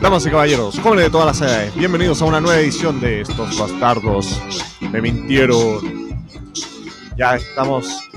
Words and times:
Damas 0.00 0.24
y 0.26 0.30
caballeros, 0.30 0.78
jóvenes 0.80 1.06
de 1.06 1.10
todas 1.10 1.26
las 1.26 1.40
edades, 1.40 1.74
bienvenidos 1.74 2.22
a 2.22 2.24
una 2.24 2.40
nueva 2.40 2.58
edición 2.60 3.00
de 3.00 3.20
Estos 3.20 3.58
Bastardos 3.58 4.40
Me 4.92 5.00
Mintieron. 5.02 6.24
Ya 7.16 7.36
estamos 7.36 8.08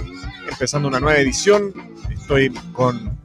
empezando 0.50 0.88
una 0.88 1.00
nueva 1.00 1.20
edición. 1.20 1.74
Estoy 2.10 2.52
con. 2.72 3.18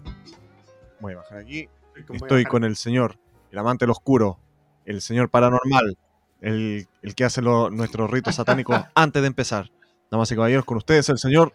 Voy 1.00 1.12
a 1.12 1.16
bajar 1.18 1.39
aquí. 1.39 1.68
Estoy 2.12 2.44
con 2.44 2.64
el 2.64 2.76
señor, 2.76 3.16
el 3.52 3.58
amante 3.58 3.84
del 3.84 3.90
oscuro, 3.90 4.39
el 4.84 5.00
señor 5.02 5.29
paranormal, 5.30 5.96
el, 6.40 6.89
el 7.03 7.14
que 7.14 7.25
hace 7.25 7.43
lo- 7.43 7.70
nuestros 7.70 8.11
ritos 8.11 8.34
satánicos 8.34 8.81
antes 8.95 9.22
de 9.22 9.29
empezar. 9.29 9.70
Damas 10.11 10.32
y 10.32 10.34
caballeros, 10.34 10.64
con 10.64 10.79
ustedes 10.79 11.09
el 11.11 11.18
señor 11.18 11.53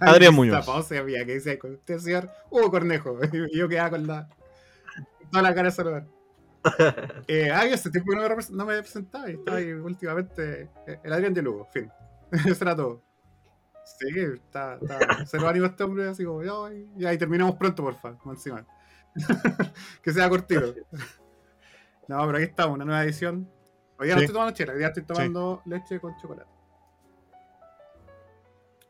Adrián 0.00 0.34
Muñoz. 0.34 0.64
Pausa 0.64 0.96
había 0.98 1.24
que 1.26 1.34
decía 1.34 1.58
con 1.58 1.74
usted, 1.74 1.98
señor 1.98 2.30
Hugo 2.50 2.70
Cornejo. 2.70 3.18
Yo 3.54 3.68
quedaba 3.68 3.90
con 3.90 4.06
la. 4.06 4.28
Toda 5.32 5.42
la 5.42 5.54
cara 5.54 5.68
de 5.68 5.74
saludar. 5.74 6.06
Eh, 7.26 7.50
ah, 7.50 7.66
yo 7.66 7.74
hace 7.74 7.90
tiempo 7.90 8.12
que 8.12 8.16
no 8.16 8.36
me, 8.36 8.44
no 8.50 8.66
me 8.66 8.78
presentaba 8.78 9.28
y 9.28 9.34
estaba 9.34 9.56
ahí 9.56 9.72
últimamente 9.72 10.70
eh, 10.86 11.00
el 11.02 11.12
Adrián 11.12 11.34
de 11.34 11.42
Lugo, 11.42 11.66
fin. 11.72 11.90
Eso 12.30 12.62
era 12.62 12.76
todo. 12.76 13.02
Sí, 13.84 14.06
está, 14.16 14.74
está 14.74 15.26
cero 15.26 15.48
ánimo 15.48 15.66
este 15.66 15.82
hombre, 15.82 16.08
así 16.08 16.24
como, 16.24 16.42
ya, 16.96 17.12
y 17.12 17.18
terminamos 17.18 17.56
pronto, 17.56 17.82
porfa, 17.82 18.16
como 18.16 18.34
encima. 18.34 18.64
que 20.02 20.12
sea 20.12 20.28
cortito. 20.28 20.72
no, 22.06 22.26
pero 22.26 22.36
aquí 22.36 22.44
estamos, 22.44 22.76
una 22.76 22.84
nueva 22.84 23.02
edición. 23.02 23.50
Hoy 23.98 24.06
día 24.06 24.14
no 24.14 24.20
estoy 24.20 24.34
tomando 24.34 24.54
chela, 24.54 24.72
hoy 24.72 24.78
día 24.78 24.88
estoy 24.88 25.02
tomando 25.02 25.62
leche 25.64 25.98
con 25.98 26.16
chocolate. 26.16 26.50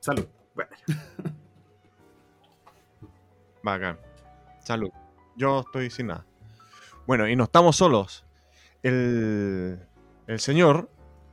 Salud. 0.01 0.27
Bueno, 0.55 0.71
Bacán. 3.63 3.99
Salud. 4.61 4.91
Yo 5.37 5.61
estoy 5.61 5.89
sin 5.89 6.09
nada. 6.09 6.27
Bueno, 7.07 7.29
y 7.29 7.37
no 7.37 7.45
estamos 7.45 7.77
solos. 7.77 8.25
El, 8.83 9.79
el 10.27 10.41
señor 10.41 10.91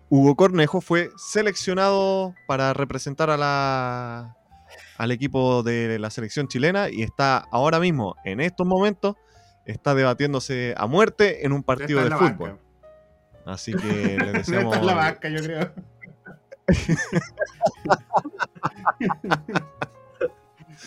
Hugo 0.10 0.36
Cornejo 0.36 0.82
fue 0.82 1.12
seleccionado 1.18 2.36
para 2.48 2.74
representar 2.74 3.30
a 3.30 3.38
la, 3.38 4.36
al 4.98 5.12
equipo 5.12 5.64
de 5.64 6.00
la 6.00 6.10
selección 6.10 6.48
chilena 6.48 6.90
y 6.90 7.04
está 7.04 7.38
ahora 7.52 7.80
mismo, 7.80 8.16
en 8.26 8.40
estos 8.40 8.66
momentos, 8.66 9.16
está 9.66 9.94
debatiéndose 9.94 10.74
a 10.78 10.88
muerte 10.88 11.46
en 11.46 11.54
un 11.54 11.64
partido 11.64 12.04
de 12.04 12.12
fútbol. 12.12 12.52
banca. 12.52 12.64
Así 13.46 13.74
que 13.74 14.18
les 14.18 14.34
deseamos... 14.48 14.76
Está 14.76 14.80
en 14.80 14.86
la 14.88 14.94
banca, 14.96 15.30
yo 15.30 15.42
creo. 15.42 15.72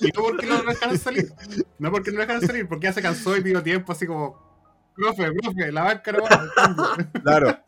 y 0.00 0.06
no 0.06 0.22
porque 0.22 0.47
no 0.47 0.62
lo 0.62 0.70
dejaron 0.70 0.98
salir. 0.98 1.33
No 1.78 1.91
porque 1.91 2.10
no 2.10 2.16
lo 2.16 2.22
dejaron 2.22 2.47
salir, 2.47 2.69
porque 2.69 2.84
ya 2.84 2.92
se 2.92 3.03
cansó 3.03 3.36
y 3.36 3.42
pidió 3.42 3.62
tiempo 3.62 3.92
así 3.92 4.06
como. 4.06 4.52
Profe, 4.94 5.32
profe, 5.32 5.72
la 5.72 5.82
banca 5.84 6.12
no 6.12 6.22
va. 6.22 6.96
Claro. 7.22 7.58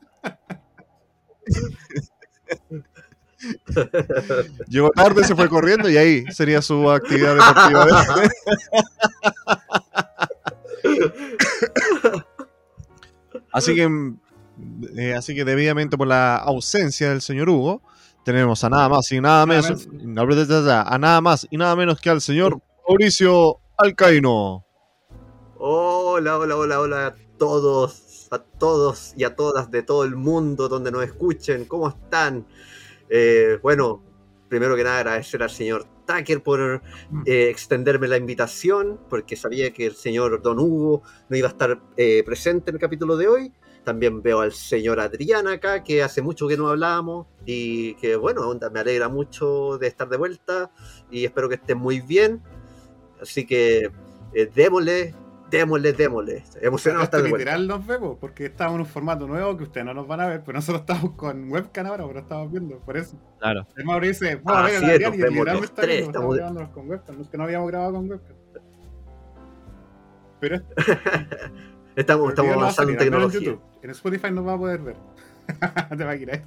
Llegó 4.69 4.91
tarde, 4.91 5.25
se 5.25 5.35
fue 5.35 5.49
corriendo 5.49 5.89
y 5.89 5.97
ahí 5.97 6.25
sería 6.33 6.63
su 6.63 6.91
actividad 6.91 7.35
deportiva. 7.35 7.87
así 13.53 13.75
que, 13.75 14.15
eh, 14.97 15.15
así 15.15 15.35
que 15.35 15.45
debidamente 15.45 15.97
por 15.99 16.07
la 16.07 16.37
ausencia 16.37 17.11
del 17.11 17.21
señor 17.21 17.49
Hugo, 17.51 17.83
tenemos 18.25 18.65
a 18.65 18.71
nada 18.71 18.89
más 18.89 19.13
y 19.13 19.21
nada 19.21 19.45
Nada 19.47 19.63
menos, 19.63 19.89
a 20.87 20.99
nada 20.99 21.21
más 21.21 21.47
y 21.51 21.57
nada 21.57 21.77
menos 21.77 22.01
que 22.01 22.11
al 22.11 22.21
señor 22.21 22.61
Mauricio 22.89 23.59
Alcaino. 23.77 24.64
Hola, 25.59 26.39
hola, 26.39 26.57
hola, 26.57 26.81
hola 26.81 27.07
a 27.07 27.15
todos, 27.39 28.29
a 28.31 28.39
todos 28.39 29.15
y 29.17 29.25
a 29.25 29.37
todas 29.37 29.71
de 29.71 29.83
todo 29.83 30.05
el 30.05 30.17
mundo 30.17 30.69
donde 30.69 30.91
nos 30.91 31.05
escuchen. 31.05 31.65
¿Cómo 31.67 31.89
están? 31.89 32.47
Eh, 33.09 33.59
bueno, 33.63 34.03
primero 34.49 34.77
que 34.77 34.85
nada 34.85 34.99
agradecer 34.99 35.43
al 35.43 35.51
señor 35.51 35.87
Tucker 36.07 36.43
por 36.43 36.83
eh, 37.27 37.49
extenderme 37.49 38.09
la 38.09 38.17
invitación, 38.17 39.01
porque 39.09 39.37
sabía 39.37 39.73
que 39.73 39.87
el 39.87 39.95
señor 39.95 40.43
Don 40.43 40.59
Hugo 40.59 41.03
no 41.29 41.37
iba 41.37 41.49
a 41.49 41.53
estar 41.53 41.81
eh, 41.97 42.23
presente 42.25 42.71
en 42.71 42.77
el 42.77 42.81
capítulo 42.81 43.17
de 43.17 43.29
hoy. 43.29 43.53
También 43.85 44.23
veo 44.23 44.41
al 44.41 44.53
señor 44.53 44.99
Adrián 44.99 45.47
acá, 45.47 45.85
que 45.85 46.03
hace 46.03 46.23
mucho 46.23 46.49
que 46.49 46.57
no 46.57 46.69
hablábamos 46.69 47.27
y 47.45 47.95
que, 47.97 48.17
bueno, 48.17 48.51
me 48.73 48.81
alegra 48.81 49.09
mucho 49.09 49.77
de 49.77 49.89
estar 49.89 50.09
de 50.09 50.17
vuelta 50.17 50.71
y 51.11 51.27
espero 51.27 51.51
que 51.51 51.57
estén 51.57 51.77
muy 51.77 52.01
bien. 52.01 52.43
Así 53.21 53.47
que 53.47 53.91
démosle, 54.55 55.15
démosle, 55.59 55.93
démosle. 55.93 56.43
Emocionado 56.61 57.09
vuelta. 57.11 57.29
literal 57.29 57.67
nos 57.69 57.87
vemos, 57.87 58.17
porque 58.21 58.47
estamos 58.47 58.75
en 58.75 58.81
un 58.81 58.87
formato 58.87 59.27
nuevo 59.27 59.57
que 59.57 59.65
ustedes 59.65 59.87
no 59.87 59.95
nos 59.95 60.07
van 60.07 60.21
a 60.21 60.27
ver, 60.27 60.43
pero 60.45 60.57
nosotros 60.59 60.81
estamos 60.83 61.13
con 61.17 61.51
webcam 61.51 61.87
ahora, 61.87 62.07
pero 62.07 62.21
estamos 62.21 62.51
viendo, 62.51 62.79
por 62.81 62.97
eso. 62.97 63.17
Claro. 63.39 63.67
El 63.77 63.85
Mauro 63.85 64.07
dice, 64.07 64.37
vamos 64.43 64.53
a 64.53 64.61
Ah, 64.61 64.63
ver 64.69 64.79
sí, 64.79 64.85
el 64.85 64.91
Adrián 64.91 65.11
nos 65.13 65.19
y 65.19 65.45
los 65.45 65.65
está 65.65 65.83
tres, 65.83 65.97
viendo, 66.01 66.11
estamos 66.19 66.37
grabándonos 66.37 66.71
con 66.71 66.89
webcam, 66.91 67.19
los 67.19 67.29
que 67.29 67.37
no 67.39 67.45
habíamos 67.45 67.69
grabado 67.71 67.93
con 67.95 68.11
webcam. 68.11 68.37
Pero 70.41 70.61
Estamos, 71.97 72.29
estamos 72.31 72.53
el 72.53 72.59
avanzando 72.59 72.93
en 72.93 72.99
tecnología. 72.99 73.41
YouTube. 73.41 73.61
En 73.83 73.91
Spotify 73.91 74.31
no 74.33 74.45
va 74.45 74.55
a 74.55 74.59
poder 74.59 74.81
ver. 74.81 74.97
Te 75.97 76.05
va 76.05 76.11
a 76.11 76.17
ir. 76.17 76.43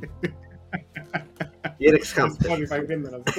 Y 1.80 1.88
Erex 1.88 2.18
En 2.18 2.24
Hamster. 2.24 2.52
Spotify 2.64 2.86
viéndonos. 2.88 3.22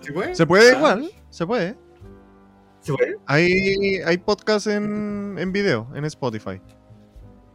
¿Se 0.00 0.12
puede? 0.12 0.34
Se 0.34 0.46
puede 0.46 0.70
Ah, 0.72 0.76
igual, 0.76 1.10
se 1.30 1.46
puede. 1.46 1.76
Hay, 3.26 4.00
hay 4.04 4.18
podcast 4.18 4.66
en, 4.66 5.36
en 5.38 5.52
video, 5.52 5.88
en 5.94 6.04
Spotify. 6.04 6.60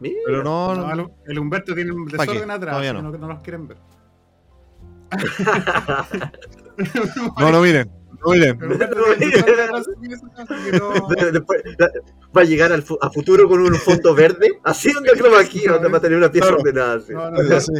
Mira. 0.00 0.16
Pero 0.26 0.42
no, 0.42 0.74
no, 0.74 0.92
el- 0.92 1.08
el 1.28 1.38
Humberto 1.38 1.74
tiene 1.74 1.92
un 1.92 2.06
desorden 2.06 2.50
atrás, 2.50 2.76
no. 2.76 2.82
que 2.82 2.92
no, 2.94 3.02
no 3.18 3.28
los 3.28 3.40
quieren 3.40 3.68
ver. 3.68 3.76
no, 7.38 7.50
no 7.50 7.60
miren, 7.60 7.90
no 8.24 8.30
miren. 8.32 8.58
No- 8.58 8.68
Después, 11.32 11.62
la- 11.78 11.90
va 12.36 12.40
a 12.40 12.44
llegar 12.44 12.72
al 12.72 12.82
fu- 12.82 12.98
a 13.00 13.10
futuro 13.10 13.48
con 13.48 13.60
un 13.60 13.74
fondo 13.74 14.14
verde, 14.14 14.58
así 14.64 14.92
donde 14.92 15.10
croma 15.12 15.40
aquí, 15.40 15.64
donde 15.66 15.88
va 15.88 15.98
a 15.98 16.00
tener 16.00 16.16
una 16.18 16.30
pieza 16.30 16.48
Claro. 16.48 16.62
ordenada. 16.62 16.94
así. 16.94 17.12
No, 17.12 17.30
no, 17.30 17.42
no, 17.42 17.60
sé. 17.60 17.72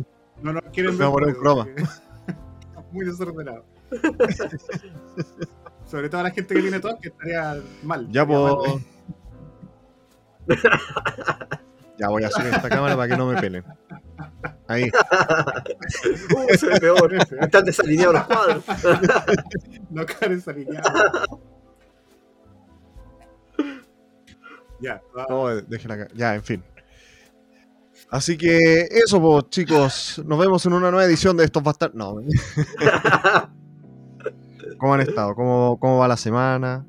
no 0.42 0.52
nos 0.54 0.62
quieren 0.72 0.98
ver. 0.98 1.08
porque- 1.08 1.84
Muy 2.92 3.06
desordenado. 3.06 3.64
Sobre 5.90 6.08
todo 6.08 6.22
la 6.22 6.30
gente 6.30 6.54
que 6.54 6.60
tiene 6.60 6.78
todo, 6.78 6.96
que 7.00 7.08
estaría 7.08 7.60
mal. 7.82 8.06
Ya 8.10 8.24
pues. 8.26 8.54
Ya 11.98 12.08
voy 12.08 12.24
a 12.24 12.30
subir 12.30 12.54
esta 12.54 12.70
cámara 12.70 12.96
para 12.96 13.08
que 13.08 13.16
no 13.16 13.26
me 13.26 13.38
pelen. 13.38 13.62
Ahí. 14.68 14.90
Uh, 16.34 16.46
ve 16.66 16.80
peor. 16.80 17.14
Están 17.40 17.64
desalineados 17.64 18.14
los 18.14 18.24
cuadros. 18.24 18.64
No 19.90 20.06
cares 20.06 20.48
alineado. 20.48 21.40
ya, 24.80 25.02
va. 25.16 25.26
No, 25.28 25.48
déjela 25.56 25.94
acá. 25.94 26.08
Ya, 26.14 26.34
en 26.36 26.42
fin. 26.42 26.64
Así 28.08 28.38
que 28.38 28.88
eso, 28.90 29.20
pues, 29.20 29.50
chicos. 29.50 30.22
Nos 30.24 30.38
vemos 30.38 30.64
en 30.64 30.72
una 30.72 30.90
nueva 30.90 31.04
edición 31.04 31.36
de 31.36 31.44
estos 31.44 31.62
bastardos. 31.62 31.96
No. 31.96 32.22
¿Cómo 34.80 34.94
han 34.94 35.02
estado? 35.02 35.34
¿Cómo, 35.34 35.78
¿Cómo 35.78 35.98
va 35.98 36.08
la 36.08 36.16
semana? 36.16 36.86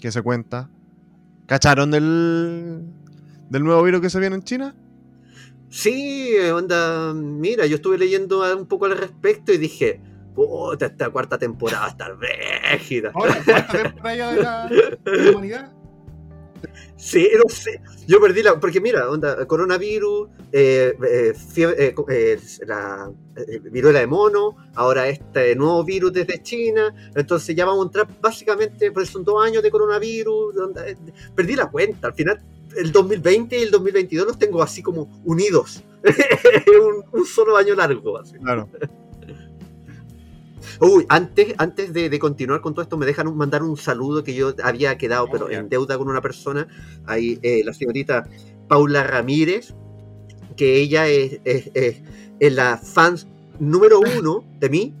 ¿Qué 0.00 0.10
se 0.10 0.20
cuenta? 0.20 0.68
¿Cacharon 1.46 1.92
del, 1.92 2.82
del 3.48 3.62
nuevo 3.62 3.84
virus 3.84 4.00
que 4.00 4.10
se 4.10 4.18
viene 4.18 4.34
en 4.34 4.42
China? 4.42 4.74
Sí, 5.68 6.34
onda, 6.52 7.14
mira, 7.14 7.66
yo 7.66 7.76
estuve 7.76 7.98
leyendo 7.98 8.42
un 8.56 8.66
poco 8.66 8.86
al 8.86 8.98
respecto 8.98 9.52
y 9.52 9.58
dije, 9.58 10.00
puta, 10.34 10.86
esta 10.86 11.08
cuarta 11.10 11.38
temporada 11.38 11.82
va 11.82 11.86
a 11.86 11.90
estar 11.90 12.18
rígida. 12.18 13.12
Ahora, 13.14 13.40
¿cuánta 13.44 13.72
temporada 13.82 14.16
ya 14.16 14.32
de 14.32 14.42
la, 14.42 14.68
de 14.68 15.16
la 15.16 15.30
humanidad? 15.30 15.72
No 16.68 17.48
sé. 17.48 17.80
Yo 18.06 18.20
perdí 18.20 18.42
la. 18.42 18.58
Porque 18.60 18.80
mira, 18.80 19.08
onda, 19.10 19.46
coronavirus, 19.46 20.28
eh, 20.52 20.94
eh, 21.10 21.32
fiebre- 21.34 21.76
eh, 21.78 21.94
eh, 22.08 22.38
la 22.66 23.10
eh, 23.36 23.58
viruela 23.70 24.00
de 24.00 24.06
mono, 24.06 24.56
ahora 24.74 25.08
este 25.08 25.54
nuevo 25.56 25.84
virus 25.84 26.12
desde 26.12 26.42
China. 26.42 26.94
Entonces 27.14 27.54
ya 27.56 27.64
vamos 27.66 27.84
a 27.84 27.88
entrar 27.88 28.08
básicamente, 28.20 28.90
pues 28.92 29.08
son 29.10 29.24
dos 29.24 29.44
años 29.44 29.62
de 29.62 29.70
coronavirus. 29.70 30.56
onda, 30.56 30.88
eh, 30.88 30.96
perdí 31.34 31.56
la 31.56 31.70
cuenta. 31.70 32.08
Al 32.08 32.14
final, 32.14 32.40
el 32.76 32.90
2020 32.92 33.58
y 33.58 33.62
el 33.62 33.70
2022 33.70 34.26
los 34.26 34.38
tengo 34.38 34.62
así 34.62 34.82
como 34.82 35.08
unidos. 35.24 35.82
un, 36.82 37.04
un 37.20 37.26
solo 37.26 37.56
año 37.56 37.74
largo. 37.74 38.18
Así. 38.18 38.36
Claro. 38.38 38.68
Uy, 40.80 41.06
antes, 41.08 41.54
antes 41.58 41.92
de, 41.92 42.08
de 42.10 42.18
continuar 42.18 42.60
con 42.60 42.74
todo 42.74 42.82
esto, 42.82 42.96
me 42.96 43.06
dejan 43.06 43.34
mandar 43.36 43.62
un 43.62 43.76
saludo 43.76 44.24
que 44.24 44.34
yo 44.34 44.54
había 44.62 44.96
quedado, 44.98 45.28
pero 45.30 45.50
en 45.50 45.68
deuda 45.68 45.98
con 45.98 46.08
una 46.08 46.20
persona. 46.20 46.66
Ahí, 47.06 47.38
eh, 47.42 47.62
la 47.64 47.72
señorita 47.72 48.28
Paula 48.68 49.02
Ramírez, 49.04 49.74
que 50.56 50.76
ella 50.80 51.08
es, 51.08 51.40
es- 51.44 51.70
es- 51.74 52.02
es 52.40 52.52
la 52.52 52.78
fan 52.78 53.16
número 53.58 54.00
uno 54.00 54.44
de 54.60 54.68
mí. 54.68 54.94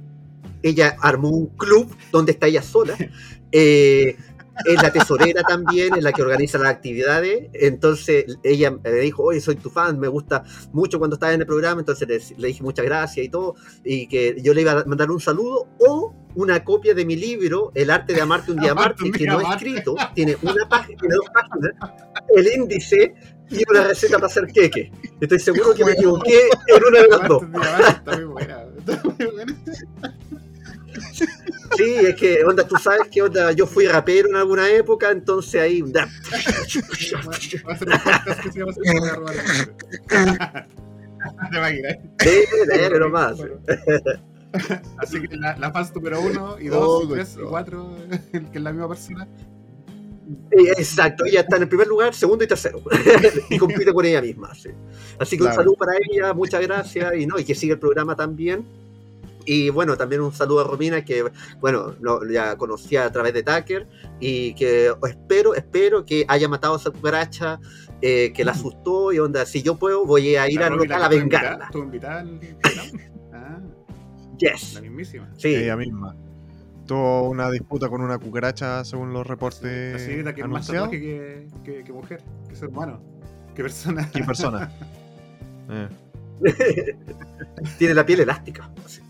Ella 0.62 0.96
armó 1.00 1.28
un 1.30 1.46
club 1.48 1.94
donde 2.12 2.32
está 2.32 2.46
ella 2.46 2.62
sola. 2.62 2.96
eh, 3.52 4.16
es 4.64 4.82
la 4.82 4.92
tesorera 4.92 5.42
también, 5.42 5.94
es 5.94 6.02
la 6.02 6.12
que 6.12 6.22
organiza 6.22 6.58
las 6.58 6.68
actividades. 6.68 7.48
Entonces 7.52 8.38
ella 8.42 8.70
me 8.70 8.90
dijo, 8.92 9.22
oye, 9.22 9.40
soy 9.40 9.56
tu 9.56 9.70
fan, 9.70 9.98
me 9.98 10.08
gusta 10.08 10.44
mucho 10.72 10.98
cuando 10.98 11.14
estás 11.14 11.34
en 11.34 11.40
el 11.40 11.46
programa. 11.46 11.80
Entonces 11.80 12.08
le, 12.08 12.40
le 12.40 12.48
dije 12.48 12.62
muchas 12.62 12.84
gracias 12.84 13.26
y 13.26 13.28
todo, 13.28 13.54
y 13.84 14.06
que 14.06 14.36
yo 14.40 14.54
le 14.54 14.62
iba 14.62 14.72
a 14.72 14.84
mandar 14.84 15.10
un 15.10 15.20
saludo 15.20 15.68
o 15.78 16.14
una 16.36 16.64
copia 16.64 16.94
de 16.94 17.04
mi 17.04 17.16
libro, 17.16 17.70
El 17.74 17.90
arte 17.90 18.12
de 18.12 18.20
amarte 18.20 18.50
un 18.52 18.58
día 18.58 18.72
Amarte 18.72 19.10
que 19.10 19.26
no 19.26 19.40
he 19.40 19.44
escrito, 19.44 19.94
tiene 20.14 20.36
una 20.42 20.68
página, 20.68 20.98
tiene 20.98 21.14
dos 21.14 21.26
páginas, 21.32 21.72
el 22.34 22.46
índice 22.48 23.14
y 23.50 23.62
una 23.70 23.84
receta 23.84 24.16
para 24.16 24.26
hacer 24.26 24.46
queque. 24.46 24.90
Estoy 25.20 25.38
seguro 25.38 25.74
que 25.74 25.84
me 25.84 25.92
equivoqué 25.92 26.48
en 26.66 26.84
una 26.84 27.00
de 27.02 27.08
las 27.08 27.28
dos. 27.28 27.42
Sí, 31.76 31.94
es 32.06 32.14
que, 32.16 32.44
onda, 32.44 32.66
tú 32.66 32.76
sabes 32.76 33.08
que, 33.10 33.20
onda, 33.22 33.50
yo 33.52 33.66
fui 33.66 33.86
rapero 33.86 34.28
en 34.28 34.36
alguna 34.36 34.68
época, 34.70 35.10
entonces 35.10 35.60
ahí, 35.60 35.82
da, 35.86 36.06
Va 36.06 37.72
a 37.74 37.78
ser 37.78 37.88
un 37.92 38.00
podcast 38.02 38.40
que 38.42 38.52
se 38.52 38.58
llama 38.60 38.72
Se 38.72 38.80
voy 38.98 39.08
a 39.08 39.14
robar 39.14 39.34
el 39.34 39.44
nombre. 39.46 40.66
Te 41.50 41.56
imaginas. 41.56 41.96
dele, 42.18 42.66
dele 42.78 42.98
nomás. 43.00 43.38
Así 44.98 45.20
que 45.20 45.36
la, 45.36 45.56
la 45.56 45.72
fans 45.72 45.92
número 45.94 46.20
uno 46.20 46.56
y 46.60 46.68
Oh, 46.68 46.74
dos 46.74 47.04
y 47.04 47.06
my 47.08 47.14
tres 47.14 47.36
y 47.36 47.42
cuatro, 47.42 47.96
que 48.32 48.58
es 48.58 48.62
la 48.62 48.72
misma 48.72 48.88
persona. 48.88 49.26
Exacto, 50.52 51.24
ella 51.26 51.40
está 51.40 51.56
en 51.56 51.62
el 51.62 51.68
primer 51.68 51.86
lugar, 51.86 52.14
segundo 52.14 52.44
y 52.44 52.46
tercero. 52.46 52.80
y 53.50 53.58
compite 53.58 53.92
con 53.92 54.04
ella 54.06 54.22
misma. 54.22 54.54
sí. 54.54 54.70
Así 55.18 55.36
que 55.36 55.42
Claro. 55.42 55.50
un 55.52 55.56
saludo 55.56 55.74
para 55.76 55.92
ella, 55.98 56.32
muchas 56.34 56.62
gracias. 56.62 57.14
Y 57.16 57.26
no, 57.26 57.38
y 57.38 57.44
que 57.44 57.54
siga 57.54 57.74
el 57.74 57.80
programa 57.80 58.14
también. 58.14 58.64
Y 59.44 59.70
bueno, 59.70 59.96
también 59.96 60.22
un 60.22 60.32
saludo 60.32 60.60
a 60.60 60.64
Romina, 60.64 61.04
que 61.04 61.24
bueno, 61.60 61.94
lo, 62.00 62.26
ya 62.30 62.56
conocía 62.56 63.04
a 63.04 63.12
través 63.12 63.34
de 63.34 63.42
Tucker. 63.42 63.86
Y 64.20 64.54
que 64.54 64.92
espero, 65.08 65.54
espero 65.54 66.04
que 66.04 66.24
haya 66.28 66.48
matado 66.48 66.74
a 66.74 66.76
esa 66.78 66.90
cucaracha, 66.90 67.58
eh, 68.00 68.32
que 68.34 68.44
la 68.44 68.52
asustó. 68.52 69.12
Y 69.12 69.18
onda, 69.18 69.44
si 69.46 69.62
yo 69.62 69.76
puedo, 69.76 70.04
voy 70.06 70.36
a 70.36 70.48
ir 70.48 70.60
La 70.60 70.66
al 70.66 70.72
la 70.72 70.78
local 70.78 71.02
a 71.02 71.08
que 71.08 71.18
vengarla. 71.18 71.64
¿Estuvo 71.66 71.84
invitada 71.84 72.20
al 72.20 72.38
programa? 72.38 72.90
Ah, 73.36 73.60
Yes. 74.38 74.74
la 74.74 74.80
mismísima. 74.80 75.28
Sí. 75.36 75.54
Ella 75.54 75.76
misma. 75.76 76.14
Tuvo 76.86 77.30
una 77.30 77.50
disputa 77.50 77.88
con 77.88 78.02
una 78.02 78.18
cucaracha, 78.18 78.84
según 78.84 79.12
los 79.12 79.26
reportes 79.26 79.92
La 79.92 79.98
señorita 79.98 80.34
que 80.34 80.40
es 80.42 80.48
más 80.48 80.70
que, 80.70 81.48
que, 81.64 81.82
que 81.82 81.92
mujer, 81.92 82.22
que 82.48 82.54
ser 82.54 82.68
humano, 82.68 83.00
que 83.54 83.62
persona. 83.62 84.10
¿Qué 84.12 84.22
persona? 84.24 84.70
Eh. 85.70 85.88
Tiene 87.78 87.94
la 87.94 88.04
piel 88.04 88.20
elástica. 88.20 88.70
Sí. 88.86 89.00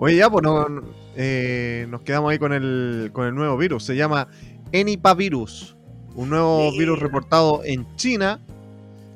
Oye, 0.00 0.16
ya, 0.16 0.30
pues 0.30 0.42
no- 0.44 0.68
no- 0.68 0.82
eh, 1.16 1.86
nos 1.90 2.02
quedamos 2.02 2.30
ahí 2.30 2.38
con 2.38 2.52
el, 2.52 3.10
con 3.12 3.26
el 3.26 3.34
nuevo 3.34 3.56
virus. 3.56 3.84
Se 3.84 3.96
llama 3.96 4.28
Enipavirus. 4.72 5.76
Un 6.14 6.30
nuevo 6.30 6.70
virus 6.72 6.98
reportado 7.00 7.62
en 7.64 7.86
China 7.96 8.40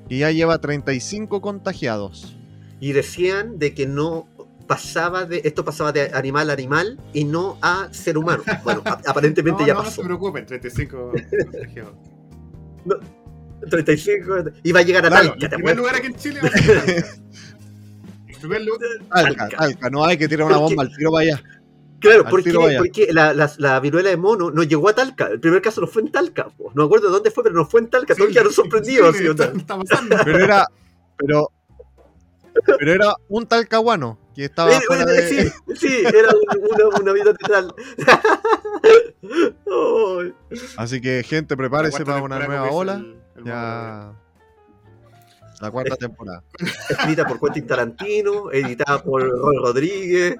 y 0.08 0.18
ya 0.18 0.30
lleva 0.30 0.58
35 0.60 1.40
contagiados. 1.40 2.36
y 2.80 2.92
decían 2.92 3.60
de 3.60 3.74
que 3.74 3.86
no 3.86 4.26
pasaba 4.66 5.24
de 5.24 5.40
esto 5.44 5.64
pasaba 5.64 5.92
de 5.92 6.10
animal 6.14 6.50
a 6.50 6.52
animal 6.54 6.98
y 7.12 7.22
no 7.24 7.56
a 7.62 7.88
ser 7.92 8.18
humano. 8.18 8.42
Bueno, 8.64 8.82
a- 8.84 9.00
aparentemente 9.06 9.62
no, 9.62 9.66
ya 9.68 9.74
no, 9.74 9.80
no 9.80 9.84
pasó. 9.84 10.00
se 10.02 10.06
preocupen, 10.06 10.44
35 10.46 11.12
contagiados. 11.52 11.94
35 13.70 14.34
y 14.64 14.72
va 14.72 14.80
a 14.80 14.82
llegar 14.82 15.06
a 15.06 15.08
Claro, 15.10 15.28
Talca, 15.30 15.46
En 15.46 15.52
primer 15.52 15.76
lugar 15.76 15.94
aquí 15.94 16.06
en 16.08 16.16
Chile 16.16 16.40
primer 18.42 18.62
lugar, 18.62 18.88
Talca, 19.08 19.36
Talca. 19.48 19.56
Talca, 19.56 19.90
no 19.90 20.04
hay 20.04 20.18
que 20.18 20.28
tirar 20.28 20.46
una 20.46 20.58
bomba 20.58 20.82
al 20.82 20.94
tiro 20.94 21.10
para 21.10 21.22
allá. 21.22 21.42
Claro, 22.00 22.24
porque, 22.28 22.52
la, 23.12 23.32
la, 23.32 23.50
la 23.58 23.78
viruela 23.78 24.10
de 24.10 24.16
mono 24.16 24.50
no 24.50 24.62
llegó 24.64 24.88
a 24.88 24.94
Talca. 24.94 25.28
El 25.28 25.38
primer 25.40 25.62
caso 25.62 25.80
no 25.80 25.86
fue 25.86 26.02
en 26.02 26.10
Talca. 26.10 26.48
po. 26.48 26.72
No 26.74 26.82
me 26.82 26.86
acuerdo 26.86 27.06
de 27.06 27.12
dónde 27.12 27.30
fue, 27.30 27.44
pero 27.44 27.54
no 27.54 27.64
fue 27.64 27.80
en 27.80 27.90
Talca. 27.90 28.14
Todos 28.14 28.28
sí, 28.28 28.32
quedaron 28.34 28.52
sí, 28.52 28.56
sorprendidos. 28.56 29.16
sí, 29.16 29.26
está, 29.26 29.52
está. 29.54 29.78
Pero 30.24 30.38
era. 30.44 30.66
Pero. 31.16 31.50
Pero 32.78 32.92
era 32.92 33.14
un 33.28 33.46
talcahuano 33.46 34.18
que 34.34 34.44
estaba 34.46 34.72
Eh, 34.72 34.80
fuera 34.86 35.04
eh, 35.04 35.06
de. 35.06 35.28
Sí, 35.28 35.52
sí, 35.76 36.02
era 36.04 36.28
un- 36.30 37.00
una, 37.02 37.12
vida 37.12 37.32
teatral. 37.34 37.72
Así 40.76 41.00
que, 41.00 41.22
gente, 41.22 41.56
prepárese 41.56 42.04
para 42.04 42.22
una 42.22 42.38
nueva 42.38 42.70
ola. 42.70 42.94
el- 42.94 43.16
el 43.36 43.44
mono 43.44 43.46
Ya. 43.46 44.12
La 45.62 45.70
cuarta 45.70 45.96
temporada. 45.96 46.42
escrita 46.90 47.24
por 47.24 47.38
Quentin 47.38 47.66
Tarantino, 47.68 48.50
editada 48.50 49.02
por 49.02 49.22
Roy 49.22 49.56
Rodríguez, 49.58 50.36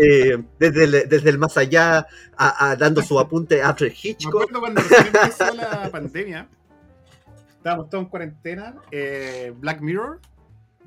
eh, 0.00 0.42
desde, 0.58 0.84
el, 0.84 0.90
desde 1.08 1.28
el 1.30 1.38
más 1.38 1.56
allá, 1.58 2.06
a- 2.36 2.70
a- 2.70 2.76
dando 2.76 3.02
su 3.02 3.20
apunte 3.20 3.62
a 3.62 3.68
Alfred 3.68 3.90
Me 3.90 3.94
Hitchcock. 4.02 4.34
acuerdo 4.42 4.60
cuando 4.60 4.80
empezó 4.80 5.54
la 5.54 5.90
pandemia, 5.90 6.48
estábamos 7.58 7.90
todos 7.90 8.04
en 8.04 8.10
cuarentena, 8.10 8.74
eh, 8.90 9.52
Black 9.56 9.80
Mirror, 9.82 10.20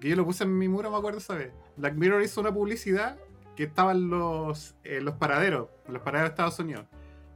que 0.01 0.09
yo 0.09 0.15
lo 0.15 0.25
puse 0.25 0.44
en 0.44 0.57
mi 0.57 0.68
muro, 0.68 0.89
me 0.91 0.97
acuerdo 0.97 1.19
esa 1.19 1.35
vez. 1.35 1.51
Black 1.75 1.94
Mirror 1.94 2.24
hizo 2.24 2.41
una 2.41 2.51
publicidad 2.51 3.18
que 3.56 3.63
estaba 3.65 3.91
en 3.91 4.09
los, 4.09 4.75
en 4.83 5.06
los 5.06 5.15
paraderos, 5.15 5.69
en 5.88 5.94
los 5.94 6.01
paraderos 6.01 6.29
de 6.29 6.33
Estados 6.33 6.59
Unidos. 6.59 6.85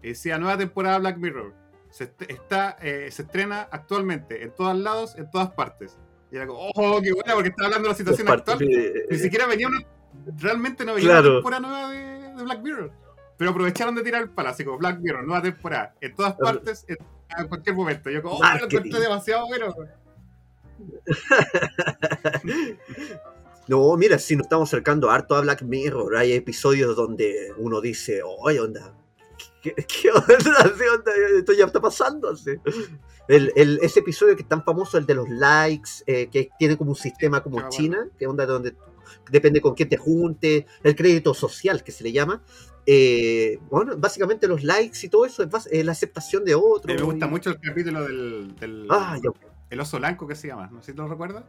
Y 0.04 0.10
decía, 0.10 0.38
nueva 0.40 0.58
temporada 0.58 0.98
Black 0.98 1.18
Mirror. 1.18 1.54
Se, 1.92 2.06
est- 2.06 2.22
está, 2.30 2.78
eh, 2.82 3.10
se 3.12 3.24
estrena 3.24 3.68
actualmente, 3.72 4.44
en 4.44 4.52
todos 4.56 4.76
lados, 4.78 5.16
en 5.18 5.30
todas 5.30 5.52
partes. 5.52 5.98
Y 6.32 6.38
era 6.38 6.48
como, 6.48 6.70
oh, 6.76 7.02
qué 7.02 7.12
buena, 7.14 7.34
porque 7.34 7.50
estaba 7.50 7.68
hablando 7.68 7.88
de 7.90 7.94
la 7.94 7.98
situación 7.98 8.30
actual. 8.30 8.62
eh, 8.62 8.94
Ni 9.10 9.18
siquiera 9.18 9.48
venía 9.48 9.68
una. 9.68 9.80
Realmente 10.38 10.86
no 10.86 10.94
venía 10.94 11.10
Claro. 11.10 11.28
una 11.30 11.36
temporada 11.38 11.60
nueva 11.62 11.92
de, 11.92 12.36
de 12.38 12.44
Black 12.44 12.62
Mirror. 12.62 12.92
Pero 13.38 13.52
aprovecharon 13.52 13.96
de 13.96 14.04
tirar 14.04 14.22
el 14.24 14.30
como 14.66 14.78
Black 14.78 15.00
Mirror, 15.00 15.24
nueva 15.26 15.42
temporada. 15.42 15.96
En 16.00 16.16
todas 16.16 16.36
partes, 16.36 16.86
en, 16.88 16.98
en 17.38 17.48
cualquier 17.48 17.76
momento. 17.76 18.10
Yo 18.10 18.22
como, 18.22 18.36
oh, 18.36 18.42
lo 18.44 18.66
encontré 18.66 19.00
demasiado 19.00 19.48
bueno. 19.48 19.76
No, 23.68 23.96
mira, 23.96 24.18
si 24.20 24.36
nos 24.36 24.46
estamos 24.46 24.68
acercando 24.70 25.12
harto 25.12 25.36
a 25.36 25.42
Black 25.42 25.62
Mirror, 25.62 26.18
hay 26.18 26.34
episodios 26.34 26.96
donde 26.96 27.54
uno 27.58 27.80
dice, 27.80 28.22
oye, 28.24 28.60
onda, 28.60 28.94
¿qué, 29.62 29.74
qué 29.76 30.10
onda? 30.16 30.36
Esto 31.38 31.54
ya 31.54 31.66
está 31.66 31.80
pasando. 31.82 32.30
así. 32.32 32.52
El, 33.28 33.52
el- 33.56 33.80
ese 33.82 34.00
episodio 34.02 34.36
que 34.36 34.42
es 34.42 34.48
tan 34.48 34.64
famoso, 34.64 34.98
el 34.98 35.06
de 35.06 35.14
los 35.16 35.30
likes, 35.30 35.90
eh, 36.08 36.28
que 36.30 36.50
tiene 36.60 36.78
como 36.78 36.92
un 36.92 36.96
sistema 36.96 37.42
como 37.44 37.58
acuerdo. 37.60 37.78
China, 37.78 38.08
que 38.18 38.28
onda 38.28 38.46
donde 38.46 38.76
depende 39.30 39.62
con 39.62 39.74
quién 39.76 39.88
te 39.90 39.98
junte, 39.98 40.66
el 40.84 40.96
crédito 40.96 41.34
social 41.34 41.84
que 41.84 41.92
se 41.92 42.04
le 42.04 42.12
llama. 42.12 42.42
Eh, 42.86 43.60
bueno, 43.70 43.96
básicamente 43.98 44.48
los 44.48 44.64
likes 44.64 44.98
y 45.06 45.10
todo 45.10 45.26
eso 45.26 45.44
es 45.44 45.50
eh, 45.72 45.84
la 45.84 45.92
aceptación 45.92 46.44
de 46.44 46.56
otro. 46.56 46.92
Eh, 46.92 46.96
me 46.98 47.04
gusta 47.04 47.28
y- 47.28 47.30
mucho 47.30 47.50
el 47.52 47.60
capítulo 47.62 48.04
del, 48.04 48.56
del 48.56 48.88
Ah, 48.90 49.18
ya. 49.24 49.30
el 49.70 49.80
oso 49.80 49.98
blanco 50.00 50.28
que 50.28 50.36
se 50.36 50.48
llama. 50.48 50.68
No 50.72 50.82
sé 50.82 50.92
si 50.92 50.98
lo 50.98 51.08
recuerdas. 51.08 51.44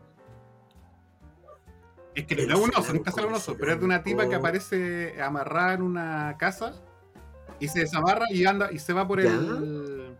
Es 2.15 2.27
que 2.27 2.47
no 2.47 2.55
es 2.55 2.61
un 2.61 2.71
oso 2.77 2.93
nunca 2.93 3.11
sale 3.11 3.27
un 3.27 3.35
oso, 3.35 3.57
pero 3.59 3.73
es 3.73 3.79
de 3.79 3.85
una 3.87 4.03
tipa 4.03 4.29
que 4.29 4.35
aparece 4.35 5.21
amarrada 5.23 5.73
en 5.75 5.83
una 5.83 6.37
casa 6.39 6.75
y 7.65 7.69
se 7.69 7.81
desamarra 7.81 8.27
y 8.31 8.45
anda 8.45 8.71
y 8.73 8.79
se 8.79 8.93
va 8.93 9.07
por 9.07 9.23
¿Ya? 9.23 9.31
el. 9.31 10.17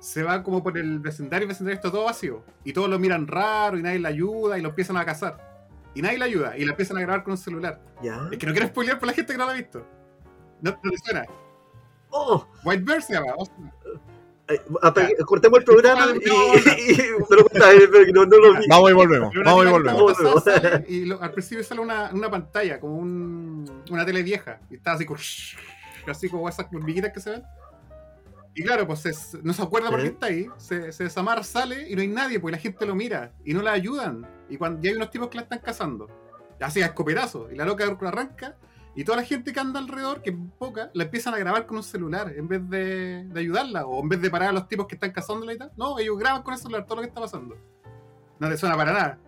Se 0.00 0.22
va 0.22 0.42
como 0.42 0.62
por 0.62 0.76
el 0.78 0.98
vecindario, 1.00 1.44
el 1.44 1.48
vecindario 1.48 1.76
está 1.76 1.90
todo 1.90 2.04
vacío. 2.04 2.42
Y 2.64 2.72
todos 2.72 2.88
lo 2.88 2.98
miran 2.98 3.26
raro 3.26 3.78
y 3.78 3.82
nadie 3.82 3.98
le 3.98 4.08
ayuda 4.08 4.58
y 4.58 4.62
lo 4.62 4.68
empiezan 4.68 4.96
a 4.96 5.04
cazar. 5.04 5.38
Y 5.94 6.02
nadie 6.02 6.18
le 6.18 6.24
ayuda 6.26 6.56
y 6.56 6.64
la 6.64 6.72
empiezan 6.72 6.98
a 6.98 7.00
grabar 7.00 7.24
con 7.24 7.32
un 7.32 7.38
celular. 7.38 7.80
¿Ya? 8.02 8.28
Es 8.30 8.38
que 8.38 8.46
no 8.46 8.52
quiero 8.52 8.68
spoilear 8.68 8.98
por 8.98 9.08
la 9.08 9.14
gente 9.14 9.32
que 9.32 9.38
no 9.38 9.44
lo 9.46 9.50
ha 9.50 9.54
visto. 9.54 9.84
No, 10.60 10.78
no 10.82 10.90
le 10.90 10.98
suena. 10.98 11.24
Oh, 12.10 12.46
White 12.64 12.84
Bear 12.84 13.02
se 13.02 13.14
llama. 13.14 13.32
oso. 13.36 13.52
eh, 14.48 14.60
cortemos 15.24 15.58
el 15.58 15.64
programa 15.64 16.06
No, 16.06 16.14
y, 16.14 16.18
no, 16.24 16.54
y- 16.78 16.96
pero, 17.28 17.46
pero 17.52 17.66
no, 18.12 18.26
no 18.26 18.36
lo 18.38 18.58
vi. 18.60 18.66
Vamos 18.68 18.90
y 18.90 18.94
volvemos. 18.94 19.34
Vamos 19.44 19.66
y 19.66 19.68
volvemos. 19.70 20.44
sale 20.44 20.84
Y 20.88 21.04
lo- 21.06 21.20
al 21.20 21.32
principio 21.32 21.64
sale 21.64 21.80
una, 21.80 22.10
una 22.12 22.30
pantalla, 22.30 22.78
como 22.78 22.96
un, 22.98 23.82
una 23.90 24.04
tele 24.06 24.22
vieja. 24.22 24.60
Y 24.70 24.76
está 24.76 24.92
así 24.92 25.04
como. 25.04 25.18
Así 26.10 26.28
como 26.28 26.48
esas 26.48 26.66
hormiguitas 26.72 27.12
que 27.12 27.20
se 27.20 27.30
ven. 27.30 27.42
Y 28.54 28.62
claro, 28.62 28.86
pues 28.86 29.04
es- 29.04 29.36
no 29.42 29.52
se 29.52 29.62
acuerda 29.62 29.90
por 29.90 30.00
qué 30.00 30.06
está 30.08 30.26
ahí. 30.26 30.48
Se, 30.56 30.90
se 30.92 31.04
desamarra, 31.04 31.42
sale 31.42 31.90
y 31.90 31.94
no 31.94 32.00
hay 32.00 32.08
nadie, 32.08 32.40
pues 32.40 32.52
la 32.52 32.58
gente 32.58 32.86
lo 32.86 32.94
mira. 32.94 33.32
Y 33.44 33.52
no 33.52 33.60
la 33.62 33.72
ayudan. 33.72 34.26
Y 34.48 34.56
cuando 34.56 34.84
y 34.86 34.90
hay 34.90 34.96
unos 34.96 35.10
tipos 35.10 35.28
que 35.28 35.36
la 35.36 35.42
están 35.42 35.58
cazando. 35.58 36.08
Así 36.60 36.80
a 36.80 36.86
escopetazo. 36.86 37.50
Y 37.52 37.56
la 37.56 37.64
loca 37.66 37.84
arranca. 37.84 38.56
Y 38.94 39.04
toda 39.04 39.18
la 39.18 39.24
gente 39.24 39.52
que 39.52 39.60
anda 39.60 39.78
alrededor, 39.78 40.22
que 40.22 40.30
es 40.30 40.36
poca, 40.58 40.90
la 40.94 41.04
empiezan 41.04 41.34
a 41.34 41.38
grabar 41.38 41.66
con 41.66 41.76
un 41.76 41.82
celular 41.82 42.32
en 42.34 42.48
vez 42.48 42.66
de, 42.70 43.24
de 43.28 43.40
ayudarla. 43.40 43.84
O 43.84 44.00
en 44.02 44.08
vez 44.08 44.22
de 44.22 44.30
parar 44.30 44.48
a 44.48 44.52
los 44.52 44.66
tipos 44.68 44.86
que 44.86 44.94
están 44.94 45.12
cazándola 45.12 45.52
y 45.52 45.58
tal. 45.58 45.70
No, 45.76 45.98
ellos 45.98 46.16
graban 46.18 46.42
con 46.42 46.54
el 46.54 46.60
celular 46.60 46.86
todo 46.86 46.96
lo 46.96 47.02
que 47.02 47.08
está 47.08 47.20
pasando. 47.20 47.56
No 48.38 48.48
te 48.48 48.56
suena 48.56 48.74
para 48.74 48.92
nada. 48.94 49.18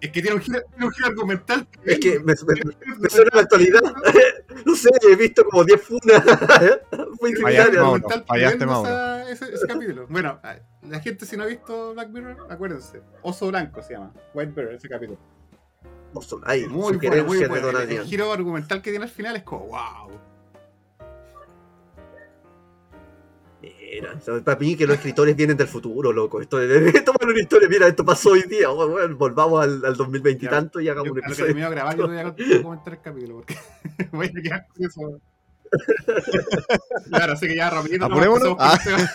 Es 0.00 0.10
que 0.12 0.22
tiene 0.22 0.36
un 0.36 0.42
giro, 0.42 0.60
tiene 0.70 0.86
un 0.86 0.92
giro 0.92 1.06
argumental. 1.08 1.68
Es 1.84 1.98
que 1.98 2.18
me, 2.20 2.34
me- 2.34 2.96
me 2.98 3.08
suena 3.10 3.30
la 3.34 3.40
actualidad. 3.42 3.80
No 4.66 4.74
sé, 4.74 4.90
he 5.08 5.14
visto 5.14 5.44
como 5.44 5.62
10 5.64 5.80
funas. 5.80 6.22
Muy 7.20 7.32
Fallaste. 7.36 7.78
Mauro. 7.78 8.08
fallaste, 8.26 8.66
Mauro. 8.66 9.18
ese, 9.28 9.54
ese 9.54 9.66
capítulo. 9.68 10.06
Bueno, 10.08 10.40
la 10.82 11.00
gente 11.00 11.26
si 11.26 11.36
no 11.36 11.44
ha 11.44 11.46
visto 11.46 11.92
Black 11.94 12.08
Mirror, 12.10 12.46
acuérdense. 12.50 13.00
Oso 13.22 13.46
Blanco 13.48 13.82
se 13.82 13.94
llama. 13.94 14.12
White 14.34 14.52
Bear, 14.52 14.72
ese 14.74 14.88
capítulo. 14.88 15.18
Ay, 16.44 16.66
Muy 16.66 16.96
bueno, 16.96 17.24
muy 17.24 17.46
bueno. 17.46 17.78
El, 17.78 18.02
giro 18.04 18.32
argumental 18.32 18.82
que 18.82 18.90
tiene 18.90 19.04
al 19.04 19.10
final 19.10 19.36
es 19.36 19.42
como, 19.42 19.66
wow. 19.66 20.10
Mira, 23.90 24.14
o 24.14 24.20
sea, 24.20 24.40
para 24.44 24.58
mí 24.58 24.76
que 24.76 24.86
los 24.86 24.96
escritores 24.96 25.34
vienen 25.34 25.56
del 25.56 25.68
futuro, 25.68 26.12
loco. 26.12 26.40
Esto, 26.40 26.60
esto 26.62 27.12
es 27.18 27.26
una 27.26 27.40
historia, 27.40 27.68
mira, 27.68 27.88
esto 27.88 28.04
pasó 28.04 28.30
hoy 28.30 28.42
día. 28.42 28.68
Bueno, 28.68 28.92
bueno, 28.92 29.16
volvamos 29.16 29.62
al, 29.64 29.84
al 29.84 29.96
2020 29.96 30.44
y 30.44 30.48
tanto 30.48 30.80
y 30.80 30.88
hagamos 30.88 31.06
Yo, 31.06 31.12
un 31.12 31.16
lo 31.18 31.22
que 31.22 31.26
episodio. 31.28 31.46
termino 31.46 31.68
de 31.68 31.74
grabar, 31.74 31.96
yo 31.96 32.06
voy 32.06 32.18
a 32.18 32.34
comentar 32.62 32.92
el 32.94 33.00
capítulo 33.00 33.34
porque 33.36 33.56
voy 34.12 34.26
a 34.26 34.42
quedar 34.42 34.66
con 34.68 34.84
eso. 34.84 35.20
Claro, 37.10 37.32
así 37.32 37.46
que 37.46 37.56
ya 37.56 37.70
rapidito. 37.70 38.04
Apurémonos. 38.04 38.56
el 38.58 38.84
tema. 38.84 39.10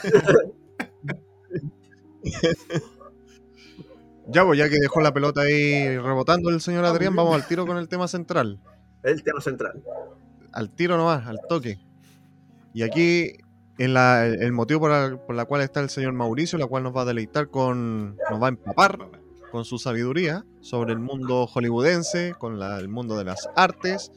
Ya, 4.28 4.46
pues 4.46 4.58
ya 4.58 4.70
que 4.70 4.80
dejó 4.80 5.02
la 5.02 5.14
pelota 5.14 5.42
ahí 5.42 5.98
rebotando 5.98 6.50
el 6.50 6.62
señor 6.62 6.86
Adrián, 6.86 7.16
vamos 7.16 7.36
al 7.36 7.46
tiro 7.46 7.66
con 7.66 7.78
el 7.78 7.90
tema 7.90 8.08
central. 8.08 8.60
El 9.04 9.22
tema 9.24 9.42
central. 9.42 9.84
Al 10.54 10.70
tiro 10.70 10.96
nomás, 10.96 11.28
al 11.28 11.40
toque. 11.50 11.80
Y 12.74 12.84
aquí 12.84 13.34
en 13.78 13.94
la- 13.94 14.26
el 14.28 14.52
motivo 14.52 14.82
por 14.82 14.92
la, 14.92 15.18
por 15.26 15.36
la 15.36 15.46
cual 15.46 15.62
está 15.62 15.80
el 15.80 15.90
señor 15.90 16.14
Mauricio, 16.14 16.58
la 16.60 16.68
cual 16.68 16.84
nos 16.84 16.96
va 16.96 17.02
a 17.02 17.06
deleitar 17.06 17.50
con. 17.50 18.16
nos 18.30 18.42
va 18.42 18.48
a 18.48 18.50
empapar 18.50 19.10
con 19.52 19.66
su 19.66 19.78
sabiduría 19.78 20.46
sobre 20.62 20.94
el 20.94 21.00
mundo 21.00 21.46
hollywoodense, 21.48 22.34
con 22.40 22.60
la- 22.60 22.78
el 22.80 22.88
mundo 22.90 23.18
de 23.18 23.24
las 23.26 23.48
artes 23.56 24.12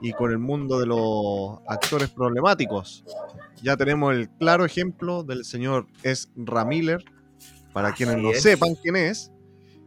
y 0.00 0.12
con 0.12 0.30
el 0.32 0.38
mundo 0.38 0.80
de 0.80 0.86
los 0.86 1.58
actores 1.68 2.10
problemáticos. 2.10 3.04
Ya 3.62 3.76
tenemos 3.76 4.12
el 4.14 4.28
claro 4.30 4.64
ejemplo 4.64 5.22
del 5.22 5.44
señor 5.44 5.86
Ezra 6.02 6.64
Miller. 6.64 7.04
Para 7.72 7.88
Así 7.88 7.98
quienes 8.04 8.22
no 8.22 8.30
es. 8.32 8.42
sepan 8.42 8.74
quién 8.82 8.96
es, 8.96 9.30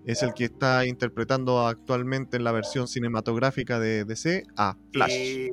es 0.06 0.24
el 0.24 0.34
que 0.34 0.46
está 0.46 0.86
interpretando 0.86 1.68
actualmente 1.68 2.38
en 2.38 2.44
la 2.44 2.52
versión 2.52 2.88
cinematográfica 2.88 3.80
de 3.80 4.06
DC 4.06 4.44
a 4.56 4.76
Flash. 4.94 5.12
Y, 5.12 5.52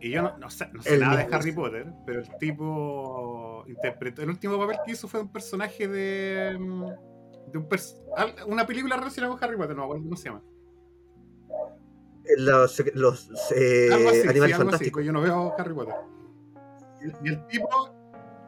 y 0.00 0.10
yo 0.10 0.22
no, 0.22 0.38
no 0.38 0.50
sé, 0.50 0.68
no 0.72 0.82
sé 0.82 0.94
El 0.94 1.00
nada 1.00 1.24
de. 1.24 1.34
Harry 1.34 1.52
Potter, 1.52 1.86
pero 2.06 2.20
el 2.20 2.36
tipo 2.38 3.64
interpretó. 3.66 4.22
El 4.22 4.30
último 4.30 4.58
papel 4.58 4.78
que 4.84 4.92
hizo 4.92 5.06
fue 5.08 5.20
un 5.20 5.30
personaje 5.32 5.86
de. 5.88 6.56
mm, 6.58 6.84
de 7.52 7.58
un 7.58 7.68
pers- 7.68 7.96
una 8.46 8.66
película 8.66 8.96
relacionada 8.96 9.34
con 9.34 9.42
Harry 9.44 9.56
Potter, 9.56 9.76
no 9.76 9.88
cómo 9.88 10.16
se 10.16 10.24
llama. 10.28 10.42
Los, 12.36 12.82
los 12.94 13.28
eh, 13.56 13.88
así, 13.92 14.28
animales 14.28 14.56
fantásticos. 14.56 14.92
pues 14.92 15.06
yo 15.06 15.12
no 15.12 15.20
veo 15.20 15.52
Harry 15.58 15.74
Potter. 15.74 15.94
Y, 17.02 17.28
y 17.28 17.32
el 17.32 17.46
tipo. 17.46 17.68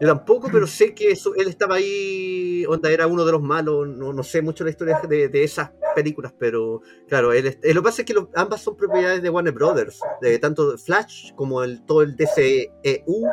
Yo 0.00 0.08
tampoco, 0.08 0.48
pero 0.50 0.66
sé 0.66 0.94
que 0.94 1.10
eso- 1.12 1.34
él 1.36 1.48
estaba 1.48 1.76
ahí, 1.76 2.64
onda, 2.68 2.90
era 2.90 3.06
uno 3.06 3.24
de 3.24 3.32
los 3.32 3.42
malos, 3.42 3.86
no, 3.88 4.12
no 4.12 4.22
sé 4.22 4.42
mucho 4.42 4.64
la 4.64 4.70
historia 4.70 5.00
de, 5.08 5.28
de 5.28 5.44
esas 5.44 5.70
películas, 5.94 6.34
pero 6.38 6.80
claro, 7.08 7.32
él, 7.32 7.46
eh, 7.62 7.74
lo 7.74 7.82
que 7.82 7.84
pasa 7.84 8.02
es 8.02 8.06
que 8.06 8.14
lo- 8.14 8.30
ambas 8.34 8.60
son 8.62 8.76
propiedades 8.76 9.22
de 9.22 9.30
Warner 9.30 9.52
Brothers, 9.54 10.00
de 10.20 10.38
tanto 10.38 10.76
Flash 10.78 11.32
como 11.34 11.62
el, 11.62 11.82
todo 11.84 12.02
el 12.02 12.16
DCEU 12.16 13.26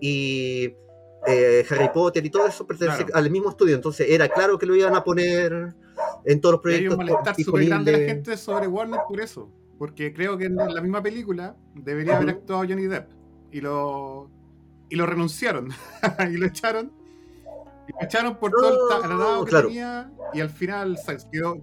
y 0.00 0.74
eh, 1.26 1.64
Harry 1.70 1.88
Potter 1.92 2.24
y 2.24 2.30
todo 2.30 2.46
eso 2.46 2.66
pertenece 2.66 3.04
Claro. 3.04 3.16
al 3.18 3.30
mismo 3.30 3.50
estudio, 3.50 3.74
entonces 3.74 4.06
era 4.10 4.28
claro 4.28 4.58
que 4.58 4.66
lo 4.66 4.74
iban 4.76 4.94
a 4.94 5.02
poner 5.04 5.74
en 6.24 6.40
todos 6.40 6.60
los 6.62 6.72
Y 6.72 6.74
hay 6.76 6.88
un 6.88 6.96
proyectos 6.96 6.98
malestar 6.98 7.36
súper 7.36 7.64
grande 7.66 7.92
de 7.92 7.98
la 7.98 8.04
gente 8.06 8.36
sobre 8.36 8.66
Warner 8.66 9.00
por 9.08 9.20
eso. 9.20 9.50
Porque 9.78 10.12
creo 10.14 10.38
que 10.38 10.44
en 10.46 10.56
la 10.56 10.80
misma 10.80 11.02
película 11.02 11.56
debería 11.74 12.16
haber 12.16 12.30
actuado 12.30 12.60
Johnny 12.68 12.86
Depp. 12.86 13.10
Y 13.50 13.60
lo, 13.60 14.30
y 14.88 14.96
lo 14.96 15.04
renunciaron. 15.06 15.68
y 16.32 16.36
lo 16.36 16.46
echaron. 16.46 16.92
Y 17.88 17.92
lo 17.92 17.98
echaron 18.02 18.36
por 18.38 18.50
todo 18.52 18.70
el 19.02 19.40
el 19.40 19.44
que 19.44 19.62
tenía. 19.68 20.12
Y 20.32 20.40
al 20.40 20.50
final 20.50 20.96
se 20.96 21.16
quedó, 21.30 21.56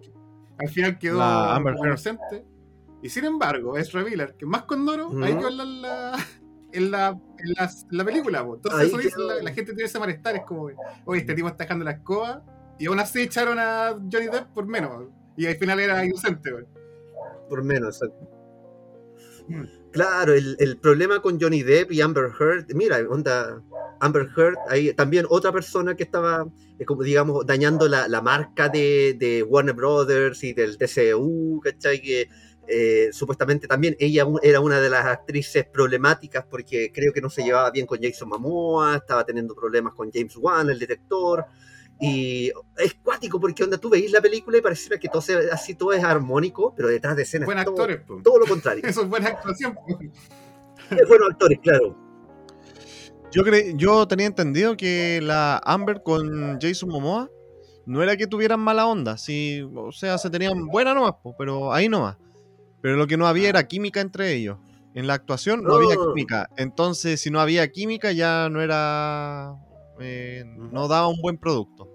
al 0.62 0.70
final 0.70 0.98
quedó 1.00 1.20
La 1.20 1.56
Amber 1.56 1.76
inocente. 1.84 2.46
Y 3.04 3.10
sin 3.10 3.26
embargo, 3.26 3.78
es 3.78 3.94
Miller, 3.96 4.36
que 4.38 4.46
más 4.46 4.64
con 4.64 4.86
Noro, 4.86 5.08
Ujú. 5.08 5.20
quedó 5.22 5.48
en 5.50 5.58
la, 5.58 5.64
en 5.64 5.82
la, 5.82 6.18
en 6.74 6.92
la, 6.92 7.10
en 7.64 7.98
la- 7.98 8.06
película. 8.06 8.46
po. 8.46 8.56
Entonces 8.56 8.88
eso 8.88 8.98
dice, 8.98 9.20
la, 9.20 9.36
la 9.42 9.52
gente 9.52 9.74
tiene 9.74 9.86
ese 9.86 10.00
malestar. 10.00 10.36
Es 10.36 10.44
como, 10.44 10.70
oye, 11.06 11.20
este 11.22 11.34
tipo 11.34 11.48
está 11.48 11.64
dejando 11.64 11.84
la 11.86 11.92
escoba. 11.92 12.44
Y 12.78 12.86
aún 12.86 13.00
así 13.00 13.22
echaron 13.22 13.58
a 13.60 13.92
Johnny 14.12 14.28
Depp 14.28 14.54
por 14.54 14.66
menos. 14.68 15.06
Y 15.36 15.46
al 15.48 15.56
final 15.56 15.80
era 15.80 16.06
inocente. 16.06 16.52
Por 17.50 17.64
menos, 17.64 17.96
exacto. 18.02 18.28
Claro, 19.92 20.34
el, 20.34 20.78
problema 20.78 21.22
con 21.22 21.40
Johnny 21.40 21.64
Depp 21.64 21.92
y 21.92 22.00
Amber 22.00 22.32
Heard, 22.40 22.74
mira, 22.74 23.00
onda, 23.10 23.62
Amber 24.00 24.30
Heard, 24.38 24.56
ahí 24.70 24.94
también 24.94 25.26
otra 25.30 25.52
persona 25.52 25.96
que 25.96 26.04
estaba, 26.04 26.48
eh, 26.80 26.86
como 26.86 27.04
digamos, 27.04 27.46
dañando 27.46 27.90
la, 27.90 28.22
marca 28.22 28.70
de, 28.70 29.46
Warner 29.48 29.76
Brothers 29.76 30.44
y 30.46 30.54
del 30.54 30.78
DCU, 30.78 31.60
¿cachai? 31.62 32.02
Que 32.02 32.30
eh, 32.68 33.10
supuestamente 33.12 33.68
también 33.68 33.98
ella 34.00 34.26
era 34.42 34.62
una 34.62 34.80
de 34.80 34.90
las 34.90 35.06
actrices 35.06 35.66
problemáticas 35.66 36.46
porque 36.50 36.90
creo 36.94 37.12
que 37.12 37.20
no 37.20 37.30
se 37.30 37.44
llevaba 37.44 37.70
bien 37.70 37.86
con 37.86 38.00
Jason 38.02 38.30
Momoa, 38.30 38.96
estaba 38.96 39.26
teniendo 39.26 39.54
problemas 39.54 39.94
con 39.94 40.10
James 40.10 40.38
Wan, 40.38 40.70
el 40.70 40.80
director. 40.80 41.46
Y 42.02 42.52
es 42.78 42.96
cuático 42.96 43.40
porque 43.40 43.64
onda, 43.64 43.78
tú 43.78 43.90
veis 43.90 44.12
la 44.12 44.20
película 44.22 44.58
y 44.58 44.62
pareciera 44.62 45.00
que 45.00 45.08
todo 45.08 45.22
se- 45.22 45.52
así 45.52 45.76
todo 45.76 45.94
es 45.94 46.04
armónico, 46.04 46.74
pero 46.76 46.88
detrás 46.88 47.16
de 47.16 47.22
escena 47.24 47.46
Buen 47.46 47.60
es 47.60 47.66
todo, 47.66 47.76
actores, 47.76 48.00
po. 48.02 48.20
todo 48.24 48.40
lo 48.40 48.48
contrario. 48.48 48.82
Eso 48.88 49.04
es 49.04 49.08
buena 49.10 49.30
actuación. 49.30 49.78
Es 50.90 51.08
buenos 51.08 51.30
actores, 51.32 51.60
claro. 51.62 51.96
Yo, 53.32 53.44
cre- 53.44 53.76
yo 53.78 54.08
tenía 54.08 54.26
entendido 54.26 54.76
que 54.76 55.20
la 55.22 55.62
Amber 55.64 56.02
con 56.04 56.60
Jason 56.60 56.90
Momoa 56.90 57.30
no 57.86 58.02
era 58.04 58.18
que 58.18 58.28
tuvieran 58.28 58.60
mala 58.60 58.88
onda, 58.88 59.18
sí, 59.18 59.62
o 59.76 59.92
sea, 59.92 60.18
se 60.18 60.30
tenían 60.30 60.66
buena 60.68 60.94
nomás, 60.94 61.14
po, 61.22 61.36
pero 61.38 61.72
ahí 61.72 61.88
nomás. 61.88 62.18
Pero 62.82 62.96
lo 62.98 63.06
que 63.08 63.16
no 63.18 63.28
había 63.28 63.50
era 63.50 63.68
química 63.68 64.02
entre 64.02 64.34
ellos. 64.34 64.58
En 64.94 65.08
la 65.08 65.14
actuación 65.14 65.64
no, 65.64 65.76
había 65.76 65.96
No. 65.96 66.08
química. 66.08 66.50
Entonces, 66.58 67.22
si 67.22 67.30
no 67.30 67.40
había 67.40 67.72
química, 67.72 68.12
ya 68.12 68.50
no 68.50 68.60
era. 68.62 69.54
eh, 70.00 70.44
no 70.72 70.88
daba 70.88 71.08
un 71.08 71.22
buen 71.22 71.38
producto. 71.38 71.88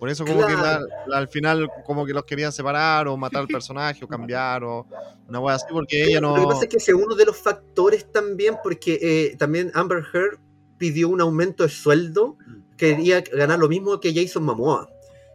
Por 0.00 0.08
eso, 0.08 0.24
como 0.24 0.46
que 0.46 0.54
la- 0.54 0.60
Claro. 0.78 0.86
la- 1.06 1.18
al 1.18 1.28
final, 1.28 1.70
como 1.84 2.04
que 2.06 2.12
los 2.14 2.24
querían 2.24 2.50
separar 2.52 3.06
o 3.06 3.16
matar 3.16 3.42
al 3.42 3.48
personaje 3.62 4.04
o 4.04 4.08
cambiar 4.08 4.64
o 4.64 4.86
una 5.28 5.38
wea 5.40 5.54
así, 5.56 5.66
porque 5.70 6.04
ella 6.04 6.20
no. 6.20 6.34
Lo 6.36 6.42
que 6.42 6.48
pasa 6.48 6.62
es 6.64 6.68
que 6.70 6.76
ese 6.78 6.92
es 6.92 6.96
uno 6.96 7.14
de 7.14 7.26
los 7.26 7.36
factores 7.36 8.10
también, 8.10 8.56
porque 8.62 8.98
eh, 9.00 9.36
también 9.36 9.70
Amber 9.74 10.02
Heard 10.12 10.38
pidió 10.78 11.10
un 11.10 11.20
aumento 11.20 11.62
de 11.62 11.68
sueldo, 11.68 12.38
quería 12.78 13.20
ganar 13.20 13.58
lo 13.58 13.68
mismo 13.68 14.00
que 14.00 14.14
Jason 14.14 14.42
Momoa. 14.42 14.88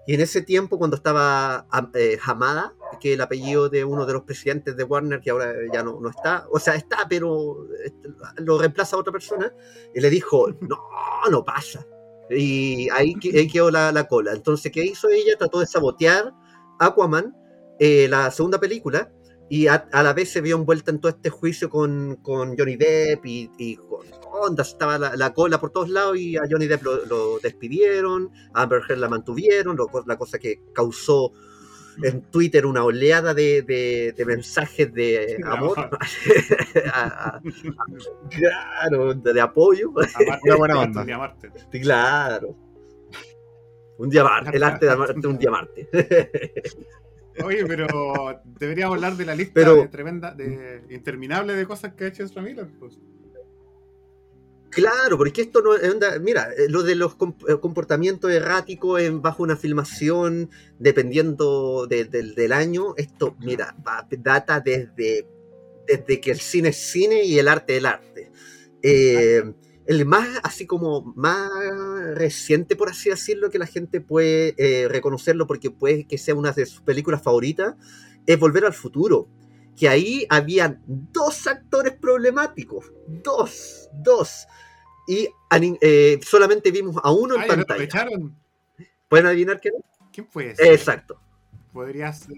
Y 0.08 0.14
en 0.14 0.22
ese 0.22 0.42
tiempo, 0.44 0.78
cuando 0.78 0.96
estaba 0.98 1.66
eh, 1.96 2.18
Hamada, 2.24 2.74
que 3.00 3.14
el 3.14 3.22
apellido 3.22 3.70
de 3.70 3.84
uno 3.86 4.06
de 4.06 4.14
los 4.14 4.22
presidentes 4.24 4.76
de 4.78 4.84
Warner, 4.84 5.20
que 5.20 5.32
ahora 5.32 5.54
ya 5.74 5.82
no, 5.84 6.00
no 6.00 6.10
está, 6.10 6.46
o 6.52 6.60
sea, 6.60 6.76
está, 6.76 7.08
pero 7.10 7.68
este, 7.84 8.10
lo 8.38 8.58
reemplaza 8.60 8.96
a 8.96 9.00
otra 9.00 9.12
persona, 9.12 9.52
y 9.96 10.00
le 10.00 10.10
dijo, 10.12 10.48
no, 10.62 10.78
no 11.32 11.44
pasa. 11.44 11.86
Y 12.30 12.90
ahí, 12.90 13.14
ahí 13.36 13.48
quedó 13.48 13.70
la, 13.72 13.92
la 13.92 14.08
cola. 14.08 14.34
Entonces, 14.34 14.72
¿qué 14.72 14.84
hizo 14.84 15.10
ella? 15.10 15.38
Trató 15.38 15.60
de 15.60 15.68
sabotear 15.68 16.34
Aquaman, 16.80 17.36
eh, 17.80 18.08
la 18.10 18.32
segunda 18.32 18.60
película, 18.60 19.12
y 19.50 19.68
a, 19.68 19.88
a 19.92 20.02
la 20.02 20.14
vez 20.14 20.32
se 20.32 20.42
vio 20.42 20.56
envuelta 20.56 20.90
en 20.92 21.00
todo 21.00 21.12
este 21.12 21.30
juicio 21.30 21.70
con, 21.70 22.16
con 22.24 22.58
Johnny 22.58 22.78
Depp 22.78 23.26
y, 23.26 23.52
y 23.60 23.76
con 23.76 24.08
ondas, 24.42 24.70
estaba 24.70 24.98
la, 24.98 25.16
la 25.16 25.34
cola 25.34 25.60
por 25.60 25.70
todos 25.70 25.90
lados 25.90 26.18
y 26.18 26.36
a 26.36 26.42
Johnny 26.50 26.66
Depp 26.68 26.82
lo, 26.84 27.06
lo 27.06 27.40
despidieron, 27.40 28.32
a 28.56 28.64
Amber 28.64 28.82
Heard 28.90 29.00
la 29.00 29.08
mantuvieron, 29.08 29.78
lo- 29.78 29.88
la 30.08 30.18
cosa 30.18 30.40
que 30.40 30.62
causó 30.74 31.32
en 32.04 32.22
Twitter 32.32 32.66
una 32.66 32.84
oleada 32.84 33.34
de, 33.34 33.62
de- 33.62 34.14
de 34.16 34.26
mensajes 34.26 34.94
de 34.94 35.40
amor, 35.46 35.78
a- 36.94 37.28
a- 37.38 37.42
claro, 38.30 39.14
de, 39.14 39.42
apoyo, 39.42 39.92
Amarte, 39.92 40.40
Una 40.44 40.56
buena 40.56 40.76
banda. 40.76 41.06
ni 41.06 41.12
amarte. 41.12 41.52
claro. 41.82 42.56
Un 43.98 44.10
diamante, 44.10 44.58
el 44.58 44.64
arte 44.64 44.86
de 44.88 44.92
amarte 44.92 45.26
un 45.28 45.38
diamante. 45.38 45.90
Oye, 47.44 47.66
pero 47.66 48.42
deberíamos 48.46 48.96
hablar 48.96 49.16
de 49.16 49.26
la 49.26 49.36
lista 49.36 49.54
Pero- 49.56 49.76
de 49.76 49.88
tremenda, 49.88 50.34
de 50.34 50.84
interminable 50.90 51.54
de 51.54 51.66
cosas 51.66 51.94
que 51.94 52.06
ha 52.06 52.08
hecho 52.08 52.24
Ezra 52.24 52.42
Miller. 52.42 52.68
Pues. 52.80 52.98
Claro, 54.76 55.18
porque 55.18 55.42
esto 55.42 55.62
no 55.62 55.74
es 55.76 55.90
onda- 55.90 56.20
mira, 56.20 56.50
eh, 56.58 56.68
lo 56.68 56.84
de 56.84 56.96
los 56.96 57.14
eh, 57.48 57.58
comportamientos 57.62 58.30
erráticos 58.30 59.00
en, 59.02 59.22
bajo 59.22 59.42
una 59.42 59.56
filmación, 59.56 60.50
dependiendo 60.80 61.88
de- 61.88 62.04
del- 62.04 62.36
del 62.36 62.52
año, 62.52 62.94
esto, 62.98 63.38
mira, 63.40 63.74
data 64.20 64.60
desde, 64.60 65.26
desde 65.88 66.20
que 66.20 66.32
el 66.32 66.40
cine 66.42 66.70
es 66.70 66.78
cine 66.78 67.24
y 67.24 67.40
el 67.40 67.48
arte 67.48 67.78
el 67.78 67.86
arte. 67.86 68.32
Eh, 68.84 69.44
el 69.86 70.06
más, 70.06 70.28
así 70.44 70.66
como 70.68 71.14
más 71.16 71.50
reciente, 72.16 72.76
por 72.76 72.90
así 72.90 73.10
decirlo, 73.10 73.50
que 73.50 73.60
la 73.60 73.68
gente 73.68 74.02
puede 74.02 74.56
eh, 74.58 74.88
reconocerlo 74.90 75.48
porque 75.48 75.72
puede 75.72 76.06
que 76.06 76.18
sea 76.18 76.36
una 76.36 76.52
de 76.52 76.66
sus 76.66 76.82
películas 76.82 77.22
favoritas, 77.24 77.76
es 78.26 78.38
Volver 78.38 78.66
al 78.66 78.74
Futuro. 78.74 79.30
Que 79.78 79.90
ahí 79.90 80.26
habían 80.30 80.82
dos 80.88 81.48
actores 81.48 81.94
problemáticos. 81.94 82.94
Dos, 83.08 83.90
dos. 83.94 84.48
Y 85.08 85.30
eh, 85.82 86.20
solamente 86.24 86.72
vimos 86.72 86.96
a 87.04 87.12
uno 87.12 87.36
en 87.36 87.42
Ay, 87.42 87.48
¿lo 87.50 87.66
pantalla. 87.66 88.08
¿Pueden 89.08 89.26
adivinar 89.28 89.60
quién? 89.62 89.76
¿Quién 90.12 90.28
fue 90.28 90.52
ese? 90.52 90.74
Exacto. 90.74 91.20
Podría 91.74 92.12
ser. 92.14 92.38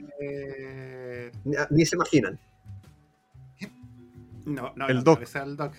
Ni, 1.43 1.55
ni 1.69 1.85
se 1.85 1.95
imaginan. 1.95 2.39
No, 4.45 4.73
no, 4.75 4.87
El 4.87 4.97
no, 4.97 5.03
Doc. 5.03 5.21
es 5.21 5.35
el 5.35 5.55
Doc. 5.57 5.73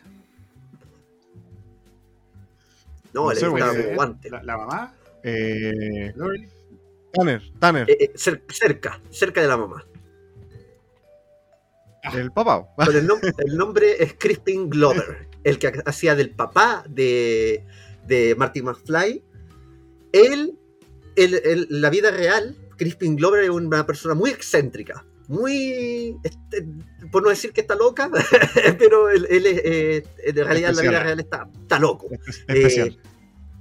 No, 3.12 3.24
No 3.24 3.30
le 3.30 3.36
sé, 3.40 3.48
guante. 3.94 4.30
La, 4.30 4.42
la 4.42 4.56
mamá, 4.58 4.94
Eh. 5.22 6.12
Tanner, 7.12 7.42
Tanner, 7.58 7.90
Eh, 7.90 7.96
eh, 8.00 8.12
cer- 8.14 8.42
cerca, 8.52 9.00
cerca 9.10 9.40
de 9.40 9.48
la 9.48 9.56
mamá. 9.56 9.84
el 12.14 12.30
papá. 12.32 12.68
Pero 12.76 12.98
el, 12.98 13.08
nom- 13.08 13.34
el 13.38 13.56
nombre 13.56 14.02
es 14.02 14.14
Crispin 14.18 14.68
Glover, 14.70 15.27
el 15.44 15.58
que 15.58 15.72
hacía 15.84 16.14
del 16.14 16.30
papá 16.30 16.84
de, 16.88 17.64
de 18.06 18.34
Marty 18.36 18.62
McFly. 18.62 19.22
Él, 20.12 20.58
la 21.68 21.90
vida 21.90 22.10
real, 22.10 22.56
Crispin 22.76 23.16
Glover 23.16 23.44
es 23.44 23.50
una 23.50 23.86
persona 23.86 24.14
muy 24.14 24.30
excéntrica, 24.30 25.04
muy, 25.28 26.16
este, 26.24 26.66
por 27.12 27.22
no 27.22 27.28
decir 27.28 27.52
que 27.52 27.60
está 27.60 27.74
loca, 27.74 28.10
pero 28.78 29.10
él, 29.10 29.26
él 29.28 29.46
es, 29.46 29.60
eh, 29.64 30.04
en 30.24 30.36
realidad 30.36 30.70
en 30.70 30.76
la 30.76 30.82
vida 30.82 31.02
real 31.02 31.20
está, 31.20 31.48
está 31.60 31.78
loco. 31.78 32.08
Eh, 32.48 32.96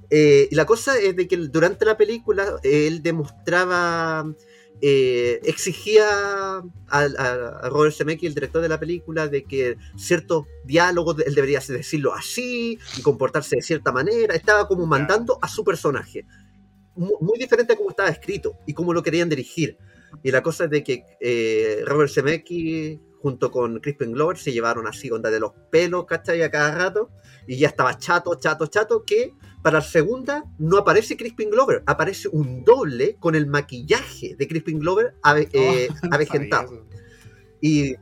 eh, 0.10 0.48
y 0.50 0.56
la 0.56 0.66
cosa 0.66 0.98
es 0.98 1.16
de 1.16 1.28
que 1.28 1.36
durante 1.36 1.84
la 1.84 1.98
película 1.98 2.60
él 2.64 3.04
demostraba, 3.04 4.34
eh, 4.82 5.40
exigía 5.44 6.06
a, 6.08 6.64
a- 6.90 7.70
Robert 7.70 7.96
Zemeckis, 7.96 8.28
el 8.30 8.36
director 8.36 8.62
de 8.62 8.70
la 8.70 8.80
película, 8.80 9.28
de 9.28 9.44
que 9.44 9.78
ciertos 9.96 10.46
diálogos 10.66 11.18
él 11.26 11.34
debería 11.36 11.60
decirlo 11.60 12.14
así 12.14 12.78
y 12.98 13.02
comportarse 13.02 13.56
de 13.58 13.62
cierta 13.62 13.92
manera. 13.92 14.36
Estaba 14.36 14.68
como 14.68 14.86
mandando 14.86 15.40
a 15.42 15.48
su 15.48 15.64
personaje. 15.64 16.26
Mu- 16.96 17.18
Muy 17.22 17.38
diferente 17.38 17.74
a 17.74 17.76
cómo 17.76 17.90
estaba 17.90 18.10
escrito 18.10 18.58
y 18.66 18.74
cómo 18.74 18.94
lo 18.94 19.04
querían 19.04 19.30
dirigir. 19.30 19.78
Y 20.24 20.32
la 20.32 20.42
cosa 20.42 20.66
es 20.66 20.70
de 20.70 20.84
que 20.84 21.04
eh, 21.20 21.82
Robert 21.86 22.12
Zemeckis 22.12 23.00
junto 23.20 23.52
con 23.52 23.80
Crispin 23.80 24.14
Glover 24.14 24.38
se 24.38 24.52
llevaron 24.54 24.88
así 24.88 25.10
onda 25.12 25.30
de 25.32 25.40
los 25.40 25.52
pelos, 25.72 26.06
¿cachai? 26.06 26.42
A 26.44 26.52
cada 26.52 26.74
rato 26.76 27.10
y 27.48 27.58
ya 27.58 27.68
estaba 27.68 27.98
chato, 27.98 28.36
chato, 28.36 28.68
chato, 28.68 29.04
que 29.04 29.34
para 29.62 29.80
la 29.80 29.84
segunda 29.84 30.44
no 30.60 30.78
aparece 30.78 31.18
Crispin 31.18 31.50
Glover, 31.50 31.84
aparece 31.86 32.28
un 32.30 32.64
doble 32.64 33.16
con 33.20 33.36
el 33.36 33.48
maquillaje 33.48 34.36
de 34.36 34.48
Crispin 34.48 34.80
Glover 34.80 35.16
ave- 35.24 35.50
eh, 35.54 35.90
Oh, 36.04 36.08
avejentado. 36.12 36.74
eso. 36.74 36.86
Y 37.62 37.96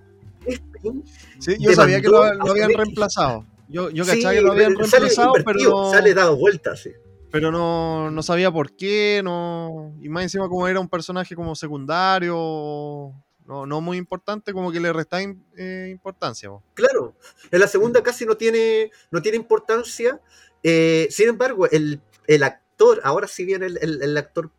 Crispin, 0.44 1.04
Sí, 1.40 1.56
yo 1.60 1.72
sabía 1.74 2.02
que 2.02 2.08
lo, 2.08 2.34
lo 2.34 2.52
habían 2.52 2.72
reemplazado. 2.74 3.46
Yo, 3.68 3.90
yo 3.90 4.06
sí, 4.06 4.20
que 4.22 4.42
lo 4.42 4.52
habían 4.52 4.76
reemplazado, 4.76 5.34
pero 5.44 5.92
sale 5.92 6.14
dado 6.14 6.38
vueltas. 6.38 6.82
sí. 6.84 6.92
pero 7.32 7.52
no, 7.52 8.12
no 8.12 8.22
sabía 8.24 8.52
por 8.52 8.76
qué, 8.76 9.22
no, 9.24 9.94
y 10.00 10.08
más 10.10 10.24
encima 10.24 10.48
como 10.48 10.68
era 10.68 10.80
un 10.80 10.88
personaje 10.88 11.36
como 11.36 11.56
secundario, 11.56 13.14
no, 13.46 13.66
no 13.66 13.82
muy 13.82 13.98
importante, 13.98 14.54
como 14.54 14.72
que 14.72 14.80
le 14.80 14.94
restaba 14.94 15.22
im- 15.24 15.42
eh, 15.58 15.88
importancia. 15.92 16.50
po. 16.50 16.64
Claro, 16.76 17.16
en 17.52 17.60
la 17.60 17.68
segunda 17.68 18.02
casi 18.04 18.26
no 18.26 18.36
tiene, 18.38 18.92
no 19.12 19.22
tiene 19.22 19.38
importancia. 19.38 20.20
Eh, 20.68 21.08
sin 21.12 21.30
embargo, 21.30 21.70
el, 21.70 22.02
el 22.28 22.44
actor, 22.44 23.00
ahora 23.04 23.28
sí 23.28 23.46
viene 23.46 23.68
el, 23.68 23.78
el- 23.82 24.02
el 24.02 24.18
actor, 24.18 24.50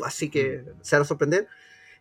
así 0.00 0.28
que 0.28 0.64
se 0.82 0.96
van 0.96 1.02
a 1.02 1.06
sorprender, 1.06 1.46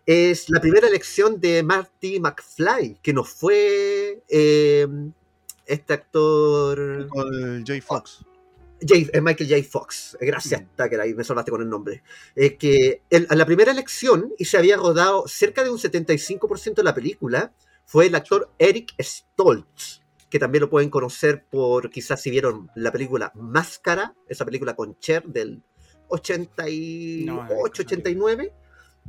es 0.06 0.50
la 0.50 0.60
primera 0.60 0.88
elección 0.88 1.40
de 1.40 1.62
Marty 1.64 2.20
McFly, 2.20 2.98
que 3.04 3.14
nos 3.14 3.30
fue 3.30 4.24
eh, 4.28 4.88
este 5.68 5.94
actor 5.94 7.08
Fox. 7.82 8.26
J- 8.82 9.12
eh, 9.14 9.22
Michael 9.22 9.48
J. 9.48 9.64
Fox. 9.70 10.18
Gracias, 10.20 10.64
Tucker, 10.76 11.00
ahí 11.02 11.14
me 11.14 11.24
salvaste 11.24 11.52
con 11.52 11.62
el 11.62 11.70
nombre. 11.70 12.02
Eh, 12.36 12.58
que 12.58 13.04
la 13.12 13.46
primera 13.46 13.72
elección, 13.72 14.34
y 14.40 14.46
se 14.46 14.58
había 14.58 14.76
rodado 14.76 15.28
cerca 15.28 15.64
de 15.64 15.70
un 15.70 15.78
75% 15.78 16.74
de 16.76 16.84
la 16.84 16.96
película, 16.96 17.54
fue 17.86 18.08
el 18.08 18.16
actor 18.16 18.50
Eric 18.58 18.94
Stoltz, 19.00 20.01
que 20.32 20.40
también 20.40 20.62
lo 20.62 20.70
pueden 20.70 20.90
conocer 20.90 21.46
por 21.52 21.92
quizás 21.92 22.20
si 22.22 22.32
vieron 22.32 22.72
la 22.76 22.92
película 22.92 23.32
Máscara, 23.36 24.16
esa 24.28 24.46
película 24.46 24.76
con 24.76 24.98
Cher 24.98 25.24
del 25.26 25.62
88, 26.08 27.26
No, 27.26 27.44
no 27.44 27.52
he 27.52 27.64
visto 27.66 27.82
esa 27.84 27.84
89. 27.84 28.54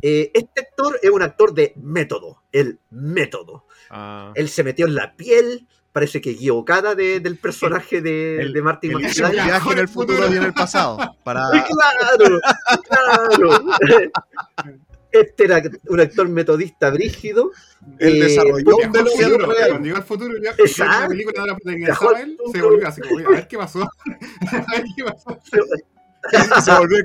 Eh, 0.02 0.30
este 0.34 0.60
actor 0.62 0.98
es 1.02 1.10
un 1.10 1.22
actor 1.22 1.54
de 1.54 1.72
método, 1.76 2.42
el 2.50 2.80
método. 2.90 3.66
Ah, 3.90 4.32
Él 4.34 4.48
se 4.48 4.64
metió 4.64 4.86
en 4.86 4.94
la 4.94 5.14
piel, 5.14 5.66
parece 5.92 6.20
que 6.20 6.30
equivocada 6.30 6.94
de- 6.94 7.20
del 7.20 7.36
personaje 7.38 8.00
de, 8.00 8.40
El- 8.40 8.52
de 8.52 8.62
Marty 8.62 8.88
el 8.88 8.94
McFly. 8.94 9.32
viaje 9.32 9.72
en 9.72 9.78
el 9.78 9.88
futuro 9.88 10.32
y 10.32 10.36
en 10.36 10.42
el 10.42 10.54
pasado. 10.54 10.96
Para, 11.22 11.42
Claro, 12.08 12.40
claro. 12.88 13.62
Este 15.12 15.44
era 15.44 15.62
un 15.88 16.00
actor 16.00 16.28
metodista 16.28 16.90
brígido. 16.90 17.52
él 17.98 18.16
Eh, 18.16 18.24
desarrolló 18.24 18.76
Viajó 18.76 18.86
un 18.86 18.92
DeLorean 18.92 19.30
futuro, 19.30 19.52
real. 19.52 19.68
Cuando 19.68 19.84
llegó 19.86 19.96
al 19.98 20.04
futuro, 20.04 20.34
ya, 20.42 20.50
Exacto. 20.50 20.74
ya 20.76 21.00
la 21.00 21.08
película 21.08 21.40
no 21.40 21.46
la 21.46 21.54
Viajó 21.54 21.60
protagonizaba 21.62 22.16
al 22.16 22.22
él, 22.22 22.38
se 22.52 22.62
volvió 22.62 22.88
así 22.88 23.00
como, 23.02 23.14
"Oye, 23.16 23.26
a 23.26 23.30
ver 23.30 23.48
qué 23.48 23.58
pasó. 23.58 23.80
a 24.52 24.72
ver 24.72 24.84
qué 24.96 25.04
pasó. 25.04 25.38
se 26.64 26.78
volvió, 26.78 26.98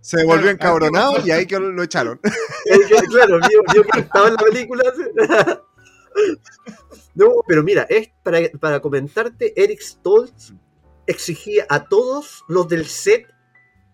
se 0.00 0.24
volvió 0.24 0.50
encabronado 0.50 1.14
y 1.24 1.30
ahí 1.30 1.46
que 1.46 1.58
lo, 1.58 1.82
echaron. 1.82 2.20
Eh, 2.66 2.78
claro, 3.10 3.38
vio, 3.46 3.62
vio 3.74 3.82
que 3.84 4.00
estaba 4.00 4.28
en 4.28 4.34
la 4.34 4.40
película. 4.40 4.84
No, 7.14 7.26
pero 7.46 7.62
mira, 7.62 7.82
es 7.90 8.08
para, 8.22 8.38
para 8.58 8.80
comentarte, 8.80 9.52
Eric 9.62 9.80
Stoltz 9.82 10.54
exigía 11.06 11.66
a 11.68 11.84
todos 11.84 12.42
los 12.48 12.66
del 12.68 12.86
set 12.86 13.26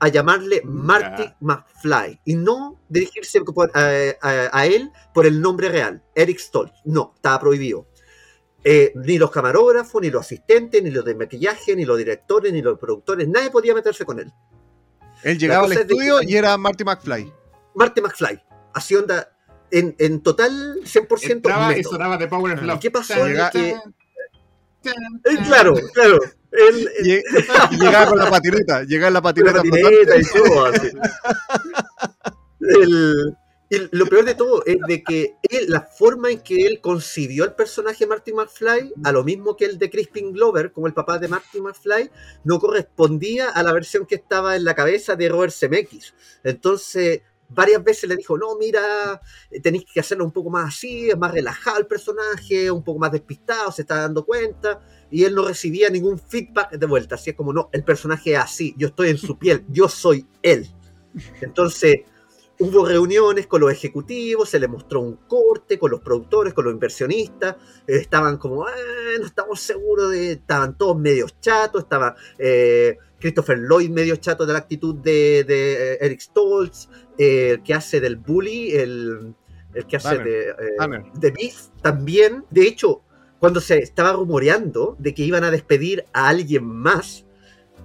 a 0.00 0.08
llamarle 0.08 0.62
Marty. 0.64 1.24
McFly 1.40 2.20
y 2.24 2.34
no 2.34 2.80
dirigirse 2.88 3.40
por- 3.42 3.70
a, 3.76 3.80
a- 4.22 4.50
a 4.58 4.66
él 4.66 4.90
por 5.14 5.26
el 5.26 5.40
nombre 5.40 5.68
real, 5.68 6.02
Eric 6.14 6.38
Stoltz. 6.38 6.72
No, 6.84 7.12
estaba 7.14 7.38
prohibido. 7.38 7.86
Eh, 8.64 8.92
ni 8.94 9.18
los 9.18 9.30
camarógrafos, 9.30 10.02
ni 10.02 10.10
los 10.10 10.22
asistentes, 10.22 10.82
ni 10.82 10.90
los 10.90 11.04
de 11.04 11.14
maquillaje, 11.14 11.74
ni 11.76 11.84
los 11.84 11.96
directores, 11.96 12.52
ni 12.52 12.60
los 12.62 12.78
productores, 12.78 13.26
nadie 13.28 13.50
podía 13.50 13.74
meterse 13.74 14.04
con 14.04 14.18
él. 14.20 14.32
Él 15.22 15.38
llegaba 15.38 15.64
al 15.64 15.68
cosa 15.70 15.80
es 15.82 15.86
de 15.88 15.94
estudio 15.94 16.22
y 16.22 16.36
era 16.36 16.56
Marty 16.58 16.84
McFly. 16.84 17.32
Marty 17.74 18.00
McFly, 18.00 18.42
así 18.74 18.96
onda, 18.96 19.32
en, 19.70 19.94
en 19.98 20.20
total 20.22 20.78
100% 20.82 21.30
Entraba 21.30 21.76
y 21.76 21.84
sonaba 21.84 22.16
de 22.18 22.26
Power 22.26 22.54
of 22.56 22.62
¿Y 22.62 22.66
Love. 22.66 22.80
qué 22.80 22.90
pasó? 22.90 23.26
Llega- 23.26 23.50
Que- 23.50 23.76
Eh, 24.82 25.36
claro, 25.46 25.74
claro. 25.92 26.18
Él, 26.52 26.88
con 28.10 28.18
la 28.18 28.30
patineta. 28.30 28.82
Llegaba 28.84 29.08
en 29.08 29.14
la 29.14 29.22
patineta. 29.22 29.56
la 29.56 29.62
patineta 29.62 30.16
y 30.16 30.22
todo 30.24 30.64
así. 30.66 30.88
El- 33.70 33.88
lo 33.92 34.06
peor 34.06 34.24
de 34.24 34.34
todo 34.34 34.64
es 34.66 34.78
de 34.88 35.00
que 35.04 35.36
él- 35.48 35.66
la 35.68 35.82
forma 35.82 36.28
en 36.30 36.40
que 36.40 36.66
él 36.66 36.80
concibió 36.80 37.44
el 37.44 37.52
personaje 37.52 38.04
Marty 38.04 38.32
McFly, 38.32 38.94
a 39.04 39.12
lo 39.12 39.22
mismo 39.22 39.56
que 39.56 39.64
el 39.66 39.78
de 39.78 39.88
Crispin 39.88 40.32
Glover, 40.32 40.72
como 40.72 40.88
el 40.88 40.92
papá 40.92 41.20
de 41.20 41.28
Marty 41.28 41.60
McFly, 41.60 42.10
no 42.42 42.58
correspondía 42.58 43.48
a 43.50 43.62
la 43.62 43.72
versión 43.72 44.06
que 44.06 44.16
estaba 44.16 44.56
en 44.56 44.64
la 44.64 44.74
cabeza 44.74 45.14
de 45.14 45.28
Robert 45.28 45.52
Zemeckis. 45.52 46.14
Entonces, 46.42 47.22
varias 47.50 47.82
veces 47.84 48.08
le 48.08 48.16
dijo, 48.16 48.38
no, 48.38 48.56
mira, 48.56 49.20
tenéis 49.62 49.84
que 49.92 50.00
hacerlo 50.00 50.24
un 50.24 50.32
poco 50.32 50.50
más 50.50 50.68
así, 50.68 51.10
es 51.10 51.18
más 51.18 51.32
relajado 51.32 51.78
el 51.78 51.86
personaje, 51.86 52.70
un 52.70 52.82
poco 52.82 52.98
más 53.00 53.12
despistado, 53.12 53.70
se 53.72 53.82
está 53.82 53.96
dando 53.96 54.24
cuenta, 54.24 54.80
y 55.10 55.24
él 55.24 55.34
no 55.34 55.46
recibía 55.46 55.90
ningún 55.90 56.18
feedback 56.18 56.72
de 56.72 56.86
vuelta, 56.86 57.16
así 57.16 57.30
es 57.30 57.36
como, 57.36 57.52
no, 57.52 57.68
el 57.72 57.84
personaje 57.84 58.32
es 58.32 58.38
así, 58.38 58.74
yo 58.78 58.88
estoy 58.88 59.10
en 59.10 59.18
su 59.18 59.38
piel, 59.38 59.64
yo 59.68 59.88
soy 59.88 60.26
él. 60.42 60.68
Entonces, 61.40 62.00
hubo 62.58 62.84
reuniones 62.86 63.46
con 63.46 63.62
los 63.62 63.72
ejecutivos, 63.72 64.50
se 64.50 64.60
le 64.60 64.68
mostró 64.68 65.00
un 65.00 65.16
corte 65.26 65.78
con 65.78 65.90
los 65.90 66.00
productores, 66.00 66.52
con 66.54 66.66
los 66.66 66.74
inversionistas, 66.74 67.56
estaban 67.86 68.36
como, 68.36 68.64
"Ah, 68.66 68.72
no 69.18 69.26
estamos 69.26 69.60
seguros 69.60 70.10
de, 70.10 70.32
estaban 70.32 70.76
todos 70.76 70.96
medio 70.98 71.26
chatos, 71.40 71.82
estaba 71.84 72.14
eh, 72.38 72.98
Christopher 73.20 73.58
Lloyd 73.58 73.90
medio 73.90 74.16
chato 74.16 74.46
de 74.46 74.52
la 74.52 74.58
actitud 74.58 74.96
de, 74.96 75.44
de, 75.44 75.92
eh, 75.92 75.98
Eric 76.00 76.20
Stoltz, 76.20 76.88
eh, 77.18 77.50
el 77.52 77.62
que 77.62 77.74
hace 77.74 78.00
del 78.00 78.16
bully, 78.16 78.72
el, 78.72 79.34
el 79.74 79.86
que 79.86 79.96
hace 79.96 80.18
de, 80.18 80.50
eh, 80.50 81.02
de 81.14 81.30
Beef 81.30 81.68
también. 81.82 82.44
De 82.50 82.66
hecho, 82.66 83.02
cuando 83.38 83.60
se 83.60 83.78
estaba 83.78 84.12
rumoreando 84.12 84.96
de 84.98 85.14
que 85.14 85.22
iban 85.22 85.44
a 85.44 85.50
despedir 85.50 86.04
a 86.12 86.28
alguien 86.28 86.64
más, 86.64 87.24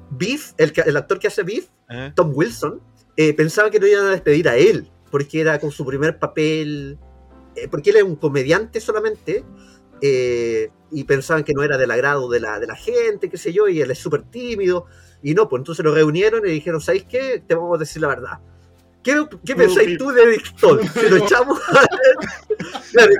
Beef, 0.09 0.53
el, 0.57 0.73
el 0.85 0.97
actor 0.97 1.19
que 1.19 1.27
hace 1.27 1.43
Beef, 1.43 1.67
¿Eh? 1.89 2.11
Tom 2.15 2.31
Wilson, 2.33 2.81
eh, 3.17 3.33
pensaba 3.33 3.69
que 3.69 3.79
no 3.79 3.87
iban 3.87 4.05
a 4.05 4.11
despedir 4.11 4.49
a 4.49 4.57
él, 4.57 4.89
porque 5.11 5.41
era 5.41 5.59
con 5.59 5.71
su 5.71 5.85
primer 5.85 6.19
papel, 6.19 6.97
eh, 7.55 7.67
porque 7.69 7.91
él 7.91 7.97
es 7.97 8.03
un 8.03 8.15
comediante 8.15 8.79
solamente, 8.79 9.43
y 10.91 11.03
pensaban 11.05 11.43
que 11.43 11.53
no 11.53 11.63
era 11.63 11.77
del 11.77 11.89
agrado 11.89 12.29
de 12.29 12.39
la, 12.39 12.59
de 12.59 12.67
la 12.67 12.75
gente, 12.75 13.27
qué 13.29 13.37
sé 13.37 13.51
yo, 13.51 13.67
y 13.67 13.81
él 13.81 13.89
es 13.89 13.97
súper 13.97 14.21
tímido, 14.23 14.85
y 15.29 15.33
no, 15.33 15.49
pues 15.49 15.59
entonces 15.61 15.83
lo 15.83 15.93
reunieron 15.93 16.45
y 16.47 16.51
dijeron, 16.51 16.79
¿sabéis 16.79 17.05
qué? 17.09 17.43
Te 17.47 17.55
vamos 17.55 17.75
a 17.75 17.79
decir 17.79 18.01
la 18.01 18.09
verdad. 18.09 18.39
¿Qué, 19.03 19.25
qué 19.45 19.55
pensáis 19.55 19.97
tú 19.97 20.11
de 20.11 20.39
Stoltz? 20.39 20.91
Si 20.99 21.09
lo 21.09 21.17
echamos 21.17 21.59
Claro, 22.91 23.11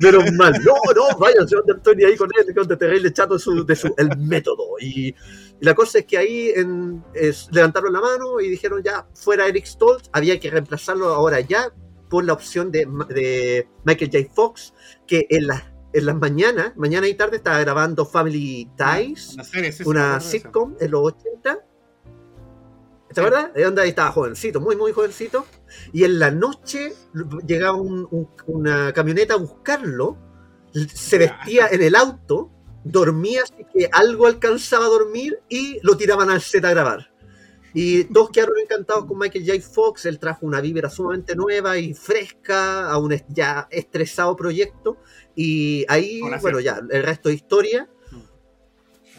Menos 0.00 0.32
mal. 0.32 0.52
No, 0.64 0.74
no, 0.96 1.18
vaya, 1.18 1.36
estoy 1.42 1.96
ni 1.96 2.04
ahí 2.04 2.16
con 2.16 2.30
él, 2.38 2.54
con 2.54 2.66
terrible 2.78 3.12
chato 3.12 3.38
su, 3.38 3.64
de 3.64 3.76
su- 3.76 3.94
el 3.98 4.16
método. 4.18 4.64
Y, 4.80 5.08
y 5.08 5.14
la 5.60 5.74
cosa 5.74 5.98
es 5.98 6.06
que 6.06 6.16
ahí 6.18 6.50
en- 6.54 7.04
es- 7.14 7.48
levantaron 7.52 7.92
la 7.92 8.00
mano 8.00 8.40
y 8.40 8.48
dijeron 8.48 8.82
ya, 8.82 9.06
fuera 9.14 9.46
Eric 9.46 9.66
Stoltz, 9.66 10.08
había 10.12 10.40
que 10.40 10.50
reemplazarlo 10.50 11.08
ahora 11.08 11.40
ya 11.40 11.70
por 12.08 12.24
la 12.24 12.32
opción 12.32 12.70
de, 12.70 12.86
de 13.08 13.68
Michael 13.84 14.10
J. 14.12 14.34
Fox, 14.34 14.72
que 15.06 15.26
en 15.28 15.46
la 15.48 15.71
en 15.92 16.06
las 16.06 16.16
mañanas, 16.16 16.72
mañana 16.76 17.06
y 17.06 17.14
tarde, 17.14 17.36
estaba 17.36 17.58
grabando 17.60 18.04
Family 18.06 18.70
Ties, 18.76 19.34
Una 19.34 19.44
serie, 19.44 19.72
sí, 19.72 19.84
sitcom 20.40 20.74
en 20.80 20.90
los 20.90 21.02
80. 21.12 21.58
¿Te 23.12 23.20
acuerdas? 23.20 23.52
De 23.52 23.82
ahí 23.82 23.90
estaba 23.90 24.10
jovencito, 24.10 24.60
muy, 24.60 24.74
muy 24.74 24.92
jovencito. 24.92 25.44
Y 25.92 26.04
en 26.04 26.18
la 26.18 26.30
noche 26.30 26.94
llegaba 27.46 27.76
un- 27.76 28.08
un- 28.10 28.28
una 28.46 28.92
camioneta 28.94 29.34
a 29.34 29.36
buscarlo, 29.36 30.16
se 30.72 31.18
vestía 31.18 31.68
en 31.70 31.82
el 31.82 31.94
auto, 31.94 32.50
dormía 32.84 33.42
así 33.42 33.66
que 33.72 33.88
algo 33.92 34.26
alcanzaba 34.26 34.86
a 34.86 34.88
dormir 34.88 35.40
y 35.48 35.78
lo 35.82 35.96
tiraban 35.96 36.30
al 36.30 36.40
set 36.40 36.64
a 36.64 36.70
grabar. 36.70 37.11
Y 37.74 38.04
todos 38.04 38.30
quedaron 38.30 38.58
encantados 38.58 39.06
con 39.06 39.18
Michael 39.18 39.46
J. 39.46 39.60
Fox. 39.60 40.06
Él 40.06 40.18
trajo 40.18 40.46
una 40.46 40.60
vibra 40.60 40.90
sumamente 40.90 41.34
nueva 41.34 41.78
y 41.78 41.94
fresca 41.94 42.90
a 42.90 42.98
un 42.98 43.14
ya 43.28 43.68
estresado 43.70 44.36
proyecto. 44.36 44.98
Y 45.34 45.84
ahí, 45.88 46.20
bueno, 46.40 46.60
ya, 46.60 46.80
el 46.90 47.02
resto 47.02 47.28
de 47.28 47.34
historia. 47.36 47.88
Mm. 48.10 48.20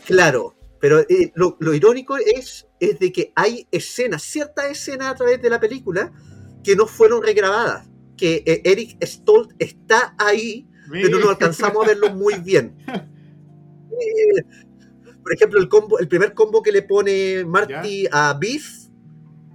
Claro, 0.06 0.56
pero 0.80 1.00
eh, 1.00 1.32
lo, 1.36 1.56
lo 1.60 1.74
irónico 1.74 2.18
es, 2.18 2.68
es 2.80 3.00
de 3.00 3.12
que 3.12 3.32
hay 3.36 3.68
escenas, 3.72 4.22
ciertas 4.22 4.66
escenas 4.66 5.08
a 5.08 5.16
través 5.16 5.42
de 5.42 5.50
la 5.50 5.60
película 5.60 6.12
que 6.64 6.76
no 6.76 6.88
fueron 6.88 7.24
regrabadas. 7.24 7.88
Que 8.18 8.44
eh, 8.46 8.62
Eric 8.66 8.98
Stolt 9.02 9.52
está 9.60 10.14
ahí, 10.18 10.68
pero 10.92 11.20
no 11.20 11.30
alcanzamos 11.30 11.86
a 11.86 11.88
verlo 11.88 12.10
muy 12.12 12.36
bien. 12.36 12.78
Eh, 13.94 14.44
por 15.24 15.34
ejemplo, 15.34 15.60
el 15.60 15.70
combo, 15.70 15.98
el 16.00 16.08
primer 16.08 16.34
combo 16.34 16.62
que 16.62 16.72
le 16.72 16.82
pone 16.84 17.44
Marty 17.46 18.08
a 18.12 18.38
Beef, 18.40 18.88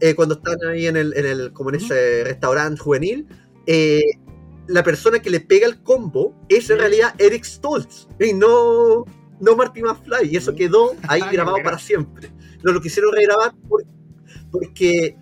eh, 0.00 0.14
cuando 0.14 0.34
están 0.36 0.56
ahí 0.70 0.86
en 0.86 0.96
el, 0.96 1.12
en 1.16 1.26
el, 1.26 1.52
como 1.52 1.70
en 1.70 1.76
ese 1.76 2.24
restaurante 2.24 2.80
juvenil, 2.80 3.26
eh, 3.66 4.02
la 4.66 4.82
persona 4.82 5.20
que 5.20 5.30
le 5.30 5.40
pega 5.40 5.66
el 5.66 5.82
combo 5.82 6.34
es 6.48 6.70
en 6.70 6.76
Ya. 6.76 6.80
realidad 6.82 7.14
Eric 7.18 7.44
Stoltz 7.44 8.06
y 8.20 8.32
no, 8.32 9.04
no 9.40 9.56
Marty 9.56 9.82
McFly. 9.82 10.28
Y 10.30 10.36
eso 10.36 10.54
quedó 10.54 10.94
ahí 11.08 11.20
Ah, 11.24 11.30
grabado 11.32 11.56
para 11.64 11.78
siempre. 11.78 12.30
No 12.64 12.72
lo 12.72 12.80
quisieron 12.80 13.12
regrabar 13.12 13.54
por- 13.68 13.84
porque 14.50 15.16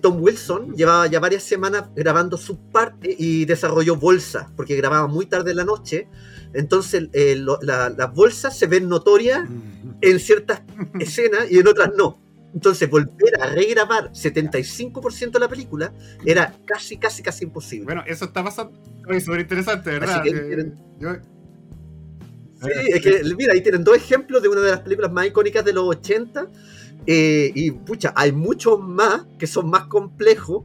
Tom 0.00 0.22
Wilson 0.22 0.74
llevaba 0.74 1.06
ya 1.06 1.20
varias 1.20 1.42
semanas 1.42 1.84
grabando 1.94 2.36
su 2.38 2.58
parte 2.70 3.14
y 3.18 3.44
desarrolló 3.44 3.96
bolsas, 3.96 4.46
porque 4.56 4.74
grababa 4.76 5.06
muy 5.06 5.26
tarde 5.26 5.50
en 5.50 5.58
la 5.58 5.64
noche. 5.64 6.08
Entonces 6.54 7.08
eh, 7.12 7.36
lo- 7.36 7.58
la- 7.62 7.90
las 7.90 8.12
bolsas 8.14 8.56
se 8.58 8.66
ven 8.66 8.88
notorias 8.88 9.48
en 10.00 10.18
ciertas 10.20 10.62
escenas 11.00 11.50
y 11.50 11.58
en 11.58 11.66
otras 11.68 11.90
no. 11.96 12.18
Entonces 12.54 12.90
volver 12.90 13.40
a 13.40 13.46
regrabar 13.46 14.10
75% 14.12 15.32
de 15.32 15.40
la 15.40 15.48
película 15.48 15.92
era 16.24 16.54
casi, 16.66 16.98
casi, 16.98 17.22
casi 17.22 17.44
imposible. 17.44 17.86
Bueno, 17.86 18.02
eso 18.06 18.26
está 18.26 18.44
pasando. 18.44 18.78
Oye, 19.08 19.20
súper 19.20 19.40
interesante, 19.40 19.90
¿verdad? 19.90 20.22
Eh, 20.26 20.72
Sí, 22.62 22.68
es 22.92 23.00
que, 23.02 23.22
mira, 23.36 23.54
ahí 23.54 23.60
tienen 23.60 23.82
dos 23.82 23.96
ejemplos 23.96 24.40
de 24.40 24.48
una 24.48 24.60
de 24.60 24.70
las 24.70 24.80
películas 24.80 25.10
más 25.10 25.26
icónicas 25.26 25.64
de 25.64 25.72
los 25.72 25.84
80. 25.84 26.46
eh, 27.06 27.50
y 27.56 27.72
pucha, 27.72 28.12
hay 28.14 28.30
muchos 28.30 28.78
más 28.78 29.26
que 29.36 29.48
son 29.48 29.68
más 29.68 29.86
complejos, 29.88 30.62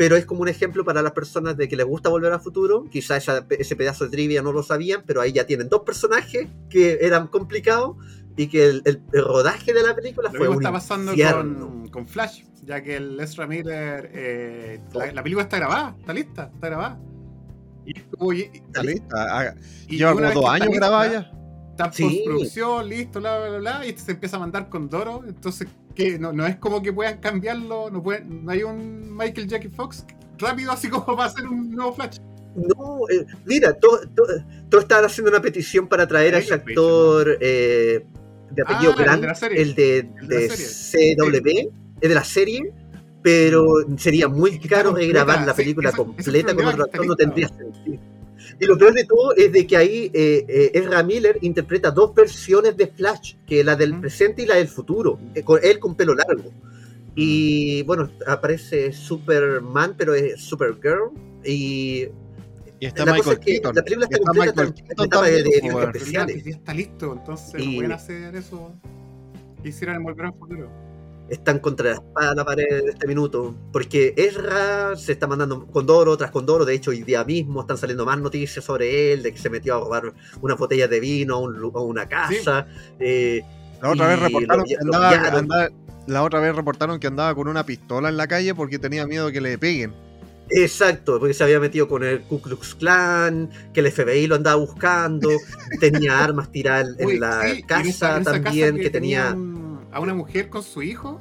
pero 0.00 0.16
es 0.16 0.24
como 0.24 0.40
un 0.40 0.48
ejemplo 0.48 0.82
para 0.82 1.02
las 1.02 1.12
personas 1.12 1.58
de 1.58 1.68
que 1.68 1.76
les 1.76 1.84
gusta 1.84 2.08
volver 2.08 2.32
al 2.32 2.40
futuro. 2.40 2.86
Quizá 2.90 3.18
esa- 3.18 3.44
ese 3.50 3.76
pedazo 3.76 4.04
de 4.04 4.10
trivia 4.10 4.40
no 4.40 4.50
lo 4.50 4.62
sabían, 4.62 5.02
pero 5.06 5.20
ahí 5.20 5.30
ya 5.30 5.44
tienen 5.44 5.68
dos 5.68 5.82
personajes 5.82 6.48
que 6.70 7.00
eran 7.02 7.26
complicados 7.26 7.98
y 8.34 8.46
que 8.46 8.64
el, 8.64 8.82
el- 8.86 9.02
el 9.12 9.22
rodaje 9.22 9.74
de 9.74 9.82
la 9.82 9.94
película 9.94 10.30
Lo 10.32 10.38
fue 10.38 10.48
mismo 10.48 10.56
un 10.56 10.62
está 10.62 10.72
pasando 10.72 11.12
con, 11.12 11.88
con 11.90 12.08
Flash, 12.08 12.44
ya 12.64 12.82
que 12.82 12.96
el 12.96 13.20
Ezra 13.20 13.46
Miller, 13.46 14.10
eh, 14.14 14.80
la, 14.94 15.12
la 15.12 15.22
película 15.22 15.42
está 15.42 15.58
grabada, 15.58 15.94
está 16.00 16.14
lista, 16.14 16.50
está 16.54 16.66
grabada. 16.68 16.98
Y, 17.84 17.90
y- 18.38 18.42
Está 18.54 18.82
lista. 18.82 19.06
Ah, 19.18 19.54
y 19.86 19.98
Lleva 19.98 20.12
como 20.14 20.30
dos 20.32 20.48
años 20.48 20.68
grabada 20.72 21.12
ya. 21.12 21.30
Está 21.72 21.84
en 21.88 21.92
Sí. 21.92 22.02
postproducción, 22.04 22.88
listo, 22.88 23.20
bla, 23.20 23.38
bla, 23.48 23.58
bla, 23.58 23.84
y 23.84 23.90
este 23.90 24.00
se 24.00 24.12
empieza 24.12 24.36
a 24.38 24.40
mandar 24.40 24.70
con 24.70 24.88
Doro, 24.88 25.24
entonces 25.28 25.68
que 25.94 26.18
no, 26.18 26.32
no 26.32 26.46
es 26.46 26.56
como 26.56 26.82
que 26.82 26.92
puedan 26.92 27.18
cambiarlo, 27.18 27.90
no, 27.90 28.02
pueden, 28.02 28.44
no 28.44 28.50
hay 28.50 28.62
un 28.62 29.16
Michael 29.16 29.48
Jackie 29.48 29.68
Fox 29.68 30.04
rápido 30.38 30.72
así 30.72 30.88
como 30.88 31.04
para 31.16 31.24
hacer 31.24 31.46
un 31.46 31.70
nuevo 31.70 31.92
Flash. 31.92 32.18
No, 32.56 33.02
eh, 33.08 33.26
mira, 33.44 33.74
todos 33.74 34.08
estaban 34.72 35.04
haciendo 35.04 35.30
una 35.30 35.40
petición 35.40 35.86
para 35.86 36.06
traer 36.06 36.34
a 36.34 36.38
ese 36.38 36.54
actor 36.54 37.38
eh, 37.40 38.04
de 38.50 38.62
apellido 38.62 38.92
Ah, 38.92 38.92
el 38.92 38.96
de 38.96 39.04
Grant, 39.04 39.22
la 39.22 39.46
el 39.48 39.74
de, 39.74 39.98
El 39.98 40.28
de 40.28 40.34
la 40.34 40.40
de 40.40 40.50
serie. 40.50 41.16
CW, 41.16 41.70
es 42.00 42.08
de 42.08 42.14
la 42.14 42.24
serie, 42.24 42.72
pero 43.22 43.64
sería 43.96 44.26
muy 44.28 44.58
caro 44.58 44.88
completa, 44.90 45.06
regrabar 45.06 45.46
la 45.46 45.54
película 45.54 45.92
completa 45.92 46.54
con 46.54 46.64
otro 46.64 46.84
actor, 46.84 47.06
no 47.06 47.14
tendría 47.14 47.48
sentido. 47.48 48.00
Y 48.60 48.66
lo 48.66 48.76
peor 48.76 48.92
de 48.92 49.04
todo 49.04 49.34
es 49.36 49.50
de 49.52 49.66
que 49.66 49.76
ahí 49.76 50.10
eh, 50.12 50.44
eh, 50.46 50.70
Ezra 50.74 51.02
Miller 51.02 51.38
interpreta 51.40 51.90
dos 51.90 52.14
versiones 52.14 52.76
de 52.76 52.86
Flash, 52.88 53.36
que 53.46 53.64
la 53.64 53.74
del 53.74 53.98
presente 53.98 54.42
y 54.42 54.46
la 54.46 54.56
del 54.56 54.68
futuro, 54.68 55.18
eh, 55.34 55.42
con 55.42 55.58
él 55.62 55.78
con 55.78 55.94
pelo 55.96 56.14
largo. 56.14 56.50
Y 57.14 57.82
bueno, 57.84 58.10
aparece 58.26 58.92
Superman, 58.92 59.94
pero 59.96 60.14
es 60.14 60.40
Supergirl. 60.42 61.10
Y 61.44 62.08
Y 62.78 62.86
está 62.86 63.04
la 63.06 63.16
cosa 63.16 63.30
Michael 63.30 63.54
es 63.56 63.60
que 63.60 63.72
la 63.74 63.82
película 63.82 64.04
está 64.06 64.16
Está 64.16 64.26
completa 64.30 64.52
Michael 64.62 64.74
Keaton 64.74 65.04
de, 65.04 65.08
también, 65.08 65.44
de. 65.44 65.50
El 65.50 65.60
problema 65.60 65.80
es 65.90 65.96
especiales. 65.96 66.44
ya 66.44 66.50
está 66.50 66.74
listo, 66.74 67.12
entonces 67.12 67.60
Y- 67.62 67.66
no 67.66 67.74
pueden 67.76 67.92
hacer 67.92 68.36
eso 68.36 68.72
hicieron 69.64 69.96
en 69.96 70.02
Volver 70.04 70.26
al 70.26 70.34
Futuro. 70.34 70.70
Están 71.30 71.60
contra 71.60 71.90
la 71.90 71.94
espada 71.94 72.34
la 72.34 72.44
pared 72.44 72.64
en 72.80 72.88
este 72.88 73.06
minuto. 73.06 73.54
Porque 73.72 74.12
Ezra 74.16 74.96
se 74.96 75.12
está 75.12 75.26
mandando 75.28 75.66
con 75.68 75.86
Doro, 75.86 76.16
tras 76.16 76.30
con 76.32 76.44
Doro. 76.44 76.64
De 76.64 76.74
hecho, 76.74 76.90
hoy 76.90 77.02
día 77.04 77.22
mismo 77.24 77.60
están 77.60 77.78
saliendo 77.78 78.04
más 78.04 78.18
noticias 78.20 78.64
sobre 78.64 79.12
él, 79.12 79.22
de 79.22 79.32
que 79.32 79.38
se 79.38 79.48
metió 79.48 79.76
a 79.76 79.78
robar 79.80 80.12
unas 80.42 80.58
botellas 80.58 80.90
de 80.90 80.98
vino 81.00 81.36
a, 81.36 81.38
un 81.38 81.54
a 81.74 81.80
una 81.80 82.08
casa. 82.08 82.66
eh, 82.98 83.42
La 83.80 83.90
otra 83.90 84.08
vez 84.08 84.18
reportaron 84.20 84.64
que 84.64 84.76
andaba, 84.76 85.10
pillaron. 85.10 85.38
andaba- 85.38 85.70
la 86.06 86.22
otra 86.24 86.40
vez 86.40 86.56
reportaron 86.56 86.98
que 86.98 87.06
andaba 87.06 87.34
con 87.36 87.46
una 87.46 87.64
pistola 87.64 88.08
en 88.08 88.16
la 88.16 88.26
calle 88.26 88.52
porque 88.54 88.78
tenía 88.80 89.06
miedo 89.06 89.30
que 89.30 89.40
le 89.40 89.56
peguen. 89.56 89.94
Exacto, 90.48 91.20
porque 91.20 91.32
se 91.32 91.44
había 91.44 91.60
metido 91.60 91.86
con 91.86 92.02
el 92.02 92.22
Ku 92.22 92.40
Klux 92.42 92.74
Klan, 92.74 93.48
que 93.72 93.78
el 93.78 93.92
FBI 93.92 94.26
lo 94.26 94.34
andaba 94.34 94.56
buscando, 94.56 95.28
tenía 95.80 96.24
armas 96.24 96.50
tiradas 96.50 96.88
en 96.98 97.06
Uy, 97.06 97.18
la 97.20 97.42
sí, 97.42 97.48
y 97.48 97.60
en 97.60 97.66
casa 97.66 97.88
esa- 97.88 98.16
en 98.16 98.22
esa 98.22 98.32
también, 98.32 98.70
casa 98.72 98.82
que 98.82 98.90
tenía 98.90 99.32
un- 99.32 99.59
a 99.92 100.00
una 100.00 100.14
mujer 100.14 100.48
con 100.48 100.62
su 100.62 100.82
hijo. 100.82 101.20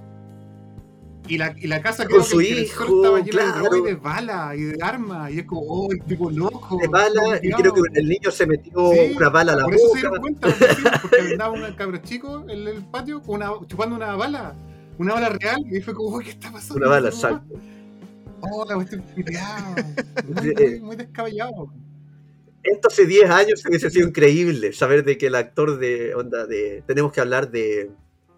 Y 1.28 1.38
la, 1.38 1.54
y 1.60 1.68
la 1.68 1.82
casa 1.82 2.08
Con 2.08 2.24
su 2.24 2.40
que 2.40 2.62
hijo, 2.62 2.84
estaba 2.86 3.20
llena 3.20 3.26
de 3.26 3.32
claro. 3.52 3.60
droga 3.60 3.78
y 3.78 3.82
de 3.84 3.96
balas 3.96 4.58
y 4.58 4.62
de 4.64 4.78
armas. 4.82 5.32
Y 5.32 5.40
es 5.40 5.46
como, 5.46 5.62
oh, 5.62 5.92
el 5.92 6.02
tipo 6.04 6.32
loco. 6.32 6.78
de 6.82 6.88
bala, 6.88 7.40
y 7.44 7.52
creo 7.52 7.74
que 7.74 7.82
el 7.94 8.08
niño 8.08 8.32
se 8.32 8.48
metió 8.48 8.92
Sí, 8.94 9.14
una 9.16 9.30
bala 9.30 9.54
a 9.54 9.56
la 9.58 9.64
Por 9.66 9.76
eso 9.76 9.84
se 9.84 9.88
boca. 9.90 10.00
dieron 10.00 10.22
cuenta 10.22 11.00
porque 11.02 11.22
andaba 11.34 11.52
un 11.52 11.74
cabro 11.74 11.98
chico 11.98 12.46
en 12.50 12.68
el 12.68 12.84
patio 12.86 13.22
con 13.22 13.36
una, 13.36 13.52
chupando 13.68 13.96
una 13.96 14.16
bala. 14.16 14.56
Una 14.98 15.14
bala 15.14 15.30
real. 15.30 15.60
Y 15.70 15.80
fue 15.82 15.94
como, 15.94 16.16
oh, 16.16 16.20
¿qué 16.20 16.32
está 16.32 16.52
pasando? 16.52 16.78
Una 16.78 16.88
bala, 16.88 17.10
exacto. 17.10 17.56
Oh, 18.42 18.66
la 18.68 18.76
cuestión 18.76 19.04
muy, 19.16 20.50
eh. 20.58 20.80
muy 20.82 20.96
descabellado. 20.96 21.72
Esto 22.64 22.88
hace 22.88 23.06
10 23.06 23.30
años 23.30 23.64
hubiese 23.68 23.90
sido 23.90 24.08
increíble 24.08 24.74
saber 24.74 25.04
de 25.06 25.18
que 25.18 25.28
el 25.28 25.36
actor 25.36 25.78
de 25.78 26.16
onda 26.16 26.46
de. 26.48 26.84
Tenemos 26.88 27.12
que 27.12 27.22
hablar 27.22 27.52
de. 27.52 27.92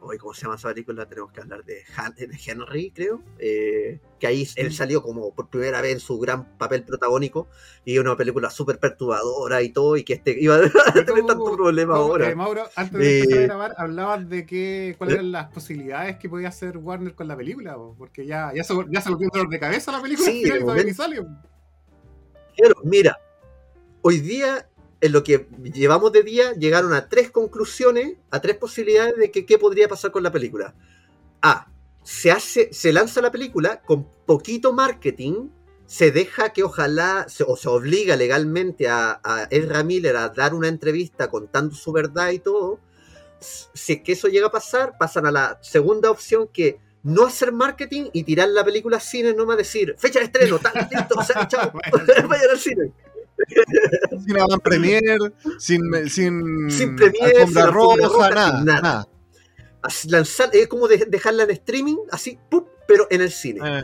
Hoy, 0.04 0.18
¿cómo 0.18 0.34
se 0.34 0.42
llama 0.42 0.56
esa 0.56 0.70
película? 0.70 1.06
Tenemos 1.08 1.32
que 1.32 1.42
hablar 1.42 1.64
de, 1.64 1.84
Han- 1.96 2.16
de 2.16 2.28
Henry, 2.44 2.90
creo. 2.90 3.22
eh, 3.38 4.00
que 4.20 4.26
ahí 4.26 4.48
él 4.56 4.74
salió 4.74 5.04
como 5.04 5.34
por 5.36 5.48
primera 5.50 5.80
vez 5.80 5.94
en 5.94 6.00
su 6.00 6.18
gran 6.20 6.58
papel 6.58 6.84
protagónico. 6.84 7.48
Y 7.86 8.00
una 8.00 8.18
película 8.18 8.50
súper 8.50 8.80
perturbadora 8.80 9.62
y 9.62 9.70
todo. 9.70 9.96
Y 9.98 10.04
que 10.04 10.14
este 10.14 10.36
iba 10.42 10.56
a 10.56 10.60
tener 11.06 11.26
tanto 11.26 11.56
problema 11.56 11.94
Como, 11.94 12.06
ahora. 12.14 12.30
eh, 12.32 12.36
Mauro, 12.36 12.64
antes 12.76 12.98
de 13.00 13.20
empezar 13.20 13.38
a 13.38 13.42
Eh, 13.42 13.46
grabar, 13.46 13.74
hablabas 13.78 14.28
de 14.28 14.46
que, 14.48 14.96
cuáles 14.98 15.14
¿Eh? 15.14 15.20
eran 15.20 15.32
las 15.32 15.52
posibilidades 15.52 16.18
que 16.18 16.30
podía 16.30 16.48
hacer 16.50 16.78
Warner 16.78 17.14
con 17.14 17.28
la 17.28 17.38
película, 17.38 17.76
po, 17.76 17.94
porque 17.96 18.26
ya, 18.26 18.52
ya, 18.56 18.64
se, 18.64 18.74
ya 18.90 19.02
se 19.02 19.10
volvió 19.10 19.28
un 19.28 19.32
dolor 19.38 19.50
de 19.50 19.60
cabeza 19.60 19.92
la 19.92 20.02
película 20.02 20.32
Sí, 20.32 20.50
al 20.50 20.60
final 20.62 20.76
de 20.84 20.90
y 20.90 20.94
sale. 20.96 21.16
Claro, 22.58 22.76
mira, 22.84 23.20
hoy 24.02 24.20
día, 24.20 24.68
en 25.02 25.12
lo 25.12 25.24
que 25.24 25.48
llevamos 25.74 26.12
de 26.12 26.24
día, 26.24 26.54
llegaron 26.54 26.94
a 26.94 27.10
tres 27.10 27.32
conclusiones, 27.32 28.18
a 28.30 28.40
tres 28.40 28.56
posibilidades 28.58 29.16
de 29.18 29.32
que 29.32 29.46
qué 29.46 29.58
podría 29.58 29.88
pasar 29.88 30.12
con 30.12 30.24
la 30.24 30.32
película. 30.32 30.76
A. 31.42 31.68
Se, 32.04 32.32
hace, 32.32 32.74
se 32.74 32.92
lanza 32.94 33.22
la 33.22 33.32
película 33.32 33.82
con 33.82 34.08
poquito 34.26 34.74
marketing, 34.74 35.50
se 35.86 36.12
deja 36.12 36.52
que 36.54 36.64
ojalá, 36.64 37.26
se- 37.30 37.44
o 37.48 37.56
se 37.56 37.70
obliga 37.70 38.16
legalmente 38.16 38.88
a, 38.88 39.20
a 39.24 39.44
Ezra 39.52 39.84
Miller 39.84 40.16
a 40.16 40.30
dar 40.30 40.54
una 40.56 40.68
entrevista 40.68 41.30
contando 41.30 41.76
su 41.76 41.92
verdad 41.92 42.32
y 42.32 42.40
todo. 42.40 42.80
Si 43.40 43.94
es 43.94 44.02
que 44.02 44.14
eso 44.14 44.28
llega 44.30 44.48
a 44.48 44.52
pasar, 44.52 44.98
pasan 45.00 45.26
a 45.26 45.32
la 45.32 45.60
segunda 45.62 46.10
opción 46.10 46.48
que 46.48 46.80
no 47.04 47.26
hacer 47.26 47.52
marketing 47.52 48.10
y 48.14 48.24
tirar 48.24 48.50
la 48.50 48.64
película 48.64 48.98
al 48.98 49.02
cine, 49.04 49.34
no 49.34 49.46
más 49.48 49.58
decir 49.58 49.96
fecha 49.98 50.20
de 50.20 50.26
estreno, 50.26 50.60
tal, 50.60 50.88
listo, 50.92 51.16
o 51.18 51.24
sea, 51.24 51.48
chao, 51.48 51.72
vayan 52.30 52.50
al 52.52 52.60
cine. 52.60 52.92
Sin 54.26 54.38
avant 54.38 54.62
premier, 54.64 55.02
sin, 55.58 55.82
sin, 56.10 56.70
Sin 56.70 56.96
premier, 56.96 57.38
alfombra 57.38 57.64
sin 57.64 57.74
roja, 57.74 58.08
roja, 58.08 58.30
nada, 58.30 58.58
sin 58.58 58.66
nada. 58.66 58.82
nada. 58.82 59.08
Así, 59.84 60.10
lanzar, 60.10 60.50
es 60.54 60.68
como 60.68 60.88
de- 60.88 61.06
dejarla 61.08 61.44
en 61.44 61.52
streaming, 61.52 61.98
así, 62.12 62.38
¡pum! 62.50 62.66
pero 62.88 63.08
en 63.10 63.22
el 63.22 63.32
cine. 63.32 63.60
Eh, 63.64 63.84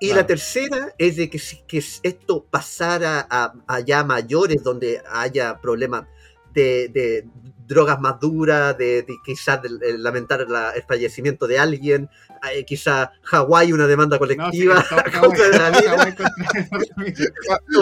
y 0.00 0.06
claro. 0.08 0.20
la 0.22 0.26
tercera 0.26 0.94
es 0.98 1.16
de 1.16 1.30
que 1.30 1.38
si 1.38 1.62
que 1.66 1.78
esto 2.02 2.44
pasara 2.50 3.26
a, 3.30 3.54
a 3.66 3.80
ya 3.80 4.04
mayores, 4.04 4.62
donde 4.62 5.00
haya 5.10 5.60
problemas 5.60 6.06
de, 6.52 6.88
de 6.88 7.26
drogas 7.66 7.98
más 8.00 8.20
duras, 8.20 8.76
de, 8.76 9.02
de 9.02 9.14
quizás 9.24 9.60
lamentar 9.98 10.46
la- 10.48 10.72
el 10.72 10.82
fallecimiento 10.82 11.46
de 11.46 11.58
alguien, 11.58 12.10
eh, 12.52 12.64
quizás 12.66 13.08
Hawái 13.22 13.72
una 13.72 13.86
demanda 13.86 14.18
No, 14.18 14.26
sí, 14.26 14.36
colectiva, 14.66 14.84
contra 15.20 15.48
la. 15.48 15.72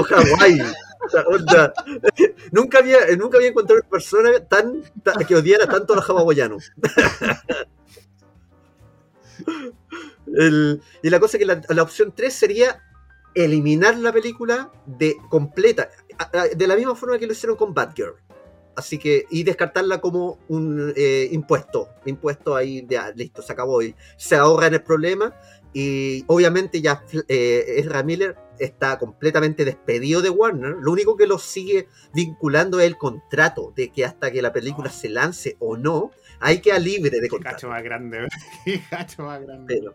Hawái 0.04 0.58
nunca, 2.52 2.78
había, 2.78 2.98
nunca 3.18 3.36
había 3.38 3.48
encontrado 3.48 3.80
una 3.80 3.90
persona 3.90 4.40
tan, 4.48 4.82
ta- 5.02 5.14
que 5.26 5.34
odiara 5.34 5.66
tanto 5.66 5.92
a 5.92 5.96
los 5.96 6.08
hawaianos. 6.08 6.72
Y 11.02 11.10
la 11.10 11.20
cosa 11.20 11.36
es 11.36 11.40
que 11.40 11.46
la, 11.46 11.60
la 11.68 11.82
opción 11.82 12.12
3 12.14 12.32
sería 12.32 12.82
eliminar 13.34 13.96
la 13.98 14.12
película 14.12 14.70
de 14.86 15.16
completa, 15.28 15.90
de 16.54 16.66
la 16.66 16.76
misma 16.76 16.94
forma 16.94 17.18
que 17.18 17.26
lo 17.26 17.32
hicieron 17.32 17.56
con 17.56 17.74
Batgirl. 17.74 18.14
Así 18.76 18.98
que, 18.98 19.26
y 19.30 19.42
descartarla 19.44 20.00
como 20.00 20.38
un 20.48 20.92
eh, 20.96 21.28
impuesto. 21.32 21.88
Impuesto 22.06 22.56
ahí, 22.56 22.86
ya, 22.88 23.10
listo, 23.14 23.42
se 23.42 23.52
acabó. 23.52 23.82
Y 23.82 23.94
se 24.16 24.36
ahorran 24.36 24.74
el 24.74 24.82
problema. 24.82 25.34
Y 25.74 26.24
obviamente 26.26 26.80
ya 26.82 27.02
eh, 27.28 27.64
Ezra 27.78 28.02
Miller 28.02 28.36
está 28.58 28.98
completamente 28.98 29.64
despedido 29.64 30.20
de 30.22 30.28
Warner. 30.30 30.76
Lo 30.80 30.92
único 30.92 31.16
que 31.16 31.26
lo 31.26 31.38
sigue 31.38 31.88
vinculando 32.14 32.78
es 32.80 32.86
el 32.86 32.98
contrato 32.98 33.72
de 33.74 33.90
que 33.90 34.04
hasta 34.04 34.30
que 34.30 34.42
la 34.42 34.52
película 34.52 34.90
se 34.90 35.08
lance 35.08 35.56
o 35.60 35.76
no, 35.76 36.10
hay 36.40 36.60
que 36.60 36.78
libre 36.78 37.10
de 37.16 37.22
Qué 37.22 37.28
contrato. 37.28 37.56
cacho 37.56 37.68
más 37.70 37.82
grande, 37.82 38.28
qué 38.64 38.82
cacho 38.90 39.22
más 39.22 39.40
grande. 39.42 39.64
Pero, 39.74 39.94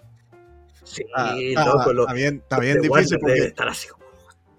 sí, 0.84 1.04
Ah, 1.16 1.36
loco, 1.66 1.92
está 1.92 2.14
de 2.60 2.62
bien 2.62 2.82
difícil 2.82 3.20
porque, 3.20 3.40
estar 3.46 3.68
así 3.70 3.88
como- 3.88 4.07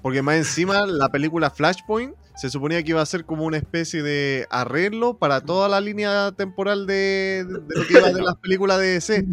porque 0.03 0.23
más 0.23 0.37
encima 0.37 0.87
la 0.87 1.09
película 1.09 1.51
Flashpoint 1.51 2.15
se 2.37 2.51
suponía 2.51 2.83
que 2.85 2.91
iba 2.91 3.03
a 3.03 3.07
ser 3.07 3.25
como 3.25 3.45
una 3.45 3.57
especie 3.57 4.01
de 4.03 4.47
arreglo 4.49 5.19
para 5.19 5.41
toda 5.41 5.69
la 5.69 5.81
línea 5.81 6.31
temporal 6.33 6.87
de, 6.87 7.45
de 7.45 7.75
lo 7.81 7.87
que 7.87 7.93
iba 7.99 8.11
de 8.13 8.23
las 8.23 8.37
películas 8.37 8.79
de 8.79 8.87
DC. 8.93 9.27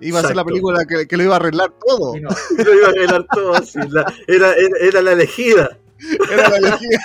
Iba 0.00 0.20
a 0.20 0.22
ser 0.22 0.36
la 0.36 0.44
película 0.44 0.84
que, 0.84 1.08
que 1.08 1.16
lo 1.16 1.24
iba 1.24 1.32
a 1.34 1.38
arreglar 1.38 1.72
todo. 1.84 2.14
No, 2.16 2.28
lo 2.64 2.74
iba 2.74 2.86
a 2.86 2.90
arreglar 2.90 3.26
todo 3.32 3.54
así. 3.54 3.80
la- 3.90 4.12
era, 4.28 4.52
era, 4.52 4.76
era 4.80 5.02
la 5.02 5.12
elegida. 5.12 5.78
Era 6.30 6.48
la 6.50 6.56
elegida. 6.56 7.00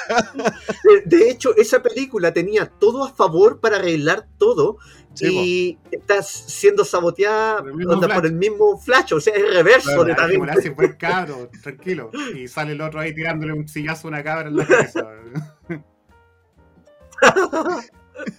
De, 1.05 1.29
hecho, 1.29 1.55
esa 1.55 1.81
película 1.81 2.33
tenía 2.33 2.65
todo 2.67 3.03
a 3.05 3.13
favor 3.13 3.59
para 3.59 3.77
arreglar 3.77 4.27
todo 4.37 4.77
Sí, 5.15 5.77
y 5.91 5.95
está 5.95 6.21
siendo 6.21 6.85
saboteada 6.85 7.57
Por 7.59 7.69
el 7.69 7.75
mismo 7.75 7.93
onda, 7.93 8.07
Flash. 8.07 8.17
por 8.17 8.25
el 8.27 8.33
mismo 8.33 8.77
Flash, 8.79 9.13
o 9.15 9.19
sea, 9.19 9.33
es 9.33 9.53
reverso 9.53 10.03
Claro, 10.03 10.05
de 10.05 10.37
le 10.45 10.51
hace 10.51 10.69
buen 10.69 10.93
cabro, 10.93 11.49
tranquilo. 11.61 12.11
Y 12.35 12.47
sale 12.47 12.73
el 12.73 12.81
otro 12.81 12.99
ahí 12.99 13.13
tirándole 13.13 13.53
un 13.53 13.67
sillazo 13.67 14.07
a 14.07 14.11
una 14.11 14.23
cabra 14.23 14.49
en 14.49 14.57
la 14.57 14.65
cabeza. 14.67 15.07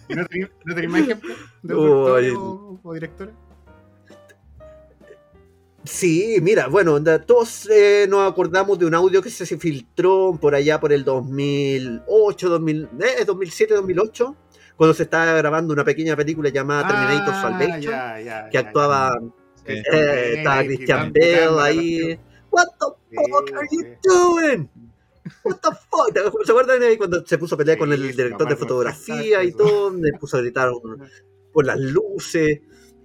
¿Y 0.09 0.15
no 0.15 0.27
tenéis 0.27 0.51
no 0.65 0.89
más 0.91 1.01
ejemplos 1.03 1.37
de 1.63 1.75
Oh, 1.75 2.19
el- 2.19 2.37
o, 2.37 2.81
o 2.83 2.95
directores? 2.95 3.35
Sí, 5.85 6.37
mira, 6.43 6.67
bueno, 6.69 7.03
todos 7.27 7.67
eh, 7.71 8.07
nos 8.09 8.31
acordamos 8.31 8.79
de 8.79 8.85
un 8.85 8.95
audio 8.95 9.23
que 9.23 9.31
se, 9.31 9.47
filtró 9.57 10.37
por 10.39 10.55
allá 10.55 10.79
por 10.79 10.93
el 10.93 11.05
2008, 11.05 12.49
2000, 12.51 12.89
eh, 13.01 13.25
2007, 13.25 13.75
2008, 13.75 14.37
cuando 14.77 14.93
se 14.93 15.05
estaba 15.05 15.33
grabando 15.33 15.73
una 15.73 15.85
pequeña 15.85 16.15
película 16.17 16.51
llamada 16.51 16.87
Terminator 16.87 17.35
Ah, 17.35 17.43
Salvation, 17.43 17.81
ya, 17.83 18.21
ya, 18.21 18.49
que 18.51 18.55
ya, 18.55 18.61
actuaba, 18.61 19.11
eh, 19.65 20.35
estaba 20.37 20.65
Christian 20.65 21.13
Bale, 21.15 21.61
ahí. 21.63 22.19
What 22.51 22.67
the 22.79 23.01
Sí, 23.11 23.17
fuck 23.31 23.51
are 23.57 23.69
you 23.71 23.85
doing? 24.03 24.69
What 25.45 25.57
the 25.63 25.71
fuck? 25.91 26.13
¿Te- 26.13 26.45
¿Se 26.45 26.53
acuerdan 26.53 26.83
ahí 26.83 26.97
cuando 26.97 27.25
se 27.27 27.39
puso 27.39 27.55
a 27.55 27.59
pelear 27.59 27.79
con 27.79 27.93
el 27.93 28.03
director 28.03 28.47
de 28.49 28.57
fotografía 28.57 29.43
y 29.43 29.53
todo? 29.53 29.93
Le 29.95 30.13
puso 30.19 30.37
a 30.37 30.41
gritar 30.41 30.71
por 31.53 31.65
las 31.67 31.79
luces. 31.79 32.61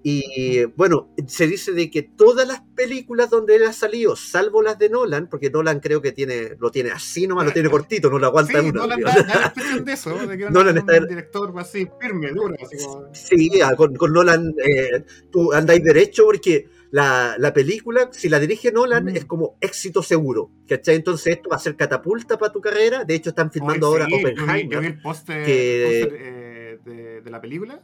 Y 0.08 0.66
bueno, 0.76 1.10
se 1.26 1.48
dice 1.48 1.72
de 1.72 1.90
que 1.90 2.04
todas 2.04 2.48
las 2.48 2.62
películas 2.76 3.32
donde 3.32 3.56
él 3.56 3.64
ha 3.64 3.74
salido, 3.74 4.16
salvo 4.16 4.62
las 4.62 4.78
de 4.78 4.88
Nolan, 4.88 5.28
porque 5.28 5.50
Nolan 5.50 5.80
creo 5.80 6.00
que 6.00 6.12
tiene, 6.12 6.56
lo 6.60 6.70
tiene 6.70 6.92
así 6.92 7.26
nomás, 7.26 7.46
lo 7.48 7.52
tiene 7.54 7.72
cortito, 7.72 8.12
no 8.12 8.20
lo 8.20 8.28
aguanta 8.28 8.62
Sí, 8.62 8.70
una. 8.70 8.82
Nolan 8.82 9.02
da, 9.02 9.12
da 9.24 9.54
la 9.58 9.80
de 9.84 9.94
eso, 9.94 10.16
de 10.28 10.38
que 10.38 10.50
Nolan 10.52 10.74
un 10.74 10.78
está- 10.78 11.00
director 11.08 11.52
así 11.58 11.88
firme, 12.00 12.30
duro, 12.34 12.54
así 12.64 12.78
como... 12.86 13.08
Sí, 13.16 13.50
ah, 13.64 13.76
con, 13.76 13.96
con 13.96 14.14
Nolan 14.14 14.54
eh, 14.64 15.04
tú 15.32 15.52
andáis 15.54 15.84
derecho 15.84 16.26
porque 16.26 16.70
la, 16.92 17.36
la 17.40 17.52
película, 17.52 18.08
si 18.14 18.30
la 18.30 18.40
dirige 18.40 18.72
Nolan, 18.72 19.06
Mm. 19.06 19.18
es 19.18 19.26
como 19.26 19.58
éxito 19.60 20.04
seguro. 20.04 20.52
¿Cachai? 20.70 20.98
Entonces 20.98 21.34
esto 21.38 21.50
va 21.50 21.56
a 21.56 21.60
ser 21.60 21.76
catapulta 21.76 22.38
para 22.38 22.54
tu 22.54 22.62
carrera. 22.62 23.04
De 23.06 23.16
hecho, 23.16 23.30
están 23.32 23.52
filmando 23.52 23.90
Oye, 23.90 24.04
ahora 24.04 24.12
yo 24.12 24.18
vi-. 24.54 24.70
Yo 24.70 24.80
vi 24.82 24.86
el 24.88 25.02
póster 25.02 25.46
que- 25.48 26.00
póster, 26.10 26.20
eh, 26.22 26.80
de, 26.86 27.22
de 27.22 27.30
la 27.32 27.42
película. 27.42 27.84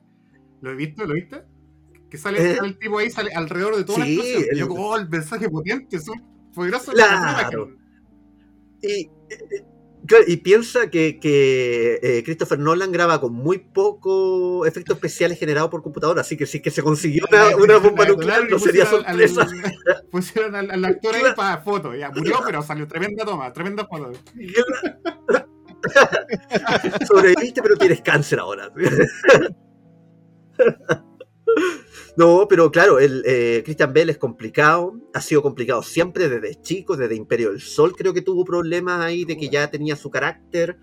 ¿Lo 0.61 0.69
he 0.71 0.75
visto? 0.75 1.03
¿Lo 1.07 1.15
viste? 1.15 1.41
Que 2.11 2.17
sale, 2.17 2.51
Eh. 2.51 2.57
el 2.61 2.77
tipo 2.77 2.97
ahí, 2.99 3.09
sale 3.09 3.31
alrededor 3.33 3.77
de 3.77 3.83
toda 3.85 3.99
la 3.99 4.05
Sí, 4.05 4.15
explosión. 4.19 4.45
Y 4.53 4.57
yo 4.59 4.67
como, 4.67 4.89
oh, 4.89 4.97
el 4.97 5.07
mensaje 5.09 5.49
potente, 5.49 5.95
es 5.95 6.05
poderoso. 6.53 6.91
Claro. 6.91 7.69
Y, 8.81 8.87
eh, 8.89 9.09
claro, 10.05 10.25
y 10.27 10.35
piensa 10.37 10.89
que, 10.89 11.19
que, 11.21 11.99
eh, 12.03 12.21
Christopher 12.25 12.59
Nolan 12.59 12.91
graba 12.91 13.21
con 13.21 13.31
muy 13.33 13.59
poco 13.59 14.65
efectos 14.65 14.97
especiales 14.97 15.39
generados 15.39 15.71
por 15.71 15.81
computadora, 15.83 16.19
así 16.19 16.35
que 16.35 16.45
si 16.45 16.57
es 16.57 16.63
que 16.63 16.69
se 16.71 16.83
consiguió 16.83 17.23
una, 17.31 17.55
una 17.55 17.77
bomba 17.77 18.05
nuclear 18.05 18.49
no 18.49 18.59
sería 18.59 18.85
sorpresa. 18.85 19.47
pusieron 20.11 20.53
al, 20.55 20.69
al 20.69 20.83
actor 20.83 21.15
ahí 21.15 21.23
para 21.33 21.61
foto. 21.61 21.95
Ya 21.95 22.11
murió, 22.11 22.39
pero 22.45 22.61
salió 22.61 22.85
tremenda 22.89 23.23
toma, 23.23 23.53
tremenda 23.53 23.87
foto. 23.87 24.11
Sobreviviste, 27.07 27.61
pero 27.61 27.77
tienes 27.77 28.01
cáncer 28.01 28.39
ahora. 28.39 28.69
No, 32.17 32.45
pero 32.49 32.71
claro, 32.71 32.99
el 32.99 33.23
eh, 33.25 33.61
Christian 33.63 33.93
Bell 33.93 34.09
es 34.09 34.17
complicado, 34.17 34.95
ha 35.13 35.21
sido 35.21 35.41
complicado 35.41 35.81
siempre 35.81 36.27
desde 36.27 36.61
chico, 36.61 36.97
desde 36.97 37.15
Imperio 37.15 37.51
del 37.51 37.61
Sol 37.61 37.95
creo 37.95 38.13
que 38.13 38.21
tuvo 38.21 38.43
problemas 38.43 39.01
ahí 39.01 39.23
de 39.23 39.37
que 39.37 39.47
ya 39.47 39.71
tenía 39.71 39.95
su 39.95 40.09
carácter, 40.09 40.77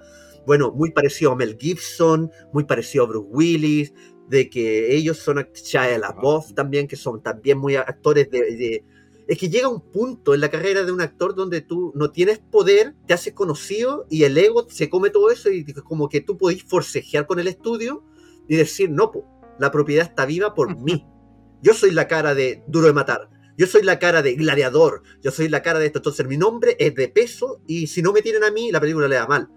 bueno, 0.47 0.73
muy 0.73 0.91
parecido 0.91 1.33
a 1.33 1.37
Mel 1.37 1.59
Gibson, 1.61 2.31
muy 2.55 2.65
parecido 2.65 3.05
a 3.05 3.09
Bruce 3.09 3.29
Willis, 3.31 3.93
de 4.29 4.49
que 4.49 4.95
ellos 4.95 5.19
son 5.19 5.47
Shia 5.55 5.99
LaBeouf 5.99 6.55
también, 6.55 6.89
que 6.89 6.97
son 6.97 7.23
también 7.23 7.59
muy 7.59 7.77
actores 7.77 8.31
de, 8.31 8.83
Es 9.27 9.39
que 9.39 9.51
llega 9.51 9.69
un 9.69 9.83
punto 9.83 10.33
en 10.33 10.41
la 10.41 10.51
carrera 10.51 10.85
de 10.85 10.93
un 10.93 11.03
actor 11.03 11.35
donde 11.35 11.61
tú 11.61 11.93
no 11.95 12.11
tienes 12.11 12.39
poder, 12.39 12.95
te 13.07 13.13
haces 13.13 13.35
conocido 13.35 14.07
y 14.09 14.25
el 14.25 14.39
ego 14.39 14.67
se 14.71 14.89
come 14.89 15.11
todo 15.11 15.31
eso 15.31 15.51
y 15.51 15.65
como 15.75 16.09
que 16.09 16.23
tú 16.23 16.39
podís 16.39 16.65
forcejear 16.65 17.27
con 17.27 17.39
el 17.39 17.49
estudio 17.49 18.03
y 18.49 18.57
decir, 18.57 18.91
no, 18.91 19.13
la 19.59 19.71
propiedad 19.71 20.07
está 20.07 20.25
viva 20.25 20.55
por 20.55 20.75
mí. 20.79 21.07
Yo 21.63 21.75
soy 21.75 21.91
la 21.91 22.07
cara 22.09 22.35
de 22.35 22.63
Duro 22.67 22.87
de 22.87 22.93
Matar. 22.93 23.29
Yo 23.57 23.67
soy 23.67 23.83
la 23.83 23.99
cara 23.99 24.23
de 24.23 24.35
Gladiador. 24.37 25.03
Yo 25.23 25.31
soy 25.31 25.49
la 25.49 25.63
cara 25.63 25.79
de 25.79 25.87
esto. 25.87 25.99
Entonces 25.99 26.27
mi 26.27 26.37
nombre 26.37 26.77
es 26.79 26.95
de 26.95 27.09
peso 27.09 27.61
y 27.67 27.87
si 27.89 28.03
no 28.03 28.13
me 28.13 28.23
tienen 28.23 28.45
a 28.45 28.51
mí, 28.51 28.71
la 28.71 28.81
película 28.81 29.09
le 29.09 29.17
da 29.17 29.27
mal. 29.27 29.49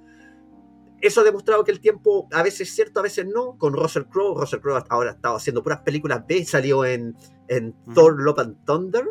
Eso 1.01 1.21
ha 1.21 1.23
demostrado 1.23 1.63
que 1.63 1.71
el 1.71 1.79
tiempo 1.79 2.27
a 2.31 2.43
veces 2.43 2.69
es 2.69 2.75
cierto, 2.75 2.99
a 2.99 3.03
veces 3.03 3.25
no. 3.27 3.57
Con 3.57 3.73
Russell 3.73 4.03
Crowe. 4.03 4.39
Russell 4.39 4.59
Crowe 4.59 4.83
ahora 4.89 5.11
ha 5.11 5.13
estado 5.13 5.35
haciendo 5.35 5.63
puras 5.63 5.81
películas 5.81 6.23
B. 6.27 6.43
Salió 6.45 6.85
en, 6.85 7.15
en. 7.47 7.75
Thor, 7.93 8.21
Love 8.21 8.39
and 8.39 8.65
Thunder 8.65 9.05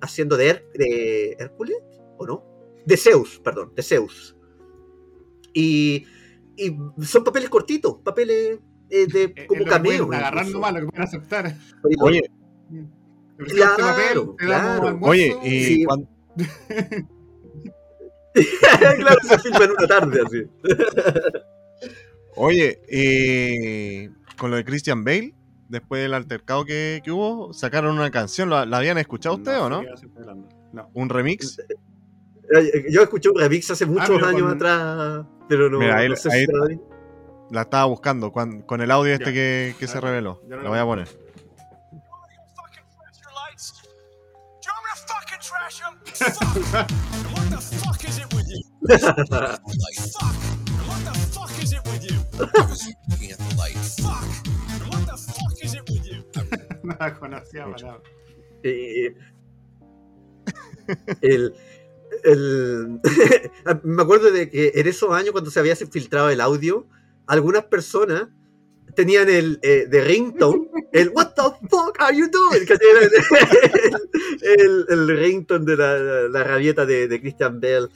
haciendo 0.00 0.36
de, 0.36 0.50
Her- 0.50 0.72
de 0.74 1.36
Hércules, 1.38 1.76
¿o 2.18 2.26
no? 2.26 2.44
De 2.84 2.96
Zeus, 2.98 3.40
perdón, 3.42 3.72
de 3.74 3.82
Zeus. 3.82 4.36
Y, 5.54 6.04
y 6.56 6.76
son 7.02 7.24
papeles 7.24 7.48
cortitos, 7.48 7.96
papeles 8.04 8.58
eh, 9.02 9.06
de 9.06 9.46
como 9.46 9.64
cameo. 9.64 10.06
pueden 10.06 10.20
agarrar 10.22 10.46
incluso. 10.46 10.58
nomás, 10.58 10.72
lo 10.74 10.80
que 10.80 10.86
pueden 10.86 11.02
aceptar. 11.02 11.54
Oye, 12.00 12.22
Claro, 13.36 13.76
papel, 13.76 14.36
claro. 14.36 14.98
oye, 15.02 15.36
y 15.42 15.64
Sí. 15.64 15.84
claro, 18.98 19.18
se 19.28 19.38
filma 19.40 19.64
en 19.64 19.70
una 19.72 19.86
tarde 19.86 20.20
así. 20.24 20.42
oye, 22.36 22.80
y 22.90 24.08
con 24.36 24.50
lo 24.50 24.56
de 24.56 24.64
Christian 24.64 25.04
Bale, 25.04 25.34
después 25.68 26.02
del 26.02 26.14
altercado 26.14 26.64
que, 26.64 27.00
que 27.04 27.10
hubo, 27.12 27.52
sacaron 27.52 27.96
una 27.96 28.10
canción. 28.10 28.50
¿La, 28.50 28.66
la 28.66 28.78
habían 28.78 28.98
escuchado 28.98 29.36
ustedes 29.36 29.58
o 29.58 29.68
no? 29.68 29.82
Un 30.92 31.08
remix. 31.08 31.58
Eh, 31.58 32.84
Yo 32.90 33.02
escuché 33.02 33.30
un 33.30 33.38
remix 33.40 33.70
hace 33.70 33.86
muchos 33.86 34.08
pero 34.10 34.26
años 34.26 34.52
atrás, 34.52 35.24
pero 35.48 35.70
no, 35.70 35.78
Mira, 35.78 35.98
ahí- 35.98 36.08
no 36.08 36.16
sé 36.16 36.28
ahí- 36.32 36.46
si 36.46 36.52
de- 36.52 36.80
La 37.54 37.62
estaba 37.62 37.84
buscando 37.84 38.32
con, 38.32 38.62
con 38.62 38.80
el 38.80 38.90
audio 38.90 39.14
este 39.14 39.32
que, 39.32 39.86
se 39.86 40.00
reveló. 40.00 40.42
no 40.48 40.56
la 40.60 40.68
voy 40.70 40.78
a 40.80 40.84
poner. 40.84 41.08
No 56.82 56.96
la 56.98 57.14
conocía. 57.14 57.66
Eh, 58.62 59.14
el, 61.22 61.54
el- 62.24 63.00
me 63.84 64.02
acuerdo 64.02 64.30
de 64.30 64.50
que 64.50 64.72
en 64.74 64.86
esos 64.86 65.10
años 65.12 65.32
cuando 65.32 65.50
se 65.50 65.60
había 65.60 65.76
filtrado 65.76 66.30
el 66.30 66.40
audio, 66.40 66.86
algunas 67.26 67.64
personas 67.64 68.28
tenían 68.94 69.28
el 69.28 69.58
eh, 69.62 69.86
de 69.88 70.00
ringtone, 70.04 70.68
el 70.92 71.08
What 71.10 71.34
the 71.34 71.42
fuck 71.68 71.96
are 72.00 72.16
you 72.16 72.28
doing? 72.30 72.64
El, 74.42 74.60
el, 74.60 74.86
el 74.88 75.16
ringtone 75.18 75.64
de 75.64 75.76
la, 75.76 75.98
la 76.28 76.44
rabieta 76.44 76.84
de, 76.86 77.08
de 77.08 77.20
Christian 77.20 77.60
Bell. 77.60 77.88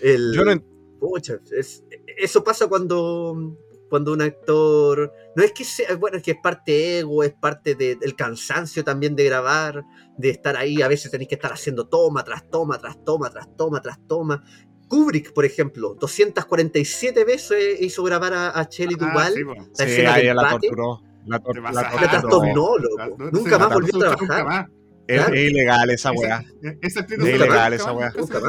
El, 0.00 0.32
Yo 0.34 0.44
no 0.44 0.62
Pucha, 1.00 1.38
es- 1.50 1.82
eso 2.18 2.44
pasa 2.44 2.66
cuando, 2.68 3.56
cuando 3.88 4.12
un 4.12 4.20
actor. 4.20 5.10
No 5.34 5.42
es 5.42 5.52
que 5.52 5.64
sea. 5.64 5.96
Bueno, 5.96 6.18
es 6.18 6.22
que 6.22 6.32
es 6.32 6.36
parte 6.42 6.98
ego, 6.98 7.22
es 7.24 7.32
parte 7.32 7.74
de- 7.74 7.96
del 7.96 8.14
cansancio 8.14 8.84
también 8.84 9.16
de 9.16 9.24
grabar, 9.24 9.82
de 10.18 10.28
estar 10.30 10.56
ahí. 10.56 10.82
A 10.82 10.88
veces 10.88 11.10
tenéis 11.10 11.28
que 11.28 11.36
estar 11.36 11.52
haciendo 11.52 11.88
toma 11.88 12.22
tras 12.22 12.48
toma, 12.50 12.78
tras 12.78 13.02
toma, 13.04 13.30
tras 13.30 13.48
toma, 13.56 13.80
tras 13.80 13.98
toma. 14.06 14.44
Kubrick, 14.90 15.32
por 15.32 15.44
ejemplo, 15.46 15.94
247 15.98 17.24
veces 17.24 17.80
hizo 17.80 18.02
grabar 18.02 18.34
a, 18.34 18.50
a 18.50 18.68
Shelley 18.68 18.96
Ah, 19.00 19.30
sí, 19.32 19.44
po. 19.44 19.54
la 19.54 19.62
Sí, 19.72 19.82
escena 19.84 20.14
ahí 20.14 20.26
del 20.26 20.36
la 20.36 20.42
bate. 20.42 20.66
torturó. 20.68 21.00
La, 21.26 21.38
tor- 21.40 21.62
trastornó, 22.10 22.76
loco. 22.76 23.16
No, 23.18 23.30
Nunca 23.30 23.58
más 23.58 23.72
volvió 23.72 23.94
a 23.96 23.98
trabajar. 24.00 24.20
Nunca 24.20 24.44
más. 24.44 24.66
Es, 25.06 25.16
Claro. 25.20 25.34
es 25.34 25.50
ilegal 25.50 25.90
esa 25.90 26.12
weá. 26.12 26.44
Es 26.82 26.96
ilegal 27.18 27.72
esa 27.72 27.92
weá. 27.92 28.12
nunca 28.16 28.40
po. 28.40 28.48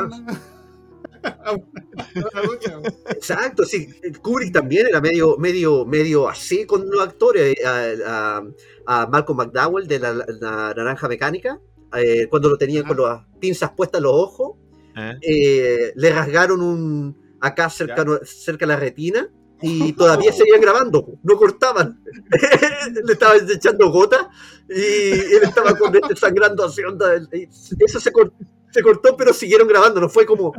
Exacto, 3.09 3.63
sí. 3.65 3.87
Kubrick 4.21 4.51
también 4.53 4.87
era 4.87 4.99
medio, 5.01 5.37
medio, 5.37 5.85
medio 5.85 6.27
así 6.29 6.65
con 6.65 6.89
los 6.89 7.01
actores. 7.01 7.55
A, 7.65 7.83
a- 8.07 8.43
a 8.87 9.05
Malcolm 9.05 9.37
McDowell 9.37 9.87
de 9.87 9.99
la, 9.99 10.11
la 10.13 10.73
Naranja 10.75 11.07
Mecánica, 11.07 11.59
eh, 11.95 12.25
cuando 12.29 12.49
lo 12.49 12.57
tenían 12.57 12.83
con 12.83 12.97
las 12.97 13.21
pinzas 13.39 13.71
puestas 13.77 13.99
en 13.99 14.03
los 14.05 14.13
ojos, 14.13 14.57
¿Eh? 14.95 15.17
eh, 15.21 15.91
le 15.95 16.09
rasgaron 16.11 16.61
un 16.61 17.17
acá 17.39 17.69
cerca, 17.69 18.03
cerca 18.23 18.65
de 18.65 18.73
la 18.73 18.79
retina 18.79 19.29
y 19.61 19.93
todavía 19.93 20.31
seguían 20.33 20.61
grabando, 20.61 21.05
no 21.23 21.35
cortaban. 21.37 22.01
le 23.05 23.13
estaban 23.13 23.49
echando 23.49 23.91
gotas 23.91 24.27
y 24.69 25.11
él 25.11 25.41
estaba 25.43 25.75
con 25.75 25.95
este 25.95 26.15
sangrando 26.15 26.65
así, 26.65 26.81
onda, 26.83 27.15
y 27.33 27.47
Eso 27.79 27.99
se, 27.99 28.11
cor- 28.11 28.33
se 28.71 28.81
cortó, 28.81 29.15
pero 29.17 29.33
siguieron 29.33 29.67
grabando. 29.67 29.99
No 30.01 30.09
fue 30.09 30.25
como, 30.25 30.53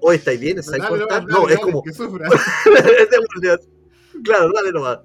o 0.00 0.12
estáis 0.12 0.40
bien, 0.40 0.58
estáis 0.58 0.82
dale, 0.82 1.04
No, 1.26 1.42
dale, 1.42 1.54
es 1.54 1.60
como, 1.60 1.82
claro, 4.24 4.50
dale 4.54 4.72
nomás. 4.72 4.98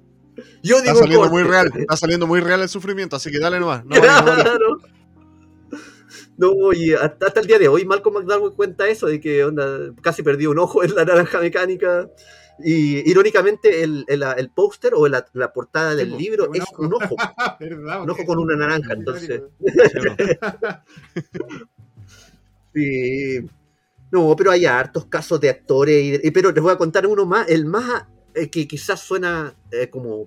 Yo 0.62 0.76
Está 0.78 0.90
digo 0.90 0.98
saliendo 0.98 1.20
corte. 1.28 1.34
muy 1.34 1.42
real. 1.44 1.70
Está 1.76 1.96
saliendo 1.96 2.26
muy 2.26 2.40
real 2.40 2.60
el 2.62 2.68
sufrimiento, 2.68 3.14
así 3.16 3.30
que 3.30 3.38
dale 3.38 3.60
nomás. 3.60 3.84
No, 3.84 3.96
no, 3.96 4.36
no, 4.36 4.44
no. 4.44 4.78
No, 6.36 6.72
y 6.72 6.92
hasta, 6.94 7.26
hasta 7.26 7.40
el 7.40 7.46
día 7.46 7.58
de 7.58 7.68
hoy 7.68 7.84
Malcolm 7.84 8.16
McDowell 8.16 8.54
cuenta 8.54 8.88
eso, 8.88 9.06
de 9.06 9.20
que 9.20 9.44
onda, 9.44 9.92
casi 10.02 10.22
perdió 10.22 10.50
un 10.50 10.58
ojo 10.58 10.82
en 10.82 10.94
la 10.94 11.04
naranja 11.04 11.40
mecánica. 11.40 12.08
Y 12.62 13.08
irónicamente 13.10 13.82
el, 13.82 14.04
el, 14.06 14.22
el 14.36 14.48
póster 14.50 14.92
o 14.94 15.08
la, 15.08 15.26
la 15.32 15.52
portada 15.52 15.96
del 15.96 16.12
Sí, 16.12 16.18
libro 16.18 16.48
un 16.50 16.56
es 16.56 16.62
ojo. 16.62 16.82
un 16.82 16.94
ojo, 16.94 17.16
¿Verdad? 17.60 18.02
un 18.02 18.10
ojo 18.10 18.24
con 18.24 18.38
una 18.38 18.56
naranja, 18.56 18.92
entonces. 18.94 19.42
Sí. 22.74 23.38
No, 24.10 24.34
pero 24.36 24.50
hay 24.50 24.64
hartos 24.66 25.06
casos 25.06 25.40
de 25.40 25.50
actores, 25.50 26.20
y- 26.22 26.30
pero 26.30 26.50
les 26.52 26.62
voy 26.62 26.72
a 26.72 26.76
contar 26.78 27.06
uno 27.06 27.26
más, 27.26 27.48
el 27.48 27.64
más 27.66 28.06
eh, 28.34 28.48
que 28.48 28.66
quizás 28.66 29.00
suena 29.00 29.54
eh, 29.70 29.88
como 29.88 30.26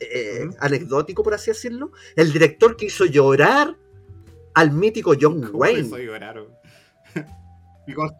eh, 0.00 0.48
anecdótico, 0.60 1.22
por 1.22 1.34
así 1.34 1.50
decirlo, 1.50 1.92
el 2.16 2.32
director 2.32 2.76
que 2.76 2.86
hizo 2.86 3.04
llorar 3.04 3.76
al 4.54 4.70
mítico 4.72 5.14
John 5.20 5.42
¿Cómo 5.42 5.58
Wayne. 5.58 5.90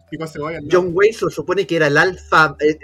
picó 0.09 0.27
cebolla. 0.27 0.61
¿no? 0.61 0.67
John 0.71 0.91
Wayne 0.93 1.13
se 1.13 1.29
supone 1.29 1.65
que 1.65 1.75
era 1.77 1.87
el 1.87 1.97
alfa. 1.97 2.55
eh, 2.59 2.77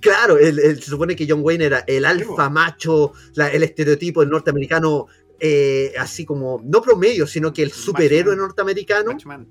claro, 0.00 0.36
el- 0.36 0.58
el- 0.58 0.82
se 0.82 0.90
supone 0.90 1.14
que 1.14 1.26
John 1.28 1.40
Wayne 1.42 1.64
era 1.66 1.84
el 1.86 2.04
alfa 2.04 2.50
macho, 2.50 3.12
la- 3.34 3.48
el 3.50 3.62
estereotipo 3.62 4.20
del 4.20 4.30
norteamericano, 4.30 5.06
eh, 5.40 5.92
así 5.98 6.24
como, 6.24 6.60
no 6.64 6.82
promedio, 6.82 7.26
sino 7.26 7.52
que 7.52 7.62
el 7.62 7.68
Macho 7.68 7.80
superhéroe 7.82 8.34
man. 8.34 8.44
norteamericano. 8.46 9.12
Macho 9.12 9.28
man. 9.28 9.46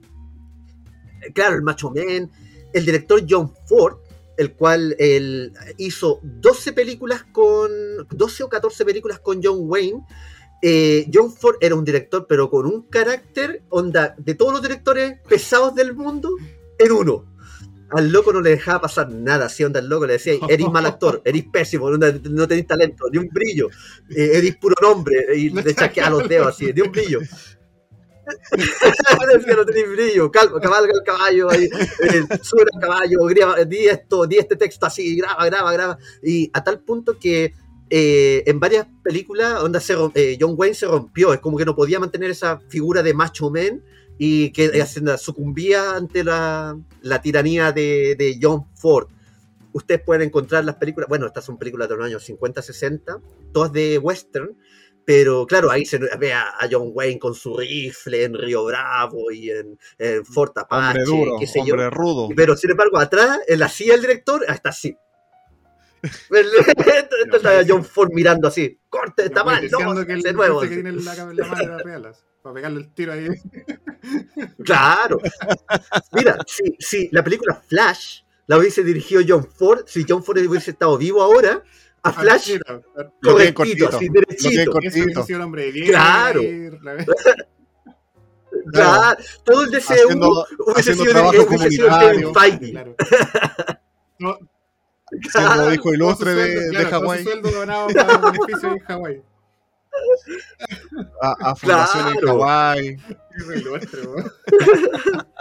Eh, 1.21 1.31
Claro, 1.33 1.55
el 1.55 1.61
macho 1.63 1.89
man. 1.91 2.29
El 2.73 2.85
director 2.85 3.23
John 3.27 3.51
Ford, 3.65 3.97
el 4.37 4.53
cual 4.53 4.95
él 4.99 5.53
hizo 5.77 6.19
12 6.21 6.73
películas 6.73 7.23
con. 7.31 7.71
12 8.11 8.43
o 8.43 8.49
14 8.49 8.83
películas 8.85 9.19
con 9.19 9.41
John 9.41 9.57
Wayne. 9.61 10.03
Eh, 10.61 11.07
John 11.13 11.31
Ford 11.31 11.57
era 11.61 11.75
un 11.75 11.85
director, 11.85 12.25
pero 12.27 12.49
con 12.49 12.65
un 12.65 12.83
carácter, 12.83 13.61
onda, 13.69 14.15
de 14.17 14.33
todos 14.35 14.53
los 14.53 14.61
directores 14.61 15.19
pesados 15.27 15.75
del 15.75 15.95
mundo, 15.95 16.31
en 16.79 16.91
uno. 16.91 17.25
Al 17.91 18.11
loco 18.11 18.33
no 18.33 18.41
le 18.41 18.49
dejaba 18.49 18.81
pasar 18.81 19.09
nada, 19.09 19.45
así 19.45 19.63
onda 19.63 19.79
el 19.79 19.87
loco 19.87 20.05
le 20.05 20.13
decía, 20.13 20.33
eres 20.49 20.67
mal 20.69 20.85
actor, 20.85 21.21
eres 21.23 21.45
pésimo, 21.51 21.85
onda, 21.85 22.13
no 22.29 22.47
tenés 22.47 22.67
talento, 22.67 23.05
ni 23.09 23.17
un 23.17 23.29
brillo, 23.29 23.69
eh, 24.09 24.31
eres 24.33 24.57
puro 24.57 24.75
nombre, 24.81 25.15
y 25.35 25.49
le 25.51 25.73
chasqueaba 25.73 26.09
los 26.09 26.27
dedos 26.27 26.47
así, 26.47 26.73
ni 26.73 26.81
un 26.81 26.91
brillo. 26.91 27.19
decía, 28.51 29.55
no 29.55 29.65
tenés 29.65 29.89
brillo, 29.89 30.29
cal- 30.29 30.51
cabalga 30.61 30.91
el 30.93 31.03
caballo, 31.05 31.49
ahí, 31.49 31.65
eh, 31.65 32.23
sube 32.41 32.65
al 32.73 32.81
caballo, 32.81 33.23
graba, 33.23 33.63
di 33.63 33.87
esto, 33.87 34.25
di 34.25 34.37
este 34.37 34.57
texto 34.57 34.85
así, 34.85 35.15
graba, 35.15 35.45
graba, 35.45 35.71
graba, 35.71 35.97
y 36.21 36.49
a 36.53 36.61
tal 36.63 36.79
punto 36.79 37.17
que 37.17 37.53
eh, 37.89 38.43
en 38.45 38.59
varias 38.59 38.87
películas 39.03 39.61
onda 39.63 39.79
se 39.79 39.95
eh, 40.15 40.37
John 40.39 40.55
Wayne 40.57 40.75
se 40.75 40.87
rompió, 40.87 41.33
es 41.33 41.39
como 41.39 41.57
que 41.57 41.65
no 41.65 41.75
podía 41.75 41.99
mantener 41.99 42.29
esa 42.31 42.59
figura 42.67 43.01
de 43.01 43.13
macho 43.13 43.49
man 43.49 43.81
y 44.17 44.51
que 44.51 44.65
eh, 44.65 45.17
sucumbía 45.17 45.95
ante 45.95 46.23
la, 46.23 46.77
la 47.01 47.21
tiranía 47.21 47.71
de, 47.71 48.15
de 48.17 48.37
John 48.41 48.65
Ford. 48.75 49.07
Ustedes 49.71 50.01
pueden 50.01 50.23
encontrar 50.23 50.65
las 50.65 50.75
películas, 50.75 51.07
bueno, 51.07 51.27
estas 51.27 51.45
son 51.45 51.57
películas 51.57 51.87
de 51.87 51.95
los 51.95 52.05
años 52.05 52.23
50, 52.23 52.61
60, 52.61 53.21
todas 53.53 53.71
de 53.71 53.97
western, 53.99 54.57
pero 55.05 55.45
claro, 55.45 55.71
ahí 55.71 55.85
se 55.85 55.99
ve 55.99 56.33
a, 56.33 56.49
a 56.59 56.67
John 56.69 56.91
Wayne 56.93 57.19
con 57.19 57.33
su 57.35 57.55
rifle 57.55 58.25
en 58.25 58.33
Río 58.33 58.65
Bravo 58.65 59.31
y 59.31 59.51
en, 59.51 59.79
en 59.97 60.25
Fort 60.25 60.57
Apache, 60.57 60.99
Hombre 60.99 61.03
duro, 61.05 61.37
qué 61.39 61.47
sé 61.47 61.61
yo. 61.65 61.75
hombre 61.75 61.89
rudo. 61.89 62.27
Pero 62.35 62.57
sin 62.57 62.71
embargo, 62.71 62.97
atrás, 62.97 63.39
en 63.47 63.59
la 63.59 63.69
silla 63.69 63.93
del 63.93 64.01
director, 64.01 64.43
hasta 64.49 64.69
así. 64.69 64.97
Está 66.01 67.63
John 67.67 67.83
Ford 67.83 68.11
mirando 68.13 68.47
así. 68.47 68.79
Corte, 68.89 69.25
está 69.25 69.43
mal, 69.43 69.67
no, 69.69 70.05
que 70.05 70.13
el 70.13 70.21
de 70.21 70.33
nuevo. 70.33 70.61
que 70.61 70.67
tiene 70.67 70.91
la, 70.91 71.15
la 71.15 71.45
mano 71.45 71.77
de. 71.77 72.13
Para 72.41 72.53
pegarle 72.53 72.79
el 72.79 72.93
tiro 72.93 73.13
ahí. 73.13 73.27
Claro. 74.63 75.19
Mira, 76.13 76.37
si, 76.47 76.75
si 76.79 77.09
la 77.11 77.21
película 77.21 77.61
Flash 77.67 78.21
la 78.45 78.57
hubiese 78.57 78.83
dirigido 78.83 79.21
John 79.27 79.45
Ford, 79.45 79.83
si 79.85 80.05
John 80.07 80.23
Ford 80.23 80.37
hubiese 80.37 80.71
estado 80.71 80.97
vivo 80.97 81.21
ahora, 81.21 81.61
a 82.03 82.13
Flash, 82.13 82.57
correctito, 83.21 83.89
así, 83.89 84.07
derechito. 84.09 84.71
cortito. 84.71 85.25
Claro. 85.87 86.41
Claro, 88.71 89.17
todo 89.45 89.63
el 89.63 89.71
DCU 89.71 90.17
hubiese 90.65 90.93
sido, 90.93 91.29
hubiese 91.29 91.69
sido 91.69 91.99
Kevin. 91.99 92.33
Feige. 92.33 92.71
Claro. 92.71 92.95
No, 94.19 94.35
Hijo 95.11 95.83
todo 95.83 95.93
ilustre 95.93 96.31
su 96.31 96.37
de, 96.37 96.45
sueldo, 96.53 96.61
de 96.61 96.69
claro, 96.85 96.89
Hawái, 97.01 97.23
sueldo 97.23 97.51
donado 97.51 97.87
para 97.87 98.17
beneficio 98.17 98.71
en 98.73 98.79
Hawái. 98.79 99.21
a, 101.21 101.31
a 101.51 101.55
fundación 101.55 102.07
en 102.07 102.13
Claro. 102.15 102.27
Hawái. 102.39 102.97
Ilustre, 103.55 104.01
weón. 104.07 104.31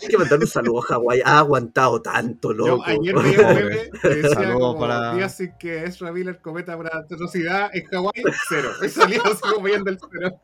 Hay 0.00 0.08
que 0.08 0.16
mandar 0.16 0.38
un 0.38 0.46
saludo 0.46 0.78
a 0.78 0.82
Hawái. 0.86 1.20
Ha 1.22 1.38
aguantado 1.38 2.00
tanto, 2.00 2.52
Yo 2.52 2.66
loco. 2.66 2.84
ayer 2.86 3.14
vi 3.14 3.36
un 3.36 3.54
meme 3.54 3.90
que 4.00 4.08
decía 4.08 4.52
como 4.54 4.78
para- 4.80 5.14
días 5.14 5.36
sin 5.36 5.52
que 5.58 5.84
Ezra 5.84 6.10
Miller 6.12 6.40
cometa 6.40 6.76
una 6.78 6.88
atrocidad 6.94 7.70
en 7.74 7.84
Hawái, 7.86 8.22
cero. 8.48 8.70
Y 8.82 8.88
salía 8.88 9.20
así 9.24 9.40
como 9.40 9.62
viendo 9.66 9.90
el 9.90 9.98
cero. 10.10 10.40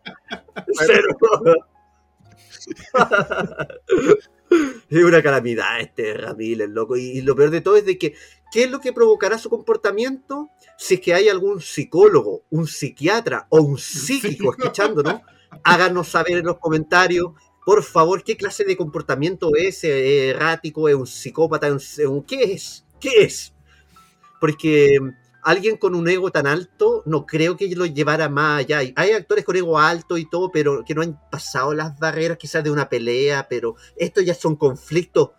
Cero. 0.74 1.16
es 4.88 5.05
una 5.05 5.22
calamidad 5.22 5.80
este 5.80 6.14
Ramírez, 6.14 6.68
loco. 6.68 6.96
Y, 6.96 7.18
y 7.18 7.20
lo 7.22 7.34
peor 7.36 7.51
de 7.51 7.61
todo 7.61 7.76
es 7.76 7.84
de 7.84 7.99
que, 7.99 8.14
¿qué 8.53 8.64
es 8.64 8.70
lo 8.70 8.80
que 8.80 8.92
provocará 8.92 9.38
su 9.38 9.51
comportamiento 9.51 10.51
si 10.76 10.94
es 10.94 11.01
que 11.01 11.14
hay 11.14 11.28
algún 11.28 11.61
psicólogo, 11.61 12.42
un 12.51 12.66
psiquiatra 12.66 13.46
o 13.51 13.61
un 13.61 13.78
psíquico 13.78 14.28
Psíquico. 14.28 14.57
escuchándonos? 14.57 15.20
Háganos 15.64 16.09
saber 16.09 16.38
en 16.38 16.46
los 16.46 16.59
comentarios, 16.59 17.32
por 17.64 17.82
favor, 17.82 18.22
qué 18.22 18.36
clase 18.36 18.64
de 18.64 18.76
comportamiento 18.76 19.55
es 19.55 19.84
¿Es 19.84 19.84
errático, 19.84 20.88
es 20.88 20.94
un 20.94 21.07
psicópata, 21.07 21.68
es 21.68 21.99
un, 21.99 22.22
¿qué 22.22 22.53
es? 22.53 22.84
¿Qué 23.01 23.24
es? 23.24 23.53
Porque 24.40 24.99
alguien 25.51 25.76
con 25.76 25.94
un 25.94 26.09
ego 26.09 26.30
tan 26.30 26.46
alto 26.46 27.03
no 27.07 27.24
creo 27.26 27.57
que 27.57 27.68
lo 27.74 27.86
llevara 27.86 28.28
más 28.28 28.61
allá. 28.61 28.82
Y 28.82 28.92
Hay 28.96 29.12
actores 29.12 29.44
con 29.44 29.57
ego 29.57 29.78
alto 29.78 30.18
y 30.18 30.28
todo, 30.28 30.51
pero 30.53 30.84
que 30.84 30.94
no 30.94 31.03
han 31.03 31.18
pasado 31.30 31.72
las 31.74 31.99
barreras 31.99 32.36
quizás 32.38 32.62
de 32.64 32.70
una 32.70 32.88
pelea, 32.88 33.46
pero 33.49 33.74
estos 33.96 34.24
ya 34.24 34.34
son 34.34 34.57
conflictos, 34.57 35.30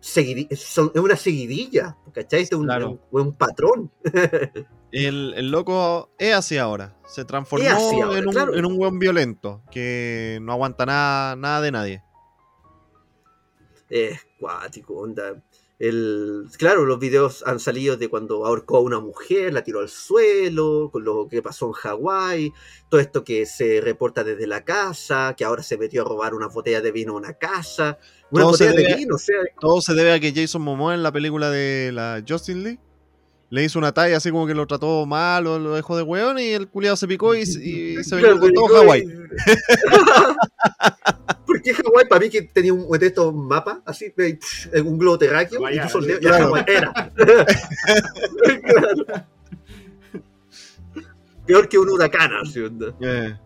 seguidi- 0.00 0.54
son, 0.56 0.90
es 0.94 1.00
una 1.00 1.16
seguidilla, 1.16 1.96
¿cachai? 2.12 2.42
Es 2.42 2.52
un, 2.52 2.64
Claro. 2.64 3.00
un- 3.10 3.20
un 3.20 3.32
patrón. 3.34 3.90
El, 4.92 5.32
el 5.38 5.50
loco 5.50 6.10
es 6.18 6.34
así 6.34 6.58
ahora. 6.58 6.94
Se 7.06 7.24
transformó 7.24 7.66
ahora, 7.70 8.18
en, 8.18 8.26
un, 8.26 8.32
claro. 8.34 8.54
en 8.54 8.66
un 8.66 8.76
buen 8.76 8.98
violento 8.98 9.62
que 9.70 10.38
no 10.42 10.52
aguanta 10.52 10.84
nada, 10.84 11.34
nada 11.34 11.60
de 11.62 11.70
nadie. 11.72 12.02
Es 13.88 14.20
cuático, 14.38 14.94
onda. 14.94 15.42
El, 15.82 16.44
claro, 16.58 16.84
los 16.84 17.00
videos 17.00 17.42
han 17.44 17.58
salido 17.58 17.96
de 17.96 18.08
cuando 18.08 18.46
ahorcó 18.46 18.76
a 18.76 18.80
una 18.82 19.00
mujer, 19.00 19.52
la 19.52 19.64
tiró 19.64 19.80
al 19.80 19.88
suelo, 19.88 20.90
con 20.92 21.02
lo 21.02 21.26
que 21.28 21.42
pasó 21.42 21.66
en 21.66 21.72
Hawái, 21.72 22.52
todo 22.88 23.00
esto 23.00 23.24
que 23.24 23.46
se 23.46 23.80
reporta 23.80 24.22
desde 24.22 24.46
la 24.46 24.64
casa, 24.64 25.34
que 25.36 25.44
ahora 25.44 25.64
se 25.64 25.76
metió 25.78 26.02
a 26.02 26.04
robar 26.04 26.34
una 26.34 26.46
botella 26.46 26.80
de 26.80 26.92
vino 26.92 27.14
a 27.14 27.16
una 27.16 27.32
casa, 27.34 27.98
una 28.30 28.44
Todo 28.44 28.54
se 28.54 28.66
botella 28.68 28.80
de 28.80 28.88
debe- 28.90 28.96
vino, 28.98 29.16
o 29.16 29.18
sea, 29.18 29.36
Todo 29.60 29.80
se 29.80 29.94
debe 29.94 30.12
a 30.12 30.20
que 30.20 30.32
Jason 30.32 30.62
Momoa 30.62 30.94
en 30.94 31.02
la 31.02 31.10
película 31.10 31.50
de 31.50 31.90
la 31.92 32.22
Justin 32.28 32.62
League 32.62 32.80
le 33.52 33.64
hizo 33.64 33.78
una 33.78 33.92
talla 33.92 34.16
así 34.16 34.30
como 34.30 34.46
que 34.46 34.54
lo 34.54 34.66
trató 34.66 35.04
mal 35.04 35.46
o 35.46 35.58
lo 35.58 35.74
dejó 35.74 35.94
de 35.94 36.02
hueón 36.02 36.38
y 36.38 36.52
el 36.52 36.68
culiado 36.68 36.96
se 36.96 37.06
picó 37.06 37.34
y, 37.34 37.42
y 37.42 37.44
se 38.02 38.16
vengó 38.16 38.40
con 38.40 38.54
todo 38.54 38.66
Hawái. 38.68 39.04
¿Por 41.46 41.60
qué 41.60 41.74
Hawái? 41.74 42.08
Para 42.08 42.20
mí 42.22 42.30
que 42.30 42.40
tenía 42.40 42.72
un 42.72 42.98
de 42.98 43.08
estos 43.08 43.34
mapas, 43.34 43.80
así, 43.84 44.10
un 44.82 44.96
globo 44.96 45.18
terráqueo, 45.18 45.60
y 45.70 45.78
puso 45.80 45.98
el 45.98 46.06
dedo, 46.06 46.18
y 46.18 46.22
claro. 46.22 46.46
Hawái 46.46 46.64
era. 46.66 46.92
Claro. 47.14 47.44
Peor 51.46 51.68
que 51.68 51.76
un 51.76 51.90
huracán, 51.90 52.30
así, 52.42 52.58
onda. 52.58 52.94
Eh, 53.02 53.36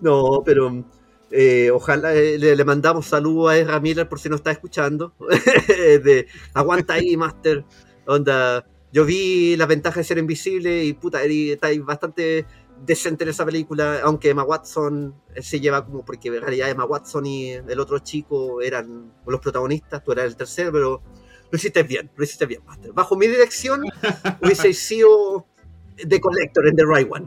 No, 0.00 0.42
pero 0.44 0.84
eh, 1.30 1.70
ojalá 1.70 2.12
eh, 2.14 2.36
le, 2.36 2.56
le 2.56 2.64
mandamos 2.64 3.06
saludos 3.06 3.52
a 3.52 3.58
Ezra 3.58 3.78
Miller 3.78 4.08
por 4.08 4.18
si 4.18 4.28
no 4.28 4.34
está 4.34 4.50
escuchando. 4.50 5.14
de 5.68 6.26
aguanta 6.52 6.94
ahí, 6.94 7.16
Master. 7.16 7.64
Onda, 8.06 8.66
yo 8.94 9.04
vi 9.04 9.56
las 9.56 9.66
ventajas 9.66 9.96
de 9.96 10.04
ser 10.04 10.18
invisible 10.18 10.84
y 10.84 10.92
puta, 10.92 11.20
eri- 11.24 11.52
está 11.52 11.66
bastante 11.84 12.46
decente 12.86 13.24
en 13.24 13.30
esa 13.30 13.44
película, 13.44 14.00
aunque 14.04 14.30
Emma 14.30 14.44
Watson 14.44 15.12
eh, 15.34 15.42
se 15.42 15.58
lleva 15.58 15.84
como 15.84 16.04
porque 16.04 16.28
en 16.28 16.40
realidad 16.40 16.70
Emma 16.70 16.84
Watson 16.84 17.26
y 17.26 17.50
el 17.50 17.80
otro 17.80 17.98
chico 17.98 18.62
eran 18.62 19.12
los 19.26 19.40
protagonistas, 19.40 20.04
tú 20.04 20.12
eras 20.12 20.26
el 20.26 20.36
tercero, 20.36 20.70
pero 20.70 21.02
lo 21.50 21.56
hiciste 21.56 21.82
bien, 21.82 22.08
lo 22.16 22.22
hiciste 22.22 22.46
bien, 22.46 22.62
Master. 22.64 22.92
Bajo 22.92 23.16
mi 23.16 23.26
dirección 23.26 23.82
hubiese 24.40 24.72
sido 24.72 25.44
The 25.96 26.20
Collector 26.20 26.68
en 26.68 26.76
The 26.76 26.84
Right 26.86 27.08
One. 27.10 27.26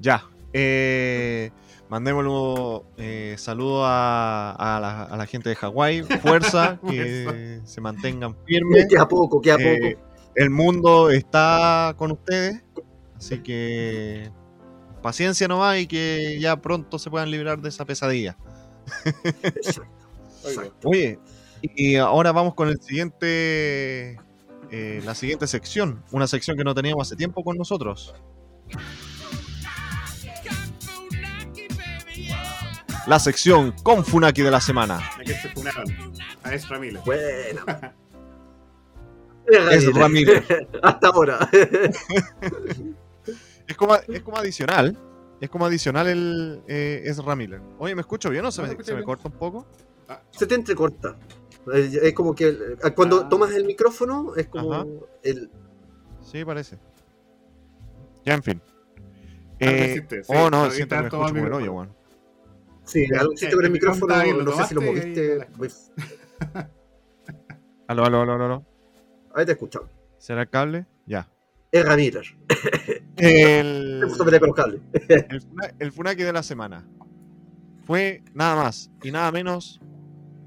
ya. 0.00 0.24
Eh, 0.52 1.50
mandémoslo 1.90 2.86
eh, 2.96 3.34
saludo 3.36 3.84
a, 3.84 4.52
a 4.52 4.80
la, 4.80 5.02
a 5.02 5.16
la 5.16 5.26
gente 5.26 5.48
de 5.50 5.56
Hawái. 5.56 6.02
Fuerza, 6.02 6.78
que 6.88 7.60
se 7.64 7.80
mantengan 7.80 8.34
firmes. 8.46 8.86
Queda 8.88 9.06
poco, 9.08 9.40
queda 9.40 9.56
Eh, 9.60 9.96
poco. 9.96 10.08
el 10.36 10.50
mundo 10.50 11.10
está 11.10 11.94
con 11.98 12.12
ustedes. 12.12 12.62
Así 13.16 13.40
que 13.42 14.30
paciencia 15.02 15.46
nomás 15.48 15.78
y 15.80 15.86
que 15.86 16.38
ya 16.40 16.56
pronto 16.60 16.98
se 16.98 17.10
puedan 17.10 17.30
librar 17.30 17.60
de 17.60 17.68
esa 17.68 17.84
pesadilla. 17.84 18.36
Exacto. 19.44 19.82
exacto. 20.44 20.88
Oye, 20.88 21.18
y 21.62 21.96
ahora 21.96 22.32
vamos 22.32 22.54
con 22.54 22.68
el 22.68 22.80
siguiente, 22.80 24.18
eh, 24.70 25.02
la 25.04 25.14
siguiente 25.14 25.46
sección, 25.46 26.02
una 26.12 26.26
sección 26.26 26.56
que 26.56 26.64
no 26.64 26.74
teníamos 26.74 27.06
hace 27.08 27.16
tiempo 27.16 27.44
con 27.44 27.58
nosotros. 27.58 28.14
La 33.10 33.18
sección 33.18 33.72
con 33.82 34.04
Funaki 34.04 34.40
de 34.40 34.52
la 34.52 34.60
semana. 34.60 34.98
¿A 35.18 35.24
qué 35.24 35.34
se 35.34 35.48
funaron? 35.48 35.84
A 36.44 36.54
Ezra 36.54 36.78
Miller. 36.78 37.02
Buena. 37.04 37.92
Es 39.72 39.92
Ramírez. 39.92 40.44
Hasta 40.80 41.08
ahora. 41.08 41.50
Es 43.66 43.76
como, 43.76 43.96
es 43.96 44.22
como 44.22 44.36
adicional. 44.36 44.96
Es 45.40 45.50
como 45.50 45.66
adicional 45.66 46.06
el 46.06 46.62
eh, 46.68 47.02
es 47.04 47.18
Ramiller. 47.18 47.60
Oye, 47.80 47.96
¿me 47.96 48.02
escucho 48.02 48.30
bien 48.30 48.44
o 48.44 48.52
se 48.52 48.62
me, 48.62 48.68
se 48.80 49.02
corta 49.02 49.26
un 49.26 49.34
poco? 49.34 49.66
Se 50.30 50.46
te 50.46 50.54
entrecorta. 50.54 51.16
Es 51.74 51.94
es 51.94 52.14
como 52.14 52.32
que 52.32 52.48
eh, 52.48 52.92
cuando 52.94 53.22
Ah. 53.22 53.28
tomas 53.28 53.50
el 53.52 53.64
micrófono 53.64 54.34
es 54.36 54.46
como 54.46 54.72
Ajá. 54.72 54.86
el 55.24 55.50
Sí, 56.22 56.44
parece. 56.44 56.78
Ya, 58.24 58.34
en 58.34 58.42
fin. 58.44 58.62
Algo 59.60 59.74
Eh, 59.74 60.06
oh, 60.28 60.48
no, 60.48 60.70
siento 60.70 60.94
que 60.94 61.00
me 61.02 61.08
escucho 61.08 61.26
como 61.34 61.46
el 61.46 61.52
hoyo, 61.52 61.72
micrófono. 61.72 61.99
Sí, 62.90 63.06
algo 63.18 63.32
hiciste 63.32 63.54
con 63.54 63.64
el 63.64 63.70
micrófono, 63.70 64.14
no 64.44 64.52
sé 64.52 64.64
si 64.64 64.74
lo 64.74 64.82
moviste. 64.82 65.46
Aló, 67.88 68.04
aló, 68.04 68.22
aló, 68.22 68.32
aló. 68.34 68.66
Ahí 69.34 69.44
te 69.44 69.52
escuchamos. 69.52 69.88
¿Será 70.18 70.42
el 70.42 70.48
cable? 70.48 70.86
Ya. 71.06 71.28
Es 71.72 71.84
Ramírez. 71.84 72.36
El, 73.16 74.02
el, 75.08 75.42
el 75.78 75.92
Funaki 75.92 76.22
de 76.22 76.32
la 76.32 76.42
semana 76.42 76.88
fue 77.84 78.22
nada 78.32 78.56
más 78.56 78.90
y 79.02 79.10
nada 79.10 79.30
menos. 79.32 79.80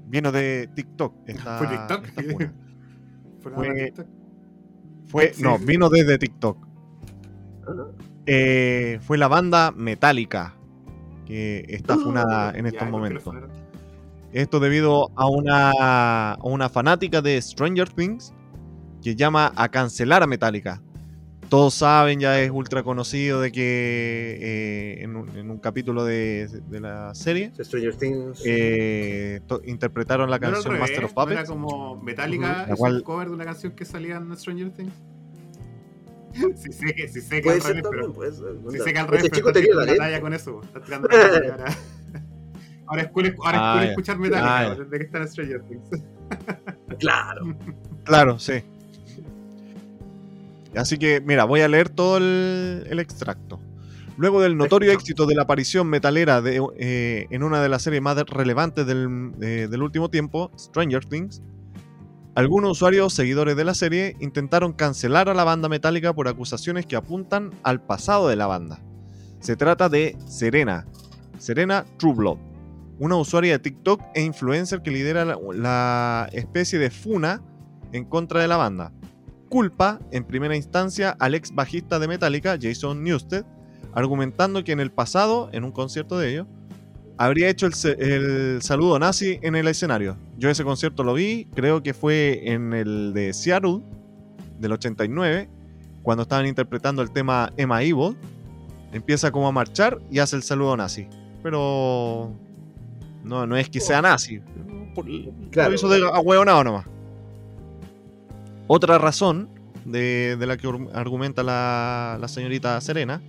Vino 0.06 0.32
de 0.32 0.68
TikTok. 0.74 1.14
Esta, 1.26 1.58
¿Fue 1.58 1.66
TikTok? 1.68 2.04
esta. 2.06 2.22
Fue 3.40 3.92
Fue- 5.06 5.32
Sí. 5.34 5.42
no, 5.42 5.58
vino 5.58 5.88
desde 5.88 6.18
TikTok. 6.18 6.66
Ah. 7.68 7.86
Eh, 8.26 8.98
fue 9.02 9.18
la 9.18 9.28
banda 9.28 9.70
Metallica 9.70 10.54
que 11.26 11.64
está 11.68 11.96
funada 11.96 12.52
en 12.56 12.66
estos 12.66 12.88
¿y 12.88 12.90
por 12.90 13.02
qué 13.08 13.14
lo 13.14 13.20
momentos. 13.22 13.50
Esto 14.32 14.58
debido 14.60 15.10
a 15.16 15.26
una, 15.28 16.32
a 16.32 16.38
una 16.42 16.68
fanática 16.68 17.22
de 17.22 17.40
Stranger 17.40 17.88
Things 17.88 18.32
que 19.02 19.14
llama 19.14 19.52
a 19.54 19.68
cancelar 19.68 20.22
a 20.22 20.26
Metallica. 20.26 20.82
Todos 21.48 21.74
saben, 21.74 22.18
ya 22.20 22.40
es 22.40 22.50
ultra 22.50 22.82
conocido 22.82 23.40
de 23.40 23.52
que 23.52 24.38
eh, 24.40 25.02
en, 25.04 25.14
un, 25.14 25.28
en 25.36 25.50
un 25.50 25.58
capítulo 25.58 26.04
de, 26.04 26.48
de 26.48 26.80
la 26.80 27.14
serie 27.14 27.52
Stranger 27.60 27.94
Things. 27.94 28.42
eh, 28.46 29.40
to- 29.46 29.60
interpretaron 29.64 30.30
la 30.30 30.38
¿No 30.38 30.48
era 30.48 30.48
al 30.48 30.52
canción 30.54 30.74
revés? 30.74 30.88
Master 30.90 31.04
of 31.04 31.12
¿No 31.14 31.22
era 31.22 31.30
Puppets. 31.42 31.48
como 31.50 32.02
Metallica. 32.02 32.66
La 32.68 32.74
cual- 32.76 32.96
un 32.96 33.02
cover 33.02 33.28
de 33.28 33.34
una 33.34 33.44
canción 33.44 33.72
que 33.74 33.84
salía 33.84 34.16
en 34.16 34.34
Stranger 34.36 34.70
Things? 34.72 34.92
sí 36.56 36.72
sé 36.72 36.94
que, 36.94 37.08
sí 37.08 37.20
sé 37.20 37.36
que 37.36 37.42
puede 37.42 37.56
al 37.56 37.62
ser 37.62 37.76
revés, 37.76 37.82
también, 37.90 38.12
pero... 38.12 38.84
sé 38.84 38.92
que 38.92 38.98
al 38.98 39.08
revés, 39.08 39.30
chico 39.30 39.50
pero 39.52 39.52
tenía 39.52 39.70
está 39.80 39.92
la 39.92 39.96
talla 39.96 40.20
con 40.20 40.34
eso. 40.34 40.52
po. 40.52 40.62
Está 40.64 40.80
tirando 40.84 41.08
la 41.08 41.30
talla 41.30 41.50
ahora. 41.52 41.76
Ahora 42.86 43.02
es 43.02 43.08
cool, 43.12 43.34
ahora 43.38 43.56
es 43.56 43.62
Ah, 43.62 43.72
cool 43.74 43.82
ya. 43.84 43.88
escuchar 43.90 44.18
Metallica, 44.18 44.58
Ah, 44.58 44.74
desde 44.74 44.98
que 44.98 45.04
está 45.04 45.18
en 45.18 45.28
Stranger 45.28 45.62
Things. 45.62 45.88
Claro. 46.98 47.56
Claro, 48.04 48.38
sí. 48.38 48.62
Así 50.76 50.98
que, 50.98 51.20
mira, 51.20 51.44
voy 51.44 51.60
a 51.60 51.68
leer 51.68 51.88
todo 51.88 52.18
el, 52.18 52.86
el 52.88 52.98
extracto. 52.98 53.60
Luego 54.16 54.40
del 54.40 54.56
notorio 54.56 54.92
éxito 54.92 55.26
de 55.26 55.34
la 55.34 55.42
aparición 55.42 55.88
metalera 55.88 56.40
de, 56.40 56.62
eh, 56.78 57.26
en 57.30 57.42
una 57.42 57.60
de 57.62 57.68
las 57.68 57.82
series 57.82 58.00
más 58.02 58.16
relevantes 58.28 58.86
del, 58.86 59.32
eh, 59.40 59.66
del 59.68 59.82
último 59.82 60.08
tiempo, 60.08 60.52
Stranger 60.58 61.04
Things, 61.04 61.42
algunos 62.34 62.72
usuarios 62.72 63.14
seguidores 63.14 63.56
de 63.56 63.64
la 63.64 63.74
serie 63.74 64.16
intentaron 64.18 64.72
cancelar 64.72 65.28
a 65.28 65.34
la 65.34 65.44
banda 65.44 65.68
metálica 65.68 66.12
por 66.12 66.26
acusaciones 66.26 66.84
que 66.84 66.96
apuntan 66.96 67.52
al 67.62 67.80
pasado 67.80 68.28
de 68.28 68.34
la 68.34 68.48
banda. 68.48 68.80
Se 69.38 69.54
trata 69.54 69.88
de 69.88 70.18
Serena, 70.26 70.84
Serena 71.38 71.84
Trueblood, 71.96 72.38
una 72.98 73.16
usuaria 73.16 73.52
de 73.52 73.58
TikTok 73.60 74.00
e 74.14 74.22
influencer 74.22 74.82
que 74.82 74.90
lidera 74.90 75.24
la, 75.24 75.38
la 75.52 76.28
especie 76.32 76.80
de 76.80 76.90
funa 76.90 77.40
en 77.92 78.04
contra 78.04 78.40
de 78.40 78.48
la 78.48 78.56
banda. 78.56 78.92
Culpa, 79.48 80.00
en 80.10 80.24
primera 80.24 80.56
instancia, 80.56 81.16
al 81.20 81.36
ex 81.36 81.54
bajista 81.54 82.00
de 82.00 82.08
Metallica, 82.08 82.58
Jason 82.60 83.04
Newsted, 83.04 83.44
argumentando 83.92 84.64
que 84.64 84.72
en 84.72 84.80
el 84.80 84.90
pasado, 84.90 85.50
en 85.52 85.62
un 85.62 85.70
concierto 85.70 86.18
de 86.18 86.32
ellos, 86.32 86.46
habría 87.18 87.48
hecho 87.48 87.66
el, 87.66 87.72
el 88.00 88.62
saludo 88.62 88.98
nazi 88.98 89.38
en 89.42 89.54
el 89.56 89.68
escenario. 89.68 90.16
Yo 90.38 90.50
ese 90.50 90.64
concierto 90.64 91.02
lo 91.04 91.14
vi, 91.14 91.46
creo 91.54 91.82
que 91.82 91.94
fue 91.94 92.42
en 92.52 92.72
el 92.72 93.12
de 93.14 93.32
Seattle, 93.32 93.80
del 94.58 94.72
89, 94.72 95.48
cuando 96.02 96.22
estaban 96.22 96.46
interpretando 96.46 97.02
el 97.02 97.10
tema 97.10 97.52
Emma 97.56 97.82
Evil. 97.82 98.16
Empieza 98.92 99.32
como 99.32 99.48
a 99.48 99.52
marchar 99.52 99.98
y 100.10 100.20
hace 100.20 100.36
el 100.36 100.42
saludo 100.44 100.76
nazi. 100.76 101.08
Pero 101.42 102.32
no, 103.24 103.46
no 103.46 103.56
es 103.56 103.68
que 103.68 103.80
sea 103.80 104.00
nazi. 104.00 104.40
Por- 104.94 105.06
Claro. 105.50 105.70
Lo 105.70 105.74
hizo 105.74 105.88
de 105.88 106.00
ahueonado 106.06 106.62
nomás. 106.62 106.86
Otra 108.66 108.98
razón 108.98 109.48
de, 109.84 110.36
de 110.38 110.46
la 110.46 110.56
que 110.56 110.68
argumenta 110.94 111.42
la, 111.42 112.16
la 112.20 112.28
señorita 112.28 112.80
Serena 112.80 113.20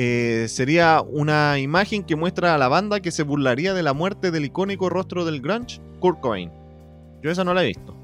eh, 0.00 0.46
sería 0.46 1.02
una 1.02 1.58
imagen 1.58 2.04
que 2.04 2.14
muestra 2.14 2.54
a 2.54 2.58
la 2.58 2.68
banda 2.68 3.00
que 3.00 3.10
se 3.10 3.24
burlaría 3.24 3.74
de 3.74 3.82
la 3.82 3.92
muerte 3.94 4.30
del 4.30 4.44
icónico 4.44 4.88
rostro 4.88 5.24
del 5.24 5.40
grunge, 5.40 5.80
Kurt 5.98 6.20
Cobain. 6.20 6.52
Yo 7.20 7.32
esa 7.32 7.42
no 7.42 7.52
la 7.52 7.64
he 7.64 7.66
visto. 7.66 7.96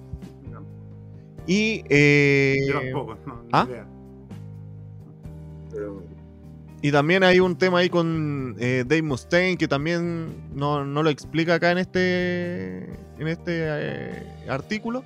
Y 1.47 1.85
eh, 1.89 2.57
Yo 2.67 2.81
tampoco, 2.81 3.17
no, 3.27 3.43
ni 3.45 3.49
¿ah? 3.53 3.67
idea. 3.69 3.87
Pero- 5.71 6.03
Y 6.83 6.91
también 6.91 7.23
hay 7.23 7.39
un 7.39 7.57
tema 7.57 7.79
ahí 7.79 7.89
con 7.89 8.57
eh, 8.59 8.83
Dave 8.85 9.03
Mustaine 9.03 9.57
que 9.57 9.69
también 9.69 10.27
no, 10.53 10.85
no 10.85 11.01
lo 11.05 11.11
explica 11.11 11.55
acá 11.55 11.71
en 11.71 11.79
este 11.79 12.79
en 13.21 13.29
este 13.29 13.53
eh, 13.69 14.27
artículo, 14.49 15.05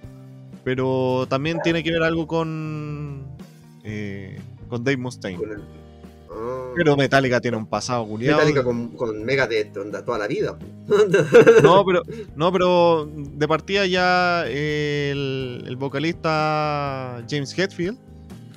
pero 0.64 1.26
también 1.28 1.58
tiene 1.62 1.82
que 1.82 1.90
ver 1.90 2.02
algo 2.02 2.26
con 2.26 3.26
eh, 3.84 4.38
con 4.70 4.82
Dave 4.84 4.96
Mustaine. 4.96 5.38
con 5.38 5.50
el-. 5.52 5.87
Pero 6.76 6.96
Metallica 6.96 7.40
tiene 7.40 7.56
un 7.56 7.66
pasado 7.66 8.06
culiado. 8.06 8.38
Metallica 8.38 8.62
con, 8.62 8.88
con 8.96 9.24
Megadeth 9.24 9.76
onda, 9.76 10.04
toda 10.04 10.18
la 10.18 10.26
vida. 10.26 10.58
No, 11.62 11.84
pero, 11.84 12.02
no, 12.36 12.52
pero 12.52 13.08
de 13.14 13.48
partida 13.48 13.86
ya 13.86 14.46
el, 14.46 15.64
el 15.66 15.76
vocalista 15.76 17.22
James 17.28 17.56
Hetfield 17.58 17.98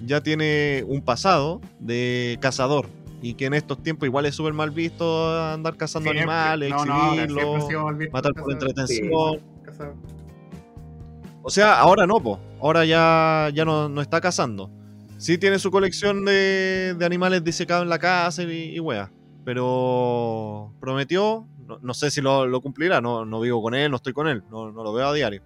ya 0.05 0.21
tiene 0.21 0.83
un 0.87 1.01
pasado 1.01 1.61
de 1.79 2.37
cazador. 2.41 2.87
Y 3.23 3.35
que 3.35 3.45
en 3.45 3.53
estos 3.53 3.83
tiempos 3.83 4.07
igual 4.07 4.25
es 4.25 4.33
súper 4.33 4.53
mal 4.53 4.71
visto 4.71 5.29
andar 5.39 5.77
cazando 5.77 6.09
Siempre. 6.09 6.23
animales, 6.23 6.71
No, 6.71 7.13
exhibirlos, 7.13 8.11
matar 8.11 8.33
por 8.33 8.51
entretención. 8.51 9.39
O 11.43 11.49
sea, 11.49 11.79
ahora 11.79 12.07
no, 12.07 12.19
po. 12.19 12.39
Ahora 12.61 12.85
ya, 12.85 13.49
ya 13.53 13.65
no, 13.65 13.89
no 13.89 14.01
está 14.01 14.21
cazando. 14.21 14.69
Sí 15.21 15.37
tiene 15.37 15.59
su 15.59 15.69
colección 15.69 16.25
de, 16.25 16.95
de 16.97 17.05
animales 17.05 17.43
disecados 17.43 17.83
en 17.83 17.89
la 17.89 17.99
casa 17.99 18.41
y, 18.41 18.75
y 18.75 18.79
wea. 18.79 19.11
Pero 19.45 20.73
prometió, 20.79 21.47
no, 21.67 21.77
no 21.79 21.93
sé 21.93 22.09
si 22.09 22.21
lo, 22.21 22.47
lo 22.47 22.59
cumplirá, 22.59 23.01
no, 23.01 23.23
no 23.23 23.39
vivo 23.39 23.61
con 23.61 23.75
él, 23.75 23.91
no 23.91 23.97
estoy 23.97 24.13
con 24.13 24.27
él, 24.27 24.43
no, 24.49 24.71
no 24.71 24.83
lo 24.83 24.91
veo 24.93 25.09
a 25.09 25.13
diario. 25.13 25.43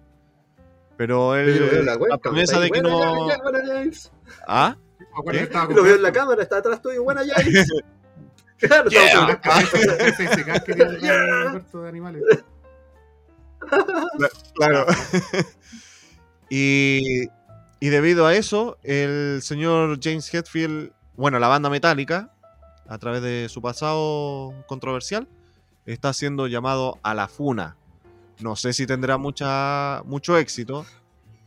Pero 0.96 1.36
él, 1.36 1.58
Yo 1.58 1.60
lo 1.66 1.70
veo 1.70 1.80
en 1.80 1.86
la 1.86 1.92
la 1.92 1.98
webcam, 1.98 2.20
promesa 2.20 2.58
de 2.58 2.70
que 2.70 2.80
"Buena, 2.80 2.88
no... 2.88 3.28
James, 3.28 3.42
buena, 3.42 3.66
James". 3.66 4.12
¿Ah? 4.48 4.76
Estaba 5.30 5.74
Lo 5.74 5.82
veo 5.82 5.96
en 5.96 6.02
la 6.02 6.12
cámara, 6.12 6.42
está 6.42 6.56
atrás 6.56 6.80
tuyo, 6.80 7.02
buena. 7.02 7.20
Claro, 8.58 8.88
Yeah. 8.88 9.36
animales. 11.86 12.22
Claro. 14.54 14.86
y, 16.48 17.28
y 17.86 17.88
debido 17.88 18.26
a 18.26 18.34
eso, 18.34 18.78
el 18.82 19.40
señor 19.42 20.00
James 20.02 20.32
Hetfield, 20.34 20.90
bueno, 21.16 21.38
la 21.38 21.46
banda 21.46 21.70
Metallica, 21.70 22.32
a 22.88 22.98
través 22.98 23.22
de 23.22 23.48
su 23.48 23.62
pasado 23.62 24.52
controversial, 24.66 25.28
está 25.84 26.12
siendo 26.12 26.48
llamado 26.48 26.98
a 27.04 27.14
la 27.14 27.28
funa. 27.28 27.76
No 28.40 28.56
sé 28.56 28.72
si 28.72 28.86
tendrá 28.88 29.18
mucha, 29.18 30.02
mucho 30.04 30.36
éxito, 30.36 30.84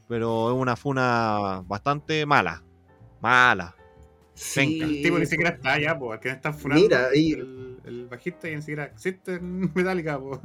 pero 0.07 0.49
es 0.49 0.55
una 0.57 0.77
funa 0.77 1.61
bastante 1.67 2.25
mala. 2.25 2.63
Mala. 3.19 3.75
Sí, 4.33 4.79
El 4.81 5.01
tipo 5.03 5.19
ni 5.19 5.25
siquiera 5.25 5.49
está 5.51 5.73
allá, 5.73 5.99
po. 5.99 6.13
El 6.13 6.21
que 6.21 6.29
está 6.29 6.53
funando. 6.53 6.81
Mira, 6.83 7.09
y- 7.13 7.33
el, 7.33 7.77
el 7.83 8.07
bajista 8.07 8.47
y 8.47 8.55
ni 8.55 8.61
siquiera 8.61 8.85
existe 8.85 9.33
en 9.35 9.59
Metallica, 9.75 10.17
po. 10.17 10.39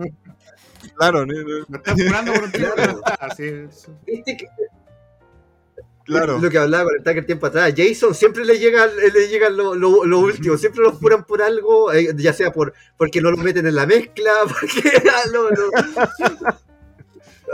Claro, 0.97 1.25
ni- 1.25 1.35
Lo 1.69 1.77
están 1.77 1.97
funando 1.97 2.33
por 2.33 2.43
un 2.43 2.51
tipo 2.51 2.75
que 2.75 2.83
no 2.89 2.93
está. 2.99 3.15
Así 3.21 3.45
es. 3.45 3.89
Viste 4.05 4.37
que- 4.37 4.49
claro. 6.05 6.39
Lo 6.39 6.51
que 6.51 6.59
hablaba 6.59 6.85
con 6.85 6.95
el 6.97 7.03
Tucker 7.03 7.27
tiempo 7.27 7.47
atrás. 7.47 7.73
Jason 7.77 8.15
siempre 8.15 8.45
le 8.45 8.59
llega, 8.59 8.87
le 8.87 9.29
llega 9.29 9.49
lo, 9.51 9.75
lo- 9.75 10.05
lo 10.05 10.19
último. 10.21 10.57
Siempre 10.57 10.83
lo 10.83 10.93
furan 10.93 11.25
por 11.25 11.43
algo, 11.43 11.93
eh, 11.93 12.15
ya 12.17 12.33
sea 12.33 12.53
por 12.53 12.73
porque 12.97 13.21
no 13.21 13.31
lo 13.31 13.37
meten 13.39 13.67
en 13.67 13.75
la 13.75 13.87
mezcla, 13.87 14.31
porque 14.49 15.03
no, 15.33 15.51
no. 15.51 16.55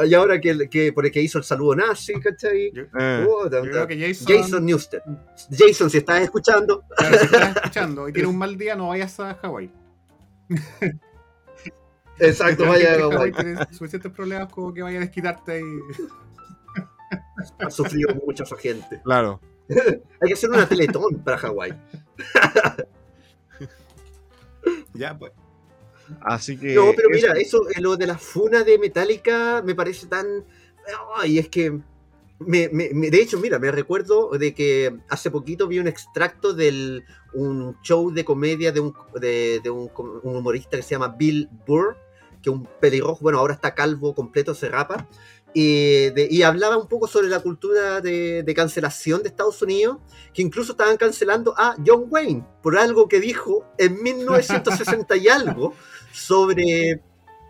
Y 0.07 0.15
ahora 0.15 0.41
que, 0.41 0.69
que 0.71 0.93
por 0.93 1.05
el 1.05 1.13
que 1.13 1.21
hizo 1.21 1.37
el 1.39 1.45
saludo 1.45 1.75
nazi, 1.77 2.15
¿cachai? 2.21 2.71
Yo, 2.73 2.83
Eh, 2.99 3.27
yo 3.51 3.61
creo 3.63 3.87
que 3.87 3.99
Jason. 3.99 4.27
Jason 4.27 4.65
Newsted. 4.65 5.01
Jason, 5.51 5.91
si 5.91 5.99
estás 5.99 6.23
escuchando, 6.23 6.85
Claro, 6.97 7.19
si 7.19 7.25
estás 7.27 7.57
escuchando 7.57 8.09
y 8.09 8.13
tiene 8.13 8.29
un 8.29 8.39
mal 8.39 8.57
día, 8.57 8.75
no 8.77 8.89
vayas 8.89 9.19
a 9.21 9.35
Hawái. 9.35 9.71
exacto, 12.19 12.67
vaya 12.67 12.95
a 12.95 12.99
Hawái 12.99 13.13
Hawái. 13.17 13.33
tiene 13.33 13.57
suficientes 13.73 14.13
problemas 14.13 14.53
como 14.53 14.73
que 14.73 14.83
vaya 14.83 14.99
a 14.99 15.01
desquitarte 15.01 15.53
ahí. 15.53 15.63
Ha 17.59 17.71
sufrido 17.71 18.15
mucha 18.27 18.45
esa 18.45 18.57
gente. 18.57 19.01
claro. 19.05 19.41
Hay 20.21 20.29
que 20.29 20.33
hacer 20.35 20.51
una 20.51 20.69
teletón 20.69 21.23
para 21.25 21.39
Hawái. 21.39 21.73
Ya, 24.95 25.17
pues. 25.19 25.33
Así 26.21 26.57
que. 26.59 26.75
No, 26.75 26.93
pero 26.95 27.09
mira, 27.11 27.33
eso, 27.35 27.63
eh, 27.71 27.81
lo 27.81 27.97
de 27.97 28.07
la 28.07 28.19
funa 28.19 28.63
de 28.65 28.79
Metallica 28.79 29.63
me 29.65 29.75
parece 29.75 30.07
tan. 30.07 30.27
Ay, 31.17 31.39
es 31.39 31.49
que. 31.49 31.71
me- 32.41 32.69
me- 32.73 32.91
me- 32.93 33.11
de 33.11 33.23
hecho, 33.23 33.39
mira, 33.39 33.59
me 33.59 33.71
recuerdo 33.71 34.31
de 34.31 34.55
que 34.55 34.97
hace 35.09 35.31
poquito 35.31 35.69
vi 35.69 35.79
un 35.79 35.87
extracto 35.89 36.53
de 36.53 37.03
un 37.33 37.77
show 37.83 38.11
de 38.11 38.25
comedia 38.25 38.73
de, 38.73 38.81
un, 38.81 38.95
de, 39.21 39.61
de 39.63 39.71
un, 39.71 39.89
com- 39.89 40.21
un 40.23 40.37
humorista 40.37 40.77
que 40.77 40.83
se 40.83 40.91
llama 40.91 41.15
Bill 41.17 41.49
Burr, 41.67 41.97
que 42.43 42.51
un 42.51 42.65
pelirrojo, 42.81 43.21
bueno, 43.23 43.39
ahora 43.39 43.55
está 43.55 43.75
calvo 43.75 44.15
completo, 44.15 44.55
se 44.55 44.69
rapa, 44.69 45.07
y, 45.55 46.11
de- 46.11 46.29
hablaba 46.45 46.77
un 46.77 46.87
poco 46.89 47.07
sobre 47.07 47.29
la 47.29 47.41
cultura 47.41 48.01
de, 48.01 48.53
cancelación 48.55 49.23
de 49.23 49.29
Estados 49.29 49.61
Unidos, 49.63 49.99
que 50.35 50.43
incluso 50.43 50.73
estaban 50.73 50.97
cancelando 50.97 51.55
a 51.57 51.77
John 51.85 52.07
Wayne 52.09 52.45
por 52.63 52.79
algo 52.79 53.09
que 53.09 53.21
dijo 53.21 53.65
en 53.79 54.03
1960 54.03 55.17
y 55.17 55.29
algo 55.29 55.75
sobre, 56.13 57.03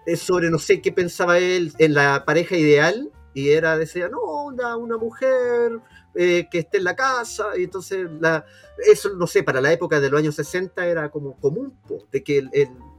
eh, 0.06 0.16
sobre 0.16 0.50
no 0.50 0.58
sé 0.58 0.80
qué 0.80 0.92
pensaba 0.92 1.38
él 1.38 1.72
en 1.78 1.94
la 1.94 2.24
pareja 2.24 2.56
ideal, 2.56 3.10
y 3.32 3.50
era, 3.50 3.78
decía, 3.78 4.08
no, 4.08 4.20
una, 4.46 4.76
una 4.76 4.96
mujer 4.96 5.78
eh, 6.16 6.48
que 6.50 6.58
esté 6.60 6.78
en 6.78 6.84
la 6.84 6.96
casa, 6.96 7.56
y 7.56 7.64
entonces 7.64 8.08
la, 8.20 8.44
eso, 8.90 9.10
no 9.16 9.26
sé, 9.26 9.42
para 9.44 9.60
la 9.60 9.72
época 9.72 10.00
de 10.00 10.10
los 10.10 10.18
años 10.18 10.34
60 10.34 10.86
era 10.86 11.10
como 11.10 11.36
común, 11.38 11.72
de 12.10 12.22
que 12.24 12.38
el- 12.38 12.50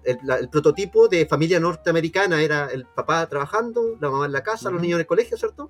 el- 0.04 0.20
la- 0.24 0.38
el 0.38 0.50
prototipo 0.50 1.08
de 1.08 1.26
familia 1.26 1.60
norteamericana 1.60 2.42
era 2.42 2.68
el 2.72 2.86
papá 2.86 3.28
trabajando, 3.28 3.98
la 4.00 4.10
mamá 4.10 4.26
en 4.26 4.32
la 4.32 4.44
casa, 4.44 4.70
los 4.72 4.82
niños 4.82 4.96
en 4.98 5.02
el 5.02 5.06
colegio, 5.08 5.38
¿cierto? 5.38 5.70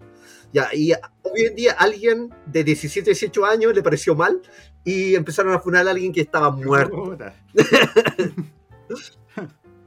Ya, 0.53 0.69
y 0.73 0.91
hoy 1.23 1.41
en 1.45 1.55
día 1.55 1.73
alguien 1.77 2.33
de 2.45 2.63
17, 2.63 3.09
18 3.11 3.45
años 3.45 3.73
le 3.73 3.81
pareció 3.83 4.15
mal 4.15 4.41
y 4.83 5.15
empezaron 5.15 5.53
a 5.53 5.59
funar 5.59 5.87
a 5.87 5.91
alguien 5.91 6.11
que 6.13 6.21
estaba 6.21 6.49
muerto. 6.51 7.17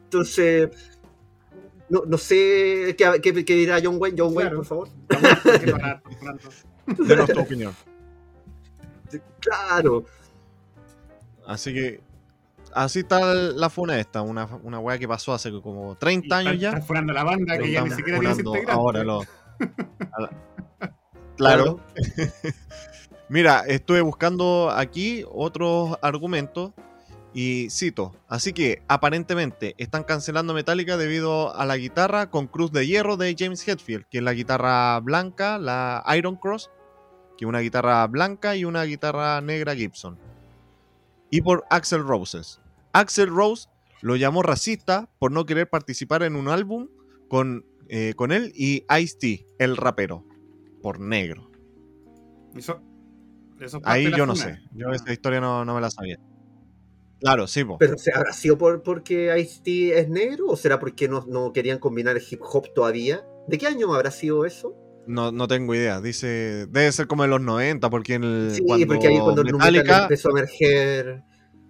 Entonces, 0.04 0.70
no, 1.88 2.02
no 2.06 2.18
sé 2.18 2.94
qué, 2.96 3.20
qué- 3.22 3.44
qué 3.44 3.54
dirá 3.54 3.78
John 3.82 3.96
Wayne. 3.98 4.16
John 4.18 4.34
Wayne, 4.34 4.50
Claro. 4.50 4.56
por 4.56 4.66
favor. 4.66 4.88
Denos 7.06 7.30
tu 7.30 7.40
opinión. 7.40 7.74
Claro. 9.40 10.04
Así 11.46 11.74
que 11.74 12.00
así 12.74 13.00
está 13.00 13.34
la 13.34 13.70
funa 13.70 13.98
esta, 13.98 14.22
una, 14.22 14.46
una 14.62 14.78
weá 14.78 14.98
que 14.98 15.08
pasó 15.08 15.32
hace 15.32 15.50
como 15.62 15.96
30 15.96 16.36
años 16.36 16.52
Están- 16.54 16.60
ya. 16.60 16.68
Están 16.70 16.82
funando 16.86 17.12
la 17.12 17.24
banda 17.24 17.58
que 17.58 17.70
ya 17.72 17.82
ni 17.82 17.90
siquiera 17.90 18.18
tiene 18.20 18.64
ahora 18.68 19.04
lo- 19.04 19.22
la- 20.18 20.30
Claro. 21.36 21.80
Mira, 23.28 23.60
estuve 23.66 24.00
buscando 24.02 24.70
aquí 24.70 25.24
otros 25.32 25.98
argumentos 26.02 26.72
y 27.32 27.68
cito. 27.70 28.14
Así 28.28 28.52
que 28.52 28.82
aparentemente 28.86 29.74
están 29.78 30.04
cancelando 30.04 30.54
Metallica 30.54 30.96
debido 30.96 31.52
a 31.56 31.64
la 31.66 31.76
guitarra 31.76 32.30
con 32.30 32.46
cruz 32.46 32.70
de 32.70 32.86
hierro 32.86 33.16
de 33.16 33.34
James 33.36 33.66
Hetfield, 33.66 34.04
que 34.08 34.18
es 34.18 34.24
la 34.24 34.34
guitarra 34.34 35.00
blanca, 35.00 35.58
la 35.58 36.04
Iron 36.16 36.36
Cross, 36.36 36.70
que 37.36 37.44
es 37.44 37.48
una 37.48 37.58
guitarra 37.60 38.06
blanca 38.06 38.54
y 38.54 38.64
una 38.64 38.84
guitarra 38.84 39.40
negra 39.40 39.74
Gibson. 39.74 40.16
Y 41.30 41.40
por 41.40 41.64
Axel 41.70 42.04
Roses. 42.04 42.60
Axel 42.94 43.28
Rose 43.28 43.68
lo 44.02 44.16
llamó 44.16 44.42
racista 44.42 45.10
por 45.18 45.32
no 45.32 45.44
querer 45.44 45.68
participar 45.68 46.22
en 46.22 46.36
un 46.36 46.48
álbum 46.48 46.88
con, 47.28 47.66
eh, 47.88 48.14
con 48.16 48.32
él 48.32 48.52
y 48.54 48.84
Ice-T, 48.98 49.46
el 49.58 49.76
rapero, 49.76 50.24
por 50.80 51.00
negro. 51.00 51.50
Eso, 52.56 52.80
eso 53.60 53.80
Ahí 53.84 54.10
yo 54.16 54.26
no 54.26 54.36
sé. 54.36 54.60
Yo 54.72 54.90
esa 54.90 55.12
historia 55.12 55.40
no, 55.40 55.64
no 55.64 55.74
me 55.74 55.80
la 55.80 55.90
sabía. 55.90 56.18
Claro, 57.20 57.46
sí, 57.46 57.64
po. 57.64 57.78
Pero 57.78 57.96
¿se- 57.98 58.12
¿habrá 58.12 58.32
sido 58.32 58.58
por, 58.58 58.82
porque 58.82 59.36
Ice-T 59.40 59.98
es 59.98 60.08
negro 60.08 60.46
o 60.48 60.56
será 60.56 60.78
porque 60.78 61.08
no, 61.08 61.24
no 61.26 61.52
querían 61.52 61.78
combinar 61.78 62.16
el 62.16 62.22
hip 62.28 62.40
hop 62.42 62.72
todavía? 62.74 63.24
¿De 63.48 63.58
qué 63.58 63.66
año 63.66 63.92
habrá 63.94 64.10
sido 64.10 64.44
eso? 64.44 64.76
No, 65.06 65.32
no 65.32 65.48
tengo 65.48 65.74
idea. 65.74 66.00
Dice, 66.00 66.66
debe 66.66 66.92
ser 66.92 67.06
como 67.06 67.24
en 67.24 67.30
los 67.30 67.40
90, 67.40 67.90
porque 67.90 68.14
en 68.14 68.24
el, 68.24 68.50
Sí, 68.54 68.62
cuando, 68.66 68.86
porque 68.86 69.08
ahí 69.08 69.18
cuando 69.20 69.42
el 69.42 69.52
Metallica, 69.52 70.02
empezó 70.02 70.28
a 70.28 70.32
emerger. 70.32 71.22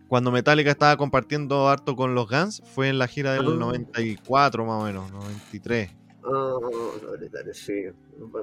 Cuando 0.09 0.31
Metallica 0.31 0.71
estaba 0.71 0.97
compartiendo 0.97 1.69
harto 1.69 1.97
con 1.97 2.15
los 2.15 2.29
Guns, 2.29 2.63
fue 2.75 2.89
en 2.89 2.99
la 2.99 3.09
gira 3.09 3.33
del 3.33 3.47
Ah. 3.47 3.55
94 3.57 4.65
más 4.65 4.83
o 4.83 4.85
menos, 4.87 5.11
93. 5.13 5.91
Ah, 6.25 6.57
dale, 7.11 7.29
dale, 7.29 7.53
sí. 7.55 7.73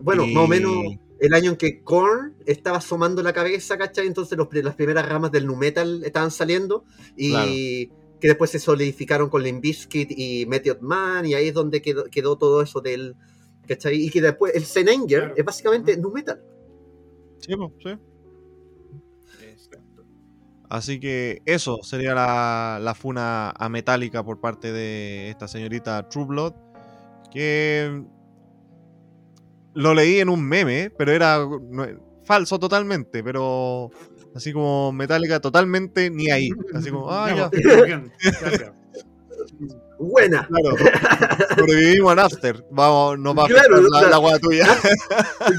Bueno, 0.01 0.23
Y- 0.25 0.33
más 0.33 0.43
o 0.43 0.47
menos 0.47 0.71
el 1.19 1.33
año 1.33 1.51
en 1.51 1.57
que 1.57 1.81
Korn 1.83 2.35
estaba 2.45 2.77
asomando 2.77 3.23
la 3.23 3.33
cabeza, 3.33 3.77
¿cachai? 3.77 4.05
Entonces 4.07 4.37
los, 4.37 4.47
las 4.53 4.75
primeras 4.75 5.07
ramas 5.07 5.31
del 5.31 5.45
nu 5.47 5.55
metal 5.55 6.03
estaban 6.03 6.29
saliendo 6.31 6.83
y 7.15 7.87
que 8.19 8.27
después 8.27 8.51
se 8.51 8.59
solidificaron 8.59 9.29
con 9.29 9.41
Limp 9.41 9.61
Bizkit 9.63 10.11
y 10.15 10.45
Method 10.45 10.79
Man 10.81 11.25
y 11.25 11.33
ahí 11.33 11.47
es 11.47 11.53
donde 11.55 11.81
quedó, 11.81 12.03
quedó 12.05 12.37
todo 12.37 12.61
eso 12.61 12.79
del, 12.81 13.15
¿cachai? 13.67 13.95
Y 13.95 14.09
que 14.11 14.21
después 14.21 14.53
el 14.55 14.63
Senenger 14.65 15.19
Claro. 15.19 15.33
es 15.37 15.45
básicamente 15.45 15.97
nu 15.97 16.11
metal. 16.11 16.39
Sí, 17.39 17.53
sí. 17.83 17.89
Así 20.71 21.01
que 21.01 21.41
eso 21.45 21.79
sería 21.83 22.15
la, 22.15 22.79
la 22.81 22.95
funa 22.95 23.49
a 23.51 23.67
Metallica 23.67 24.23
por 24.23 24.39
parte 24.39 24.71
de 24.71 25.29
esta 25.29 25.49
señorita 25.49 26.07
True 26.07 26.25
Blood. 26.25 26.53
Que 27.31 28.03
lo 29.73 29.93
leí 29.93 30.19
en 30.19 30.29
un 30.29 30.43
meme, 30.43 30.91
pero 30.97 31.11
era 31.11 31.39
no- 31.39 31.87
falso 32.23 32.59
totalmente. 32.59 33.23
Pero 33.23 33.89
Así 34.33 34.53
como 34.53 34.93
Metallica 34.93 35.41
totalmente 35.41 36.09
ni 36.09 36.31
ahí. 36.31 36.49
Así 36.73 36.89
como, 36.89 37.11
ah, 37.11 37.49
ya. 37.51 38.71
Buena. 40.03 40.47
Claro, 40.47 40.75
sobrevivimos 41.55 42.11
a 42.11 42.15
Napster. 42.15 42.65
Vamos, 42.71 43.19
no 43.19 43.35
va 43.35 43.45
a 43.45 43.47
Claro, 43.47 43.81
la, 43.81 44.15
agua 44.15 44.39
tuya. 44.39 44.67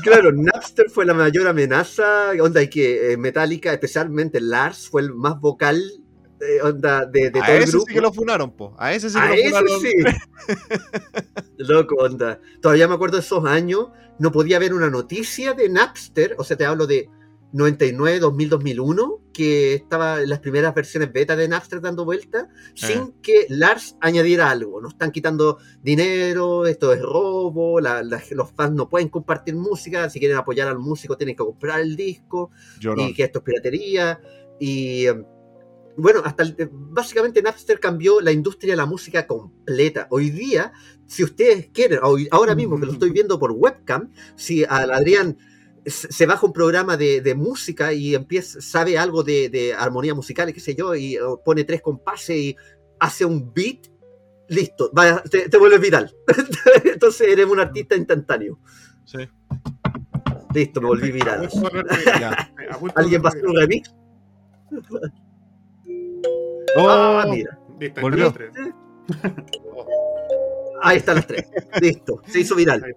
Claro, 0.03 0.32
Napster 0.32 0.90
fue 0.90 1.07
la 1.07 1.14
mayor 1.14 1.47
amenaza. 1.47 2.30
Onda, 2.40 2.61
y 2.62 2.68
que 2.68 3.12
eh, 3.12 3.16
Metallica, 3.16 3.72
especialmente 3.72 4.40
Lars, 4.40 4.88
fue 4.88 5.03
el 5.03 5.14
más 5.14 5.38
vocal 5.40 5.80
eh, 6.40 6.61
onda, 6.61 7.07
de, 7.07 7.30
de 7.30 7.38
a 7.40 7.45
todo 7.47 7.55
el 7.57 7.62
ese 7.62 7.70
grupo. 7.72 7.86
sí 7.86 7.95
que 7.95 8.01
lo 8.01 8.12
funaron, 8.12 8.51
po. 8.57 8.74
A 8.78 8.93
ese 8.93 9.11
sí 9.11 9.16
que 9.16 9.24
A 9.24 9.28
lo 9.28 9.34
ese 9.34 9.49
funaron. 9.51 9.80
sí. 9.80 9.93
Loco, 11.59 11.95
onda. 11.97 12.40
Todavía 12.61 12.88
me 12.88 12.95
acuerdo 12.95 13.18
de 13.18 13.22
esos 13.22 13.45
años. 13.45 13.88
No 14.18 14.32
podía 14.32 14.57
haber 14.57 14.74
una 14.74 14.90
noticia 14.90 15.53
de 15.55 15.68
Napster. 15.68 16.34
O 16.38 16.45
sea, 16.45 16.57
te 16.57 16.64
hablo 16.64 16.86
de 16.88 17.09
99, 17.53 18.18
2000, 18.20 18.48
2001. 18.48 19.18
Que 19.32 19.72
estaba 19.74 20.20
en 20.20 20.28
las 20.28 20.40
primeras 20.40 20.74
versiones 20.74 21.11
beta 21.12 21.34
de 21.36 21.48
Napster 21.48 21.80
dando 21.80 22.05
vuelta. 22.05 22.48
Sin 22.74 23.12
que 23.22 23.46
Lars 23.48 23.96
añadiera 24.00 24.50
algo. 24.50 24.80
Nos 24.82 24.92
están 24.92 25.11
quitando 25.11 25.59
dinero. 25.82 26.66
Esto 26.66 26.92
es 26.92 27.00
robo. 27.00 27.80
la- 27.80 28.03
la- 28.03 28.22
los 28.32 28.53
fans 28.53 28.72
no 28.74 28.88
pueden 28.88 29.09
compartir 29.09 29.55
música. 29.57 30.09
Si 30.11 30.18
quieren 30.18 30.36
apoyar 30.36 30.68
al 30.68 30.78
músico, 30.78 31.16
tienen 31.16 31.34
que 31.36 31.44
comprar 31.44 31.80
el 31.80 31.96
disco 31.96 32.50
Llorón. 32.78 33.09
y 33.09 33.14
que 33.14 33.24
esto 33.24 33.38
es 33.38 33.44
piratería. 33.44 34.20
Y 34.61 35.07
eh, 35.07 35.24
bueno, 35.96 36.20
hasta 36.24 36.42
el- 36.42 36.55
eh, 36.59 36.68
básicamente 36.70 37.42
Napster 37.42 37.80
cambió 37.80 38.20
la 38.20 38.32
industria 38.32 38.72
de 38.74 38.76
la 38.76 38.86
música 38.86 39.26
completa. 39.26 40.07
Hoy 40.11 40.30
día, 40.30 40.72
si 41.07 41.24
ustedes 41.24 41.68
quieren, 41.72 42.00
hoy- 42.03 42.28
ahora 42.30 42.55
mismo 42.55 42.78
que 42.78 42.86
lo 42.86 42.92
estoy 42.92 43.11
viendo 43.18 43.38
por 43.38 43.53
webcam, 43.53 44.11
si 44.36 44.64
al 44.64 44.90
Adrián 44.90 45.38
se 45.85 46.26
baja 46.26 46.47
un 46.47 46.53
programa 46.53 46.97
de, 46.97 47.20
de 47.20 47.35
música 47.35 47.93
y 47.93 48.14
empieza, 48.14 48.61
sabe 48.61 48.99
algo 48.99 49.22
de, 49.22 49.49
de 49.49 49.74
armonía 49.74 50.14
musical 50.14 50.49
y 50.49 50.53
qué 50.53 50.61
sé 50.61 50.74
yo, 50.74 50.95
y 50.95 51.18
pone 51.45 51.64
tres 51.64 51.83
compases 51.83 52.37
y 52.37 52.57
hace 53.01 53.24
un 53.24 53.53
beat, 53.53 53.89
listo, 54.49 54.91
vaya, 54.93 55.22
te, 55.28 55.49
te 55.49 55.57
vuelves 55.59 55.80
viral. 55.80 56.14
Entonces 56.85 57.28
eres 57.28 57.47
un 57.47 57.59
artista 57.61 57.97
instantáneo. 57.97 58.61
Sí. 59.05 59.18
Listo, 60.55 60.80
me 60.80 60.87
volví 60.89 61.11
viral. 61.11 61.49
¿Alguien 62.95 63.22
va 63.22 63.26
a 63.26 63.28
hacer 63.30 63.47
un 63.47 63.57
remix? 63.57 63.95
Oh, 66.74 66.89
Ah, 66.89 67.26
mira. 67.28 67.59
Listo, 67.78 67.99
ahí 67.99 68.03
Volvió. 68.03 68.35
Ahí 70.83 70.97
están 70.97 71.16
las 71.16 71.26
tres. 71.26 71.45
Listo, 71.80 72.22
se 72.26 72.41
hizo 72.41 72.55
viral. 72.55 72.97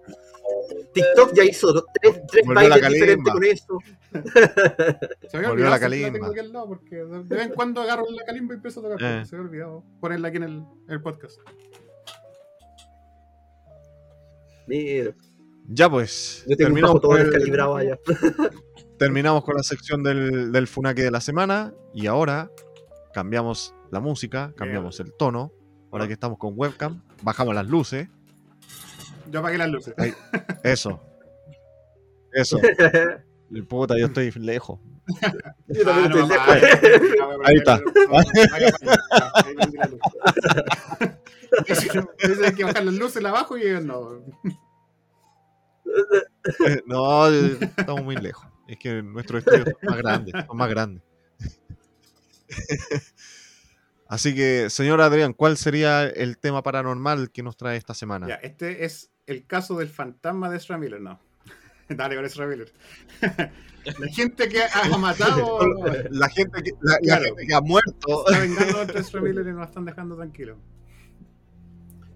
TikTok 0.92 1.34
ya 1.34 1.44
hizo 1.44 1.84
tres, 2.00 2.20
tres 2.28 2.46
bailes 2.46 2.76
diferentes 2.88 3.16
calimba. 3.16 3.32
con 3.32 3.44
eso. 3.44 3.78
Se 5.30 5.38
me 5.38 5.38
había 5.38 5.50
olvidado, 5.50 5.70
la 5.70 5.80
calimba. 5.80 6.28
lado 6.52 6.68
porque 6.68 6.96
de 6.96 7.22
vez 7.22 7.46
en 7.46 7.52
cuando 7.54 7.80
agarro 7.82 8.04
la 8.10 8.24
calimba 8.24 8.54
y 8.54 8.56
empiezo 8.56 8.80
a 8.80 8.82
tocar. 8.84 9.02
Eh. 9.20 9.24
Se 9.26 9.36
me 9.36 9.42
ha 9.42 9.44
olvidado 9.46 9.84
ponerla 10.00 10.28
aquí 10.28 10.36
en 10.38 10.42
el, 10.44 10.52
en 10.52 10.90
el 10.90 11.02
podcast. 11.02 11.38
Mira, 14.66 15.14
Ya 15.68 15.88
pues. 15.90 16.44
yo 16.48 16.56
tengo 16.56 16.68
terminamos 16.68 17.00
todo 17.00 17.12
con 17.12 17.20
el- 17.20 17.26
descalibrado 17.30 17.76
allá. 17.76 17.98
Terminamos 18.98 19.44
con 19.44 19.54
la 19.56 19.62
sección 19.62 20.02
del, 20.02 20.50
del 20.52 20.66
Funaki 20.66 21.02
de 21.02 21.10
la 21.10 21.20
semana 21.20 21.74
y 21.92 22.06
ahora 22.06 22.50
cambiamos 23.12 23.74
la 23.90 24.00
música, 24.00 24.54
cambiamos 24.56 25.00
el 25.00 25.12
tono. 25.12 25.52
Ahora 25.92 26.06
que 26.06 26.14
estamos 26.14 26.38
con 26.38 26.54
webcam, 26.56 27.02
bajamos 27.22 27.54
las 27.54 27.66
luces. 27.66 28.08
Yo 29.30 29.40
apagué 29.40 29.58
las 29.58 29.68
luces. 29.70 29.94
Ahí. 29.98 30.14
Eso. 30.62 31.00
Eso. 32.32 32.58
Puta, 33.68 33.96
yo 33.98 34.06
estoy 34.06 34.30
lejos. 34.32 34.78
Yo 35.68 35.84
también 35.84 36.12
Ah, 36.12 36.14
no, 36.14 36.22
estoy 36.22 36.36
apague. 36.36 36.60
lejos. 36.60 37.36
Ahí 37.44 37.56
está. 37.56 37.80
hay 42.44 42.54
que 42.54 42.64
bajar 42.64 42.84
las 42.84 42.94
luces, 42.94 43.22
la 43.22 43.30
bajo 43.32 43.56
y 43.56 43.64
yo 43.68 43.80
no. 43.80 44.22
Eh, 46.66 46.82
No, 46.86 47.28
eh, 47.30 47.56
estamos 47.76 48.02
muy 48.04 48.16
lejos. 48.16 48.46
Es 48.68 48.78
que 48.78 49.02
nuestros 49.02 49.40
estudios 49.46 49.64
son 49.80 49.90
más 49.90 49.96
grandes, 49.98 50.34
son 50.46 50.56
más 50.56 50.68
grandes. 50.68 51.02
Así 54.08 54.34
que, 54.34 54.70
señor 54.70 55.00
Adrián, 55.00 55.32
¿cuál 55.32 55.56
sería 55.56 56.04
el 56.04 56.38
tema 56.38 56.62
paranormal 56.62 57.30
que 57.32 57.42
nos 57.42 57.56
trae 57.56 57.76
esta 57.76 57.94
semana? 57.94 58.28
Ya, 58.28 58.34
este 58.36 58.84
es 58.84 59.10
el 59.26 59.46
caso 59.46 59.76
del 59.78 59.88
fantasma 59.88 60.48
de 60.48 60.56
Ezra 60.58 60.78
Miller, 60.78 61.00
no. 61.00 61.18
Dale 61.88 62.16
con 62.16 62.24
Ezra 62.24 62.46
Miller. 62.46 62.72
La 64.00 64.08
gente 64.08 64.48
que 64.48 64.62
ha 64.64 64.98
matado 64.98 65.60
La 66.10 66.28
gente 66.28 66.60
que, 66.60 66.72
la, 66.82 66.94
la 66.94 66.98
Claro. 66.98 67.24
gente 67.26 67.46
que 67.46 67.54
ha 67.54 67.60
muerto. 67.60 68.24
está 68.28 68.40
vengando 68.40 68.78
a 68.80 68.82
Ezra 68.98 69.20
Miller 69.20 69.46
y 69.46 69.52
nos 69.52 69.68
están 69.68 69.84
dejando 69.84 70.16
tranquilos. 70.16 70.56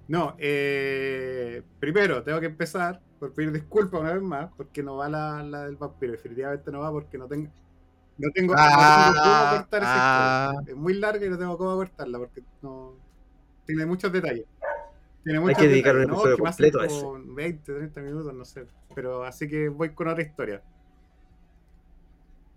No, 0.08 0.34
eh, 0.40 1.62
primero 1.78 2.24
tengo 2.24 2.40
que 2.40 2.46
empezar 2.46 3.00
por 3.20 3.32
pedir 3.32 3.52
disculpas 3.52 4.00
una 4.00 4.12
vez 4.14 4.22
más, 4.22 4.50
porque 4.56 4.82
no 4.82 4.96
va 4.96 5.08
la, 5.08 5.42
la 5.44 5.66
del 5.66 5.76
vampiro. 5.76 6.10
Definitivamente 6.12 6.72
no 6.72 6.80
va 6.80 6.90
porque 6.90 7.16
no 7.18 7.28
tengo. 7.28 7.48
No 8.20 8.30
tengo, 8.32 8.54
no 8.54 8.60
Ah, 8.62 9.12
tengo 9.12 9.24
cómo 9.24 9.56
cortar 9.56 9.82
esa 9.82 9.92
ah. 9.94 10.50
historia. 10.52 10.72
Es 10.72 10.78
muy 10.78 10.94
larga 10.94 11.26
y 11.26 11.30
no 11.30 11.38
tengo 11.38 11.58
cómo 11.58 11.76
cortarla 11.76 12.18
porque 12.18 12.42
no. 12.62 12.94
Tiene 13.64 13.86
muchos 13.86 14.12
detalles. 14.12 14.46
Tiene 15.24 15.40
muchos 15.40 15.58
que 15.58 15.68
dedicar 15.68 15.94
un 15.94 16.02
detalles, 16.02 16.22
episodio 16.22 16.46
hacen 16.46 16.70
completo 16.70 16.80
a 16.80 16.88
como 16.88 17.34
20, 17.34 17.72
30 17.72 18.00
minutos, 18.02 18.34
no 18.34 18.44
sé. 18.44 18.66
Pero 18.94 19.24
así 19.24 19.48
que 19.48 19.68
voy 19.68 19.90
con 19.90 20.08
otra 20.08 20.22
historia. 20.22 20.62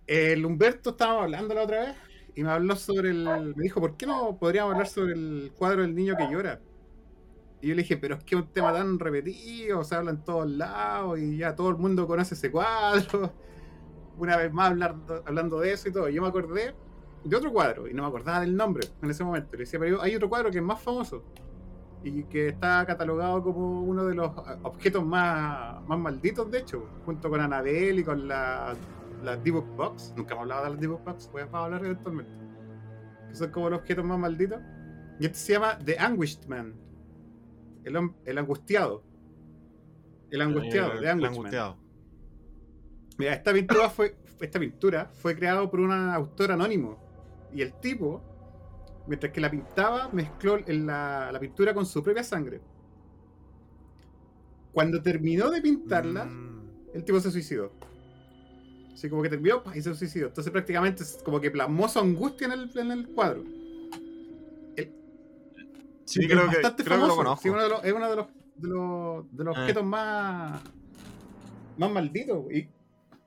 El 0.06 0.46
Humberto 0.46 0.92
estábamos 0.92 1.24
hablando 1.24 1.54
la 1.54 1.64
otra 1.64 1.80
vez 1.82 1.96
y 2.36 2.44
me 2.44 2.52
habló 2.52 2.76
sobre 2.76 3.12
el. 3.12 3.54
Me 3.56 3.64
dijo, 3.64 3.80
¿por 3.80 3.96
qué 3.96 4.06
no 4.06 4.38
podríamos 4.38 4.74
hablar 4.74 4.88
sobre 4.88 5.14
el 5.14 5.54
cuadro 5.56 5.82
del 5.82 5.96
niño 5.96 6.16
que 6.18 6.30
llora? 6.30 6.60
Y 7.62 7.68
yo 7.68 7.76
le 7.76 7.84
dije, 7.84 7.96
pero 7.96 8.16
es 8.16 8.24
que 8.26 8.36
es 8.36 8.42
un 8.42 8.48
tema 8.50 8.74
tan 8.74 9.00
repetido, 9.00 9.84
se 9.86 9.96
habla 9.96 10.12
en 10.12 10.24
todos 10.24 10.50
lados 10.50 11.18
y 11.20 11.38
ya 11.38 11.56
todo 11.56 11.70
el 11.70 11.78
mundo 11.78 12.06
conoce 12.06 12.34
ese 12.34 12.52
cuadro. 12.52 13.32
Una 14.18 14.38
vez 14.38 14.52
más 14.54 14.72
hablar, 14.72 14.96
hablando 15.26 15.60
de 15.60 15.74
eso 15.74 15.90
y 15.90 15.92
todo. 15.92 16.10
Yo 16.10 16.22
me 16.22 16.28
acordé 16.28 16.76
de 17.24 17.36
otro 17.36 17.52
cuadro 17.52 17.88
y 17.88 17.94
no 17.94 18.04
me 18.04 18.08
acordaba 18.10 18.42
del 18.42 18.56
nombre 18.56 18.88
en 19.02 19.10
ese 19.10 19.24
momento. 19.24 19.54
Le 19.54 19.60
decía, 19.60 19.80
pero 19.80 20.02
hay 20.02 20.16
otro 20.16 20.30
cuadro 20.30 20.52
que 20.52 20.58
es 20.58 20.64
más 20.64 20.82
famoso 20.82 21.24
y 22.04 22.24
que 22.26 22.50
está 22.50 22.86
catalogado 22.86 23.42
como 23.42 23.82
uno 23.82 24.06
de 24.06 24.14
los 24.14 24.30
objetos 24.64 25.06
más, 25.06 25.82
más 25.88 25.98
malditos, 25.98 26.52
de 26.52 26.60
hecho, 26.60 26.86
junto 27.06 27.30
con 27.30 27.40
Annabelle 27.40 28.02
y 28.02 28.04
con 28.04 28.28
la, 28.28 28.76
la 29.24 29.38
D-Book 29.38 29.76
Box. 29.78 30.14
Nunca 30.18 30.34
hemos 30.34 30.44
hablado 30.44 30.66
de 30.66 30.70
las 30.72 30.80
D-Book 30.82 31.04
Box, 31.06 31.30
pues 31.32 31.46
vamos 31.46 31.62
a 31.62 31.66
hablar 31.66 31.86
eventualmente. 31.86 32.32
Que 33.30 33.36
son 33.36 33.52
como 33.52 33.70
los 33.70 33.80
objetos 33.80 34.04
más 34.04 34.20
malditos. 34.20 34.60
Y 35.20 35.26
este 35.26 35.38
se 35.38 35.54
llama 35.54 35.78
The 35.80 35.98
Anguished 35.98 36.46
Man. 36.48 36.74
El, 37.86 38.12
el 38.26 38.38
angustiado. 38.38 39.04
El 40.30 40.42
angustiado, 40.42 41.00
The 41.00 41.10
Anguished 41.10 41.22
Man. 41.22 41.26
angustiado. 41.38 41.78
Mira, 43.18 43.34
esta 43.34 43.54
pintura 43.54 43.90
fue, 43.90 44.16
esta 44.42 44.60
pintura 44.60 45.10
fue 45.14 45.36
creada 45.36 45.70
por 45.70 45.80
un 45.80 45.92
autor 45.92 46.52
anónimo. 46.52 46.98
Y 47.54 47.62
el 47.62 47.74
tipo, 47.74 48.22
mientras 49.08 49.32
que 49.32 49.40
la 49.42 49.52
pintaba, 49.52 50.10
mezcló 50.12 50.58
en 50.66 50.86
la, 50.88 51.32
la 51.32 51.40
pintura 51.40 51.74
con 51.74 51.86
su 51.86 52.02
propia 52.04 52.24
sangre. 52.24 52.62
Cuando 54.72 55.02
terminó 55.02 55.50
de 55.52 55.62
pintarla, 55.62 56.26
Mm, 56.26 56.70
el 56.96 57.04
tipo 57.04 57.20
se 57.20 57.30
suicidó. 57.32 57.72
Así 58.94 59.10
como 59.10 59.22
que 59.22 59.30
terminó 59.30 59.62
y 59.76 59.82
se 59.82 59.94
suicidó. 59.94 60.28
Entonces 60.28 60.52
prácticamente 60.52 61.04
es 61.04 61.20
como 61.24 61.40
que 61.40 61.52
plasmó 61.52 61.88
su 61.90 62.00
angustia 62.00 62.46
en 62.48 62.54
el, 62.54 62.78
en 62.78 62.92
el 62.92 63.08
cuadro. 63.10 63.44
Sí, 66.06 66.20
Es 66.22 66.28
creo 66.28 66.42
que, 66.42 66.56
bastante 66.58 66.84
creo 66.84 67.00
que 67.02 67.08
lo 67.08 67.16
conozco. 67.16 67.42
Sí, 67.44 67.50
uno 67.50 67.64
de 67.64 67.70
los- 67.70 67.84
es 67.86 67.94
uno 67.94 68.10
de 68.10 68.16
los, 68.18 68.28
de 68.58 68.68
los, 68.68 69.38
de 69.38 69.44
los 69.46 69.58
Ah. 69.58 69.62
objetos 69.62 69.84
más, 69.86 70.62
más 71.78 71.92
malditos. 71.92 72.52
Y, 72.52 72.68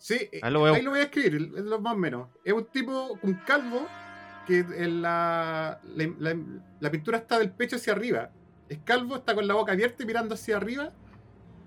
sí, 0.06 0.28
Ahí 0.42 0.52
lo 0.52 0.62
veo. 0.62 0.74
ahí 0.74 0.82
lo 0.82 0.90
voy 0.90 1.00
a 1.00 1.04
escribir, 1.04 1.52
es 1.56 1.64
lo 1.64 1.80
más 1.80 1.94
o 1.94 1.96
menos. 1.96 2.28
Es 2.44 2.52
un 2.52 2.64
tipo, 2.66 3.18
un 3.22 3.34
calvo, 3.46 3.86
que 4.46 4.60
en 4.60 5.02
la, 5.02 5.80
la, 5.96 6.12
la- 6.18 6.36
la 6.78 6.90
pintura 6.90 7.18
está 7.18 7.38
del 7.38 7.50
pecho 7.50 7.76
hacia 7.76 7.92
arriba. 7.92 8.30
Es 8.68 8.78
calvo, 8.84 9.16
está 9.16 9.34
con 9.34 9.46
la 9.48 9.54
boca 9.54 9.72
abierta 9.72 10.02
y 10.02 10.06
mirando 10.06 10.34
hacia 10.34 10.56
arriba 10.56 10.92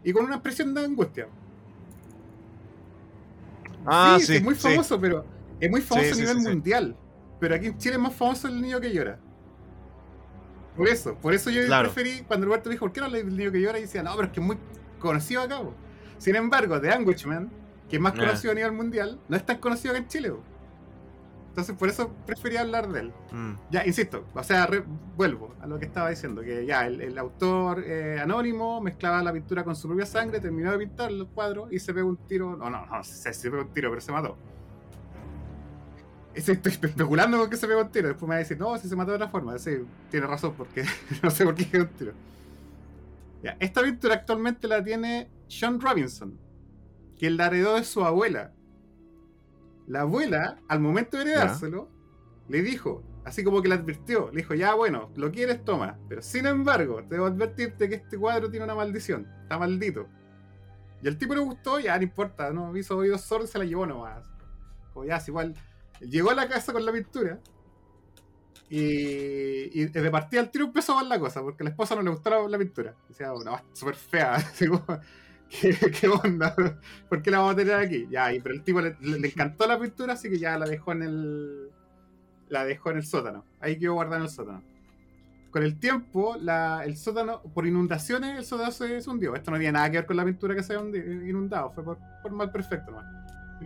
y 0.03 0.13
con 0.13 0.23
una 0.25 0.35
expresión 0.35 0.73
de 0.73 0.85
angustia. 0.85 1.27
Ah, 3.85 4.17
sí, 4.19 4.25
sí, 4.27 4.35
es 4.37 4.43
muy 4.43 4.55
sí. 4.55 4.61
famoso, 4.61 4.99
pero 4.99 5.25
es 5.59 5.69
muy 5.69 5.81
famoso 5.81 6.15
Sí, 6.15 6.21
a 6.21 6.25
nivel 6.33 6.37
mundial. 6.43 6.95
Pero 7.39 7.55
aquí 7.55 7.67
en 7.67 7.77
Chile 7.77 7.95
es 7.95 8.01
más 8.01 8.13
famoso 8.13 8.47
el 8.47 8.61
niño 8.61 8.79
que 8.79 8.93
llora. 8.93 9.19
Por 10.75 10.87
eso, 10.87 11.15
por 11.15 11.33
eso 11.33 11.49
yo 11.49 11.65
Claro. 11.65 11.91
preferí, 11.91 12.23
cuando 12.27 12.45
Roberto 12.45 12.69
me 12.69 12.75
dijo, 12.75 12.85
¿por 12.85 12.93
qué 12.93 12.99
no 13.01 13.07
hablas 13.07 13.25
del 13.25 13.35
niño 13.35 13.51
que 13.51 13.61
llora? 13.61 13.77
Y 13.79 13.81
decía, 13.81 14.03
no, 14.03 14.15
pero 14.15 14.27
es 14.27 14.33
que 14.33 14.39
es 14.39 14.45
muy 14.45 14.57
conocido 14.99 15.41
acá. 15.41 15.59
po". 15.59 15.73
Sin 16.17 16.35
embargo, 16.35 16.79
The 16.79 16.91
Anguishman, 16.91 17.49
que 17.89 17.95
es 17.97 18.01
más 18.01 18.13
Ah. 18.13 18.17
conocido 18.17 18.51
a 18.51 18.55
nivel 18.55 18.71
mundial, 18.71 19.19
no 19.27 19.35
es 19.35 19.45
tan 19.45 19.57
conocido 19.57 19.91
acá 19.93 19.99
en 20.03 20.07
Chile. 20.07 20.33
Entonces, 21.49 21.75
por 21.75 21.89
eso 21.89 22.13
preferí 22.25 22.55
hablar 22.57 22.87
de 22.89 22.99
él. 23.01 23.13
Mm. 23.31 23.53
Ya, 23.71 23.85
insisto, 23.85 24.23
o 24.33 24.43
sea, 24.43 24.65
re- 24.67 24.83
vuelvo 25.17 25.55
a 25.59 25.67
lo 25.67 25.79
que 25.79 25.85
estaba 25.85 26.09
diciendo, 26.09 26.41
que 26.41 26.65
ya 26.65 26.85
el, 26.85 27.01
el 27.01 27.17
autor 27.17 27.83
eh, 27.85 28.19
anónimo 28.21 28.79
mezclaba 28.79 29.21
la 29.23 29.33
pintura 29.33 29.63
con 29.63 29.75
su 29.75 29.87
propia 29.87 30.05
sangre, 30.05 30.39
terminó 30.39 30.71
de 30.71 30.77
pintar 30.77 31.11
los 31.11 31.27
cuadros 31.29 31.71
y 31.73 31.79
se 31.79 31.93
pegó 31.93 32.07
un 32.07 32.17
tiro, 32.17 32.55
no, 32.55 32.69
no, 32.69 32.85
no 32.85 33.03
si 33.03 33.13
se 33.33 33.49
pegó 33.49 33.63
un 33.63 33.73
tiro, 33.73 33.89
pero 33.89 33.99
se 33.99 34.11
mató. 34.11 34.37
Estoy 36.33 36.59
especulando 36.63 37.37
con 37.39 37.49
que 37.49 37.57
se 37.57 37.67
pegó 37.67 37.81
un 37.81 37.89
tiro. 37.91 38.07
Después 38.07 38.27
me 38.29 38.33
va 38.33 38.35
a 38.35 38.39
decir, 38.39 38.57
no, 38.59 38.77
si 38.77 38.87
se 38.87 38.95
mató 38.95 39.11
de 39.11 39.15
otra 39.15 39.29
forma. 39.29 39.57
Sí, 39.57 39.71
tiene 40.11 40.27
razón, 40.27 40.53
porque 40.55 40.85
no 41.23 41.29
sé 41.31 41.43
por 41.43 41.55
qué 41.55 41.67
quedó 41.67 41.83
un 41.83 41.89
tiro. 41.89 42.13
Ya, 43.43 43.57
esta 43.59 43.79
aventura 43.79 44.15
actualmente 44.15 44.67
la 44.67 44.83
tiene 44.83 45.29
Sean 45.47 45.81
Robinson, 45.81 46.37
que 47.19 47.29
la 47.29 47.47
heredó 47.47 47.75
de 47.75 47.83
su 47.83 48.03
abuela. 48.03 48.53
La 49.87 50.01
abuela, 50.01 50.57
al 50.67 50.79
momento 50.79 51.17
de 51.17 51.23
heredárselo, 51.23 51.89
le 52.47 52.61
dijo, 52.61 53.03
así 53.25 53.43
como 53.43 53.61
que 53.61 53.67
le 53.67 53.75
advirtió, 53.75 54.29
le 54.31 54.37
dijo, 54.37 54.55
ya 54.55 54.73
bueno, 54.73 55.11
lo 55.15 55.31
quieres, 55.31 55.63
toma. 55.65 55.99
Pero 56.07 56.21
sin 56.21 56.45
embargo, 56.45 57.01
debo 57.07 57.25
advertirte 57.25 57.89
que 57.89 57.95
este 57.95 58.17
cuadro 58.17 58.49
tiene 58.49 58.63
una 58.63 58.75
maldición, 58.75 59.27
está 59.43 59.59
maldito. 59.59 60.07
Y 61.01 61.07
al 61.07 61.17
tipo 61.17 61.35
le 61.35 61.41
gustó, 61.41 61.79
ya 61.79 61.97
no 61.97 62.03
importa, 62.03 62.51
no 62.51 62.75
hizo 62.75 62.97
oídos 62.97 63.21
sordos, 63.21 63.49
se 63.49 63.59
la 63.59 63.65
llevó 63.65 63.85
nomás. 63.85 64.23
Como 64.93 65.05
ya, 65.05 65.17
es 65.17 65.27
igual. 65.27 65.53
Llegó 65.99 66.31
a 66.31 66.35
la 66.35 66.47
casa 66.47 66.71
con 66.71 66.85
la 66.85 66.91
pintura. 66.91 67.39
Y, 68.69 69.81
y 69.81 69.85
de 69.87 70.11
partida 70.11 70.41
al 70.41 70.51
tiro 70.51 70.65
empezó 70.65 70.93
mal 70.93 71.09
la 71.09 71.19
cosa, 71.19 71.41
porque 71.41 71.63
a 71.63 71.65
la 71.65 71.69
esposa 71.71 71.95
no 71.95 72.01
le 72.01 72.11
gustó 72.11 72.29
la, 72.29 72.47
la 72.47 72.57
pintura. 72.57 72.95
Decía, 73.07 73.27
no, 73.27 73.55
es 73.55 73.63
súper 73.73 73.95
fea. 73.95 74.35
Así 74.35 74.67
como, 74.67 74.85
¿Qué, 75.49 75.73
qué 76.01 76.07
onda? 76.07 76.55
¿Por 77.09 77.21
qué 77.21 77.31
la 77.31 77.39
vamos 77.39 77.53
a 77.53 77.57
tener 77.57 77.73
aquí? 77.75 78.07
Ya, 78.09 78.29
pero 78.43 78.53
el 78.55 78.61
tipo 78.63 78.81
le, 78.81 78.95
encantó 79.01 79.67
la 79.67 79.79
pintura, 79.79 80.13
así 80.13 80.29
que 80.29 80.37
ya 80.37 80.57
la 80.57 80.65
dejó 80.65 80.91
en 80.91 81.03
el. 81.03 81.69
La 82.49 82.65
dejó 82.65 82.91
en 82.91 82.97
el 82.97 83.05
sótano. 83.05 83.45
Ahí 83.59 83.77
quedó 83.77 83.93
guardada 83.93 84.17
en 84.17 84.23
el 84.23 84.29
sótano. 84.29 84.63
Con 85.51 85.63
el 85.63 85.79
tiempo, 85.79 86.35
la, 86.39 86.83
el 86.85 86.95
sótano, 86.97 87.41
por 87.41 87.65
inundaciones, 87.65 88.37
el 88.37 88.45
sótano 88.45 88.71
se, 88.71 89.01
se 89.01 89.09
hundió. 89.09 89.35
Esto 89.35 89.49
no 89.51 89.57
tiene 89.57 89.71
nada 89.73 89.89
que 89.89 89.97
ver 89.97 90.05
con 90.05 90.15
la 90.17 90.25
pintura 90.25 90.53
que 90.55 90.61
se 90.61 90.75
había 90.75 91.03
inundado, 91.27 91.71
fue 91.71 91.83
por, 91.83 91.97
por 92.21 92.31
mal 92.31 92.51
perfecto, 92.51 92.91
nomás. 92.91 93.05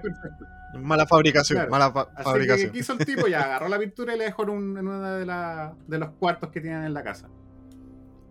Perfecto. 0.01 0.45
Mala 0.81 1.05
fabricación, 1.05 1.57
Claro. 1.57 1.71
mala 1.71 1.91
fa- 1.91 2.07
Así 2.15 2.23
fabricación. 2.23 2.67
que 2.69 2.73
¿qué 2.73 2.79
hizo 2.79 2.93
el 2.93 3.05
tipo? 3.05 3.27
Ya 3.27 3.41
agarró 3.43 3.67
la 3.67 3.77
pintura 3.77 4.15
y 4.15 4.17
la 4.17 4.23
dejó 4.23 4.43
en, 4.43 4.49
un- 4.49 4.77
en 4.77 4.88
uno 4.88 5.01
de, 5.11 5.25
la- 5.25 5.75
de 5.88 5.97
los 5.99 6.09
cuartos 6.11 6.49
que 6.49 6.61
tienen 6.61 6.84
en 6.86 6.93
la 6.93 7.03
casa. 7.03 7.27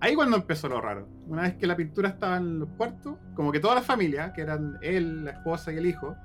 Ahí 0.03 0.17
cuando 0.17 0.37
empezó 0.37 0.69
lo 0.69 0.81
raro. 0.81 1.07
Una 1.29 1.43
vez 1.43 1.55
que 1.55 1.65
la 1.65 1.77
pintura 1.77 2.09
estaba 2.09 2.37
en 2.37 2.59
los 2.59 2.69
cuartos, 2.71 3.19
como 3.37 3.53
que 3.53 3.61
toda 3.61 3.77
la 3.77 3.83
familia, 3.83 4.33
que 4.33 4.41
eran 4.41 4.77
él, 4.83 5.25
la 5.25 5.31
esposa 5.31 5.73
y 5.73 5.77
el 5.77 5.87
hijo, 5.87 6.17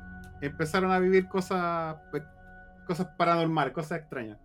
empezaron 0.41 0.91
a 0.91 0.97
vivir 0.97 1.27
cosas 1.27 1.95
pues, 2.09 2.23
cosas 2.87 3.09
paranormales, 3.19 3.75
cosas 3.75 3.99
extrañas. 3.99 4.39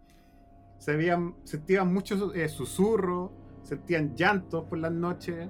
Se 0.76 0.94
veían, 0.96 1.34
sentían 1.44 1.90
muchos 1.94 2.36
eh, 2.36 2.46
susurros, 2.50 3.30
sentían 3.62 4.14
llantos 4.14 4.64
por 4.64 4.76
las 4.76 4.92
noches, 4.92 5.48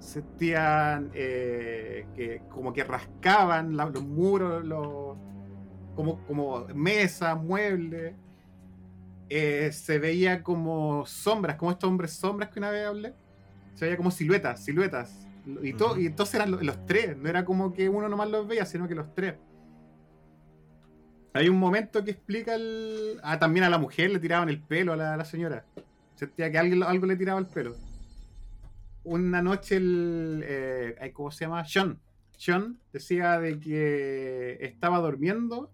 sentían 0.00 1.12
eh, 1.14 2.08
que 2.16 2.42
como 2.48 2.72
que 2.72 2.82
rascaban 2.82 3.76
los 3.76 4.02
muros, 4.02 4.64
los, 4.64 5.16
como, 5.94 6.26
como 6.26 6.66
mesas, 6.74 7.40
muebles. 7.40 8.16
Eh, 9.30 9.70
se 9.72 9.98
veía 9.98 10.42
como 10.42 11.06
sombras, 11.06 11.56
como 11.56 11.70
estos 11.70 11.88
hombres 11.88 12.12
sombras 12.12 12.50
que 12.50 12.58
una 12.58 12.70
vez 12.70 12.86
hablé. 12.86 13.14
Se 13.74 13.84
veía 13.84 13.96
como 13.96 14.10
siluetas, 14.10 14.64
siluetas. 14.64 15.26
Y, 15.62 15.72
to- 15.72 15.92
Ujú. 15.92 16.00
y 16.00 16.06
entonces 16.06 16.34
eran 16.34 16.50
lo- 16.50 16.60
los 16.62 16.84
tres, 16.84 17.16
no 17.16 17.28
era 17.28 17.44
como 17.44 17.72
que 17.72 17.88
uno 17.88 18.08
nomás 18.08 18.28
los 18.28 18.46
veía, 18.46 18.66
sino 18.66 18.86
que 18.88 18.94
los 18.94 19.14
tres. 19.14 19.34
Hay 21.32 21.48
un 21.48 21.58
momento 21.58 22.04
que 22.04 22.10
explica 22.10 22.54
el. 22.56 23.20
Ah, 23.22 23.38
también 23.38 23.64
a 23.64 23.70
la 23.70 23.78
mujer 23.78 24.10
le 24.10 24.18
tiraban 24.18 24.48
el 24.48 24.60
pelo 24.60 24.92
a 24.92 24.96
la, 24.96 25.14
a 25.14 25.16
la 25.16 25.24
señora. 25.24 25.64
Sentía 26.16 26.50
que 26.50 26.58
alguien, 26.58 26.82
algo 26.82 27.06
le 27.06 27.16
tiraba 27.16 27.38
el 27.38 27.46
pelo. 27.46 27.76
Una 29.04 29.40
noche 29.40 29.76
el. 29.76 30.42
eh, 30.44 31.10
¿Cómo 31.14 31.30
se 31.30 31.44
llama? 31.44 31.64
Sean. 31.64 31.98
Sean 32.36 32.78
decía 32.92 33.38
de 33.38 33.60
que 33.60 34.58
estaba 34.60 34.98
durmiendo 34.98 35.70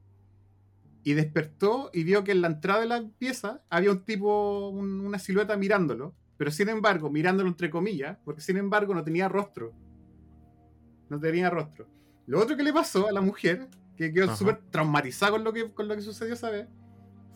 y 1.07 1.15
despertó 1.15 1.89
y 1.93 2.03
vio 2.03 2.25
que 2.25 2.33
en 2.33 2.41
la 2.43 2.49
entrada 2.49 2.81
de 2.81 2.87
la 2.87 3.09
pieza 3.17 3.63
había 3.71 3.93
un 3.93 4.05
tipo, 4.05 4.71
un- 4.71 5.03
una 5.07 5.21
silueta 5.21 5.57
mirándolo. 5.57 6.17
Pero 6.37 6.51
sin 6.51 6.69
embargo, 6.69 7.09
mirándolo 7.11 7.49
entre 7.49 7.71
comillas, 7.71 8.19
porque 8.25 8.41
sin 8.41 8.57
embargo 8.57 8.93
no 8.93 9.05
tenía 9.05 9.29
rostro. 9.29 9.73
No 11.09 11.21
tenía 11.21 11.49
rostro. 11.49 11.87
Lo 12.27 12.41
otro 12.41 12.57
que 12.57 12.65
le 12.65 12.73
pasó 12.73 13.07
a 13.07 13.13
la 13.13 13.21
mujer, 13.21 13.69
que 13.97 14.13
quedó 14.13 14.27
súper 14.37 14.59
traumatizada 14.73 15.31
con 15.31 15.45
lo, 15.45 15.53
que, 15.53 15.73
con 15.73 15.87
lo 15.87 15.95
que 15.95 16.03
sucedió 16.03 16.35
esa 16.35 16.51
vez, 16.51 16.67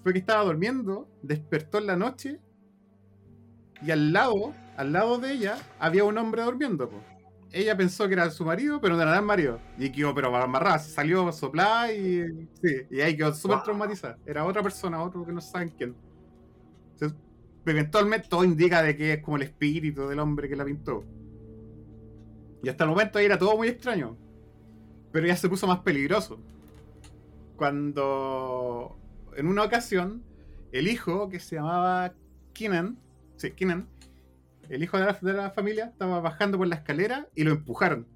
fue 0.02 0.12
que 0.14 0.18
estaba 0.18 0.42
durmiendo, 0.42 1.08
despertó 1.22 1.78
en 1.78 1.86
la 1.86 1.94
noche 1.96 2.40
y 3.82 3.92
al 3.92 4.12
lado, 4.12 4.52
al 4.76 4.92
lado 4.92 5.18
de 5.18 5.30
ella, 5.32 5.56
había 5.78 6.02
un 6.02 6.18
hombre 6.18 6.42
durmiendo. 6.42 6.88
po. 6.90 6.96
Ella 7.53 7.76
pensó 7.76 8.07
que 8.07 8.14
era 8.14 8.30
su 8.30 8.44
marido, 8.44 8.80
pero 8.80 8.94
no 8.96 9.03
era 9.03 9.16
el 9.16 9.24
marido. 9.24 9.59
Y 9.76 9.90
quedó, 9.90 10.14
pero 10.14 10.34
amarrada, 10.34 10.78
salió 10.78 11.32
soplada 11.32 11.92
y. 11.92 12.48
Sí, 12.62 12.76
y 12.90 13.01
ahí 13.01 13.16
quedó 13.16 13.34
súper 13.34 13.57
Wow. 13.57 13.64
traumatizada. 13.64 14.18
Era 14.24 14.44
otra 14.44 14.62
persona, 14.62 15.03
otro 15.03 15.24
que 15.26 15.32
no 15.32 15.40
saben 15.40 15.70
quién. 15.70 15.94
Entonces, 16.92 17.18
eventualmente 17.66 18.28
todo 18.28 18.44
indica 18.44 18.82
de 18.82 18.96
que 18.96 19.14
es 19.14 19.22
como 19.22 19.36
el 19.36 19.42
espíritu 19.42 20.07
del 20.09 20.20
hombre 20.20 20.48
que 20.48 20.55
la 20.57 20.64
pintó. 20.64 21.05
Y 22.62 22.68
hasta 22.68 22.84
el 22.84 22.90
momento 22.90 23.18
ahí 23.18 23.24
era 23.24 23.38
todo 23.38 23.57
muy 23.57 23.68
extraño. 23.68 24.16
Pero 25.12 25.26
ya 25.26 25.34
se 25.36 25.48
puso 25.48 25.66
más 25.66 25.80
peligroso. 25.80 26.38
Cuando 27.57 28.96
en 29.36 29.46
una 29.48 29.64
ocasión 29.64 30.22
el 30.72 30.88
hijo 30.88 31.28
que 31.28 31.40
se 31.40 31.57
llamaba 31.57 32.12
Keenan, 32.53 32.96
sí, 33.36 33.51
Keenan, 33.51 33.86
el 34.70 34.82
hijo 34.82 34.98
de 34.98 35.04
la, 35.04 35.18
de 35.20 35.32
la 35.32 35.50
familia 35.50 35.86
estaba 35.86 36.20
bajando 36.20 36.56
por 36.56 36.66
la 36.66 36.76
escalera 36.76 37.28
y 37.34 37.44
lo 37.44 37.50
empujaron. 37.50 38.06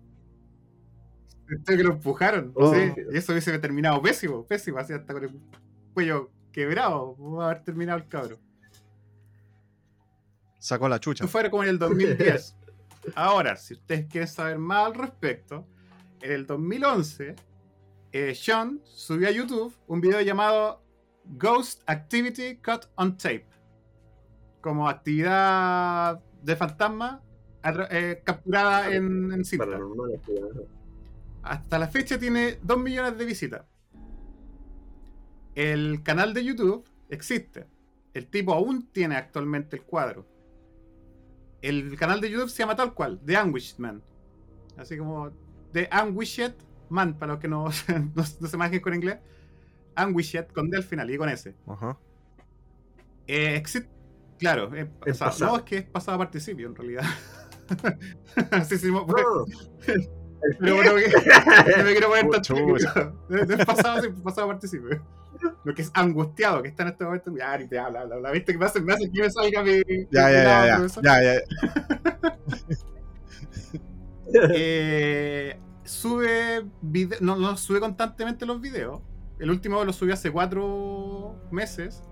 Pensé 1.46 1.76
que 1.76 1.82
lo 1.82 1.92
empujaron. 1.92 2.52
Oh. 2.54 2.72
sí, 2.72 2.92
y 3.12 3.16
eso 3.16 3.32
hubiese 3.32 3.58
terminado 3.58 4.00
pésimo, 4.00 4.46
pésimo, 4.46 4.78
así 4.78 4.92
hasta 4.92 5.12
con 5.12 5.24
el 5.24 5.40
cuello 5.92 6.30
quebrado. 6.52 7.14
Pudo 7.16 7.42
haber 7.42 7.62
terminado 7.62 7.98
el 7.98 8.08
cabro. 8.08 8.38
Sacó 10.58 10.88
la 10.88 10.98
chucha. 10.98 11.24
Esto 11.24 11.38
fue 11.38 11.50
como 11.50 11.64
en 11.64 11.70
el 11.70 11.78
2010. 11.78 12.56
Ahora, 13.14 13.56
si 13.56 13.74
ustedes 13.74 14.06
quieren 14.06 14.28
saber 14.28 14.58
más 14.58 14.86
al 14.86 14.94
respecto, 14.94 15.66
en 16.22 16.32
el 16.32 16.46
2011, 16.46 17.34
eh, 18.12 18.34
Sean 18.34 18.80
subió 18.84 19.28
a 19.28 19.30
YouTube 19.30 19.74
un 19.86 20.00
video 20.00 20.20
llamado 20.22 20.82
Ghost 21.24 21.82
Activity 21.86 22.56
Cut 22.56 22.86
on 22.94 23.18
Tape. 23.18 23.46
Como 24.62 24.88
actividad 24.88 26.22
de 26.44 26.56
fantasma 26.56 27.22
eh, 27.90 28.22
capturada 28.24 28.94
en, 28.94 29.32
en 29.32 29.44
cinta. 29.44 29.66
Hasta 31.42 31.78
la 31.78 31.88
fecha 31.88 32.18
tiene 32.18 32.58
2 32.62 32.78
millones 32.78 33.18
de 33.18 33.24
visitas. 33.24 33.64
El 35.54 36.02
canal 36.02 36.34
de 36.34 36.44
YouTube 36.44 36.88
existe. 37.08 37.66
El 38.12 38.26
tipo 38.26 38.52
aún 38.52 38.88
tiene 38.92 39.16
actualmente 39.16 39.76
el 39.76 39.82
cuadro. 39.82 40.26
El 41.62 41.96
canal 41.98 42.20
de 42.20 42.30
YouTube 42.30 42.50
se 42.50 42.58
llama 42.58 42.76
tal 42.76 42.94
cual, 42.94 43.20
The 43.24 43.36
Anguished 43.36 43.78
Man. 43.78 44.02
Así 44.76 44.98
como 44.98 45.30
The 45.72 45.88
Anguished 45.90 46.54
Man, 46.90 47.18
para 47.18 47.32
los 47.32 47.40
que 47.40 47.48
no, 47.48 47.68
no, 48.14 48.24
no 48.40 48.48
se 48.48 48.56
imaginen 48.56 48.82
con 48.82 48.94
inglés. 48.94 49.18
Anguished 49.94 50.48
con 50.48 50.70
D 50.70 50.76
al 50.76 50.84
final 50.84 51.10
y 51.10 51.16
con 51.16 51.28
S. 51.28 51.54
Ajá. 51.66 51.98
Eh, 53.26 53.56
existe, 53.56 53.88
claro, 54.44 54.74
eh, 54.76 54.90
o 55.00 55.06
Es 55.06 55.16
sea, 55.18 55.28
pasado. 55.28 55.52
no 55.52 55.56
es 55.58 55.62
que 55.64 55.76
es 55.78 55.84
pasado 55.84 56.18
participio 56.18 56.66
en 56.68 56.74
realidad. 56.76 57.04
sí, 58.68 58.76
sí, 58.78 58.88
pero 60.60 60.76
bueno, 60.76 60.94
que- 60.96 61.10
no 61.78 61.84
me 61.84 61.92
quiero 61.92 62.08
poner 62.08 62.28
tan 62.28 62.42
es 63.58 63.64
pasado, 63.66 64.02
sí, 64.02 64.08
pasado 64.22 64.48
participe. 64.48 65.00
Lo 65.64 65.74
que 65.74 65.82
es 65.82 65.90
angustiado, 65.94 66.62
que 66.62 66.68
está 66.68 66.82
en 66.84 66.90
este 66.90 67.04
momento. 67.04 67.34
Ya, 67.36 67.56
ni 67.58 67.66
te 67.68 67.78
habla, 67.78 68.02
habla, 68.02 68.14
habla. 68.16 68.30
¿Viste 68.30 68.52
que 68.52 68.58
me 68.58 68.66
hace, 68.66 68.80
me 68.80 68.92
hace 68.92 69.10
que 69.10 69.20
me 69.22 69.30
salga 69.30 69.62
mi. 69.62 69.82
Ya, 70.10 70.30
ya, 70.30 70.42
ya, 70.44 70.86
ya, 71.02 71.22
ya, 71.22 71.34
ya. 71.34 72.38
Eh, 74.54 75.58
sube 75.84 76.64
vide- 76.82 77.18
no, 77.20 77.36
no 77.36 77.56
sube 77.56 77.80
constantemente 77.80 78.46
los 78.46 78.60
videos. 78.60 79.00
El 79.38 79.50
último 79.50 79.84
lo 79.84 79.92
subió 79.92 80.14
hace 80.14 80.30
cuatro 80.30 81.36
meses. 81.50 82.02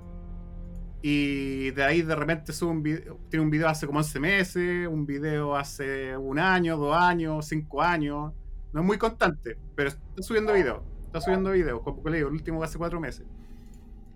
Y 1.02 1.72
de 1.72 1.82
ahí 1.84 2.02
de 2.02 2.14
repente 2.14 2.52
sube 2.52 2.70
un 2.70 2.82
video, 2.82 3.18
tiene 3.28 3.44
un 3.44 3.50
video 3.50 3.68
hace 3.68 3.86
como 3.86 3.98
11 3.98 4.20
meses, 4.20 4.86
un 4.88 5.04
video 5.04 5.56
hace 5.56 6.16
un 6.16 6.38
año, 6.38 6.76
dos 6.76 6.96
años, 6.96 7.46
cinco 7.48 7.82
años. 7.82 8.32
No 8.72 8.80
es 8.80 8.86
muy 8.86 8.98
constante, 8.98 9.58
pero 9.74 9.88
está 9.90 10.22
subiendo 10.22 10.52
videos. 10.52 10.82
Está 11.06 11.20
subiendo 11.20 11.50
videos, 11.50 11.82
como 11.82 12.08
le 12.08 12.18
digo, 12.18 12.28
el 12.28 12.34
último 12.34 12.62
hace 12.62 12.78
cuatro 12.78 13.00
meses. 13.00 13.26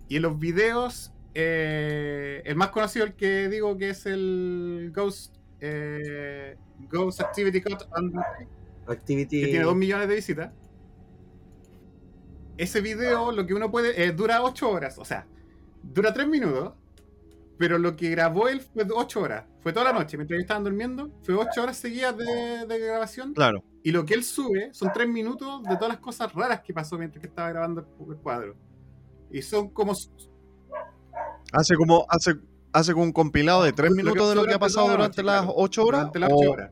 Y 0.08 0.16
en 0.16 0.22
los 0.22 0.38
videos, 0.38 1.12
eh, 1.34 2.42
el 2.46 2.56
más 2.56 2.70
conocido, 2.70 3.04
el 3.04 3.14
que 3.14 3.48
digo 3.48 3.76
que 3.76 3.90
es 3.90 4.06
el 4.06 4.92
Ghost, 4.94 5.36
eh, 5.60 6.56
Ghost 6.90 7.20
Activity 7.20 7.60
Cut 7.62 7.82
Activity. 8.88 9.40
que 9.42 9.48
tiene 9.48 9.64
2 9.64 9.74
millones 9.76 10.08
de 10.08 10.14
visitas. 10.14 10.52
Ese 12.56 12.80
video, 12.80 13.32
lo 13.32 13.46
que 13.46 13.54
uno 13.54 13.70
puede. 13.70 14.02
eh, 14.02 14.12
dura 14.12 14.42
8 14.42 14.70
horas, 14.70 14.98
o 14.98 15.04
sea, 15.04 15.26
dura 15.92 16.12
3 16.12 16.28
minutos. 16.28 16.74
Pero 17.58 17.78
lo 17.78 17.96
que 17.96 18.10
grabó 18.10 18.48
él 18.48 18.60
fue 18.60 18.86
8 18.88 19.20
horas. 19.20 19.44
Fue 19.60 19.72
toda 19.72 19.86
la 19.86 19.98
noche, 19.98 20.18
mientras 20.18 20.36
ellos 20.36 20.44
estaban 20.44 20.64
durmiendo. 20.64 21.10
Fue 21.22 21.34
8 21.34 21.62
horas 21.62 21.76
seguidas 21.78 22.16
de, 22.16 22.66
de 22.66 22.78
grabación. 22.78 23.32
Claro. 23.32 23.64
Y 23.82 23.92
lo 23.92 24.04
que 24.04 24.14
él 24.14 24.24
sube 24.24 24.68
son 24.74 24.90
3 24.92 25.08
minutos 25.08 25.62
de 25.62 25.74
todas 25.76 25.88
las 25.88 25.98
cosas 25.98 26.32
raras 26.34 26.60
que 26.60 26.74
pasó 26.74 26.98
mientras 26.98 27.20
que 27.20 27.28
estaba 27.28 27.48
grabando 27.48 27.80
el, 27.80 28.12
el 28.12 28.16
cuadro. 28.18 28.56
Y 29.30 29.42
son 29.42 29.70
como. 29.70 29.94
Hace 31.52 31.76
como, 31.76 32.04
hace, 32.08 32.34
hace 32.72 32.92
como 32.92 33.04
un 33.04 33.12
compilado 33.12 33.62
de 33.62 33.72
tres 33.72 33.90
minutos 33.90 34.28
de 34.28 34.34
lo 34.34 34.44
que 34.44 34.54
ha 34.54 34.58
pasado 34.58 34.90
durante 34.90 35.22
las 35.22 35.42
claro. 35.42 35.54
ocho 35.56 35.84
horas. 35.84 36.00
Durante 36.00 36.18
las 36.18 36.30
ocho 36.32 36.50
horas. 36.50 36.70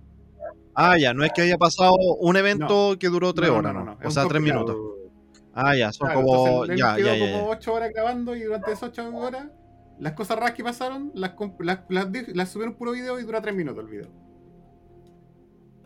Ah, 0.75 0.99
ya, 0.99 1.15
no 1.15 1.25
es 1.25 1.33
que 1.33 1.43
haya 1.43 1.57
pasado 1.57 1.95
un 1.95 2.37
evento 2.37 2.97
que 2.99 3.09
duró 3.09 3.33
tres 3.33 3.49
No, 3.49 3.57
horas, 3.57 3.75
no, 3.75 3.85
¿no? 3.85 3.99
O 4.05 4.11
sea, 4.11 4.27
tres 4.27 4.43
minutos. 4.43 4.77
Ah, 5.55 5.77
ya, 5.77 5.93
son 5.93 6.07
Claro, 6.09 6.23
como. 6.23 6.47
entonces 6.65 6.79
Ya, 6.79 6.99
ya, 6.99 7.15
ya, 7.17 7.33
como 7.33 7.47
ya. 7.47 7.59
8 7.59 7.75
horas 7.75 7.91
grabando 7.93 8.35
y 8.37 8.43
durante 8.43 8.73
esas 8.73 8.91
8 8.91 9.17
horas 9.17 9.47
las 9.99 10.13
cosas 10.15 10.37
raras 10.39 10.55
que 10.55 10.65
pasaron 10.65 11.13
las, 11.15 11.35
las, 11.61 11.81
las, 11.89 12.09
las 12.35 12.49
subieron 12.49 12.75
puro 12.75 12.93
video 12.93 13.19
y 13.21 13.23
dura 13.23 13.41
3 13.41 13.55
minutos 13.55 13.85
el 13.85 13.91
video. 13.91 14.09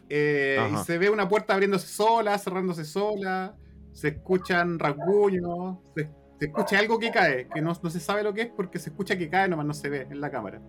Eh, 0.09 0.59
y 0.73 0.77
se 0.85 0.97
ve 0.97 1.11
una 1.11 1.29
puerta 1.29 1.53
abriéndose 1.53 1.87
sola, 1.89 2.39
cerrándose 2.39 2.85
sola, 2.85 3.55
se 3.93 4.09
escuchan 4.09 4.79
rasguños, 4.79 5.79
se, 5.95 6.09
se 6.39 6.47
escucha 6.47 6.79
algo 6.79 6.99
que 6.99 7.11
cae, 7.11 7.47
que 7.53 7.61
no, 7.61 7.75
no 7.83 7.91
se 7.91 8.01
sabe 8.01 8.23
lo 8.23 8.33
que 8.33 8.43
es 8.43 8.49
porque 8.49 8.79
se 8.79 8.89
escucha 8.91 9.19
que 9.19 9.29
cae, 9.29 9.49
nomás 9.49 9.67
no 9.67 9.75
se 9.75 9.91
ve 9.91 10.07
en 10.11 10.21
la 10.21 10.31
cámara. 10.31 10.63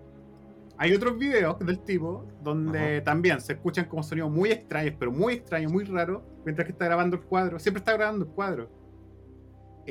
Hay 0.78 0.94
otros 0.94 1.18
videos 1.18 1.60
del 1.60 1.80
tipo 1.80 2.26
donde 2.42 3.02
también 3.02 3.42
se 3.42 3.54
escuchan 3.54 3.86
como 3.86 4.02
sonidos 4.02 4.32
muy 4.32 4.50
extraños, 4.52 4.96
pero 4.98 5.12
muy 5.12 5.34
extraños, 5.34 5.72
muy 5.74 5.84
raros, 5.84 6.22
mientras 6.46 6.66
que 6.66 6.72
está 6.72 6.86
grabando 6.86 7.18
el 7.18 7.24
cuadro. 7.24 7.60
Siempre 7.60 7.80
está 7.80 7.94
grabando 7.94 8.26
el 8.26 8.32
cuadro. 8.32 8.70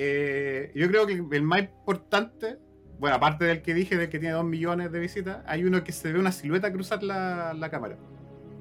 Eh, 0.00 0.70
yo 0.76 0.86
creo 0.88 1.06
que 1.06 1.14
el 1.36 1.42
más 1.42 1.60
importante, 1.62 2.56
bueno, 3.00 3.16
aparte 3.16 3.44
del 3.44 3.62
que 3.62 3.74
dije, 3.74 3.96
del 3.96 4.08
que 4.08 4.18
tiene 4.20 4.34
2 4.34 4.44
millones 4.44 4.92
de 4.92 5.00
visitas, 5.00 5.38
hay 5.46 5.64
uno 5.64 5.82
que 5.82 5.90
se 5.90 6.12
ve 6.12 6.20
una 6.20 6.30
silueta 6.30 6.72
cruzar 6.72 7.02
la, 7.02 7.52
la 7.54 7.68
cámara. 7.68 7.96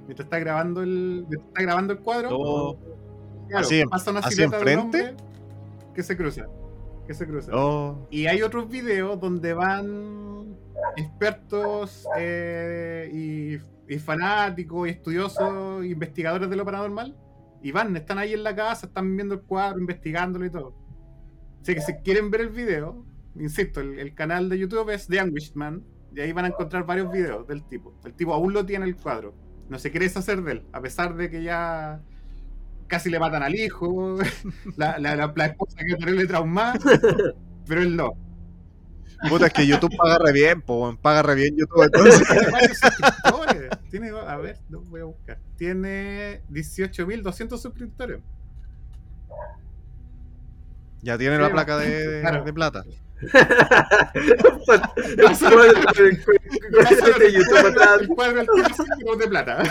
Mientras 0.07 0.25
está 0.25 0.39
grabando 0.39 0.81
el, 0.81 1.25
mientras 1.29 1.47
está 1.49 1.61
grabando 1.61 1.93
el 1.93 1.99
cuadro, 1.99 2.29
Oh, 2.31 2.77
claro, 3.49 3.65
así- 3.65 3.83
pasa 3.89 4.09
una 4.11 4.21
silueta 4.23 4.57
de 4.57 4.63
un 4.63 4.69
enfrente. 4.79 5.09
hombre 5.09 5.23
que 5.93 6.01
se 6.03 6.17
cruza. 6.17 6.47
Que 7.05 7.13
se 7.13 7.27
cruza. 7.27 7.51
oh. 7.53 8.07
Y 8.09 8.25
hay 8.25 8.41
otros 8.41 8.67
videos 8.67 9.19
donde 9.19 9.53
van 9.53 10.55
expertos 10.95 12.07
eh, 12.17 13.09
y, 13.13 13.93
y 13.93 13.99
fanáticos 13.99 14.88
y 14.88 14.91
estudiosos, 14.91 15.85
investigadores 15.85 16.49
de 16.49 16.55
lo 16.55 16.65
paranormal. 16.65 17.15
Y 17.61 17.71
van, 17.71 17.95
están 17.95 18.17
ahí 18.17 18.33
en 18.33 18.43
la 18.43 18.55
casa, 18.55 18.88
están 18.88 19.15
viendo 19.15 19.35
el 19.35 19.41
cuadro, 19.41 19.79
investigándolo 19.79 20.45
y 20.45 20.49
todo. 20.49 20.73
Así 21.68 21.76
que 21.76 21.82
si 21.82 21.93
quieren 21.95 22.32
ver 22.32 22.39
el 22.39 22.49
video, 22.49 23.03
insisto, 23.36 23.82
el, 23.82 23.99
el 23.99 24.15
canal 24.15 24.47
de 24.47 24.57
YouTube 24.57 24.89
es 24.89 25.07
The 25.07 25.20
Anguished 25.20 25.55
Man. 25.55 25.84
Y 26.15 26.22
ahí 26.22 26.32
van 26.32 26.45
a 26.45 26.47
encontrar 26.47 26.86
varios 26.86 27.11
videos 27.11 27.45
del 27.45 27.61
tipo. 27.68 27.93
El 28.05 28.13
tipo 28.13 28.34
aún 28.34 28.53
lo 28.53 28.65
tiene 28.65 28.86
el 28.86 28.95
cuadro. 28.95 29.34
No 29.68 29.78
se 29.78 29.91
quiere 29.91 30.05
deshacer 30.05 30.41
de 30.43 30.53
él, 30.53 30.63
a 30.72 30.80
pesar 30.80 31.18
de 31.18 31.30
que 31.30 31.43
ya 31.43 32.01
casi 32.88 33.09
le 33.09 33.20
matan 33.20 33.43
al 33.43 33.53
hijo, 33.53 34.18
la, 34.78 34.97
la, 34.97 35.18
la, 35.18 35.34
la 35.36 35.45
esposa 35.45 35.76
que 35.86 35.97
terrible 35.97 36.26
traumada, 36.26 36.80
pero 37.68 37.82
él 37.82 37.97
no. 37.97 38.13
Puta, 39.28 39.47
es 39.47 39.53
que 39.53 39.68
YouTube 39.68 39.93
paga 39.97 40.20
re 40.20 40.32
bien, 40.32 40.61
po, 40.61 40.97
paga 41.01 41.22
re 41.22 41.36
bien 41.36 41.53
YouTube. 41.57 41.84
Entonces, 41.84 42.26
Tiene 42.30 42.49
varios 42.49 42.78
suscriptores. 42.78 43.70
Tiene, 43.89 44.09
a 44.11 44.38
ver, 44.38 44.57
lo 44.70 44.82
voy 44.84 45.01
a 45.01 45.03
buscar. 45.03 45.38
Tiene 45.57 46.43
18.200 46.49 47.57
suscriptores. 47.57 48.22
Ya 51.01 51.17
tiene 51.17 51.37
la 51.37 51.51
placa 51.51 51.77
de, 51.77 52.21
Claro. 52.21 52.43
de 52.43 52.53
plata. 52.53 52.83
El 57.99 58.07
cuadro 58.07 58.45
del 58.45 59.19
de 59.19 59.27
plata. 59.27 59.63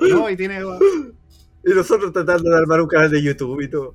No, 0.00 0.30
y 0.30 0.36
tiene. 0.36 0.60
Y 1.66 1.70
nosotros 1.70 2.12
tratando 2.12 2.50
de 2.50 2.56
armar 2.58 2.80
un 2.80 2.88
canal 2.88 3.10
de 3.10 3.22
YouTube 3.22 3.60
y 3.62 3.68
todo. 3.68 3.94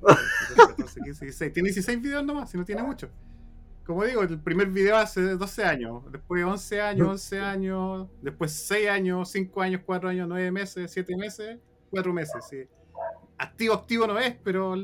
14, 0.56 1.00
15, 1.04 1.24
16. 1.24 1.52
Tiene 1.52 1.68
16 1.68 2.02
videos 2.02 2.24
nomás, 2.24 2.50
si 2.50 2.58
no 2.58 2.64
tiene 2.64 2.82
mucho. 2.82 3.08
Como 3.86 4.04
digo, 4.04 4.22
el 4.22 4.38
primer 4.40 4.68
video 4.68 4.96
hace 4.96 5.20
12 5.20 5.64
años, 5.64 6.02
después 6.12 6.44
11 6.44 6.80
años, 6.80 7.08
11 7.08 7.40
años, 7.40 8.08
después 8.22 8.52
6 8.52 8.88
años, 8.88 9.30
5 9.30 9.62
años, 9.62 9.82
4 9.84 10.08
años, 10.08 10.28
9 10.28 10.50
meses, 10.52 10.90
7 10.92 11.16
meses, 11.16 11.58
4 11.90 12.12
meses, 12.12 12.44
sí. 12.48 12.64
Activo, 13.40 13.74
activo 13.74 14.06
no 14.06 14.18
es, 14.18 14.36
pero. 14.44 14.74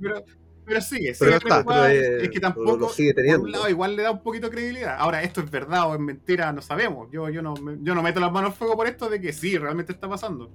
Pero, 0.00 0.24
pero 0.64 0.80
sigue, 0.80 1.14
Pero 1.18 1.32
sigue 1.32 1.36
está, 1.36 1.64
pero, 1.64 1.84
es 1.86 2.30
que 2.30 2.40
tampoco. 2.40 2.76
lo 2.76 2.88
sigue 2.88 3.14
por 3.14 3.40
un 3.40 3.52
lado, 3.52 3.68
igual 3.68 3.96
le 3.96 4.02
da 4.02 4.10
un 4.10 4.22
poquito 4.22 4.46
de 4.46 4.52
credibilidad. 4.52 4.96
Ahora, 4.98 5.22
esto 5.22 5.40
es 5.42 5.50
verdad 5.50 5.88
o 5.90 5.94
es 5.94 6.00
mentira, 6.00 6.52
no 6.52 6.62
sabemos. 6.62 7.08
Yo, 7.12 7.28
yo, 7.28 7.42
no, 7.42 7.54
yo 7.82 7.94
no 7.94 8.02
meto 8.02 8.18
las 8.20 8.32
manos 8.32 8.50
al 8.52 8.56
fuego 8.56 8.76
por 8.76 8.86
esto 8.86 9.08
de 9.10 9.20
que 9.20 9.32
sí, 9.32 9.58
realmente 9.58 9.92
está 9.92 10.08
pasando. 10.08 10.50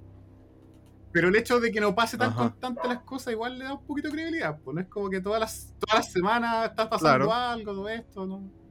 Pero 1.12 1.28
el 1.28 1.36
hecho 1.36 1.60
de 1.60 1.70
que 1.70 1.80
no 1.80 1.94
pase 1.94 2.16
tan 2.16 2.30
Ajá. 2.30 2.38
constante 2.48 2.88
las 2.88 3.02
cosas 3.02 3.32
igual 3.34 3.58
le 3.58 3.66
da 3.66 3.74
un 3.74 3.86
poquito 3.86 4.08
de 4.08 4.14
credibilidad. 4.14 4.58
Pues 4.64 4.74
no 4.74 4.80
es 4.80 4.88
como 4.88 5.10
que 5.10 5.20
todas 5.20 5.40
las, 5.40 5.74
todas 5.78 6.04
las 6.04 6.12
semanas 6.12 6.70
está 6.70 6.88
pasando 6.90 7.26
Claro. 7.26 7.32
algo, 7.32 7.72
todo 7.72 7.88
esto, 7.88 8.26
¿no? 8.26 8.61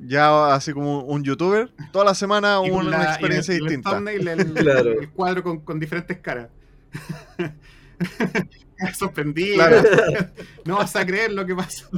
Ya 0.00 0.54
así 0.54 0.72
como 0.72 1.00
un 1.02 1.24
youtuber, 1.24 1.70
toda 1.92 2.04
la 2.04 2.14
semana 2.14 2.60
Y 2.64 2.70
una 2.70 2.98
la- 2.98 3.04
experiencia 3.14 3.52
y 3.54 3.56
el- 3.58 3.62
distinta. 3.64 3.90
El, 3.90 3.94
thumbnail, 3.96 4.28
el, 4.28 4.52
Claro. 4.54 4.92
el 5.00 5.10
cuadro 5.10 5.42
con, 5.42 5.60
con 5.60 5.80
diferentes 5.80 6.18
caras. 6.18 6.48
Sorprendido. 8.96 9.56
Claro. 9.56 9.82
No 10.64 10.76
vas 10.76 10.94
a 10.94 11.04
creer 11.04 11.32
lo 11.32 11.44
que 11.44 11.54
pasó. 11.56 11.88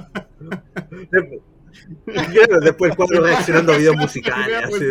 Claro, 2.06 2.60
Después 2.62 2.90
el 2.90 2.96
cuadro 2.96 3.22
reaccionando 3.22 3.72
a 3.72 3.76
videos 3.76 3.96
musicales. 3.96 4.64
así. 4.64 4.84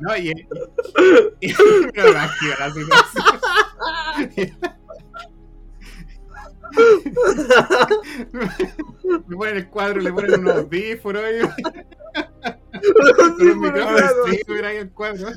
No, 0.00 0.16
y, 0.16 0.32
y 1.40 1.48
situación. 1.50 2.00
Le 9.28 9.36
ponen 9.36 9.56
el 9.56 9.68
cuadro, 9.68 10.00
le 10.00 10.12
ponen 10.12 10.40
unos 10.40 10.56
audífonos 10.56 11.22
y 11.22 11.40
con 13.38 13.48
un 13.48 13.60
micrófono 13.60 13.96
claro. 13.96 14.26
streamer 14.32 14.64
ahí 14.64 14.76
el 14.78 14.90
cuadro. 14.90 15.28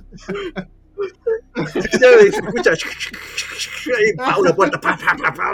Se 1.72 1.80
escucha. 1.80 2.72
Ahí, 2.72 4.14
pa, 4.16 4.38
una 4.40 4.56
puerta. 4.56 4.80
pa, 4.80 4.98
pa, 4.98 5.16
pa, 5.18 5.34
pa. 5.34 5.52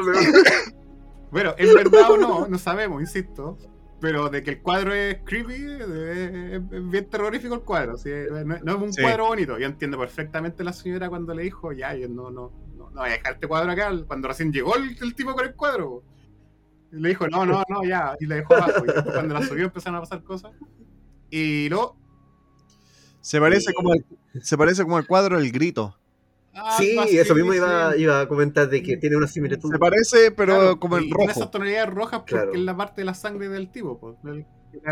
Bueno, 1.32 1.54
es 1.58 1.74
verdad 1.74 2.12
o 2.12 2.18
no, 2.18 2.48
no 2.48 2.58
sabemos, 2.58 3.02
insisto. 3.02 3.58
Pero 4.02 4.30
de 4.30 4.42
que 4.44 4.52
el 4.52 4.62
cuadro 4.62 4.94
es 4.94 5.18
creepy, 5.26 5.56
eh, 5.58 6.62
es, 6.72 6.90
bien 6.90 7.10
terrorífico 7.10 7.54
el 7.56 7.62
cuadro. 7.62 7.98
sí, 7.98 8.10
no, 8.30 8.38
es- 8.56 8.64
no 8.64 8.76
es 8.76 8.82
un 8.82 8.94
Sí. 8.94 9.02
cuadro 9.02 9.28
bonito. 9.28 9.58
Yo 9.60 9.66
entiendo 9.66 10.00
perfectamente 10.00 10.64
la 10.64 10.72
señora 10.72 11.10
cuando 11.10 11.34
le 11.34 11.44
dijo, 11.44 11.74
ya, 11.74 11.94
yo 11.96 12.08
no, 12.08 12.32
no, 12.32 12.52
no, 12.94 13.02
voy 13.02 13.10
a 13.10 13.14
dejar 13.14 13.34
este 13.34 13.48
cuadro 13.48 13.72
acá. 13.72 13.92
Cuando 14.08 14.28
recién 14.28 14.52
llegó 14.52 14.76
el, 14.76 14.98
el 15.02 15.16
tipo 15.16 15.34
con 15.34 15.46
el 15.46 15.56
cuadro. 15.56 16.04
Y 16.92 16.96
le 17.00 17.10
dijo, 17.10 17.28
no, 17.28 17.46
no, 17.46 17.64
no, 17.70 17.84
ya. 17.84 18.16
Y 18.20 18.26
le 18.26 18.36
dejó 18.36 18.56
abajo. 18.56 18.84
Y 18.84 18.88
después 18.88 19.14
cuando 19.16 19.34
la 19.36 19.44
subió 19.46 19.66
empezaron 19.66 19.98
a 19.98 20.02
pasar 20.02 20.24
cosas. 20.24 20.52
Y 21.30 21.70
luego. 21.70 21.96
Se 23.22 23.40
parece 23.40 23.74
como 23.74 23.94
el, 23.94 24.06
se 24.42 24.58
parece 24.58 24.84
como 24.84 24.98
el 24.98 25.06
cuadro 25.06 25.38
El 25.38 25.52
Grito. 25.52 25.98
ah, 26.56 26.76
Sí, 26.78 26.98
eso 27.18 27.36
mismo 27.36 27.54
iba, 27.54 27.94
sí. 27.94 28.02
iba 28.02 28.22
a 28.22 28.28
comentar 28.28 28.70
de 28.70 28.82
que 28.82 28.98
tiene 28.98 29.18
una 29.18 29.28
similitud. 29.28 29.72
Se 29.72 29.78
parece, 29.78 30.32
pero 30.32 30.56
Claro, 30.56 30.80
como 30.80 30.98
en 30.98 31.04
tiene 31.04 31.18
rojo. 31.18 31.32
esas 31.32 31.52
tonalidades 31.52 31.90
rojas 31.94 32.20
porque 32.22 32.36
Claro. 32.36 32.54
es 32.54 32.60
la 32.62 32.76
parte 32.78 33.02
de 33.02 33.06
la 33.06 33.14
sangre 33.14 33.50
del 33.50 33.70
tipo, 33.72 34.00
pues. 34.00 34.16
el- 34.26 34.46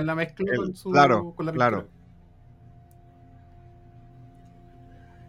la 0.06 0.16
mezcló 0.16 0.52
El- 0.52 0.58
con 0.58 0.76
su 0.76 0.92
claro, 0.92 1.34
con 1.36 1.46
la 1.46 1.52
claro. 1.54 1.88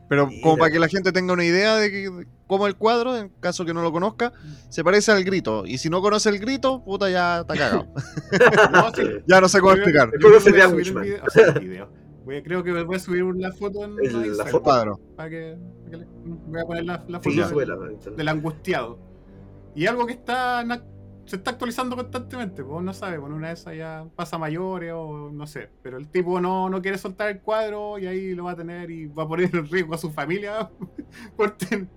Pero 0.09 0.26
Mira. 0.28 0.40
como 0.42 0.56
para 0.56 0.70
que 0.72 0.78
la 0.78 0.88
gente 0.88 1.12
tenga 1.12 1.32
una 1.34 1.44
idea 1.44 1.76
de, 1.76 1.90
que, 1.90 1.96
de 2.11 2.26
cómo 2.46 2.66
el 2.66 2.76
cuadro, 2.76 3.16
en 3.16 3.28
caso 3.40 3.64
que 3.64 3.74
no 3.74 3.82
lo 3.82 3.92
conozca, 3.92 4.32
se 4.70 4.82
parece 4.82 5.12
al 5.12 5.22
grito. 5.24 5.66
Y 5.66 5.78
si 5.78 5.90
no 5.90 6.00
conoce 6.00 6.30
el 6.30 6.38
grito, 6.38 6.82
puta, 6.84 7.11
ya 7.11 7.40
está 7.40 7.54
cagado. 7.54 7.86
No, 8.72 8.92
sí, 8.94 9.02
ya 9.26 9.40
no 9.40 9.48
sé 9.48 9.61
cómo 9.61 9.72
explicar. 9.74 10.11
yo 10.18 10.28
Conoce 10.28 10.50
voy 10.50 10.61
a 10.61 10.64
The 10.64 10.70
subir 10.70 10.70
el 10.70 10.76
Witchman. 10.76 11.04
video- 11.04 11.22
o 11.26 11.30
sea, 11.30 11.46
el 11.48 11.61
video. 11.61 11.88
Voy 12.24 12.36
a- 12.36 12.42
creo 12.42 12.62
que 12.62 12.82
voy 12.84 12.96
a 12.96 12.98
subir 12.98 13.22
una 13.22 13.52
foto 13.52 13.84
en 13.84 13.90
El- 13.92 13.96
la 13.96 14.02
Instagram 14.26 14.46
El 14.46 14.52
foto. 14.52 14.62
cuadro. 14.64 15.00
para 15.16 15.30
que, 15.30 15.56
para 15.84 15.90
que 15.90 15.96
le- 15.98 16.06
voy 16.24 16.61
a 16.61 16.64
poner 16.64 16.84
la, 16.84 17.04
la 17.09 17.18
foto 17.20 17.30
Sí, 17.30 17.36
del, 17.40 17.48
suela, 17.48 17.76
del 18.16 18.28
angustiado. 18.28 18.98
Y 19.74 19.86
algo 19.86 20.06
que 20.06 20.14
está 20.14 20.64
na- 20.64 20.82
se 21.28 21.36
está 21.36 21.52
actualizando 21.52 21.94
constantemente, 21.94 22.64
pues 22.64 22.82
no 22.82 22.92
sabe, 22.94 23.18
bueno, 23.18 23.36
una 23.36 23.48
de 23.48 23.54
esas 23.54 23.76
ya 23.76 24.04
pasa 24.16 24.36
a 24.36 24.38
mayores 24.38 24.92
o 24.94 25.30
no 25.32 25.46
sé, 25.46 25.68
pero 25.82 25.96
el 25.98 26.08
tipo 26.08 26.40
no, 26.40 26.68
no 26.70 26.80
quiere 26.82 26.98
soltar 26.98 27.28
el 27.28 27.40
cuadro 27.40 27.98
y 27.98 28.06
ahí 28.06 28.34
lo 28.34 28.44
va 28.44 28.52
a 28.52 28.56
tener 28.56 28.90
y 28.90 29.06
va 29.06 29.24
a 29.24 29.28
poner 29.28 29.54
en 29.54 29.68
riesgo 29.68 29.94
a 29.94 29.98
su 29.98 30.10
familia 30.10 30.70
por 31.36 31.50
ten- 31.52 31.88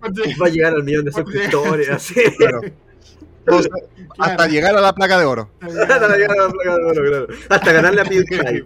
por 0.00 0.12
ten- 0.12 0.36
Va 0.40 0.46
a 0.46 0.50
llegar 0.50 0.72
al 0.74 0.84
millón 0.84 1.04
de 1.04 1.12
suscriptores, 1.12 1.90
así. 1.90 2.14
Claro. 2.38 2.60
Hasta 4.18 4.46
llegar 4.48 4.74
a 4.76 4.80
la 4.80 4.94
placa 4.94 5.18
de 5.18 5.24
oro. 5.26 5.50
Hasta 5.60 6.16
llegar 6.16 6.30
a 6.38 6.44
la 6.46 6.48
placa 6.50 6.76
de 6.78 6.84
oro, 6.84 7.02
claro. 7.04 7.26
Hasta 7.50 7.72
ganarle 7.72 8.00
a 8.00 8.04
PewDiePie. 8.04 8.64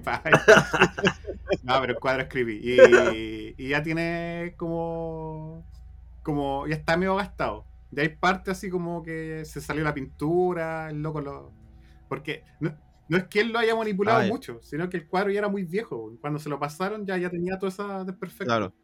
no, 1.65 1.81
pero 1.81 1.93
el 1.95 1.99
cuadro 1.99 2.23
es 2.23 2.29
creepy. 2.29 2.61
Y, 2.63 3.55
y 3.57 3.69
ya 3.71 3.83
tiene 3.83 4.55
como. 4.57 5.65
como. 6.23 6.67
ya 6.69 6.77
está 6.77 6.97
medio 6.97 7.17
gastado. 7.17 7.65
Ya 7.91 8.03
hay 8.03 8.11
parte 8.11 8.51
así 8.51 8.69
como 8.71 9.03
que 9.03 9.45
se 9.45 9.61
salió 9.61 9.83
la 9.85 9.95
pintura, 9.95 10.91
el 10.91 11.03
loco 11.03 11.21
lo. 11.21 11.53
Porque. 12.09 12.43
no- 12.61 12.77
No 13.11 13.17
es 13.17 13.25
que 13.25 13.41
él 13.41 13.53
lo 13.53 13.59
haya 13.59 13.75
manipulado 13.75 14.21
Ah, 14.21 14.27
mucho, 14.27 14.59
sino 14.63 14.89
que 14.91 14.99
el 14.99 15.07
cuadro 15.09 15.31
ya 15.31 15.39
era 15.39 15.49
muy 15.49 15.65
viejo. 15.65 16.13
Cuando 16.21 16.39
se 16.39 16.51
lo 16.51 16.59
pasaron 16.59 17.07
ya, 17.07 17.17
ya 17.17 17.31
tenía 17.31 17.59
toda 17.59 17.71
esa 17.71 18.05
desperfecto. 18.05 18.45
Claro. 18.45 18.75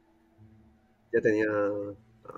Ya 1.12 1.20
tenía. 1.20 1.44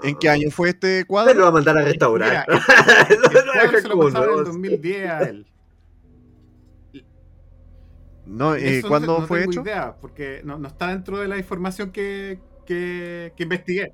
¿En 0.03 0.17
qué 0.17 0.29
año 0.29 0.51
fue 0.51 0.71
este 0.71 0.89
Se 0.97 1.01
lo 1.03 1.07
cuadro? 1.07 1.43
va 1.43 1.49
a 1.49 1.53
mandar 1.53 1.79
a 1.79 1.83
restaurar. 1.83 2.45
Mira, 2.49 2.59
El 3.09 3.19
No, 3.21 3.29
no, 3.47 3.53
cuadro 3.53 3.81
se 3.81 3.89
lo 3.89 3.99
pasaron 4.01 4.33
en 4.33 4.39
el 4.41 4.45
2010 4.47 5.09
a 5.11 5.23
él. 5.29 5.47
No, 8.27 8.55
eh, 8.57 8.79
Eso 8.79 8.89
¿Cuándo 8.89 9.21
no 9.21 9.27
fue 9.27 9.39
tengo 9.41 9.53
hecho? 9.53 9.63
idea, 9.63 9.97
porque 10.01 10.41
no, 10.45 10.59
no 10.59 10.67
está 10.67 10.89
dentro 10.89 11.19
de 11.19 11.29
la 11.29 11.39
información 11.39 11.93
que, 11.93 12.41
que, 12.67 13.33
que 13.37 13.43
investigué. 13.45 13.93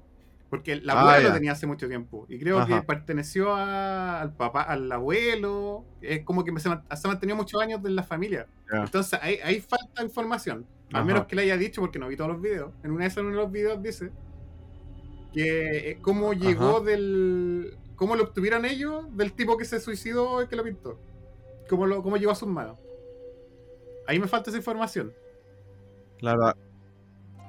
Porque 0.52 0.76
la 0.76 0.92
Ah, 0.92 1.00
abuela 1.00 1.20
lo 1.20 1.28
ya. 1.28 1.34
tenía 1.34 1.52
hace 1.52 1.66
mucho 1.66 1.88
tiempo. 1.88 2.26
Y 2.28 2.38
creo 2.38 2.58
Ajá. 2.58 2.80
que 2.80 2.86
perteneció 2.86 3.54
a- 3.54 4.20
al 4.20 4.34
papá, 4.36 4.60
al 4.64 4.92
abuelo. 4.92 5.86
Es 6.02 6.24
como 6.26 6.44
que 6.44 6.52
se, 6.60 6.68
ha 6.68 6.82
mantenido 7.06 7.36
muchos 7.38 7.58
años 7.62 7.80
en 7.86 7.96
la 7.96 8.02
familia. 8.02 8.46
Entonces 8.70 9.18
ahí, 9.22 9.38
ahí 9.42 9.60
falta 9.62 10.02
información. 10.04 10.66
Al 10.90 10.96
Ajá. 10.96 11.04
menos 11.06 11.24
que 11.26 11.36
le 11.36 11.42
haya 11.44 11.56
dicho, 11.56 11.80
porque 11.80 11.98
no 11.98 12.06
vi 12.06 12.18
todos 12.18 12.32
los 12.32 12.42
videos. 12.42 12.70
En 12.84 12.90
una 12.90 13.04
de 13.04 13.08
esas, 13.08 13.22
uno 13.22 13.30
de 13.30 13.36
los 13.36 13.50
videos 13.50 13.82
dice 13.82 14.10
que 15.32 15.92
eh, 15.92 15.98
cómo 16.02 16.34
llegó 16.34 16.76
Ajá. 16.76 16.84
del. 16.84 17.78
cómo 17.96 18.14
lo 18.14 18.24
obtuvieron 18.24 18.66
ellos 18.66 19.06
del 19.16 19.32
tipo 19.32 19.56
que 19.56 19.64
se 19.64 19.80
suicidó 19.80 20.42
y 20.42 20.48
que 20.48 20.56
lo 20.56 20.64
pintó. 20.64 20.98
Cómo, 21.70 21.86
lo, 21.86 22.02
cómo 22.02 22.18
llegó 22.18 22.32
a 22.32 22.34
sus 22.34 22.48
manos. 22.48 22.78
Ahí 24.06 24.18
me 24.18 24.28
falta 24.28 24.50
esa 24.50 24.58
información. 24.58 25.14
Claro, 26.18 26.52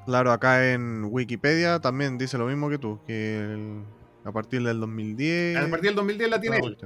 claro, 0.05 0.31
acá 0.31 0.71
en 0.73 1.05
Wikipedia 1.05 1.79
también 1.79 2.17
dice 2.17 2.37
lo 2.37 2.45
mismo 2.47 2.69
que 2.69 2.77
tú, 2.77 2.99
que 3.05 3.39
el- 3.39 3.83
a 4.25 4.31
partir 4.31 4.63
del 4.63 4.79
2010... 4.79 5.57
A 5.57 5.69
partir 5.69 5.89
del 5.89 5.95
2010 5.95 6.29
la 6.29 6.39
tiene 6.39 6.57
él. 6.57 6.77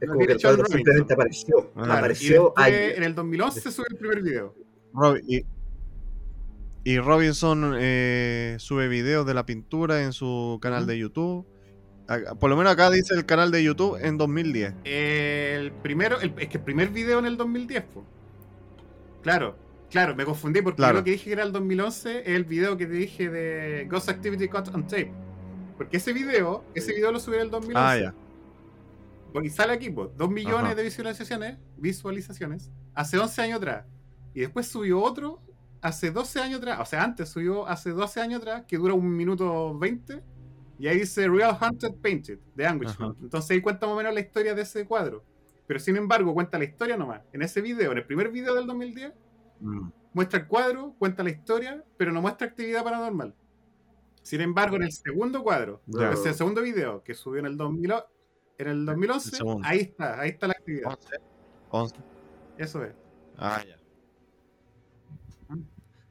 Es 0.00 0.08
como 0.08 0.26
que 0.26 0.32
el 0.32 0.40
cuadro 0.40 0.64
simplemente 0.66 1.14
apareció. 1.14 1.70
Ah. 1.76 1.82
Claro, 1.84 1.92
y 1.92 1.98
apareció 1.98 2.42
después, 2.44 2.66
ahí. 2.66 2.74
en 2.96 3.02
el 3.04 3.14
2011 3.14 3.60
se 3.60 3.70
subió 3.70 3.86
el 3.90 3.96
primer 3.98 4.22
video. 4.22 4.54
Rob- 4.94 5.20
y, 5.28 5.44
y 6.84 6.98
Robinson 6.98 7.74
eh, 7.78 8.56
sube 8.58 8.88
videos 8.88 9.24
de 9.26 9.34
la 9.34 9.46
pintura 9.46 10.02
en 10.02 10.12
su 10.12 10.58
canal 10.60 10.86
de 10.86 10.98
YouTube. 10.98 11.46
Por 12.40 12.50
lo 12.50 12.56
menos 12.56 12.72
acá 12.72 12.90
dice 12.90 13.14
el 13.14 13.24
canal 13.26 13.50
de 13.52 13.62
YouTube 13.62 13.96
en 14.02 14.18
2010. 14.18 14.74
El 14.84 15.70
primero, 15.72 16.20
el- 16.20 16.34
es 16.38 16.48
que 16.48 16.58
el 16.58 16.64
primer 16.64 16.88
video 16.88 17.18
en 17.20 17.26
el 17.26 17.36
2010, 17.36 17.84
po. 17.84 18.04
Claro, 19.22 19.56
claro, 19.92 20.16
me 20.16 20.24
confundí 20.24 20.60
porque 20.62 20.76
Claro. 20.78 20.94
lo 20.98 21.04
que 21.04 21.12
dije 21.12 21.24
que 21.26 21.32
era 21.32 21.44
el 21.44 21.52
2011 21.52 22.20
es 22.20 22.28
el 22.28 22.44
video 22.44 22.76
que 22.76 22.86
te 22.86 22.94
dije 22.94 23.28
de 23.30 23.86
Ghost 23.88 24.08
Activity 24.08 24.48
Cut 24.48 24.68
on 24.74 24.86
Tape. 24.86 25.12
Porque 25.76 25.98
ese 25.98 26.12
video, 26.12 26.64
ese 26.74 26.92
video 26.92 27.12
lo 27.12 27.20
subí 27.20 27.36
en 27.36 27.42
el 27.42 27.50
2011. 27.50 27.78
Ah, 27.78 27.98
ya. 27.98 28.14
Porque 29.32 29.48
sale 29.50 29.72
aquí, 29.72 29.90
pues, 29.90 30.08
2 30.16 30.30
millones 30.30 30.64
Ajá. 30.66 30.74
de 30.74 30.82
visualizaciones, 30.82 31.58
visualizaciones, 31.76 32.70
hace 32.94 33.18
11 33.18 33.40
años 33.42 33.56
atrás. 33.58 33.84
Y 34.34 34.40
después 34.40 34.66
subió 34.66 35.00
otro 35.02 35.40
hace 35.80 36.10
12 36.10 36.40
años 36.40 36.58
atrás, 36.58 36.78
o 36.80 36.84
sea, 36.84 37.02
antes 37.02 37.28
subió 37.28 37.66
hace 37.66 37.90
12 37.90 38.20
años 38.20 38.40
atrás, 38.40 38.64
que 38.68 38.76
dura 38.78 38.94
un 38.94 39.16
minuto 39.16 39.76
20. 39.78 40.22
Y 40.78 40.88
ahí 40.88 40.98
dice 41.00 41.28
Real 41.28 41.56
Hunted 41.60 41.94
Painted, 42.02 42.38
de 42.54 42.66
Anguishman. 42.66 43.14
Entonces 43.22 43.50
ahí 43.50 43.60
cuenta 43.60 43.86
más 43.86 43.94
o 43.94 43.96
menos 43.96 44.14
la 44.14 44.20
historia 44.20 44.54
de 44.54 44.62
ese 44.62 44.84
cuadro. 44.86 45.24
Pero 45.66 45.78
sin 45.80 45.96
embargo, 45.96 46.34
cuenta 46.34 46.58
la 46.58 46.64
historia 46.64 46.96
nomás. 46.96 47.22
En 47.32 47.40
ese 47.42 47.60
video, 47.60 47.92
en 47.92 47.98
el 47.98 48.04
primer 48.04 48.30
video 48.30 48.54
del 48.54 48.66
2010, 48.66 49.12
Mm. 49.62 49.90
muestra 50.12 50.40
el 50.40 50.46
cuadro, 50.46 50.94
cuenta 50.98 51.22
la 51.22 51.30
historia, 51.30 51.82
pero 51.96 52.12
no 52.12 52.20
muestra 52.20 52.46
actividad 52.48 52.82
paranormal. 52.84 53.34
Sin 54.22 54.40
embargo, 54.40 54.76
en 54.76 54.82
el 54.84 54.92
segundo 54.92 55.42
cuadro, 55.42 55.82
sea, 55.90 56.30
el 56.30 56.36
segundo 56.36 56.62
video 56.62 57.02
que 57.02 57.14
subió 57.14 57.40
en 57.40 57.46
el 57.46 57.56
2000, 57.56 57.92
o- 57.92 58.06
en 58.58 58.68
el 58.68 58.84
2011, 58.84 59.36
segundo. 59.36 59.66
ahí 59.66 59.78
está, 59.80 60.20
ahí 60.20 60.30
está 60.30 60.46
la 60.48 60.52
actividad. 60.52 60.90
11. 60.90 61.16
11. 61.70 61.96
Eso 62.58 62.84
es. 62.84 62.92
Ah, 63.36 63.62
ya. 63.66 63.76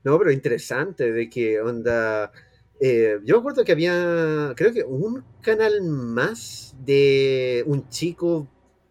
No, 0.03 0.17
pero 0.17 0.31
interesante 0.31 1.11
de 1.11 1.29
que 1.29 1.61
onda. 1.61 2.31
eh, 2.79 3.19
yo 3.23 3.35
me 3.35 3.39
acuerdo 3.39 3.63
que 3.63 3.71
había, 3.73 4.53
creo 4.55 4.73
que 4.73 4.83
un 4.83 5.23
canal 5.41 5.81
más 5.83 6.75
de 6.83 7.63
un 7.67 7.87
chico, 7.89 8.47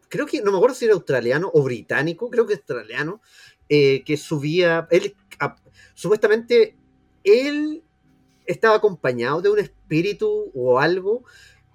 creo 0.08 0.26
que, 0.26 0.40
no 0.42 0.52
me 0.52 0.58
acuerdo 0.58 0.76
si 0.76 0.84
era 0.84 0.94
australiano 0.94 1.50
o 1.52 1.64
británico, 1.64 2.30
creo 2.30 2.46
que 2.46 2.54
australiano, 2.54 3.20
eh, 3.70 4.04
que 4.04 4.18
subía, 4.18 4.88
él, 4.92 5.16
a- 5.40 5.56
supuestamente, 5.94 6.76
él 7.24 7.84
estaba 8.46 8.76
acompañado 8.76 9.42
de 9.42 9.50
un 9.50 9.58
espíritu 9.60 10.50
o 10.54 10.78
algo. 10.80 11.24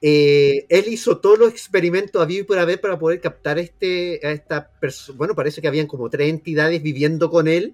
eh, 0.01 0.65
él 0.69 0.85
hizo 0.89 1.19
todos 1.19 1.39
los 1.39 1.49
experimentos 1.51 2.21
a 2.21 2.25
vivo 2.25 2.41
y 2.41 2.43
por 2.45 2.59
haber 2.59 2.79
para 2.81 2.99
poder 2.99 3.19
captar 3.21 3.57
este, 3.59 4.19
a 4.23 4.31
esta 4.31 4.69
persona. 4.79 5.17
Bueno, 5.17 5.35
parece 5.35 5.61
que 5.61 5.67
habían 5.67 5.87
como 5.87 6.09
tres 6.09 6.29
entidades 6.29 6.83
viviendo 6.83 7.29
con 7.31 7.47
él. 7.47 7.73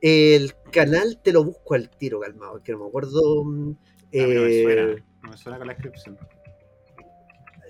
El 0.00 0.54
canal 0.72 1.20
te 1.22 1.32
lo 1.32 1.44
busco 1.44 1.74
al 1.74 1.90
tiro, 1.90 2.20
calmado, 2.20 2.62
que 2.62 2.72
no 2.72 2.80
me 2.80 2.86
acuerdo. 2.88 3.44
mm, 3.44 3.76
no 4.16 4.28
me 4.28 4.50
eh, 4.50 4.62
suena, 4.62 5.04
no 5.22 5.30
me 5.30 5.36
suena 5.36 5.58
con 5.58 5.66
la 5.66 5.74
descripción. 5.74 6.18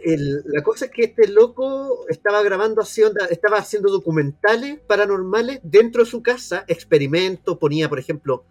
El- 0.04 0.42
la 0.46 0.62
cosa 0.62 0.86
es 0.86 0.90
que 0.90 1.04
este 1.04 1.28
loco 1.28 2.06
estaba 2.08 2.42
grabando 2.42 2.80
así, 2.82 3.02
onda, 3.02 3.26
estaba 3.26 3.58
haciendo 3.58 3.90
documentales 3.90 4.80
paranormales 4.86 5.60
dentro 5.62 6.04
de 6.04 6.10
su 6.10 6.22
casa, 6.22 6.64
experimentos, 6.68 7.58
ponía, 7.58 7.88
por 7.88 7.98
ejemplo, 7.98 8.44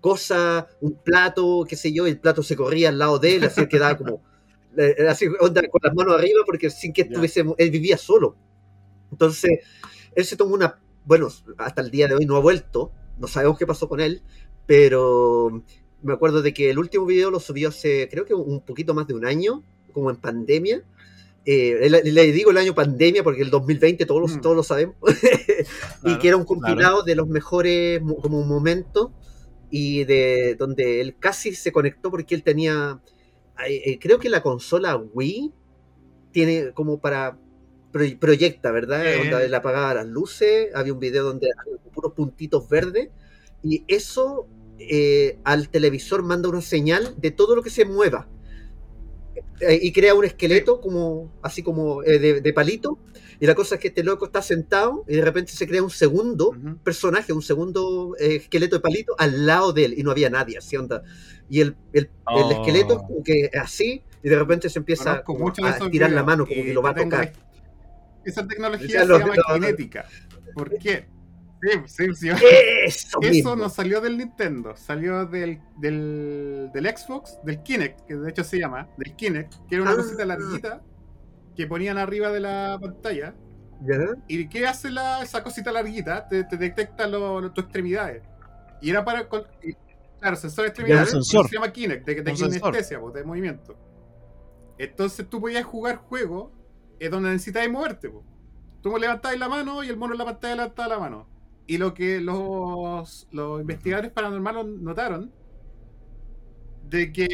cosas, 0.00 0.66
un 0.80 0.94
plato, 1.02 1.64
qué 1.68 1.76
sé 1.76 1.92
yo, 1.92 2.06
y 2.06 2.10
el 2.10 2.20
plato 2.20 2.42
se 2.42 2.56
corría 2.56 2.90
al 2.90 2.98
lado 2.98 3.18
de 3.18 3.36
él, 3.36 3.44
así 3.44 3.62
que 3.62 3.68
quedaba 3.68 3.96
como, 3.96 4.22
eh, 4.76 5.06
así, 5.08 5.26
onda, 5.40 5.62
con 5.68 5.80
las 5.82 5.94
manos 5.94 6.14
arriba, 6.14 6.42
porque 6.46 6.70
sin 6.70 6.92
que 6.92 7.02
estuviese, 7.02 7.44
él 7.58 7.70
vivía 7.70 7.96
solo. 7.98 8.36
Entonces, 9.10 9.60
él 10.14 10.24
se 10.24 10.36
tomó 10.36 10.54
una, 10.54 10.80
bueno, 11.04 11.28
hasta 11.58 11.82
el 11.82 11.90
día 11.90 12.08
de 12.08 12.14
hoy 12.16 12.26
no 12.26 12.36
ha 12.36 12.40
vuelto, 12.40 12.92
no 13.18 13.28
sabemos 13.28 13.58
qué 13.58 13.66
pasó 13.66 13.88
con 13.88 14.00
él, 14.00 14.22
pero 14.66 15.62
me 16.02 16.12
acuerdo 16.12 16.42
de 16.42 16.52
que 16.54 16.70
el 16.70 16.78
último 16.78 17.06
video 17.06 17.30
lo 17.30 17.40
subió 17.40 17.68
hace, 17.70 18.08
creo 18.10 18.24
que 18.24 18.34
un 18.34 18.60
poquito 18.64 18.94
más 18.94 19.06
de 19.06 19.14
un 19.14 19.24
año, 19.26 19.64
como 19.96 20.10
en 20.10 20.16
pandemia. 20.16 20.82
Eh, 21.46 21.88
le, 21.88 22.02
le 22.02 22.32
digo 22.32 22.50
el 22.50 22.58
año 22.58 22.74
pandemia 22.74 23.22
porque 23.24 23.40
el 23.42 23.50
2020 23.50 24.04
todos, 24.04 24.20
lo- 24.30 24.36
Mm. 24.36 24.40
todos 24.42 24.56
lo 24.56 24.62
sabemos. 24.62 24.96
y 26.04 26.18
que 26.18 26.28
era 26.28 26.36
un 26.36 26.44
compilado 26.44 27.02
de 27.02 27.14
los 27.14 27.28
mejores 27.28 28.02
mo- 28.02 28.16
como 28.16 28.42
momentos 28.44 29.10
y 29.70 30.04
de 30.04 30.54
donde 30.56 31.00
él 31.00 31.16
casi 31.18 31.54
se 31.54 31.72
conectó 31.72 32.10
porque 32.10 32.34
él 32.34 32.42
tenía, 32.42 33.00
eh, 33.66 33.98
creo 34.00 34.18
que 34.18 34.28
la 34.28 34.42
consola 34.42 34.96
Wii 34.96 35.52
tiene 36.32 36.72
como 36.74 37.00
para 37.00 37.38
pro- 37.92 38.18
proyecta, 38.20 38.70
¿verdad? 38.72 39.02
Donde 39.30 39.46
él 39.46 39.54
apagaba 39.54 39.94
las 39.94 40.06
luces, 40.06 40.68
había 40.74 40.92
un 40.92 41.00
video 41.00 41.24
donde 41.24 41.48
puros 41.94 42.12
puntitos 42.12 42.68
verdes 42.68 43.08
y 43.62 43.84
eso 43.88 44.46
eh, 44.78 45.38
al 45.44 45.70
televisor 45.70 46.22
manda 46.22 46.48
una 46.50 46.60
señal 46.60 47.14
de 47.18 47.30
todo 47.30 47.56
lo 47.56 47.62
que 47.62 47.70
se 47.70 47.84
mueva 47.86 48.28
y 49.80 49.92
crea 49.92 50.14
un 50.14 50.24
esqueleto 50.24 50.80
como 50.80 51.32
así 51.42 51.62
como 51.62 52.02
eh, 52.02 52.18
de, 52.18 52.40
de 52.40 52.52
palito 52.52 52.98
y 53.40 53.46
la 53.46 53.54
cosa 53.54 53.74
es 53.76 53.80
que 53.80 53.88
este 53.88 54.02
loco 54.02 54.26
está 54.26 54.40
sentado 54.42 55.04
y 55.08 55.16
de 55.16 55.22
repente 55.22 55.52
se 55.52 55.66
crea 55.66 55.82
un 55.82 55.90
segundo 55.90 56.56
personaje, 56.82 57.32
un 57.32 57.42
segundo 57.42 58.16
eh, 58.18 58.36
esqueleto 58.36 58.76
de 58.76 58.80
palito 58.80 59.14
al 59.18 59.46
lado 59.46 59.72
de 59.72 59.84
él 59.86 59.94
y 59.98 60.02
no 60.02 60.10
había 60.10 60.30
nadie, 60.30 60.56
así 60.58 60.76
onda. 60.76 61.02
Y 61.48 61.60
el, 61.60 61.76
el, 61.92 62.04
el 62.04 62.10
Oh. 62.26 62.50
esqueleto 62.50 62.98
como 62.98 63.22
que 63.22 63.50
así 63.60 64.02
y 64.22 64.28
de 64.28 64.38
repente 64.38 64.68
se 64.70 64.78
empieza 64.78 65.22
como 65.22 65.48
a 65.48 65.90
tirar 65.90 66.10
la 66.12 66.22
mano 66.22 66.46
como 66.46 66.60
y 66.60 66.64
que 66.64 66.74
lo 66.74 66.80
va 66.82 66.90
a 66.90 66.94
tocar. 66.94 67.32
Esa 68.24 68.46
tecnología 68.48 69.00
se 69.00 69.06
lo- 69.06 69.18
llama 69.18 69.34
lo- 69.36 69.54
cinética. 69.54 70.06
¿Por 70.54 70.76
qué? 70.78 71.06
Sí, 71.62 71.70
sí, 71.86 72.14
sí. 72.14 72.28
Eso, 73.22 73.56
no 73.56 73.68
salió 73.68 74.00
del 74.00 74.18
Nintendo, 74.18 74.76
salió 74.76 75.24
del, 75.26 75.60
del, 75.78 76.70
del 76.72 76.86
Xbox, 76.96 77.38
del 77.44 77.62
Kinect, 77.62 78.00
que 78.06 78.14
de 78.14 78.30
hecho 78.30 78.44
se 78.44 78.58
llama, 78.58 78.88
del 78.98 79.16
Kinect, 79.16 79.54
que 79.68 79.74
era 79.76 79.82
una 79.82 79.92
Ah. 79.92 79.96
cosita 79.96 80.24
larguita 80.26 80.82
que 81.56 81.66
ponían 81.66 81.96
arriba 81.98 82.30
de 82.30 82.40
la 82.40 82.78
pantalla. 82.80 83.34
¿Ya? 83.82 83.98
¿Y 84.28 84.48
qué 84.48 84.66
hace 84.66 84.90
la, 84.90 85.22
esa 85.22 85.42
cosita 85.42 85.72
larguita? 85.72 86.28
Te, 86.28 86.44
te 86.44 86.56
detecta 86.56 87.06
lo- 87.06 87.40
lo- 87.40 87.52
tus 87.52 87.64
extremidades. 87.64 88.22
Y 88.80 88.90
era 88.90 89.04
para. 89.04 89.28
con- 89.28 89.44
claro, 90.20 90.36
sensor 90.36 90.64
de 90.64 90.68
extremidades. 90.68 91.10
sensor. 91.10 91.48
Se 91.48 91.54
llama 91.56 91.72
Kinect, 91.72 92.06
de, 92.06 92.22
de 92.22 92.32
kinestesia, 92.34 93.00
pues, 93.00 93.14
de 93.14 93.24
movimiento. 93.24 93.76
Entonces 94.78 95.28
tú 95.28 95.40
podías 95.40 95.64
jugar 95.64 95.96
juegos 95.96 96.52
eh, 97.00 97.08
donde 97.08 97.30
necesitabas 97.30 97.68
moverte. 97.70 98.08
pues. 98.10 98.24
Tú 98.82 98.96
levantabas 98.98 99.38
la 99.38 99.48
mano 99.48 99.82
y 99.82 99.88
el 99.88 99.96
mono 99.96 100.12
en 100.14 100.18
la 100.18 100.24
pantalla 100.26 100.54
levantaba 100.56 100.88
la 100.88 100.98
mano. 100.98 101.28
Y 101.66 101.78
lo 101.78 101.94
que 101.94 102.20
los, 102.20 103.26
los 103.32 103.60
investigadores 103.60 104.12
paranormales 104.12 104.66
notaron 104.66 105.32
de 106.88 107.12
que 107.12 107.26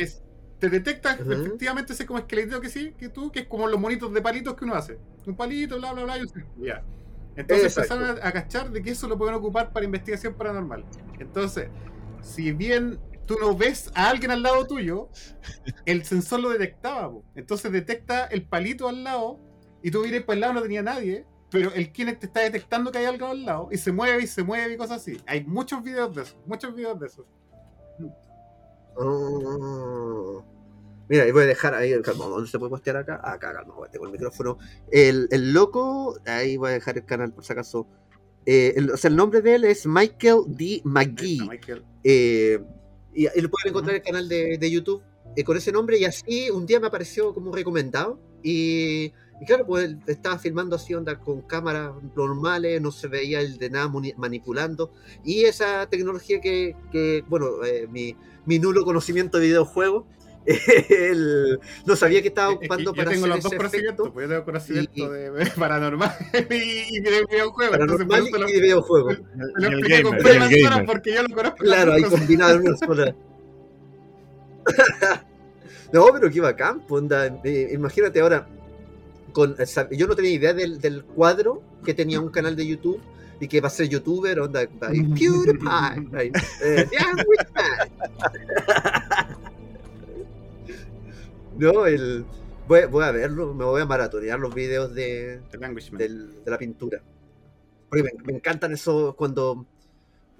te 0.59 0.71
detecta 0.71 1.19
Ujú. 1.21 1.33
efectivamente 1.33 1.93
ese 1.93 2.07
como 2.07 2.19
esqueletito 2.21 2.61
que 2.61 2.69
sí, 2.69 2.95
que 2.97 3.09
tú, 3.09 3.31
que 3.31 3.41
es 3.41 3.47
como 3.47 3.67
los 3.67 3.79
monitos 3.79 4.13
de 4.13 4.23
palitos 4.23 4.55
que 4.55 4.65
uno 4.65 4.75
hace. 4.75 4.99
Un 5.27 5.37
palito, 5.37 5.77
bla, 5.79 5.93
bla, 5.93 6.05
bla, 6.05 6.19
y 6.19 6.23
ya. 6.65 6.83
Entonces 7.37 7.77
Exacto. 7.77 7.95
empezaron 7.95 8.25
a, 8.25 8.29
a 8.29 8.33
cachar 8.33 8.71
de 8.71 8.83
que 8.83 8.91
eso 8.91 9.09
lo 9.09 9.19
pueden 9.19 9.35
ocupar 9.35 9.73
para 9.73 9.85
investigación 9.85 10.35
paranormal. 10.35 10.85
Entonces, 11.19 11.69
si 12.23 12.53
bien 12.53 12.99
tú 13.27 13.37
no 13.41 13.57
ves 13.57 13.91
a 13.95 14.09
alguien 14.11 14.31
al 14.31 14.43
lado 14.43 14.67
tuyo, 14.67 15.09
el 15.85 16.05
sensor 16.05 16.41
lo 16.41 16.51
detectaba. 16.51 17.11
po. 17.11 17.25
Entonces 17.35 17.73
detecta 17.73 18.27
el 18.27 18.49
palito 18.49 18.89
al 18.89 19.05
lado 19.05 19.41
y 19.83 19.91
tú 19.91 20.03
miras 20.03 20.23
para 20.23 20.35
el 20.35 20.41
lado 20.41 20.53
no 20.55 20.63
tenía 20.63 20.83
nadie 20.83 21.27
pero 21.53 21.73
el 21.75 21.93
Kinect 21.93 22.21
te 22.21 22.27
está 22.27 22.41
detectando 22.41 22.91
que 22.91 22.99
hay 22.99 23.05
algo 23.05 23.27
al 23.27 23.45
lado 23.45 23.69
y 23.71 23.77
se 23.77 23.93
mueve 23.93 24.23
y 24.23 24.27
se 24.27 24.43
mueve 24.43 24.73
y 24.73 24.77
cosas 24.77 25.03
así. 25.03 25.21
Hay 25.27 25.45
muchos 25.45 25.83
videos 25.85 26.15
de 26.17 26.23
eso, 26.23 26.35
muchos 26.47 26.75
videos 26.75 26.99
de 26.99 27.07
eso. 27.07 27.27
Oh. 28.97 30.43
Mira, 31.09 31.25
ahí 31.25 31.31
voy 31.31 31.43
a 31.43 31.47
dejar 31.47 31.75
ahí, 31.75 31.93
calma, 32.01 32.25
¿dónde 32.27 32.49
se 32.51 32.59
puede 32.59 32.71
postear 32.71 32.97
acá? 32.97 33.21
Acá, 33.23 33.53
calma, 33.53 33.75
tengo 33.91 34.07
el 34.07 34.13
micrófono. 34.13 34.57
El, 34.91 35.29
el 35.31 35.53
loco, 35.53 36.19
ahí 36.25 36.57
voy 36.57 36.71
a 36.71 36.73
dejar 36.73 36.97
el 36.97 37.05
canal 37.05 37.33
por 37.33 37.45
si 37.45 37.53
acaso. 37.53 37.87
Eh, 38.47 38.73
el, 38.77 38.91
o 38.91 38.97
sea, 38.97 39.11
el 39.11 39.17
nombre 39.17 39.43
de 39.43 39.55
él 39.57 39.65
es 39.65 39.87
Michael 39.87 40.45
D. 40.49 40.81
McGee. 40.85 41.47
Michael. 41.47 41.85
Eh, 42.03 42.59
y, 43.15 43.27
y 43.27 43.41
lo 43.41 43.51
pueden 43.51 43.69
encontrar 43.69 43.97
en 43.97 44.01
el 44.01 44.07
canal 44.07 44.29
de, 44.29 44.57
de 44.59 44.71
YouTube 44.71 45.03
eh, 45.37 45.45
con 45.45 45.57
ese 45.57 45.71
nombre. 45.71 45.99
Y 45.99 46.07
así 46.07 46.51
un 46.51 46.65
día 46.65 46.81
me 46.81 46.87
apareció 46.87 47.35
como 47.35 47.53
recomendado. 47.53 48.19
Y, 48.43 49.13
y 49.43 49.45
claro, 49.45 49.67
pues 49.67 49.87
él 49.87 49.99
estaba 50.07 50.39
filmando 50.39 50.77
así, 50.77 50.95
onda 50.95 51.19
con 51.19 51.41
cámaras 51.43 51.91
normales, 52.15 52.81
no 52.81 52.93
se 52.93 53.09
veía 53.09 53.41
el 53.41 53.59
de 53.59 53.71
nada 53.71 53.91
manipulando. 54.17 54.93
Y 55.25 55.43
esa 55.47 55.89
tecnología 55.89 56.41
que, 56.41 56.77
que, 56.93 57.25
bueno, 57.29 57.65
eh, 57.65 57.89
mi, 57.91 58.17
mi 58.47 58.61
nulo 58.61 58.85
conocimiento 58.85 59.39
de 59.39 59.47
videojuegos, 59.47 60.05
él 60.47 61.59
no 61.87 61.97
sabía 61.97 62.23
que 62.23 62.29
estaba 62.29 62.53
Es 62.53 62.59
que 62.61 62.65
ocupando 62.67 62.93
yo 62.93 62.95
para 62.97 63.11
tengo 63.11 63.27
hacer 63.27 63.35
los 63.35 63.43
dos 63.43 63.53
ese 63.53 63.57
conocimientos, 63.59 64.07
efecto 64.07 64.13
pues 64.15 64.25
yo 64.25 64.31
tengo 64.31 64.45
conocimiento 64.45 64.93
Y- 64.95 65.09
de 65.09 65.51
paranormal 65.57 66.13
y, 66.51 66.55
y 66.97 67.01
de 67.01 67.25
videojuegos. 67.29 67.77
paranormal 67.79 68.25
lo, 68.31 68.49
y 68.49 68.53
de 68.53 68.61
videojuegos. 68.61 69.19
lo 69.19 69.25
Y 69.59 69.65
el 69.65 69.73
expliqué 69.73 70.03
con 70.05 70.19
y 70.19 70.63
gamer. 70.63 70.87
porque 70.87 71.15
yo 71.15 71.23
lo 71.25 71.35
conozco. 71.35 71.57
Claro, 71.59 71.93
ahí 71.95 72.03
combinado 72.05 72.55
en 72.61 72.69
una 72.69 72.77
sola. 72.77 73.15
no, 75.93 76.07
pero 76.13 76.31
qué 76.31 76.41
bacán, 76.41 76.81
pues, 76.87 77.03
onda. 77.03 77.27
Eh, 77.45 77.71
imagínate 77.73 78.21
ahora, 78.21 78.47
con, 79.33 79.57
o 79.61 79.67
sea, 79.67 79.89
yo 79.91 80.07
no 80.07 80.15
tenía 80.15 80.31
idea 80.33 80.53
del, 80.55 80.81
del 80.81 81.05
cuadro 81.05 81.63
que 81.85 81.95
tenía 81.95 82.21
un 82.21 82.29
canal 82.31 82.55
de 82.57 82.67
YouTube 82.67 83.01
y 83.41 83.49
que 83.49 83.61
va 83.61 83.69
a 83.69 83.71
ser 83.71 83.89
youtuber, 83.89 84.39
onda, 84.41 84.61
PewDiePie, 84.67 86.33
eh, 86.65 86.87
No, 91.57 91.87
el, 91.87 92.25
voy, 92.67 92.85
voy 92.87 93.05
a 93.05 93.11
verlo, 93.13 93.53
me 93.55 93.65
voy 93.65 93.83
a 93.83 93.87
maratonear 93.87 94.39
los 94.39 94.55
videos 94.55 94.95
de, 94.95 95.41
del- 95.99 96.35
la 96.47 96.59
pintura. 96.59 97.03
Porque 97.89 98.03
me, 98.05 98.11
me 98.25 98.33
encantan 98.35 98.73
esos 98.73 99.15
cuando 99.15 99.67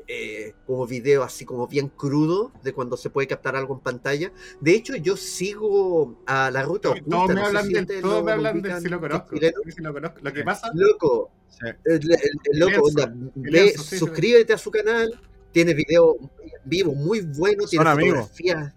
eh, 0.09 0.55
como 0.67 0.87
video 0.87 1.23
así 1.23 1.45
como 1.45 1.67
bien 1.67 1.89
crudo 1.89 2.53
de 2.63 2.73
cuando 2.73 2.97
se 2.97 3.11
puede 3.11 3.27
captar 3.29 3.57
algo 3.57 3.75
en 3.75 3.81
pantalla. 3.81 4.33
De 4.61 4.73
hecho, 4.75 4.97
yo 4.97 5.17
sigo 5.17 6.23
a 6.27 6.51
la 6.51 6.63
ruta 6.63 6.91
Todos 7.09 7.29
me 7.29 7.35
no 7.35 7.41
sé 7.41 7.47
hablan 7.47 7.67
si 7.67 7.73
de 7.75 7.81
ustedes 7.81 8.03
todos 8.03 8.25
me 8.25 8.33
hablan 8.33 8.63
de 8.63 8.81
sí 8.81 8.89
lo 8.89 9.01
conozco. 9.01 9.37
sí 9.37 9.81
lo 9.83 9.93
conozco. 9.93 10.19
Lo 10.23 10.33
que 10.33 10.43
pasa, 10.45 10.71
Loco, 10.75 11.31
Sí. 11.49 11.67
el, 11.85 11.95
el- 11.95 12.19
el 12.53 12.59
loco, 12.59 12.71
Lenzo, 12.71 12.83
onda, 12.85 13.13
ve, 13.35 13.51
Lenzo, 13.51 13.83
sí, 13.83 13.89
sí. 13.91 13.99
suscríbete 13.99 14.53
a 14.55 14.59
su 14.59 14.71
canal, 14.71 15.21
tiene 15.53 15.75
video 15.75 16.17
vivo 16.65 16.95
muy 16.95 17.21
bueno, 17.21 17.67
tiene 17.67 17.85
Son 17.85 17.87
amigos. 17.93 18.21
fotografías. 18.31 18.75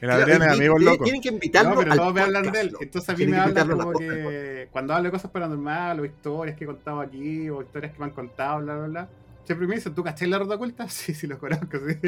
El 0.00 0.10
Adrián 0.10 0.42
es 0.42 0.48
amigo, 0.48 0.78
loco. 0.78 1.04
Tienen 1.04 1.20
que 1.20 1.28
invitarlo 1.28 1.74
No, 1.74 1.78
pero 1.80 1.92
al 1.92 1.98
todos 1.98 2.14
me 2.14 2.20
hablan 2.22 2.42
de 2.44 2.48
podcast, 2.48 2.64
él. 2.72 2.76
Entonces 2.80 3.08
a 3.10 3.12
mí 3.12 3.16
Tienen 3.18 3.34
me 3.34 3.40
hablan 3.42 3.68
como 3.68 3.92
la 3.92 3.98
que 3.98 4.68
cuando 4.72 4.94
hablo 4.94 5.04
de 5.04 5.10
cosas 5.10 5.30
paranormales 5.30 6.00
o 6.02 6.04
historias 6.06 6.56
que 6.56 6.64
he 6.64 6.66
contado 6.66 7.00
aquí 7.00 7.50
o 7.50 7.60
historias 7.60 7.92
que 7.92 7.98
me 7.98 8.04
han 8.06 8.10
contado, 8.12 8.62
bla, 8.62 8.76
bla, 8.78 8.86
bla. 8.86 9.08
Siempre 9.44 9.66
me 9.66 9.74
dicen, 9.74 9.94
¿tú 9.94 10.02
caché 10.02 10.26
la 10.26 10.38
ruta 10.38 10.54
oculta? 10.54 10.86
Sí, 10.88 11.14
sí, 11.14 11.26
lo 11.26 11.38
conozco, 11.38 11.78
sí. 11.86 11.98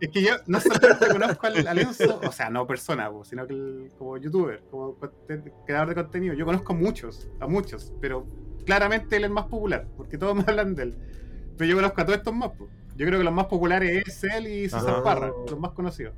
Es 0.00 0.08
que 0.10 0.22
yo 0.22 0.34
no 0.48 0.58
solamente 0.60 1.08
conozco 1.08 1.46
al, 1.46 1.66
al 1.66 1.78
Enzo, 1.78 2.20
o 2.24 2.32
sea, 2.32 2.50
no 2.50 2.66
persona, 2.66 3.08
sino 3.22 3.46
que 3.46 3.52
el- 3.54 3.92
como 3.96 4.16
youtuber, 4.18 4.60
como 4.68 4.96
creador 5.64 5.90
de 5.90 5.94
contenido. 5.94 6.34
Yo 6.34 6.44
conozco 6.44 6.72
a 6.72 6.76
muchos, 6.76 7.28
a 7.38 7.46
muchos, 7.46 7.92
pero 8.00 8.26
claramente 8.66 9.16
él 9.16 9.22
es 9.22 9.28
el 9.28 9.32
más 9.34 9.46
popular, 9.46 9.86
porque 9.96 10.18
todos 10.18 10.34
me 10.36 10.42
hablan 10.46 10.74
de 10.74 10.82
él. 10.84 10.94
Pero 11.56 11.70
yo 11.70 11.76
conozco 11.76 12.00
a 12.00 12.04
todos 12.04 12.18
estos 12.18 12.34
más. 12.34 12.50
po. 12.50 12.68
Yo 12.96 13.06
creo 13.06 13.18
que 13.20 13.24
los 13.24 13.32
más 13.32 13.46
populares 13.46 14.02
es 14.06 14.24
él 14.24 14.46
y 14.48 14.62
César 14.64 14.88
Ajá. 14.90 15.04
Parra, 15.04 15.32
los 15.48 15.58
más 15.60 15.70
conocidos. 15.72 16.14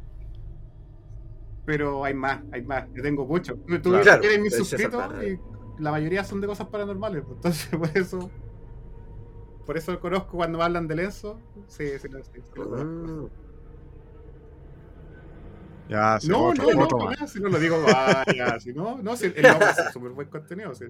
Pero 1.66 2.04
hay 2.04 2.14
más, 2.14 2.42
hay 2.52 2.62
más. 2.62 2.84
Yo 2.94 3.02
tengo 3.02 3.26
muchos. 3.26 3.56
Tú, 3.82 3.90
Claro, 3.90 4.22
eres 4.22 4.40
mi 4.40 4.50
suscrito 4.50 4.98
y 5.22 5.38
la 5.82 5.90
mayoría 5.90 6.24
son 6.24 6.40
de 6.40 6.46
cosas 6.46 6.68
paranormales. 6.68 7.22
pues, 7.24 7.36
Entonces, 7.36 7.68
por 7.78 7.98
eso. 7.98 8.30
Por 9.64 9.76
eso 9.78 9.98
conozco 10.00 10.36
cuando 10.36 10.58
me 10.58 10.64
hablan 10.64 10.86
de 10.88 10.96
Lenzo. 10.96 11.40
Sí, 11.66 11.98
sí, 11.98 12.08
sí, 12.08 12.40
sí, 12.44 12.58
lo 12.58 12.68
conozco. 12.68 13.06
Ah, 13.06 13.28
Ya, 15.88 16.18
sí, 16.20 16.28
No, 16.30 16.44
otro, 16.44 16.64
no, 16.68 16.72
no, 16.72 16.82
otro 16.84 16.98
no, 16.98 17.04
más. 17.04 17.30
si 17.32 17.40
no 17.40 17.48
lo 17.48 17.58
digo, 17.58 17.82
vaya, 17.82 18.58
si 18.60 18.72
no, 18.72 19.00
no, 19.02 19.16
si 19.16 19.26
el 19.26 19.46
no, 19.46 19.68
es 19.68 19.82
súper 19.92 20.12
buen 20.12 20.28
contenido. 20.28 20.74
sí. 20.74 20.86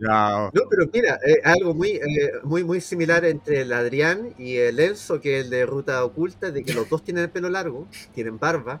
Ya, 0.00 0.50
No, 0.52 0.62
pero 0.68 0.88
mira, 0.92 1.18
eh, 1.24 1.40
algo 1.44 1.72
muy, 1.74 1.90
eh, 1.90 2.32
muy, 2.42 2.64
muy 2.64 2.80
similar 2.80 3.24
entre 3.24 3.60
el 3.62 3.72
Adrián 3.72 4.34
y 4.36 4.56
el 4.56 4.80
Enzo, 4.80 5.20
que 5.20 5.38
es 5.38 5.44
el 5.44 5.50
de 5.50 5.64
Ruta 5.64 6.04
Oculta, 6.04 6.50
de 6.50 6.64
que 6.64 6.72
los 6.74 6.88
dos 6.88 7.04
tienen 7.04 7.24
el 7.24 7.30
pelo 7.30 7.48
largo, 7.48 7.86
tienen 8.12 8.38
barba, 8.38 8.80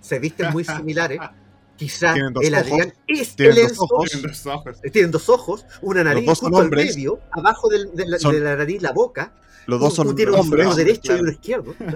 se 0.00 0.18
visten 0.20 0.52
muy 0.52 0.64
similares. 0.64 1.18
Dos 1.78 2.02
el 2.44 2.54
Adrián 2.54 2.88
ojos, 2.88 2.92
es 3.06 3.36
tienen 3.36 3.58
el 3.58 3.68
dos 3.68 3.78
ojos. 3.80 4.10
Tienen 4.10 4.30
dos 4.30 4.46
ojos. 4.46 4.78
Eh, 4.82 4.90
Tienen 4.90 5.10
dos 5.10 5.28
ojos, 5.28 5.66
una 5.82 6.04
nariz 6.04 6.24
dos 6.26 6.38
son 6.38 6.50
justo 6.52 6.64
al 6.64 6.70
medio, 6.70 7.20
abajo 7.32 7.68
del- 7.68 7.90
de, 7.94 8.06
la, 8.06 8.18
Son- 8.18 8.32
de 8.34 8.40
la 8.40 8.56
nariz 8.56 8.80
la 8.82 8.92
boca. 8.92 9.34
los 9.66 9.78
dos 9.80 9.94
son 9.94 10.08
un 10.08 10.16
tiene 10.16 10.32
un 10.32 10.50
derecho 10.76 11.00
claro. 11.02 11.18
y 11.18 11.22
uno 11.22 11.30
izquierdo. 11.32 11.74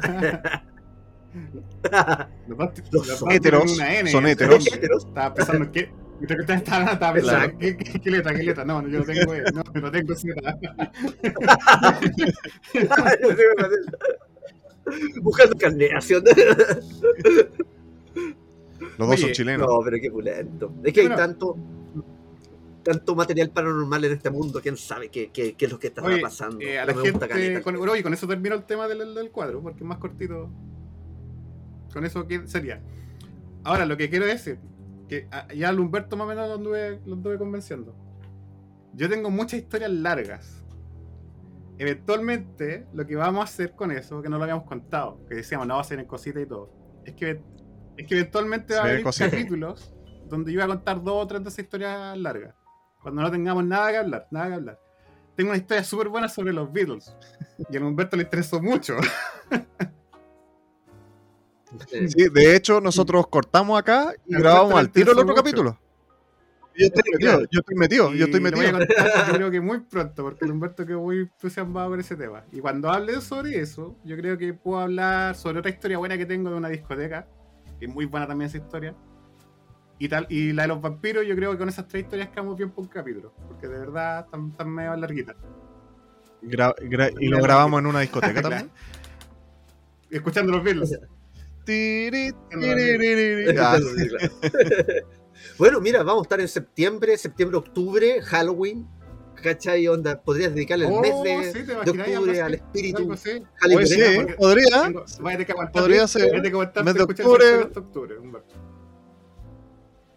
Los 2.91 3.07
dos 3.21 3.31
héteros, 3.31 3.77
son 4.11 4.27
¿eh? 4.27 4.33
héteros. 4.33 4.67
Heteros. 4.67 5.05
Estaba 5.07 5.33
pensando 5.33 5.65
en 5.65 5.71
qué. 5.71 5.93
Estaba 6.21 7.13
pensando. 7.15 7.57
¿qué, 7.59 7.77
qué, 7.77 8.01
qué 8.01 8.11
letra, 8.11 8.35
qué 8.35 8.43
letra? 8.43 8.65
No, 8.65 8.83
no, 8.83 8.89
yo 8.89 8.99
no 8.99 9.05
tengo 9.05 9.33
E, 9.35 9.45
no, 9.53 9.63
no 9.81 9.91
tengo 9.93 10.15
Z. 10.17 10.35
Buscando 15.23 15.57
carneación. 15.57 16.25
Los 19.01 19.09
dos 19.09 19.21
son 19.21 19.33
chilenos. 19.33 19.67
No, 19.69 19.81
pero 19.85 19.97
qué 20.01 20.11
pulento. 20.11 20.73
Es 20.85 20.93
que 20.93 21.01
hay 21.03 21.09
tanto 21.09 21.57
tanto 22.83 23.15
material 23.15 23.51
paranormal 23.51 24.05
en 24.07 24.13
este 24.13 24.31
mundo, 24.31 24.59
quién 24.63 24.75
sabe 24.77 25.11
qué, 25.11 25.31
qué, 25.31 25.53
qué 25.53 25.67
es 25.67 25.71
lo 25.73 25.79
que 25.79 25.89
está 25.89 26.03
Oye, 26.03 26.19
pasando. 26.21 26.61
eh, 26.63 26.79
a 26.79 26.87
Pero 26.87 26.97
la 26.99 27.03
me 27.05 27.11
gusta 27.11 27.27
gente, 27.27 27.43
caleta. 27.59 27.63
con, 27.63 27.77
oye, 27.77 28.03
con 28.03 28.15
eso 28.15 28.27
termino 28.27 28.55
el 28.55 28.65
tema 28.65 28.89
del, 28.89 29.15
del 29.15 29.31
cuadro, 29.31 29.61
porque 29.61 29.81
es 29.81 29.85
más 29.87 29.99
cortito. 29.99 30.49
Con 31.93 32.07
eso 32.07 32.27
¿qué 32.27 32.47
sería. 32.47 32.81
Ahora, 33.65 33.85
lo 33.85 33.99
que 33.99 34.09
quiero 34.09 34.25
decir, 34.25 34.59
que 35.09 35.29
a- 35.31 35.53
ya 35.53 35.69
al 35.69 35.79
Humberto 35.79 36.17
más 36.17 36.25
o 36.25 36.29
menos 36.29 36.49
lo 36.49 36.55
anduve, 36.55 37.01
lo 37.05 37.15
anduve 37.17 37.37
convenciendo. 37.37 37.95
Yo 38.95 39.11
tengo 39.11 39.29
muchas 39.31 39.61
historias 39.61 39.91
largas. 39.91 40.65
Eventualmente, 41.79 42.87
lo 42.93 43.07
que 43.07 43.17
vamos 43.17 43.41
a 43.41 43.45
hacer 43.45 43.73
con 43.75 43.91
eso, 43.91 44.21
que 44.23 44.29
no 44.29 44.37
lo 44.37 44.45
habíamos 44.45 44.65
contado, 44.65 45.19
que 45.29 45.35
decíamos, 45.37 45.67
no, 45.67 45.75
va 45.75 45.81
a 45.81 45.85
ser 45.85 45.99
en 45.99 46.07
cositas 46.07 46.43
y 46.43 46.47
todo, 46.47 46.71
es 47.05 47.15
que, 47.15 47.41
es 48.01 48.07
que 48.07 48.15
eventualmente 48.15 48.75
va 48.75 48.81
a 48.81 48.85
haber 48.85 49.05
capítulos 49.05 49.93
donde 50.29 50.53
yo 50.53 50.61
voy 50.61 50.65
a 50.65 50.75
contar 50.75 51.03
dos 51.03 51.25
o 51.25 51.27
tres 51.27 51.43
de 51.43 51.49
esas 51.49 51.65
historias 51.65 52.17
largas. 52.17 52.55
Cuando 53.03 53.23
no 53.23 53.31
tengamos 53.31 53.65
nada 53.65 53.91
que 53.91 53.97
hablar, 53.99 54.29
nada 54.31 54.49
que 54.49 54.55
hablar. 54.55 54.81
Tengo 55.37 55.51
una 55.51 55.59
historia 55.59 55.85
súper 55.85 56.09
buena 56.09 56.29
sobre 56.29 56.53
los 56.53 56.73
Beatles. 56.73 57.15
Y 57.71 57.77
a 57.77 57.83
Humberto 57.83 58.17
le 58.17 58.25
interesó 58.25 58.61
mucho. 58.61 58.97
Sí, 61.89 62.29
de 62.33 62.57
hecho, 62.57 62.81
nosotros 62.81 63.27
cortamos 63.29 63.79
acá 63.79 64.13
y 64.27 64.35
grabamos 64.35 64.75
al 64.75 64.91
tiro 64.91 65.13
el 65.13 65.19
otro 65.19 65.35
interesó 65.35 65.35
capítulo. 65.35 65.79
Yo 66.77 66.87
estoy 66.87 67.03
metido, 67.13 67.41
yo 67.51 67.61
estoy 67.61 67.77
metido, 67.77 68.15
yo 68.15 68.25
estoy 68.25 68.41
metido. 68.41 68.79
contar, 68.79 69.27
yo 69.27 69.33
creo 69.35 69.51
que 69.51 69.61
muy 69.61 69.81
pronto, 69.81 70.23
porque 70.23 70.45
el 70.45 70.53
Humberto 70.53 70.87
quedó 70.87 71.01
muy 71.01 71.19
entusiasmado 71.19 71.91
con 71.91 72.01
ese 72.01 72.17
tema. 72.17 72.45
Y 72.53 72.61
cuando 72.61 72.91
hable 72.91 73.21
sobre 73.21 73.59
eso, 73.61 73.97
yo 74.05 74.17
creo 74.17 74.39
que 74.39 74.55
puedo 74.55 74.81
hablar 74.81 75.37
sobre 75.37 75.59
otra 75.59 75.71
historia 75.71 75.99
buena 75.99 76.17
que 76.17 76.27
tengo 76.27 76.51
de 76.51 76.57
una 76.57 76.69
discoteca, 76.69 77.29
que 77.81 77.87
es 77.87 77.93
muy 77.93 78.05
buena 78.05 78.29
también 78.29 78.49
esa 78.49 78.59
historia. 78.59 78.95
Y, 79.99 80.09
tal, 80.09 80.27
y 80.31 80.53
la 80.53 80.63
de 80.63 80.69
los 80.69 80.81
vampiros, 80.81 81.27
yo 81.27 81.35
creo 81.35 81.51
que 81.53 81.59
con 81.59 81.69
esas 81.69 81.87
tres 81.89 82.05
historias 82.05 82.29
quedamos 82.29 82.57
bien 82.57 82.71
por 82.71 82.85
un 82.85 82.89
capítulo, 82.91 83.35
porque 83.49 83.67
de 83.67 83.79
verdad 83.81 84.21
están, 84.25 84.51
están 84.51 84.71
medio 84.71 84.97
larguitas. 84.97 85.37
Gra- 86.43 86.75
gra- 86.77 87.13
y 87.21 87.29
lo 87.29 87.39
grabamos 87.43 87.81
en 87.81 87.87
una 87.87 88.01
discoteca 88.01 88.41
también. 88.43 88.71
Escuchando 90.11 90.53
los 90.53 90.63
Beatles. 90.65 90.99
Bueno, 95.59 95.81
mira, 95.81 96.03
vamos 96.03 96.23
a 96.23 96.25
estar 96.25 96.41
en 96.41 96.49
septiembre, 96.49 97.17
septiembre, 97.19 97.59
octubre, 97.59 98.23
Halloween. 98.23 98.89
¿Cachai? 99.43 99.87
Onda, 99.89 100.21
podrías 100.21 100.55
dedicarle 100.55 100.87
el 100.87 100.93
Oh, 100.93 101.01
mes 101.01 101.15
de, 101.23 101.45
sí, 101.53 101.67
¿te 101.67 101.75
de 101.75 101.91
octubre 101.91 102.41
al 102.43 102.55
espíritu 102.55 102.99
algo 103.03 103.13
así. 103.15 103.31
Oye, 103.75 103.87
sí, 103.87 104.01
porque- 104.17 104.35
podría. 104.35 104.83
Tengo- 104.85 105.05
que 105.47 105.53
aguantar- 105.53 105.73
Podría 105.73 106.07
ser. 106.07 106.33
Mes 106.33 106.43
de 106.95 107.03
octubre. 107.03 107.45
hasta 107.65 107.81
octubre. 107.81 108.17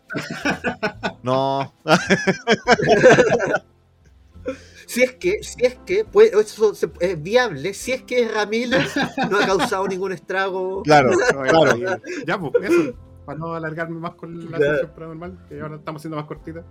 No, 1.23 1.73
Si 4.85 5.01
es 5.01 5.13
que, 5.13 5.41
si 5.41 5.65
es 5.65 5.75
que, 5.85 6.03
pues, 6.05 6.33
eso 6.33 6.75
se- 6.75 6.91
es 6.99 7.19
viable, 7.23 7.73
si 7.73 7.93
es 7.93 8.03
que 8.03 8.27
Ramírez 8.27 8.93
no 9.31 9.39
ha 9.39 9.45
causado 9.45 9.87
ningún 9.87 10.11
estrago. 10.11 10.83
claro, 10.83 11.11
claro. 11.31 11.77
Ya, 12.27 12.37
pues, 12.39 12.53
eso. 12.69 12.93
Para 13.25 13.39
no 13.39 13.55
alargarme 13.55 13.97
más 13.99 14.15
con 14.15 14.51
la 14.51 14.57
Claro. 14.57 14.73
sección 14.73 14.91
paranormal, 14.93 15.45
que 15.47 15.61
ahora 15.61 15.77
estamos 15.77 16.01
siendo 16.01 16.17
más 16.17 16.25
cortita. 16.25 16.63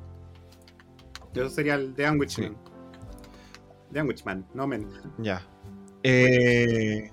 Eso 1.34 1.50
sería 1.50 1.74
el 1.74 1.94
de 1.94 2.04
Sandwichman. 2.04 2.56
De 3.90 3.98
Sandwichman, 4.00 4.46
no 4.54 4.66
men. 4.66 4.88
Ya. 5.18 5.46
Eh, 6.02 7.10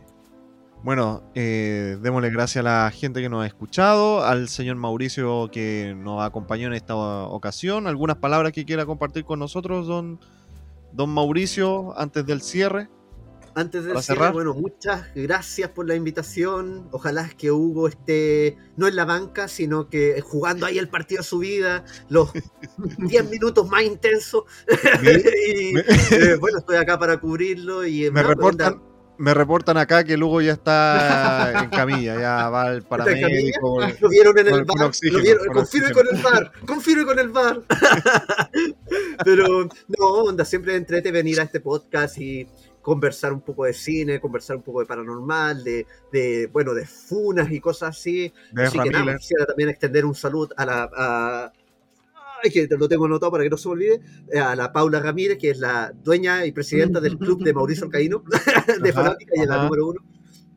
bueno, 0.84 1.24
eh, 1.36 1.98
démosle 2.02 2.30
gracias 2.30 2.66
a 2.66 2.70
la 2.70 2.92
gente 2.92 3.22
que 3.22 3.30
nos 3.30 3.44
ha 3.44 3.48
escuchado, 3.48 4.24
al 4.24 4.50
señor 4.50 4.78
Mauricio 4.78 5.50
que 5.52 5.94
nos 5.98 6.24
acompañó 6.24 6.68
en 6.68 6.74
esta 6.74 6.96
ocasión. 6.96 7.88
¿Algunas 7.88 8.18
palabras 8.18 8.54
que 8.54 8.66
quiera 8.66 8.86
compartir 8.86 9.26
con 9.26 9.40
nosotros, 9.40 9.88
don, 9.88 10.20
don 10.94 11.10
Mauricio, 11.10 11.98
antes 12.00 12.26
del 12.26 12.42
cierre? 12.42 12.88
Antes 13.56 13.86
de 13.86 14.02
cerrar. 14.02 14.34
bueno, 14.34 14.54
muchas 14.54 15.08
gracias 15.16 15.70
por 15.70 15.88
la 15.88 15.96
invitación. 15.96 16.88
Ojalá 16.92 17.22
es 17.24 17.36
que 17.36 17.52
Hugo 17.52 17.88
esté 17.88 18.58
no 18.78 18.88
en 18.88 18.96
la 18.96 19.06
banca, 19.06 19.48
sino 19.48 19.90
que 19.90 20.22
jugando 20.22 20.66
ahí 20.66 20.78
el 20.78 20.90
partido 20.90 21.22
de 21.22 21.28
su 21.28 21.40
vida, 21.40 21.84
los 22.10 22.32
10 22.98 23.30
minutos 23.30 23.68
más 23.70 23.84
intensos. 23.84 24.44
y 25.04 25.78
eh, 25.78 26.36
bueno, 26.40 26.60
estoy 26.60 26.78
acá 26.78 26.98
para 26.98 27.18
cubrirlo 27.20 27.86
y 27.86 28.10
Me 28.12 28.24
reportan, 28.24 28.82
me 29.20 29.34
reportan 29.34 29.76
acá 29.76 30.06
que 30.06 30.16
Lugo 30.16 30.40
ya 30.40 30.54
está 30.54 31.52
en 31.64 31.70
camilla, 31.70 32.20
ya 32.20 32.50
va 32.50 32.64
al 32.64 32.84
paramédico. 32.84 33.82
Lo 34.00 34.10
vieron 34.10 34.40
en 34.40 34.48
el 34.48 34.64
bar. 34.64 34.88
oxígeno, 34.88 35.44
lo 35.44 35.52
confirme 35.52 35.92
con 35.92 36.08
el 36.10 36.24
bar. 36.24 36.52
Confirme 36.66 37.06
con 37.06 37.20
el 37.20 37.30
bar. 37.30 37.62
Pero 39.26 39.68
no, 39.88 40.08
onda, 40.08 40.46
siempre 40.46 40.76
entrete 40.78 41.12
venir 41.12 41.38
a 41.42 41.44
este 41.44 41.60
podcast 41.60 42.18
y 42.18 42.48
conversar 42.90 43.32
un 43.34 43.42
poco 43.42 43.66
de 43.66 43.74
cine, 43.74 44.20
conversar 44.20 44.56
un 44.58 44.64
poco 44.64 44.80
de 44.80 44.88
paranormal, 44.88 45.64
de, 45.64 45.86
de 46.12 46.48
bueno, 46.52 46.74
de 46.74 46.86
funas 46.86 47.52
y 47.52 47.60
cosas 47.60 47.90
así. 47.98 48.34
De 48.52 48.64
Así 48.64 48.80
que 48.80 48.90
nada, 48.90 49.16
quisiera 49.18 49.46
también 49.46 49.70
extender 49.70 50.06
un 50.06 50.16
saludo 50.16 50.50
a 50.58 50.66
la. 50.66 50.90
A, 50.96 51.54
ay, 52.44 52.50
que 52.52 52.68
lo 52.78 52.88
tengo 52.88 53.06
anotado 53.06 53.32
para 53.32 53.44
que 53.44 53.50
no 53.50 53.58
se 53.58 53.68
me 53.68 53.74
olvide. 53.74 54.02
eh, 54.34 54.40
A 54.40 54.56
la 54.56 54.72
Paula 54.74 55.00
Ramírez, 55.00 55.38
que 55.38 55.52
es 55.52 55.60
la 55.60 55.92
dueña 56.04 56.46
y 56.46 56.52
presidenta 56.52 57.00
del 57.00 57.18
club 57.18 57.44
de 57.44 57.54
Mauricio 57.54 57.86
Alcaíno, 57.86 58.24
de 58.82 58.90
Ajá, 58.90 59.04
Fanática 59.04 59.34
y 59.36 59.42
es 59.42 59.48
la 59.48 59.64
número 59.64 59.88
uno. 59.88 60.02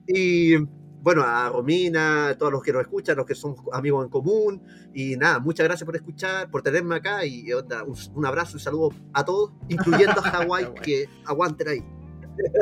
Y 0.06 0.56
bueno, 1.02 1.22
a 1.24 1.48
Romina, 1.50 2.28
a 2.28 2.38
todos 2.38 2.52
los 2.52 2.62
que 2.62 2.72
nos 2.72 2.82
escuchan, 2.82 3.16
los 3.16 3.26
que 3.26 3.34
son 3.34 3.56
amigos 3.72 4.04
en 4.04 4.10
común. 4.10 4.62
Y 4.94 5.16
nada, 5.16 5.38
muchas 5.40 5.64
gracias 5.66 5.84
por 5.84 5.96
escuchar, 5.96 6.50
por 6.50 6.62
tenerme 6.62 6.94
acá. 6.96 7.26
Y 7.26 7.52
onda, 7.52 7.82
un, 7.84 7.96
un 8.14 8.24
abrazo 8.26 8.56
y 8.56 8.60
saludo 8.60 8.90
a 9.12 9.24
todos, 9.24 9.50
incluyendo 9.68 10.20
a 10.20 10.22
Hawái, 10.30 10.64
Hawái. 10.64 10.82
que 10.82 11.08
aguanten 11.26 11.68
ahí. 11.68 11.84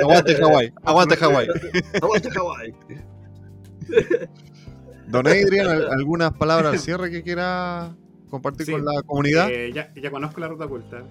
Aguante 0.02 0.34
Hawái, 0.36 0.72
aguante 0.84 1.16
Hawái. 1.16 1.48
Aguante 2.02 2.30
Hawái. 2.30 2.74
Don 5.08 5.26
Adrian, 5.26 5.66
¿al- 5.68 5.90
¿algunas 5.90 6.32
palabras 6.32 6.72
al 6.72 6.78
cierre 6.78 7.10
que 7.10 7.22
quiera 7.22 7.94
compartir 8.30 8.66
Sí. 8.66 8.72
con 8.72 8.84
la 8.84 9.02
comunidad? 9.02 9.50
Eh, 9.50 9.72
ya, 9.72 9.92
ya 9.94 10.10
conozco 10.10 10.40
la 10.40 10.48
ruta 10.48 10.64
oculta. 10.66 11.02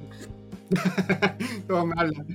Todos 1.67 1.85
me 1.85 1.93
hablan. 1.97 2.25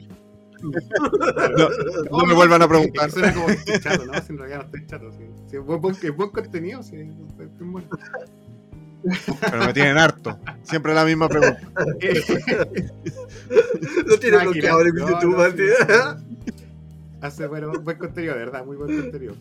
No, 0.62 2.18
no 2.18 2.26
me 2.26 2.34
vuelvan 2.34 2.62
a 2.62 2.68
preguntar. 2.68 3.10
Suena 3.10 3.32
como 3.34 3.48
estoy 3.51 3.80
chato, 3.80 4.05
¿no? 4.06 4.14
Si 4.14 4.32
en 4.32 4.38
realidad 4.38 4.59
no 4.60 4.64
estoy 4.64 4.86
chato. 4.86 5.12
Sí. 5.12 5.56
Es 5.56 5.62
buen, 5.64 5.80
buen- 5.80 5.96
es 6.02 6.16
buen 6.16 6.30
contenido, 6.30 6.82
sí. 6.82 6.96
estoy- 6.96 7.46
estoy 7.46 7.66
bueno. 7.66 7.88
Pero 9.40 9.66
me 9.66 9.72
tienen 9.72 9.98
harto. 9.98 10.39
Siempre 10.62 10.94
la 10.94 11.05
misma 11.05 11.28
pregunta. 11.28 11.60
Lo 14.06 14.18
tiene 14.18 14.39
bloqueado 14.39 14.81
en 14.82 14.94
No, 14.94 15.10
YouTube, 15.10 15.32
no, 15.32 15.39
Martín. 15.39 15.66
Hace 17.20 17.47
bueno, 17.47 17.72
buen 17.81 17.98
contenido, 17.98 18.35
de 18.35 18.40
verdad, 18.40 18.64
muy 18.64 18.76
buen 18.76 19.02
contenido. 19.02 19.35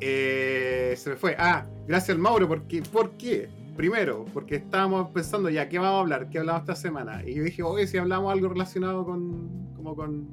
Eh, 0.00 0.94
se 0.98 1.10
me 1.10 1.16
fue. 1.16 1.36
Ah, 1.38 1.64
gracias 1.86 2.10
al 2.10 2.18
Mauro, 2.18 2.48
porque, 2.48 2.82
¿por 2.82 3.12
qué? 3.12 3.48
Primero, 3.76 4.26
porque 4.34 4.56
estábamos 4.56 5.10
pensando 5.10 5.48
ya, 5.48 5.68
¿qué 5.68 5.78
vamos 5.78 5.96
a 5.96 6.00
hablar? 6.00 6.28
¿Qué 6.28 6.38
hablamos 6.38 6.62
esta 6.62 6.74
semana? 6.74 7.22
Y 7.24 7.34
yo 7.34 7.44
dije, 7.44 7.62
oye, 7.62 7.86
si 7.86 7.98
hablamos 7.98 8.32
algo 8.32 8.48
relacionado 8.48 9.06
con, 9.06 9.48
como 9.76 9.94
con, 9.96 10.26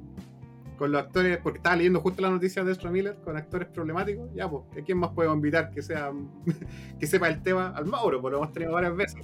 con 0.80 0.90
los 0.92 1.02
actores, 1.02 1.36
porque 1.42 1.58
estaba 1.58 1.76
leyendo 1.76 2.00
justo 2.00 2.22
la 2.22 2.30
noticia 2.30 2.64
de 2.64 2.72
Ezra 2.72 2.90
Miller 2.90 3.16
con 3.22 3.36
actores 3.36 3.68
problemáticos, 3.68 4.30
ya, 4.34 4.48
pues, 4.48 4.64
¿a 4.80 4.82
quién 4.82 4.96
más 4.96 5.10
podemos 5.10 5.36
invitar 5.36 5.70
que 5.72 5.82
sea 5.82 6.10
que 6.98 7.06
sepa 7.06 7.28
el 7.28 7.42
tema? 7.42 7.74
Al 7.76 7.84
Mauro, 7.84 8.18
pues 8.22 8.32
lo 8.32 8.38
hemos 8.38 8.52
tenido 8.54 8.72
varias 8.72 8.96
veces. 8.96 9.22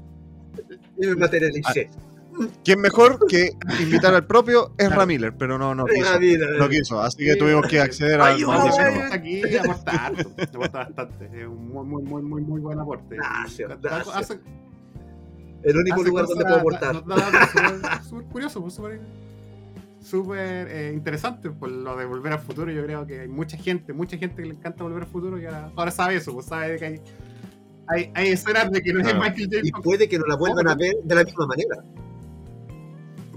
Materialicé. 1.16 1.88
¿Quién 2.62 2.80
mejor 2.82 3.18
que 3.26 3.52
invitar 3.80 4.12
al 4.14 4.26
propio 4.26 4.74
es 4.76 4.94
Ramiller? 4.94 5.34
Pero 5.38 5.56
no, 5.56 5.74
no 5.74 5.86
quiso. 5.86 6.06
Ah. 6.12 6.18
No 6.58 6.68
quiso. 6.68 7.00
Así 7.00 7.24
que 7.24 7.36
tuvimos 7.36 7.66
que 7.66 7.80
acceder 7.80 8.20
al 8.20 8.34
Ay. 8.34 8.44
Aquí 9.12 9.42
aporta 9.56 10.12
bastante. 10.74 11.24
Es 11.32 11.46
un 11.46 11.68
muy, 11.72 11.86
muy, 11.86 12.02
muy, 12.02 12.22
muy, 12.22 12.42
muy 12.42 12.60
buen 12.60 12.78
aporte. 12.78 13.16
Gracias, 13.16 13.70
Hace- 13.70 13.80
gracias. 13.80 14.14
hace- 14.14 14.40
El 15.62 15.76
único 15.78 16.02
lugar 16.02 16.26
donde 16.26 16.44
puedo 16.44 16.56
aportar. 16.56 16.96
Súper 18.04 18.26
curioso, 18.26 18.60
pues, 18.60 18.74
súper 18.74 19.00
súper 20.06 20.68
eh, 20.70 20.92
interesante 20.94 21.50
por 21.50 21.70
lo 21.70 21.96
de 21.96 22.04
volver 22.04 22.32
al 22.32 22.38
futuro. 22.38 22.70
Yo 22.70 22.84
creo 22.84 23.06
que 23.06 23.20
hay 23.20 23.28
mucha 23.28 23.56
gente, 23.56 23.92
mucha 23.92 24.16
gente 24.16 24.42
que 24.42 24.48
le 24.48 24.54
encanta 24.54 24.84
volver 24.84 25.02
al 25.02 25.08
futuro 25.08 25.38
y 25.38 25.46
ahora, 25.46 25.70
ahora 25.74 25.90
sabe 25.90 26.16
eso, 26.16 26.32
pues 26.32 26.46
sabe 26.46 26.72
de 26.72 26.78
que 26.78 26.84
hay, 26.86 27.00
hay, 27.88 28.10
hay 28.14 28.28
escenas 28.28 28.70
de 28.70 28.82
que 28.82 28.92
no 28.92 29.00
es 29.00 29.06
Claro. 29.06 29.20
Michael 29.20 29.48
J. 29.52 29.60
Y 29.64 29.72
puede 29.82 30.08
que 30.08 30.18
no 30.18 30.26
la 30.26 30.36
vuelvan 30.36 30.68
a 30.68 30.74
ver 30.74 30.94
de 31.02 31.14
la 31.14 31.24
misma 31.24 31.46
manera. 31.46 31.76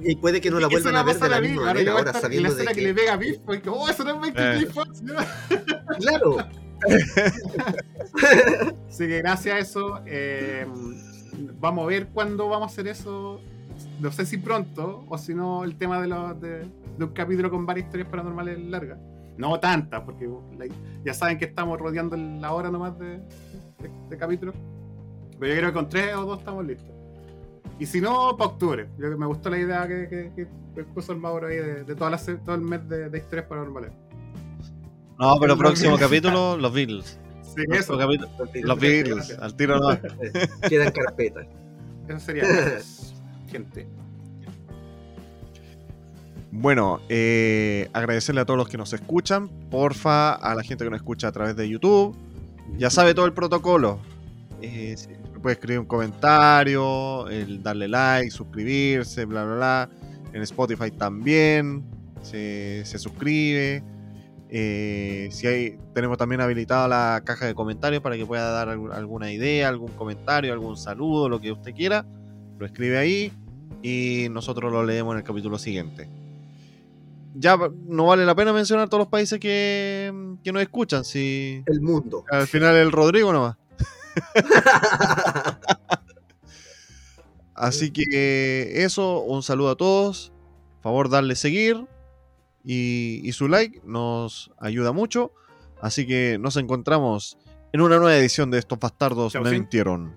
Y 0.01 0.15
puede 0.15 0.39
que 0.39 0.49
no 0.49 0.59
la 0.59 0.67
vuelvan 0.67 0.95
a 0.95 1.03
ver 1.03 1.19
de 1.19 1.29
la 1.29 1.41
misma 1.41 1.57
ahora 1.61 1.73
manera. 1.73 1.91
Ahora 1.91 2.11
estar 2.11 2.33
en 2.33 2.43
la 2.43 2.49
sabiendo 2.49 2.49
de 2.49 2.55
escena 2.55 2.71
que 2.71 2.79
que. 2.79 2.87
le 2.87 2.93
pega 2.93 3.13
a 3.13 3.17
Biff, 3.17 3.37
porque, 3.45 3.69
oh, 3.69 3.89
eso 3.89 4.03
no 4.03 4.11
es 4.11 4.19
Michael 4.21 4.63
Eh. 4.63 4.67
J. 4.67 4.73
Fox. 4.85 5.01
¿no? 5.01 5.13
Claro. 5.99 6.37
Así 8.89 9.07
que 9.07 9.17
gracias 9.17 9.55
a 9.55 9.59
eso, 9.59 9.99
eh, 10.05 10.65
vamos 11.59 11.83
a 11.83 11.87
ver 11.87 12.07
cuándo 12.07 12.47
vamos 12.47 12.69
a 12.69 12.71
hacer 12.71 12.87
eso. 12.87 13.41
No 13.99 14.11
sé 14.11 14.25
si 14.25 14.37
pronto, 14.37 15.03
o 15.09 15.17
si 15.17 15.33
no, 15.33 15.63
el 15.63 15.75
tema 15.77 16.01
de, 16.01 16.07
los 16.07 16.39
de, 16.39 16.59
de 16.97 17.03
un 17.03 17.11
capítulo 17.11 17.49
con 17.49 17.65
varias 17.65 17.87
historias 17.87 18.07
paranormales 18.09 18.59
largas. 18.59 18.97
No 19.37 19.59
tantas, 19.59 20.01
porque 20.01 20.27
la- 20.57 20.65
ya 21.03 21.13
saben 21.13 21.37
que 21.37 21.45
estamos 21.45 21.79
rodeando 21.79 22.15
la 22.17 22.53
hora 22.53 22.69
nomás 22.71 22.97
de, 22.99 23.17
de, 23.17 23.89
de 24.09 24.17
capítulo. 24.17 24.53
Pero 25.39 25.53
yo 25.53 25.59
creo 25.59 25.69
que 25.69 25.73
con 25.73 25.89
tres 25.89 26.15
o 26.15 26.25
dos 26.25 26.39
estamos 26.39 26.65
listos. 26.65 26.89
Y 27.79 27.85
si 27.85 28.01
no, 28.01 28.35
para 28.37 28.51
octubre. 28.51 28.89
Yo, 28.97 29.17
me 29.17 29.25
gustó 29.25 29.49
la 29.49 29.57
idea 29.57 29.87
que, 29.87 30.07
que, 30.09 30.31
que- 30.35 30.47
que 30.75 30.83
puso 30.83 31.11
el 31.13 31.19
Mauro 31.19 31.47
ahí 31.47 31.55
de, 31.57 31.83
de 31.83 31.95
toda 31.95 32.09
la 32.11 32.17
todo 32.17 32.55
el 32.55 32.61
mes 32.61 32.87
de, 32.87 33.09
de 33.09 33.17
historias 33.17 33.47
paranormales. 33.47 33.91
No, 35.17 35.37
pero 35.41 35.57
próximo 35.57 35.97
capítulo, 35.97 36.55
los 36.57 36.71
Beatles. 36.73 37.19
Sí, 37.41 37.63
eso, 37.71 37.97
capítulo, 37.97 38.29
los. 38.63 38.79
Beatles. 38.79 39.37
Al 39.39 39.55
tiro 39.55 39.77
no. 39.79 39.97
Queda 40.69 40.85
en 40.85 40.91
carpeta. 40.91 41.41
eso 42.07 42.19
sería. 42.19 42.43
gente. 43.49 43.87
Bueno, 46.51 46.99
eh, 47.09 47.89
agradecerle 47.93 48.41
a 48.41 48.45
todos 48.45 48.57
los 48.57 48.67
que 48.69 48.77
nos 48.77 48.91
escuchan. 48.93 49.49
Porfa, 49.69 50.33
a 50.33 50.55
la 50.55 50.63
gente 50.63 50.83
que 50.83 50.89
nos 50.89 50.99
escucha 50.99 51.27
a 51.27 51.31
través 51.31 51.55
de 51.55 51.69
YouTube. 51.69 52.15
Ya 52.77 52.89
sabe 52.89 53.13
todo 53.13 53.25
el 53.25 53.33
protocolo. 53.33 53.99
Eh, 54.61 54.95
puede 55.41 55.53
escribir 55.53 55.79
un 55.79 55.85
comentario, 55.85 57.27
el 57.29 57.61
darle 57.63 57.87
like, 57.87 58.31
suscribirse, 58.31 59.25
bla, 59.25 59.45
bla, 59.45 59.55
bla. 59.55 59.89
En 60.33 60.41
Spotify 60.41 60.91
también 60.91 61.83
se, 62.21 62.83
se 62.85 62.97
suscribe. 62.99 63.83
Eh, 64.49 65.29
si 65.31 65.45
hay, 65.45 65.77
tenemos 65.93 66.17
también 66.17 66.41
habilitada 66.41 66.87
la 66.87 67.21
caja 67.23 67.45
de 67.45 67.53
comentarios 67.53 68.01
para 68.01 68.17
que 68.17 68.25
pueda 68.25 68.49
dar 68.51 68.69
algu- 68.69 68.91
alguna 68.91 69.31
idea, 69.31 69.69
algún 69.69 69.91
comentario, 69.91 70.51
algún 70.51 70.75
saludo, 70.75 71.29
lo 71.29 71.39
que 71.39 71.51
usted 71.51 71.73
quiera. 71.75 72.05
Lo 72.59 72.65
escribe 72.65 72.97
ahí 72.97 73.31
y 73.81 74.27
nosotros 74.29 74.71
lo 74.71 74.83
leemos 74.83 75.13
en 75.13 75.19
el 75.19 75.23
capítulo 75.23 75.57
siguiente. 75.57 76.09
Ya 77.35 77.57
no 77.87 78.05
vale 78.07 78.25
la 78.25 78.35
pena 78.35 78.51
mencionar 78.51 78.89
todos 78.89 78.99
los 79.03 79.07
países 79.07 79.39
que, 79.39 80.11
que 80.43 80.51
nos 80.51 80.61
escuchan, 80.61 81.05
si 81.05 81.63
El 81.67 81.79
mundo. 81.81 82.25
al 82.29 82.47
final 82.47 82.75
el 82.75 82.91
Rodrigo 82.91 83.31
nomás. 83.31 83.55
Así 87.53 87.91
que 87.91 88.83
eso, 88.83 89.21
un 89.21 89.43
saludo 89.43 89.69
a 89.71 89.75
todos. 89.75 90.31
Favor 90.81 91.09
darle 91.09 91.35
seguir 91.35 91.85
y, 92.63 93.21
y 93.23 93.31
su 93.33 93.47
like 93.49 93.81
nos 93.83 94.51
ayuda 94.59 94.91
mucho. 94.91 95.31
Así 95.81 96.07
que 96.07 96.37
nos 96.39 96.55
encontramos 96.57 97.37
en 97.73 97.81
una 97.81 97.97
nueva 97.97 98.15
edición 98.17 98.49
de 98.51 98.59
estos 98.59 98.79
bastardos 98.79 99.33
Chau, 99.33 99.43
me 99.43 99.49
sí. 99.49 99.55
mintieron. 99.57 100.13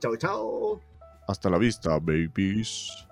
Chao, 0.00 0.16
chao. 0.16 0.80
Hasta 1.26 1.50
la 1.50 1.58
vista, 1.58 1.98
babies. 1.98 3.07